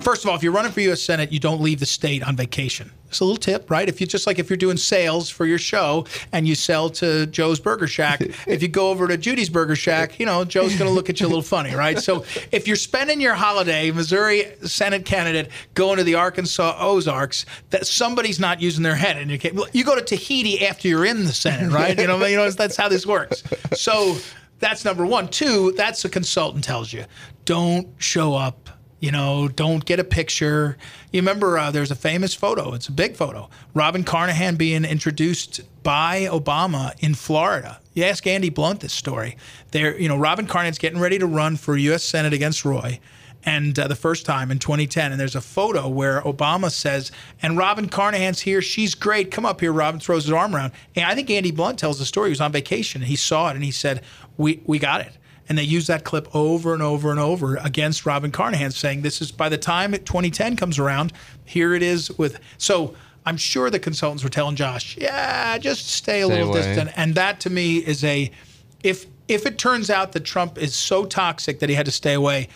First 0.00 0.24
of 0.24 0.30
all, 0.30 0.36
if 0.36 0.42
you're 0.42 0.52
running 0.52 0.72
for 0.72 0.80
U.S. 0.80 1.02
Senate, 1.02 1.32
you 1.32 1.40
don't 1.40 1.60
leave 1.60 1.80
the 1.80 1.86
state 1.86 2.22
on 2.22 2.36
vacation. 2.36 2.92
It's 3.08 3.20
a 3.20 3.24
little 3.24 3.38
tip, 3.38 3.70
right? 3.70 3.88
If 3.88 4.00
you 4.00 4.06
just 4.06 4.26
like 4.26 4.38
if 4.38 4.50
you're 4.50 4.56
doing 4.58 4.76
sales 4.76 5.30
for 5.30 5.46
your 5.46 5.58
show 5.58 6.06
and 6.30 6.46
you 6.46 6.54
sell 6.54 6.90
to 6.90 7.26
Joe's 7.26 7.58
Burger 7.58 7.86
Shack, 7.86 8.20
if 8.46 8.62
you 8.62 8.68
go 8.68 8.90
over 8.90 9.08
to 9.08 9.16
Judy's 9.16 9.48
Burger 9.48 9.74
Shack, 9.76 10.20
you 10.20 10.26
know 10.26 10.44
Joe's 10.44 10.76
going 10.76 10.88
to 10.88 10.94
look 10.94 11.08
at 11.08 11.20
you 11.20 11.26
a 11.26 11.28
little 11.28 11.42
funny, 11.42 11.74
right? 11.74 11.98
So 11.98 12.24
if 12.52 12.66
you're 12.66 12.76
spending 12.76 13.20
your 13.20 13.34
holiday, 13.34 13.90
Missouri 13.90 14.52
Senate 14.62 15.04
candidate 15.04 15.50
going 15.74 15.96
to 15.98 16.04
the 16.04 16.16
Arkansas 16.16 16.76
Ozarks, 16.78 17.46
that 17.70 17.86
somebody's 17.86 18.38
not 18.38 18.60
using 18.60 18.82
their 18.82 18.94
head 18.94 19.16
in 19.16 19.28
your 19.28 19.38
case. 19.38 19.54
Well, 19.54 19.68
you 19.72 19.84
go 19.84 19.94
to 19.94 20.02
Tahiti 20.02 20.66
after 20.66 20.86
you're 20.86 21.06
in 21.06 21.24
the 21.24 21.32
Senate, 21.32 21.72
right? 21.72 21.98
You 21.98 22.06
know, 22.06 22.24
you 22.26 22.36
know 22.36 22.48
that's 22.50 22.76
how 22.76 22.88
this 22.88 23.06
works. 23.06 23.42
So 23.74 24.16
that's 24.58 24.84
number 24.84 25.06
one. 25.06 25.28
Two, 25.28 25.72
that's 25.72 26.04
a 26.04 26.08
consultant 26.08 26.64
tells 26.64 26.92
you. 26.92 27.04
Don't 27.44 27.88
show 27.98 28.34
up. 28.34 28.68
You 29.00 29.12
know, 29.12 29.46
don't 29.46 29.84
get 29.84 30.00
a 30.00 30.04
picture. 30.04 30.76
You 31.12 31.20
remember 31.20 31.56
uh, 31.56 31.70
there's 31.70 31.92
a 31.92 31.96
famous 31.96 32.34
photo. 32.34 32.74
It's 32.74 32.88
a 32.88 32.92
big 32.92 33.14
photo. 33.14 33.48
Robin 33.72 34.02
Carnahan 34.02 34.56
being 34.56 34.84
introduced 34.84 35.60
by 35.84 36.22
Obama 36.22 36.94
in 36.98 37.14
Florida. 37.14 37.80
You 37.94 38.04
ask 38.04 38.26
Andy 38.26 38.50
Blunt 38.50 38.80
this 38.80 38.92
story. 38.92 39.36
There, 39.70 39.96
you 39.98 40.08
know, 40.08 40.16
Robin 40.16 40.46
Carnahan's 40.46 40.78
getting 40.78 40.98
ready 40.98 41.18
to 41.18 41.26
run 41.26 41.56
for 41.56 41.76
U.S. 41.76 42.02
Senate 42.02 42.32
against 42.32 42.64
Roy 42.64 42.98
and 43.44 43.78
uh, 43.78 43.86
the 43.86 43.96
first 43.96 44.26
time 44.26 44.50
in 44.50 44.58
2010. 44.58 45.12
And 45.12 45.20
there's 45.20 45.36
a 45.36 45.40
photo 45.40 45.88
where 45.88 46.20
Obama 46.22 46.70
says, 46.70 47.12
"And 47.40 47.56
Robin 47.56 47.88
Carnahan's 47.88 48.40
here. 48.40 48.60
She's 48.60 48.94
great. 48.94 49.30
Come 49.30 49.46
up 49.46 49.60
here." 49.60 49.72
Robin 49.72 50.00
throws 50.00 50.24
his 50.24 50.32
arm 50.32 50.54
around. 50.54 50.72
And 50.96 51.04
I 51.04 51.14
think 51.14 51.30
Andy 51.30 51.50
Blunt 51.50 51.78
tells 51.78 51.98
the 51.98 52.04
story. 52.04 52.30
He 52.30 52.32
was 52.32 52.40
on 52.40 52.52
vacation. 52.52 53.02
And 53.02 53.08
he 53.08 53.16
saw 53.16 53.48
it 53.50 53.54
and 53.54 53.64
he 53.64 53.70
said, 53.70 54.02
"We 54.36 54.60
we 54.66 54.78
got 54.78 55.00
it." 55.02 55.12
And 55.48 55.56
they 55.56 55.62
use 55.62 55.86
that 55.86 56.04
clip 56.04 56.28
over 56.34 56.74
and 56.74 56.82
over 56.82 57.10
and 57.10 57.18
over 57.20 57.56
against 57.56 58.04
Robin 58.04 58.30
Carnahan, 58.30 58.70
saying, 58.70 59.02
"This 59.02 59.22
is 59.22 59.32
by 59.32 59.48
the 59.48 59.58
time 59.58 59.92
2010 59.92 60.56
comes 60.56 60.78
around, 60.78 61.12
here 61.44 61.74
it 61.74 61.82
is 61.82 62.10
with." 62.18 62.38
So. 62.58 62.94
I'm 63.26 63.36
sure 63.36 63.68
the 63.68 63.78
consultants 63.78 64.24
were 64.24 64.30
telling 64.30 64.56
Josh, 64.56 64.96
"Yeah, 64.98 65.58
just 65.58 65.86
stay 65.86 66.22
a 66.22 66.24
Stay 66.24 66.34
little 66.34 66.48
away. 66.48 66.62
distant." 66.62 66.90
And 66.96 67.14
that 67.16 67.40
to 67.40 67.50
me 67.50 67.76
is 67.76 68.02
a 68.02 68.30
if 68.82 69.04
if 69.26 69.44
it 69.44 69.58
turns 69.58 69.90
out 69.90 70.12
that 70.12 70.24
Trump 70.24 70.56
is 70.56 70.74
so 70.74 71.04
toxic 71.04 71.58
that 71.58 71.68
he 71.68 71.74
had 71.74 71.84
to 71.84 71.92
stay 71.92 72.14
away, 72.14 72.48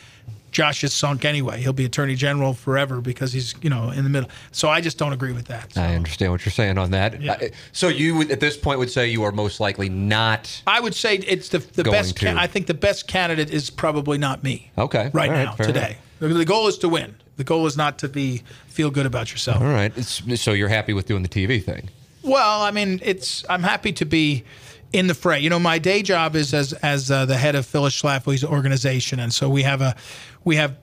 Josh 0.52 0.84
is 0.84 0.92
sunk 0.92 1.24
anyway. 1.24 1.60
He'll 1.60 1.72
be 1.72 1.84
attorney 1.84 2.14
general 2.14 2.52
forever 2.52 3.00
because 3.00 3.32
he's, 3.32 3.54
you 3.62 3.70
know, 3.70 3.90
in 3.90 4.04
the 4.04 4.10
middle. 4.10 4.30
So 4.52 4.68
I 4.68 4.80
just 4.80 4.98
don't 4.98 5.12
agree 5.12 5.32
with 5.32 5.46
that. 5.46 5.72
So 5.72 5.82
I 5.82 5.94
understand 5.94 6.30
what 6.30 6.44
you're 6.44 6.52
saying 6.52 6.78
on 6.78 6.90
that. 6.92 7.20
Yeah. 7.20 7.32
Uh, 7.32 7.48
So 7.72 7.88
you, 7.88 8.16
would, 8.16 8.30
at 8.30 8.40
this 8.40 8.56
point, 8.56 8.78
would 8.78 8.90
say 8.90 9.08
you 9.08 9.24
are 9.24 9.32
most 9.32 9.58
likely 9.58 9.88
not. 9.88 10.62
I 10.66 10.78
would 10.80 10.94
say 10.94 11.16
it's 11.16 11.48
the 11.48 11.58
the 11.58 11.84
best. 11.84 12.20
Ca- 12.20 12.34
to. 12.34 12.40
I 12.40 12.46
think 12.46 12.66
the 12.66 12.74
best 12.74 13.08
candidate 13.08 13.50
is 13.50 13.70
probably 13.70 14.18
not 14.18 14.44
me. 14.44 14.70
Okay. 14.76 15.10
Right 15.12 15.30
right, 15.30 15.44
now, 15.44 15.54
today. 15.54 15.96
The, 16.20 16.28
the 16.28 16.44
goal 16.44 16.68
is 16.68 16.78
to 16.78 16.88
win. 16.88 17.16
The 17.36 17.44
goal 17.44 17.66
is 17.66 17.76
not 17.76 17.98
to 18.00 18.08
be 18.08 18.42
feel 18.66 18.90
good 18.90 19.06
about 19.06 19.32
yourself. 19.32 19.60
All 19.62 19.68
right. 19.68 19.92
It's, 19.96 20.40
so 20.40 20.52
you're 20.52 20.68
happy 20.68 20.92
with 20.92 21.06
doing 21.06 21.22
the 21.22 21.28
TV 21.28 21.62
thing? 21.64 21.88
Well, 22.22 22.62
I 22.62 22.70
mean, 22.70 23.00
it's 23.02 23.44
I'm 23.48 23.62
happy 23.62 23.92
to 23.94 24.04
be 24.04 24.44
in 24.92 25.06
the 25.06 25.14
fray. 25.14 25.40
You 25.40 25.50
know, 25.50 25.58
my 25.58 25.78
day 25.78 26.02
job 26.02 26.36
is 26.36 26.52
as 26.54 26.72
as 26.74 27.10
uh, 27.10 27.26
the 27.26 27.36
head 27.36 27.54
of 27.54 27.66
Phyllis 27.66 28.00
Schlafly's 28.00 28.44
organization, 28.44 29.20
and 29.20 29.32
so 29.32 29.48
we 29.48 29.62
have 29.62 29.80
a 29.80 29.96
we 30.44 30.56
have 30.56 30.76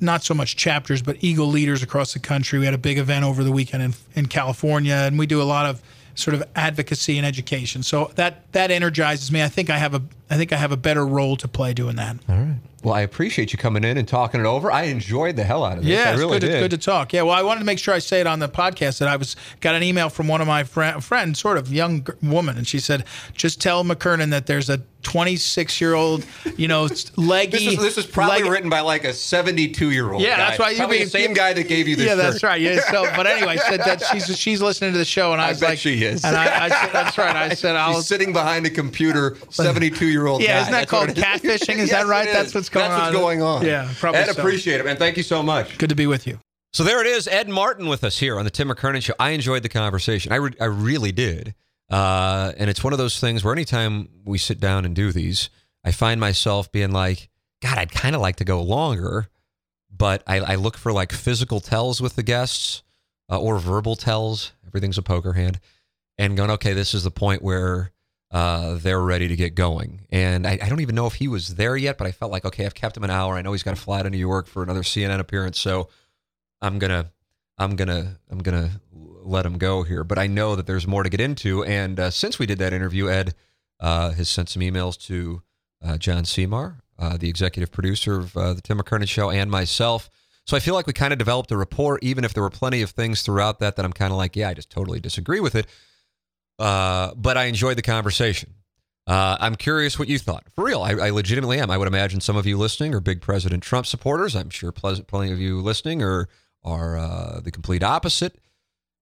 not 0.00 0.22
so 0.22 0.34
much 0.34 0.56
chapters, 0.56 1.00
but 1.00 1.16
Eagle 1.20 1.46
leaders 1.46 1.82
across 1.82 2.12
the 2.12 2.18
country. 2.18 2.58
We 2.58 2.66
had 2.66 2.74
a 2.74 2.78
big 2.78 2.98
event 2.98 3.24
over 3.24 3.44
the 3.44 3.52
weekend 3.52 3.82
in 3.82 3.94
in 4.14 4.26
California, 4.26 4.94
and 4.94 5.18
we 5.18 5.26
do 5.26 5.40
a 5.40 5.44
lot 5.44 5.66
of 5.66 5.82
sort 6.14 6.34
of 6.34 6.42
advocacy 6.56 7.18
and 7.18 7.26
education. 7.26 7.82
So 7.82 8.10
that 8.16 8.50
that 8.52 8.70
energizes 8.70 9.30
me. 9.30 9.42
I 9.42 9.48
think 9.48 9.70
I 9.70 9.78
have 9.78 9.94
a 9.94 10.02
I 10.28 10.36
think 10.36 10.52
I 10.52 10.56
have 10.56 10.72
a 10.72 10.76
better 10.76 11.06
role 11.06 11.36
to 11.36 11.48
play 11.48 11.72
doing 11.72 11.96
that. 11.96 12.16
All 12.28 12.36
right. 12.36 12.56
Well, 12.82 12.94
I 12.94 13.00
appreciate 13.00 13.52
you 13.52 13.58
coming 13.58 13.82
in 13.82 13.96
and 13.96 14.06
talking 14.06 14.38
it 14.40 14.46
over. 14.46 14.70
I 14.70 14.84
enjoyed 14.84 15.34
the 15.34 15.42
hell 15.42 15.64
out 15.64 15.78
of 15.78 15.84
this. 15.84 15.90
Yeah, 15.92 16.10
I 16.10 16.12
it's 16.12 16.22
good, 16.22 16.40
did. 16.40 16.52
to, 16.52 16.58
good 16.60 16.70
to 16.72 16.78
talk. 16.78 17.12
Yeah, 17.12 17.22
well, 17.22 17.34
I 17.34 17.42
wanted 17.42 17.60
to 17.60 17.66
make 17.66 17.80
sure 17.80 17.92
I 17.94 17.98
say 17.98 18.20
it 18.20 18.28
on 18.28 18.38
the 18.38 18.48
podcast 18.48 18.98
that 18.98 19.08
I 19.08 19.16
was 19.16 19.34
got 19.60 19.74
an 19.74 19.82
email 19.82 20.08
from 20.08 20.28
one 20.28 20.40
of 20.40 20.46
my 20.46 20.62
friend, 20.62 21.02
friend 21.02 21.36
sort 21.36 21.58
of 21.58 21.72
young 21.72 22.06
woman, 22.22 22.56
and 22.56 22.66
she 22.66 22.78
said, 22.78 23.04
"Just 23.34 23.60
tell 23.60 23.82
McKernan 23.82 24.30
that 24.30 24.46
there's 24.46 24.70
a 24.70 24.82
26 25.02 25.80
year 25.80 25.94
old, 25.94 26.24
you 26.56 26.68
know, 26.68 26.86
leggy." 27.16 27.50
This 27.50 27.66
is, 27.74 27.78
this 27.78 27.98
is 27.98 28.06
probably 28.06 28.38
leggy- 28.38 28.50
written 28.50 28.70
by 28.70 28.80
like 28.80 29.02
a 29.04 29.12
72 29.12 29.90
year 29.90 30.12
old. 30.12 30.22
Yeah, 30.22 30.36
guy. 30.36 30.36
that's 30.36 30.58
why 30.60 30.70
you 30.70 30.76
probably 30.76 30.98
mean- 30.98 31.06
the 31.06 31.10
same 31.10 31.32
guy 31.32 31.54
that 31.54 31.66
gave 31.66 31.88
you 31.88 31.96
this. 31.96 32.06
Yeah, 32.06 32.14
that's 32.14 32.42
right. 32.44 32.60
Yeah, 32.60 32.78
so, 32.90 33.04
but 33.16 33.26
anyway, 33.26 33.56
said 33.56 33.80
that 33.80 34.00
she's 34.12 34.38
she's 34.38 34.62
listening 34.62 34.92
to 34.92 34.98
the 34.98 35.04
show, 35.04 35.32
and 35.32 35.40
I 35.42 35.46
I 35.46 35.48
was 35.50 35.60
bet 35.60 35.70
like, 35.70 35.78
she 35.80 36.04
is. 36.04 36.24
and 36.24 36.36
I, 36.36 36.66
I 36.66 36.68
said, 36.68 36.92
"That's 36.92 37.18
right." 37.18 37.34
I 37.34 37.48
said, 37.54 37.74
"I'll." 37.74 37.94
He's 37.94 38.06
sitting 38.06 38.32
behind 38.32 38.64
a 38.66 38.70
computer, 38.70 39.36
72 39.50 40.06
year 40.06 40.15
old 40.24 40.40
Yeah, 40.42 40.54
guy. 40.54 40.60
isn't 40.62 40.72
that 40.72 40.88
That's 40.88 40.92
what 40.92 41.14
called 41.14 41.42
catfishing? 41.42 41.76
Is 41.78 41.90
Yes, 41.90 41.90
that 41.90 42.06
right? 42.06 42.26
it 42.28 42.32
That's 42.32 42.54
what's 42.54 42.68
going 42.68 42.88
That's 42.88 43.00
on. 43.00 43.06
what's 43.08 43.16
going 43.22 43.42
on. 43.42 43.64
Yeah, 43.66 43.92
probably 43.98 44.20
Ed, 44.22 44.26
so. 44.32 44.40
appreciate 44.40 44.80
it, 44.80 44.84
man. 44.86 44.96
Thank 44.96 45.16
you 45.16 45.22
so 45.22 45.42
much. 45.42 45.76
Good 45.78 45.90
to 45.90 45.94
be 45.96 46.06
with 46.06 46.26
you. 46.26 46.38
So 46.72 46.84
there 46.84 47.00
it 47.00 47.06
is, 47.06 47.26
Ed 47.28 47.48
Martin 47.48 47.86
with 47.88 48.04
us 48.04 48.18
here 48.18 48.38
on 48.38 48.44
the 48.44 48.50
Tim 48.50 48.68
McKernan 48.68 49.02
Show. 49.02 49.14
I 49.18 49.30
enjoyed 49.30 49.62
the 49.62 49.68
conversation. 49.68 50.32
I, 50.32 50.36
re- 50.36 50.56
I 50.60 50.64
really 50.66 51.12
did. 51.12 51.54
Uh, 51.90 52.52
and 52.56 52.68
it's 52.68 52.82
one 52.82 52.92
of 52.92 52.98
those 52.98 53.20
things 53.20 53.44
where 53.44 53.52
anytime 53.52 54.08
we 54.24 54.38
sit 54.38 54.60
down 54.60 54.84
and 54.84 54.94
do 54.94 55.12
these, 55.12 55.48
I 55.84 55.92
find 55.92 56.20
myself 56.20 56.70
being 56.72 56.90
like, 56.90 57.28
God, 57.62 57.78
I'd 57.78 57.92
kind 57.92 58.14
of 58.14 58.20
like 58.20 58.36
to 58.36 58.44
go 58.44 58.60
longer, 58.62 59.28
but 59.90 60.22
I, 60.26 60.40
I 60.40 60.54
look 60.56 60.76
for 60.76 60.92
like 60.92 61.12
physical 61.12 61.60
tells 61.60 62.02
with 62.02 62.16
the 62.16 62.22
guests 62.22 62.82
uh, 63.30 63.40
or 63.40 63.58
verbal 63.58 63.96
tells. 63.96 64.52
Everything's 64.66 64.98
a 64.98 65.02
poker 65.02 65.32
hand. 65.34 65.60
And 66.18 66.36
going, 66.36 66.50
okay, 66.50 66.72
this 66.74 66.92
is 66.92 67.04
the 67.04 67.10
point 67.10 67.40
where 67.42 67.92
uh, 68.30 68.74
they're 68.74 69.00
ready 69.00 69.28
to 69.28 69.36
get 69.36 69.54
going. 69.54 70.02
And 70.10 70.46
I, 70.46 70.58
I, 70.60 70.68
don't 70.68 70.80
even 70.80 70.94
know 70.94 71.06
if 71.06 71.14
he 71.14 71.28
was 71.28 71.54
there 71.54 71.76
yet, 71.76 71.96
but 71.96 72.06
I 72.06 72.12
felt 72.12 72.32
like, 72.32 72.44
okay, 72.44 72.66
I've 72.66 72.74
kept 72.74 72.96
him 72.96 73.04
an 73.04 73.10
hour. 73.10 73.34
I 73.34 73.42
know 73.42 73.52
he's 73.52 73.62
got 73.62 73.76
to 73.76 73.80
fly 73.80 74.02
to 74.02 74.10
New 74.10 74.18
York 74.18 74.48
for 74.48 74.62
another 74.62 74.82
CNN 74.82 75.20
appearance, 75.20 75.60
so 75.60 75.88
I'm 76.60 76.78
gonna, 76.78 77.12
I'm 77.56 77.76
gonna, 77.76 78.18
I'm 78.28 78.38
gonna 78.38 78.80
let 78.92 79.46
him 79.46 79.58
go 79.58 79.84
here. 79.84 80.02
But 80.02 80.18
I 80.18 80.26
know 80.26 80.56
that 80.56 80.66
there's 80.66 80.86
more 80.86 81.02
to 81.02 81.08
get 81.08 81.20
into. 81.20 81.64
And 81.64 82.00
uh, 82.00 82.10
since 82.10 82.38
we 82.38 82.46
did 82.46 82.58
that 82.58 82.72
interview, 82.72 83.08
Ed 83.08 83.34
uh, 83.78 84.10
has 84.12 84.28
sent 84.28 84.48
some 84.48 84.62
emails 84.62 84.98
to 85.06 85.42
uh, 85.84 85.96
John 85.96 86.24
Seymour, 86.24 86.78
uh, 86.98 87.16
the 87.16 87.28
executive 87.28 87.70
producer 87.70 88.18
of 88.18 88.36
uh, 88.36 88.54
the 88.54 88.60
Tim 88.60 88.78
McKernan 88.78 89.08
Show, 89.08 89.30
and 89.30 89.50
myself. 89.50 90.10
So 90.46 90.56
I 90.56 90.60
feel 90.60 90.74
like 90.74 90.86
we 90.86 90.92
kind 90.92 91.12
of 91.12 91.18
developed 91.18 91.50
a 91.50 91.56
rapport, 91.56 91.98
even 92.02 92.24
if 92.24 92.32
there 92.32 92.42
were 92.42 92.50
plenty 92.50 92.82
of 92.82 92.90
things 92.90 93.22
throughout 93.22 93.58
that 93.60 93.76
that 93.76 93.84
I'm 93.84 93.92
kind 93.92 94.12
of 94.12 94.16
like, 94.16 94.36
yeah, 94.36 94.48
I 94.48 94.54
just 94.54 94.70
totally 94.70 95.00
disagree 95.00 95.40
with 95.40 95.54
it. 95.54 95.66
Uh, 96.58 97.12
but 97.14 97.36
I 97.36 97.44
enjoyed 97.44 97.76
the 97.76 97.82
conversation. 97.82 98.54
Uh, 99.06 99.36
I'm 99.38 99.54
curious 99.54 99.98
what 99.98 100.08
you 100.08 100.18
thought. 100.18 100.44
For 100.54 100.64
real, 100.64 100.82
I, 100.82 100.92
I, 100.92 101.10
legitimately 101.10 101.60
am. 101.60 101.70
I 101.70 101.78
would 101.78 101.86
imagine 101.86 102.20
some 102.20 102.36
of 102.36 102.44
you 102.44 102.58
listening 102.58 102.92
are 102.92 103.00
big 103.00 103.20
President 103.20 103.62
Trump 103.62 103.86
supporters. 103.86 104.34
I'm 104.34 104.50
sure 104.50 104.72
plenty 104.72 105.32
of 105.32 105.38
you 105.38 105.60
listening 105.60 106.02
are 106.02 106.28
are 106.64 106.98
uh, 106.98 107.40
the 107.40 107.52
complete 107.52 107.84
opposite. 107.84 108.36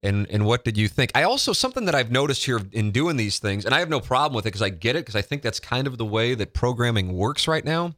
And 0.03 0.27
and 0.29 0.45
what 0.45 0.65
did 0.65 0.77
you 0.77 0.89
think? 0.89 1.13
I 1.15 1.23
also 1.23 1.55
something 1.55 1.87
that 1.87 1.95
I've 1.95 2.11
noticed 2.11 2.45
here 2.45 2.61
in 2.73 2.91
doing 2.91 3.17
these 3.17 3.39
things, 3.39 3.65
and 3.65 3.75
I 3.75 3.79
have 3.79 3.89
no 3.89 4.01
problem 4.01 4.37
with 4.37 4.45
it 4.45 4.49
because 4.49 4.61
I 4.61 4.69
get 4.69 4.97
it 4.97 5.01
because 5.01 5.17
I 5.17 5.23
think 5.23 5.41
that's 5.41 5.61
kind 5.61 5.87
of 5.87 5.97
the 5.97 6.05
way 6.05 6.35
that 6.35 6.53
programming 6.53 7.15
works 7.15 7.49
right 7.49 7.65
now. 7.65 7.95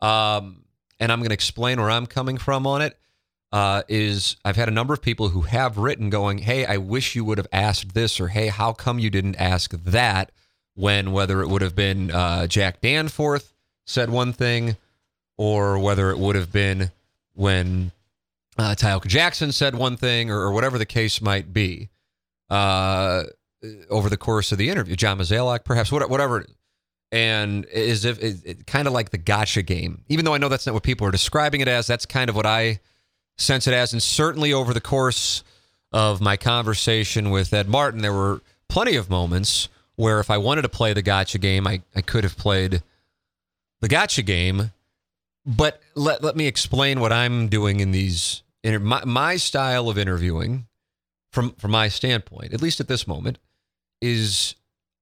Um, 0.00 0.64
and 0.98 1.12
I'm 1.12 1.18
going 1.18 1.28
to 1.28 1.34
explain 1.34 1.78
where 1.78 1.90
I'm 1.90 2.06
coming 2.06 2.38
from 2.38 2.66
on 2.66 2.80
it 2.80 2.96
uh, 3.52 3.82
is 3.88 4.36
I've 4.44 4.56
had 4.56 4.68
a 4.68 4.72
number 4.72 4.92
of 4.92 5.02
people 5.02 5.30
who 5.30 5.42
have 5.42 5.78
written 5.78 6.10
going, 6.10 6.38
Hey, 6.38 6.66
I 6.66 6.76
wish 6.76 7.14
you 7.14 7.24
would 7.24 7.38
have 7.38 7.46
asked 7.52 7.94
this, 7.94 8.20
or 8.20 8.28
Hey, 8.28 8.48
how 8.48 8.72
come 8.72 8.98
you 8.98 9.10
didn't 9.10 9.36
ask 9.36 9.72
that? 9.72 10.32
When 10.74 11.10
whether 11.10 11.42
it 11.42 11.48
would 11.48 11.62
have 11.62 11.74
been 11.74 12.12
uh, 12.12 12.46
Jack 12.46 12.80
Danforth 12.80 13.52
said 13.84 14.10
one 14.10 14.32
thing, 14.32 14.76
or 15.36 15.76
whether 15.78 16.10
it 16.10 16.18
would 16.18 16.36
have 16.36 16.52
been 16.52 16.92
when 17.34 17.90
uh, 18.58 18.76
Tyoka 18.76 19.06
Jackson 19.06 19.50
said 19.50 19.74
one 19.74 19.96
thing, 19.96 20.30
or, 20.30 20.40
or, 20.40 20.52
whatever 20.52 20.78
the 20.78 20.86
case 20.86 21.20
might 21.20 21.52
be 21.52 21.88
uh, 22.48 23.24
over 23.90 24.08
the 24.08 24.16
course 24.16 24.52
of 24.52 24.58
the 24.58 24.68
interview. 24.68 24.94
John 24.94 25.18
Mozeliak, 25.18 25.64
perhaps, 25.64 25.90
whatever. 25.90 26.46
And 27.10 27.64
is 27.66 28.04
if 28.04 28.22
it, 28.22 28.36
it, 28.44 28.66
kind 28.66 28.86
of 28.86 28.92
like 28.92 29.10
the 29.10 29.18
gotcha 29.18 29.62
game, 29.62 30.04
even 30.08 30.24
though 30.24 30.34
I 30.34 30.38
know 30.38 30.48
that's 30.48 30.66
not 30.66 30.74
what 30.74 30.82
people 30.82 31.06
are 31.06 31.10
describing 31.10 31.60
it 31.60 31.68
as. 31.68 31.86
That's 31.86 32.04
kind 32.06 32.28
of 32.28 32.36
what 32.36 32.46
I 32.46 32.80
sense 33.38 33.66
it 33.66 33.74
has. 33.74 33.92
And 33.92 34.02
certainly 34.02 34.52
over 34.52 34.74
the 34.74 34.80
course 34.80 35.42
of 35.92 36.20
my 36.20 36.36
conversation 36.36 37.30
with 37.30 37.52
Ed 37.52 37.68
Martin, 37.68 38.02
there 38.02 38.12
were 38.12 38.42
plenty 38.68 38.96
of 38.96 39.08
moments 39.08 39.68
where 39.96 40.20
if 40.20 40.30
I 40.30 40.38
wanted 40.38 40.62
to 40.62 40.68
play 40.68 40.92
the 40.92 41.02
gotcha 41.02 41.38
game, 41.38 41.66
I, 41.66 41.82
I 41.94 42.02
could 42.02 42.24
have 42.24 42.36
played 42.36 42.82
the 43.80 43.88
gotcha 43.88 44.22
game. 44.22 44.72
But 45.46 45.80
let, 45.94 46.22
let 46.22 46.36
me 46.36 46.46
explain 46.46 47.00
what 47.00 47.12
I'm 47.12 47.48
doing 47.48 47.80
in 47.80 47.90
these. 47.90 48.42
Inter- 48.62 48.80
my, 48.80 49.04
my 49.04 49.36
style 49.36 49.88
of 49.88 49.96
interviewing, 49.96 50.66
from, 51.32 51.52
from 51.52 51.70
my 51.70 51.88
standpoint, 51.88 52.52
at 52.52 52.60
least 52.60 52.80
at 52.80 52.88
this 52.88 53.06
moment, 53.06 53.38
is 54.00 54.54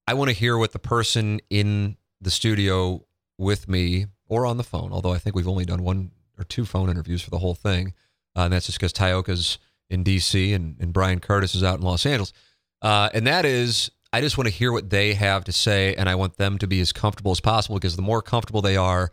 I 0.07 0.13
want 0.13 0.29
to 0.29 0.35
hear 0.35 0.57
what 0.57 0.71
the 0.71 0.79
person 0.79 1.41
in 1.49 1.97
the 2.21 2.31
studio 2.31 3.03
with 3.37 3.67
me 3.67 4.07
or 4.27 4.45
on 4.45 4.57
the 4.57 4.63
phone, 4.63 4.91
although 4.91 5.13
I 5.13 5.17
think 5.17 5.35
we've 5.35 5.47
only 5.47 5.65
done 5.65 5.83
one 5.83 6.11
or 6.37 6.43
two 6.43 6.65
phone 6.65 6.89
interviews 6.89 7.21
for 7.21 7.29
the 7.29 7.39
whole 7.39 7.55
thing. 7.55 7.93
Uh, 8.37 8.41
and 8.41 8.53
that's 8.53 8.67
just 8.67 8.79
because 8.79 8.93
Tyoka's 8.93 9.57
in 9.89 10.03
D.C. 10.03 10.53
And, 10.53 10.77
and 10.79 10.93
Bryan 10.93 11.19
Curtis 11.19 11.55
is 11.55 11.63
out 11.63 11.79
in 11.79 11.81
Los 11.81 12.05
Angeles. 12.05 12.33
Uh, 12.81 13.09
and 13.13 13.25
that 13.25 13.45
is, 13.45 13.89
I 14.13 14.21
just 14.21 14.37
want 14.37 14.47
to 14.47 14.53
hear 14.53 14.71
what 14.71 14.89
they 14.91 15.15
have 15.15 15.43
to 15.45 15.51
say, 15.51 15.95
and 15.95 16.07
I 16.07 16.15
want 16.15 16.37
them 16.37 16.57
to 16.59 16.67
be 16.67 16.79
as 16.79 16.93
comfortable 16.93 17.31
as 17.31 17.39
possible 17.39 17.75
because 17.77 17.95
the 17.95 18.01
more 18.03 18.21
comfortable 18.21 18.61
they 18.61 18.77
are, 18.77 19.11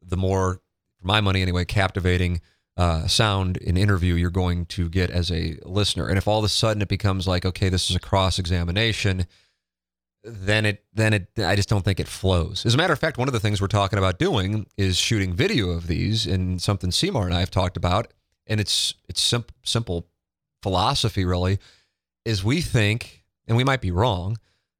the 0.00 0.16
more, 0.16 0.60
for 0.98 1.06
my 1.06 1.20
money 1.20 1.42
anyway, 1.42 1.64
captivating 1.64 2.40
uh, 2.76 3.06
sound 3.08 3.56
in 3.56 3.76
interview 3.76 4.14
you're 4.14 4.30
going 4.30 4.66
to 4.66 4.88
get 4.88 5.10
as 5.10 5.30
a 5.32 5.58
listener. 5.64 6.06
And 6.06 6.16
if 6.16 6.28
all 6.28 6.38
of 6.38 6.44
a 6.44 6.48
sudden 6.48 6.80
it 6.80 6.88
becomes 6.88 7.26
like, 7.26 7.44
okay, 7.44 7.68
this 7.68 7.90
is 7.90 7.96
a 7.96 8.00
cross 8.00 8.38
examination, 8.38 9.26
then 10.22 10.66
it 10.66 10.84
then 10.92 11.14
it 11.14 11.28
I 11.38 11.56
just 11.56 11.68
don't 11.68 11.84
think 11.84 11.98
it 11.98 12.06
flows. 12.06 12.64
As 12.66 12.74
a 12.74 12.76
matter 12.76 12.92
of 12.92 12.98
fact, 12.98 13.18
one 13.18 13.28
of 13.28 13.32
the 13.32 13.40
things 13.40 13.60
we're 13.60 13.68
talking 13.68 13.98
about 13.98 14.18
doing 14.18 14.66
is 14.76 14.98
shooting 14.98 15.34
video 15.34 15.70
of 15.70 15.86
these, 15.86 16.26
and 16.26 16.60
something 16.60 16.90
Seymour 16.90 17.24
and 17.24 17.34
I 17.34 17.40
have 17.40 17.50
talked 17.50 17.76
about 17.76 18.12
and 18.50 18.60
it's 18.60 18.94
it's 19.08 19.22
simple 19.22 19.54
simple 19.62 20.06
philosophy 20.62 21.24
really 21.24 21.58
is 22.26 22.44
we 22.44 22.60
think 22.60 23.24
and 23.46 23.56
we 23.56 23.64
might 23.64 23.80
be 23.80 23.90
wrong 23.90 24.36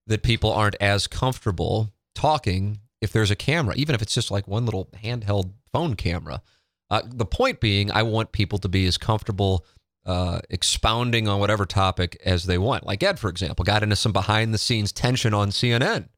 that 0.07 0.23
people 0.23 0.53
aren't 0.53 0.77
as 0.81 1.07
comfortable 1.07 1.91
talking 2.15 2.81
if 3.01 3.13
there's 3.13 3.31
a 3.31 3.37
camera 3.37 3.75
even 3.77 3.95
if 3.95 4.03
it's 4.03 4.13
just 4.13 4.31
like 4.31 4.47
one 4.47 4.67
little 4.67 4.91
handheld 5.03 5.53
phone 5.73 5.95
camera. 5.95 6.43
Uh, 6.91 7.03
the 7.07 7.25
point 7.25 7.61
being 7.61 7.91
i 7.93 8.03
want 8.03 8.33
people 8.33 8.59
to 8.59 8.69
be 8.69 8.85
as 8.85 8.99
comfortable 8.99 9.65
uh, 10.07 10.41
expounding 10.49 11.29
on 11.29 11.39
whatever 11.39 11.67
topic 11.67 12.21
as 12.25 12.45
they 12.45 12.59
want. 12.59 12.85
Like 12.85 13.03
ed 13.03 13.19
for 13.19 13.31
example 13.31 13.65
got 13.65 13.83
into 13.83 13.97
some 13.97 14.13
behind 14.13 14.53
the 14.53 14.59
scenes 14.59 14.93
tension 14.93 15.33
on 15.33 15.51
cnn 15.51 16.09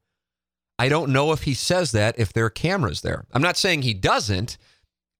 i 0.79 0.89
don't 0.89 1.11
know 1.11 1.31
if 1.31 1.43
he 1.43 1.53
says 1.53 1.91
that 1.91 2.17
if 2.17 2.33
there 2.33 2.45
are 2.45 2.49
cameras 2.49 3.01
there. 3.01 3.25
I'm 3.31 3.43
not 3.43 3.57
saying 3.57 3.83
he 3.83 3.93
doesn't 3.93 4.57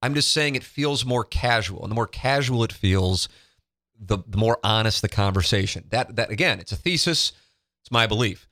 I'm 0.03 0.13
just 0.13 0.34
saying 0.34 0.55
it 0.55 0.65
feels 0.65 1.05
more 1.05 1.23
casual. 1.23 1.84
And 1.84 1.89
the 1.89 1.95
more 1.95 2.07
casual 2.07 2.65
it 2.65 2.73
feels, 2.73 3.30
the, 3.97 4.17
the 4.27 4.38
more 4.38 4.59
honest 4.61 5.01
the 5.01 5.07
conversation. 5.07 5.85
That 5.91 6.17
that 6.17 6.30
again, 6.30 6.59
it's 6.59 6.73
a 6.73 6.75
thesis. 6.75 7.31
It's 7.81 7.91
my 7.91 8.05
belief. 8.05 8.49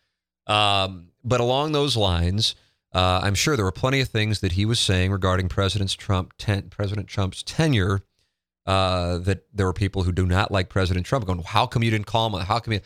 Um, 0.48 1.10
but 1.26 1.42
along 1.42 1.74
those 1.74 1.98
lines, 1.98 2.56
uh, 2.94 3.20
I'm 3.22 3.36
sure 3.36 3.58
there 3.58 3.66
were 3.66 3.72
plenty 3.74 4.00
of 4.00 4.08
things 4.08 4.40
that 4.40 4.54
he 4.54 4.66
was 4.66 4.80
saying 4.80 5.12
regarding 5.12 5.50
President 5.50 5.92
Trump, 5.98 6.34
ten, 6.38 6.70
President 6.70 7.08
Trump's 7.08 7.44
tenure. 7.44 8.02
Uh, 8.66 9.18
that 9.18 9.44
there 9.54 9.66
were 9.66 9.74
people 9.74 10.04
who 10.04 10.12
do 10.12 10.26
not 10.26 10.52
like 10.52 10.70
President 10.70 11.06
Trump 11.06 11.26
going, 11.26 11.42
"How 11.44 11.66
come 11.66 11.84
you 11.84 11.92
didn't 11.92 12.06
call 12.06 12.30
him? 12.30 12.46
How 12.46 12.60
come 12.60 12.76
you?" 12.76 12.82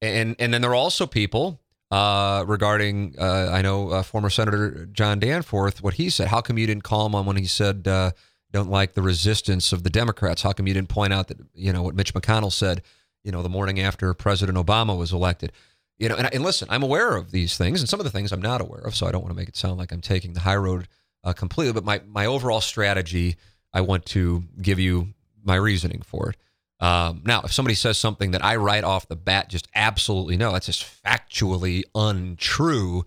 And 0.00 0.36
and 0.38 0.54
then 0.54 0.62
there 0.62 0.70
are 0.70 0.74
also 0.74 1.06
people 1.06 1.60
uh, 1.90 2.44
regarding, 2.46 3.14
uh, 3.18 3.50
I 3.52 3.62
know 3.62 3.90
uh, 3.90 4.02
former 4.02 4.30
Senator 4.30 4.86
John 4.92 5.20
Danforth, 5.20 5.82
what 5.82 5.94
he 5.94 6.10
said. 6.10 6.28
How 6.28 6.40
come 6.40 6.58
you 6.58 6.66
didn't 6.66 6.84
call 6.84 7.06
him 7.06 7.14
on 7.14 7.26
when 7.26 7.36
he 7.36 7.46
said, 7.46 7.86
uh, 7.86 8.10
don't 8.52 8.70
like 8.70 8.94
the 8.94 9.02
resistance 9.02 9.72
of 9.72 9.82
the 9.82 9.90
Democrats? 9.90 10.42
How 10.42 10.52
come 10.52 10.66
you 10.66 10.74
didn't 10.74 10.88
point 10.88 11.12
out 11.12 11.28
that, 11.28 11.38
you 11.54 11.72
know, 11.72 11.82
what 11.82 11.94
Mitch 11.94 12.14
McConnell 12.14 12.52
said, 12.52 12.82
you 13.22 13.32
know, 13.32 13.42
the 13.42 13.48
morning 13.48 13.80
after 13.80 14.12
President 14.14 14.56
Obama 14.56 14.96
was 14.96 15.12
elected? 15.12 15.52
You 15.98 16.08
know, 16.08 16.16
and, 16.16 16.32
and 16.34 16.44
listen, 16.44 16.68
I'm 16.70 16.82
aware 16.82 17.16
of 17.16 17.30
these 17.30 17.56
things, 17.56 17.80
and 17.80 17.88
some 17.88 18.00
of 18.00 18.04
the 18.04 18.10
things 18.10 18.32
I'm 18.32 18.42
not 18.42 18.60
aware 18.60 18.80
of, 18.80 18.94
so 18.94 19.06
I 19.06 19.12
don't 19.12 19.22
want 19.22 19.32
to 19.32 19.36
make 19.36 19.48
it 19.48 19.56
sound 19.56 19.78
like 19.78 19.92
I'm 19.92 20.00
taking 20.00 20.34
the 20.34 20.40
high 20.40 20.56
road 20.56 20.88
uh, 21.24 21.32
completely. 21.32 21.72
But 21.72 21.84
my, 21.84 22.02
my 22.06 22.26
overall 22.26 22.60
strategy, 22.60 23.36
I 23.72 23.80
want 23.80 24.04
to 24.06 24.44
give 24.60 24.78
you 24.78 25.14
my 25.42 25.54
reasoning 25.54 26.02
for 26.02 26.30
it. 26.30 26.36
Um, 26.78 27.22
now, 27.24 27.40
if 27.42 27.52
somebody 27.52 27.74
says 27.74 27.96
something 27.96 28.32
that 28.32 28.44
I 28.44 28.56
write 28.56 28.84
off 28.84 29.08
the 29.08 29.16
bat 29.16 29.48
just 29.48 29.68
absolutely 29.74 30.36
no, 30.36 30.52
that's 30.52 30.66
just 30.66 30.84
factually 31.02 31.84
untrue, 31.94 33.04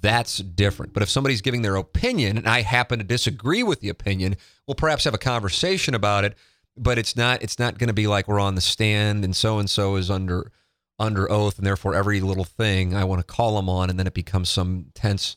that's 0.00 0.38
different. 0.38 0.92
But 0.92 1.04
if 1.04 1.08
somebody's 1.08 1.40
giving 1.40 1.62
their 1.62 1.76
opinion 1.76 2.36
and 2.36 2.48
I 2.48 2.62
happen 2.62 2.98
to 2.98 3.04
disagree 3.04 3.62
with 3.62 3.80
the 3.80 3.88
opinion, 3.88 4.36
we'll 4.66 4.74
perhaps 4.74 5.04
have 5.04 5.14
a 5.14 5.18
conversation 5.18 5.94
about 5.94 6.24
it. 6.24 6.36
But 6.76 6.98
it's 6.98 7.16
not 7.16 7.42
it's 7.42 7.58
not 7.58 7.78
going 7.78 7.88
to 7.88 7.94
be 7.94 8.06
like 8.06 8.26
we're 8.26 8.40
on 8.40 8.54
the 8.54 8.60
stand 8.60 9.24
and 9.24 9.36
so 9.36 9.58
and 9.58 9.68
so 9.68 9.96
is 9.96 10.10
under 10.10 10.50
under 10.98 11.30
oath 11.30 11.58
and 11.58 11.66
therefore 11.66 11.94
every 11.94 12.20
little 12.20 12.44
thing 12.44 12.94
I 12.94 13.04
want 13.04 13.20
to 13.20 13.26
call 13.26 13.56
them 13.56 13.68
on 13.68 13.90
and 13.90 13.98
then 13.98 14.06
it 14.06 14.14
becomes 14.14 14.50
some 14.50 14.86
tense 14.94 15.36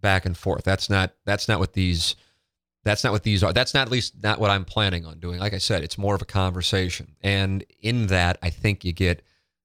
back 0.00 0.26
and 0.26 0.36
forth. 0.36 0.64
That's 0.64 0.90
not 0.90 1.14
that's 1.24 1.48
not 1.48 1.60
what 1.60 1.72
these 1.72 2.16
that's 2.84 3.04
not 3.04 3.12
what 3.12 3.22
these 3.22 3.42
are. 3.42 3.52
That's 3.52 3.74
not 3.74 3.86
at 3.86 3.92
least 3.92 4.22
not 4.22 4.40
what 4.40 4.50
I'm 4.50 4.64
planning 4.64 5.06
on 5.06 5.18
doing. 5.18 5.38
Like 5.38 5.54
I 5.54 5.58
said, 5.58 5.84
it's 5.84 5.98
more 5.98 6.14
of 6.14 6.22
a 6.22 6.26
conversation, 6.26 7.14
and 7.22 7.64
in 7.80 8.08
that, 8.08 8.38
I 8.42 8.50
think 8.50 8.84
you 8.84 8.92
get 8.92 9.22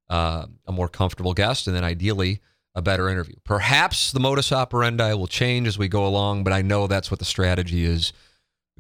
uh, 0.10 0.46
a 0.66 0.72
more 0.72 0.88
comfortable 0.88 1.34
guest, 1.34 1.68
and 1.68 1.76
then 1.76 1.84
ideally 1.84 2.40
a 2.76 2.82
better 2.82 3.10
interview. 3.10 3.36
Perhaps 3.44 4.12
the 4.12 4.20
modus 4.20 4.52
operandi 4.52 5.14
will 5.16 5.28
change 5.28 5.68
as 5.68 5.80
we 5.80 5.88
go 5.88 6.06
along, 6.06 6.44
but 6.44 6.54
I 6.54 6.62
know 6.62 6.86
that's 6.86 7.10
what 7.10 7.20
the 7.20 7.26
strategy 7.26 7.84
is 7.84 8.14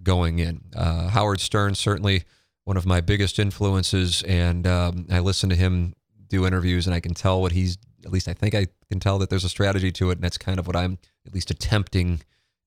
going 0.03 0.37
in. 0.37 0.61
Uh, 0.75 1.07
Howard 1.09 1.39
Stern 1.39 1.73
certainly 1.73 2.23
one 2.63 2.77
of 2.77 2.85
my 2.85 3.01
biggest 3.01 3.39
influences, 3.39 4.21
and 4.23 4.67
um, 4.67 5.07
I 5.09 5.19
listen 5.19 5.49
to 5.49 5.55
him 5.55 5.95
do 6.27 6.45
interviews, 6.45 6.85
and 6.85 6.93
I 6.93 6.99
can 6.99 7.13
tell 7.13 7.41
what 7.41 7.53
he's. 7.53 7.77
At 8.05 8.11
least 8.11 8.27
I 8.27 8.33
think 8.33 8.53
I 8.53 8.67
can 8.89 8.99
tell 8.99 9.17
that 9.19 9.29
there's 9.29 9.43
a 9.43 9.49
strategy 9.49 9.91
to 9.93 10.11
it, 10.11 10.13
and 10.13 10.21
that's 10.21 10.37
kind 10.37 10.59
of 10.59 10.67
what 10.67 10.75
I'm 10.75 10.99
at 11.25 11.33
least 11.33 11.49
attempting 11.49 12.21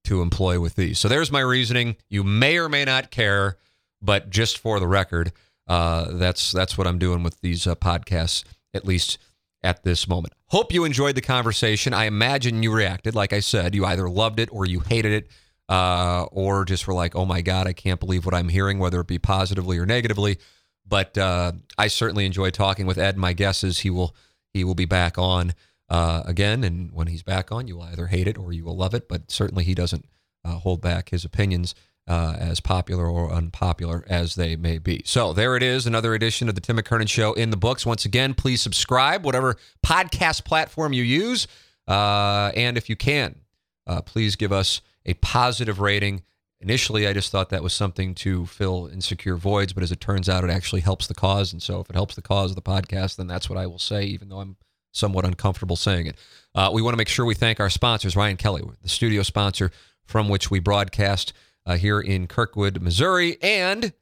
to 0.04 0.22
employ 0.22 0.60
with 0.60 0.74
these. 0.76 0.98
So 0.98 1.08
there's 1.08 1.30
my 1.30 1.40
reasoning. 1.40 1.96
You 2.08 2.24
may 2.24 2.58
or 2.58 2.68
may 2.68 2.84
not 2.84 3.10
care, 3.10 3.56
but 4.00 4.30
just 4.30 4.58
for 4.58 4.80
the 4.80 4.88
record, 4.88 5.32
uh, 5.66 6.06
that's 6.12 6.52
that's 6.52 6.76
what 6.76 6.86
I'm 6.86 6.98
doing 6.98 7.22
with 7.22 7.40
these 7.40 7.66
uh, 7.66 7.74
podcasts, 7.74 8.44
at 8.74 8.84
least 8.84 9.18
at 9.62 9.84
this 9.84 10.08
moment. 10.08 10.34
Hope 10.46 10.72
you 10.72 10.84
enjoyed 10.84 11.14
the 11.14 11.20
conversation. 11.20 11.92
I 11.94 12.06
imagine 12.06 12.62
you 12.62 12.72
reacted, 12.72 13.14
like 13.14 13.32
I 13.32 13.40
said, 13.40 13.74
you 13.74 13.84
either 13.84 14.08
loved 14.08 14.40
it 14.40 14.48
or 14.50 14.66
you 14.66 14.80
hated 14.80 15.12
it, 15.12 15.30
uh, 15.68 16.24
or 16.32 16.64
just 16.64 16.86
were 16.86 16.94
like, 16.94 17.14
"Oh 17.14 17.24
my 17.26 17.40
God, 17.40 17.66
I 17.66 17.72
can't 17.72 18.00
believe 18.00 18.24
what 18.24 18.34
I'm 18.34 18.48
hearing," 18.48 18.78
whether 18.78 19.00
it 19.00 19.06
be 19.06 19.18
positively 19.18 19.78
or 19.78 19.86
negatively. 19.86 20.38
But 20.86 21.16
uh, 21.16 21.52
I 21.78 21.86
certainly 21.86 22.26
enjoy 22.26 22.50
talking 22.50 22.86
with 22.86 22.98
Ed. 22.98 23.16
My 23.16 23.32
guess 23.32 23.62
is 23.62 23.80
he 23.80 23.90
will 23.90 24.16
he 24.52 24.64
will 24.64 24.74
be 24.74 24.86
back 24.86 25.18
on 25.18 25.54
uh, 25.90 26.22
again. 26.24 26.64
And 26.64 26.92
when 26.92 27.08
he's 27.08 27.22
back 27.22 27.52
on, 27.52 27.68
you 27.68 27.76
will 27.76 27.84
either 27.84 28.06
hate 28.06 28.28
it 28.28 28.38
or 28.38 28.52
you 28.52 28.64
will 28.64 28.76
love 28.76 28.94
it. 28.94 29.08
But 29.08 29.30
certainly 29.30 29.64
he 29.64 29.74
doesn't 29.74 30.06
uh, 30.44 30.52
hold 30.52 30.80
back 30.80 31.10
his 31.10 31.24
opinions. 31.24 31.74
Uh, 32.08 32.34
as 32.40 32.58
popular 32.58 33.06
or 33.06 33.30
unpopular 33.30 34.04
as 34.08 34.34
they 34.34 34.56
may 34.56 34.78
be. 34.78 35.00
So 35.04 35.32
there 35.32 35.54
it 35.54 35.62
is, 35.62 35.86
another 35.86 36.12
edition 36.12 36.48
of 36.48 36.56
the 36.56 36.60
Tim 36.60 36.76
McKernan 36.76 37.08
Show 37.08 37.34
in 37.34 37.50
the 37.50 37.56
books. 37.56 37.86
Once 37.86 38.04
again, 38.04 38.34
please 38.34 38.60
subscribe, 38.60 39.24
whatever 39.24 39.56
podcast 39.86 40.44
platform 40.44 40.92
you 40.92 41.04
use. 41.04 41.46
Uh, 41.86 42.50
and 42.56 42.76
if 42.76 42.88
you 42.88 42.96
can, 42.96 43.36
uh, 43.86 44.00
please 44.00 44.34
give 44.34 44.50
us 44.50 44.80
a 45.06 45.14
positive 45.14 45.78
rating. 45.78 46.22
Initially, 46.60 47.06
I 47.06 47.12
just 47.12 47.30
thought 47.30 47.50
that 47.50 47.62
was 47.62 47.74
something 47.74 48.14
to 48.16 48.44
fill 48.46 48.88
insecure 48.92 49.36
voids, 49.36 49.72
but 49.72 49.84
as 49.84 49.92
it 49.92 50.00
turns 50.00 50.28
out, 50.28 50.42
it 50.42 50.50
actually 50.50 50.80
helps 50.80 51.06
the 51.06 51.14
cause. 51.14 51.52
And 51.52 51.62
so 51.62 51.80
if 51.80 51.90
it 51.90 51.94
helps 51.94 52.16
the 52.16 52.22
cause 52.22 52.50
of 52.50 52.56
the 52.56 52.62
podcast, 52.62 53.16
then 53.16 53.28
that's 53.28 53.48
what 53.48 53.58
I 53.58 53.66
will 53.66 53.78
say, 53.78 54.04
even 54.04 54.30
though 54.30 54.40
I'm 54.40 54.56
somewhat 54.92 55.24
uncomfortable 55.24 55.76
saying 55.76 56.06
it. 56.06 56.16
Uh, 56.54 56.70
we 56.72 56.82
want 56.82 56.92
to 56.92 56.98
make 56.98 57.08
sure 57.08 57.24
we 57.24 57.34
thank 57.34 57.60
our 57.60 57.70
sponsors, 57.70 58.16
Ryan 58.16 58.36
Kelly, 58.36 58.62
the 58.82 58.88
studio 58.88 59.22
sponsor 59.22 59.70
from 60.04 60.28
which 60.28 60.50
we 60.50 60.58
broadcast 60.58 61.32
uh, 61.66 61.76
here 61.76 62.00
in 62.00 62.26
Kirkwood, 62.26 62.80
Missouri, 62.82 63.36
and 63.42 63.92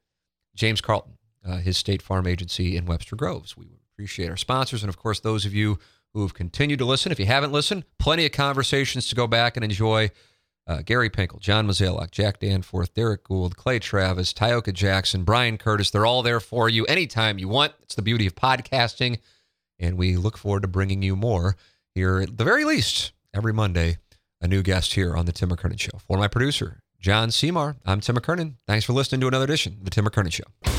James 0.55 0.81
Carlton, 0.81 1.19
uh, 1.47 1.59
his 1.59 1.77
State 1.77 2.03
Farm 2.03 2.27
agency 2.27 2.77
in 2.77 2.87
Webster 2.87 3.17
Groves. 3.17 3.57
We 3.57 3.67
appreciate 3.93 4.31
our 4.31 4.37
sponsors, 4.37 4.83
and 4.83 4.89
of 4.89 4.97
course, 4.97 5.21
those 5.21 5.45
of 5.45 5.55
you 5.55 5.79
who 6.15 6.23
have 6.23 6.35
continued 6.35 6.79
to 6.79 6.85
listen. 6.85 7.13
If 7.13 7.21
you 7.21 7.27
haven't 7.27 7.53
listened, 7.53 7.85
plenty 7.99 8.25
of 8.25 8.33
conversations 8.33 9.09
to 9.09 9.15
go 9.15 9.27
back 9.27 9.57
and 9.57 9.65
enjoy. 9.65 10.11
Uh, 10.67 10.83
Gary 10.83 11.09
Pinkel, 11.09 11.41
John 11.41 11.67
Mozeliak, 11.67 12.11
Jack 12.11 12.41
Danforth, 12.41 12.93
Derrick 12.93 13.25
Goold, 13.25 13.57
Clay 13.57 13.79
Travis, 13.79 14.35
Tyoka 14.35 14.71
Jackson, 14.71 15.25
Bryan 15.25 15.57
Curtis. 15.57 15.91
They're 15.91 16.05
all 16.05 16.23
there 16.23 16.41
for 16.41 16.69
you 16.69 16.85
anytime 16.85 17.39
you 17.39 17.49
want. 17.49 17.73
It's 17.83 17.95
the 17.95 18.03
beauty 18.03 18.27
of 18.27 18.35
podcasting. 18.35 19.19
And 19.79 19.97
we 19.97 20.17
look 20.17 20.37
forward 20.37 20.63
to 20.63 20.69
bringing 20.69 21.03
you 21.03 21.17
more 21.17 21.57
here, 21.95 22.21
at 22.21 22.37
the 22.37 22.45
very 22.45 22.65
least, 22.65 23.13
every 23.35 23.53
Monday, 23.53 23.99
a 24.41 24.49
new 24.49 24.63
guest 24.63 24.95
here 24.95 25.17
on 25.17 25.27
The 25.27 25.33
Tim 25.33 25.51
McKernan 25.51 25.81
Show. 25.81 25.99
For 26.07 26.19
my 26.19 26.29
producer, 26.29 26.83
John 27.01 27.31
Seymour, 27.31 27.77
I'm 27.87 28.01
Tim 28.01 28.17
McKernan. 28.17 28.55
Thanks 28.67 28.85
for 28.85 28.93
listening 28.93 29.21
to 29.23 29.29
another 29.29 29.45
edition 29.45 29.75
of 29.75 29.85
The 29.85 29.91
Tim 29.91 30.05
McKernan 30.05 30.33
Show. 30.33 30.78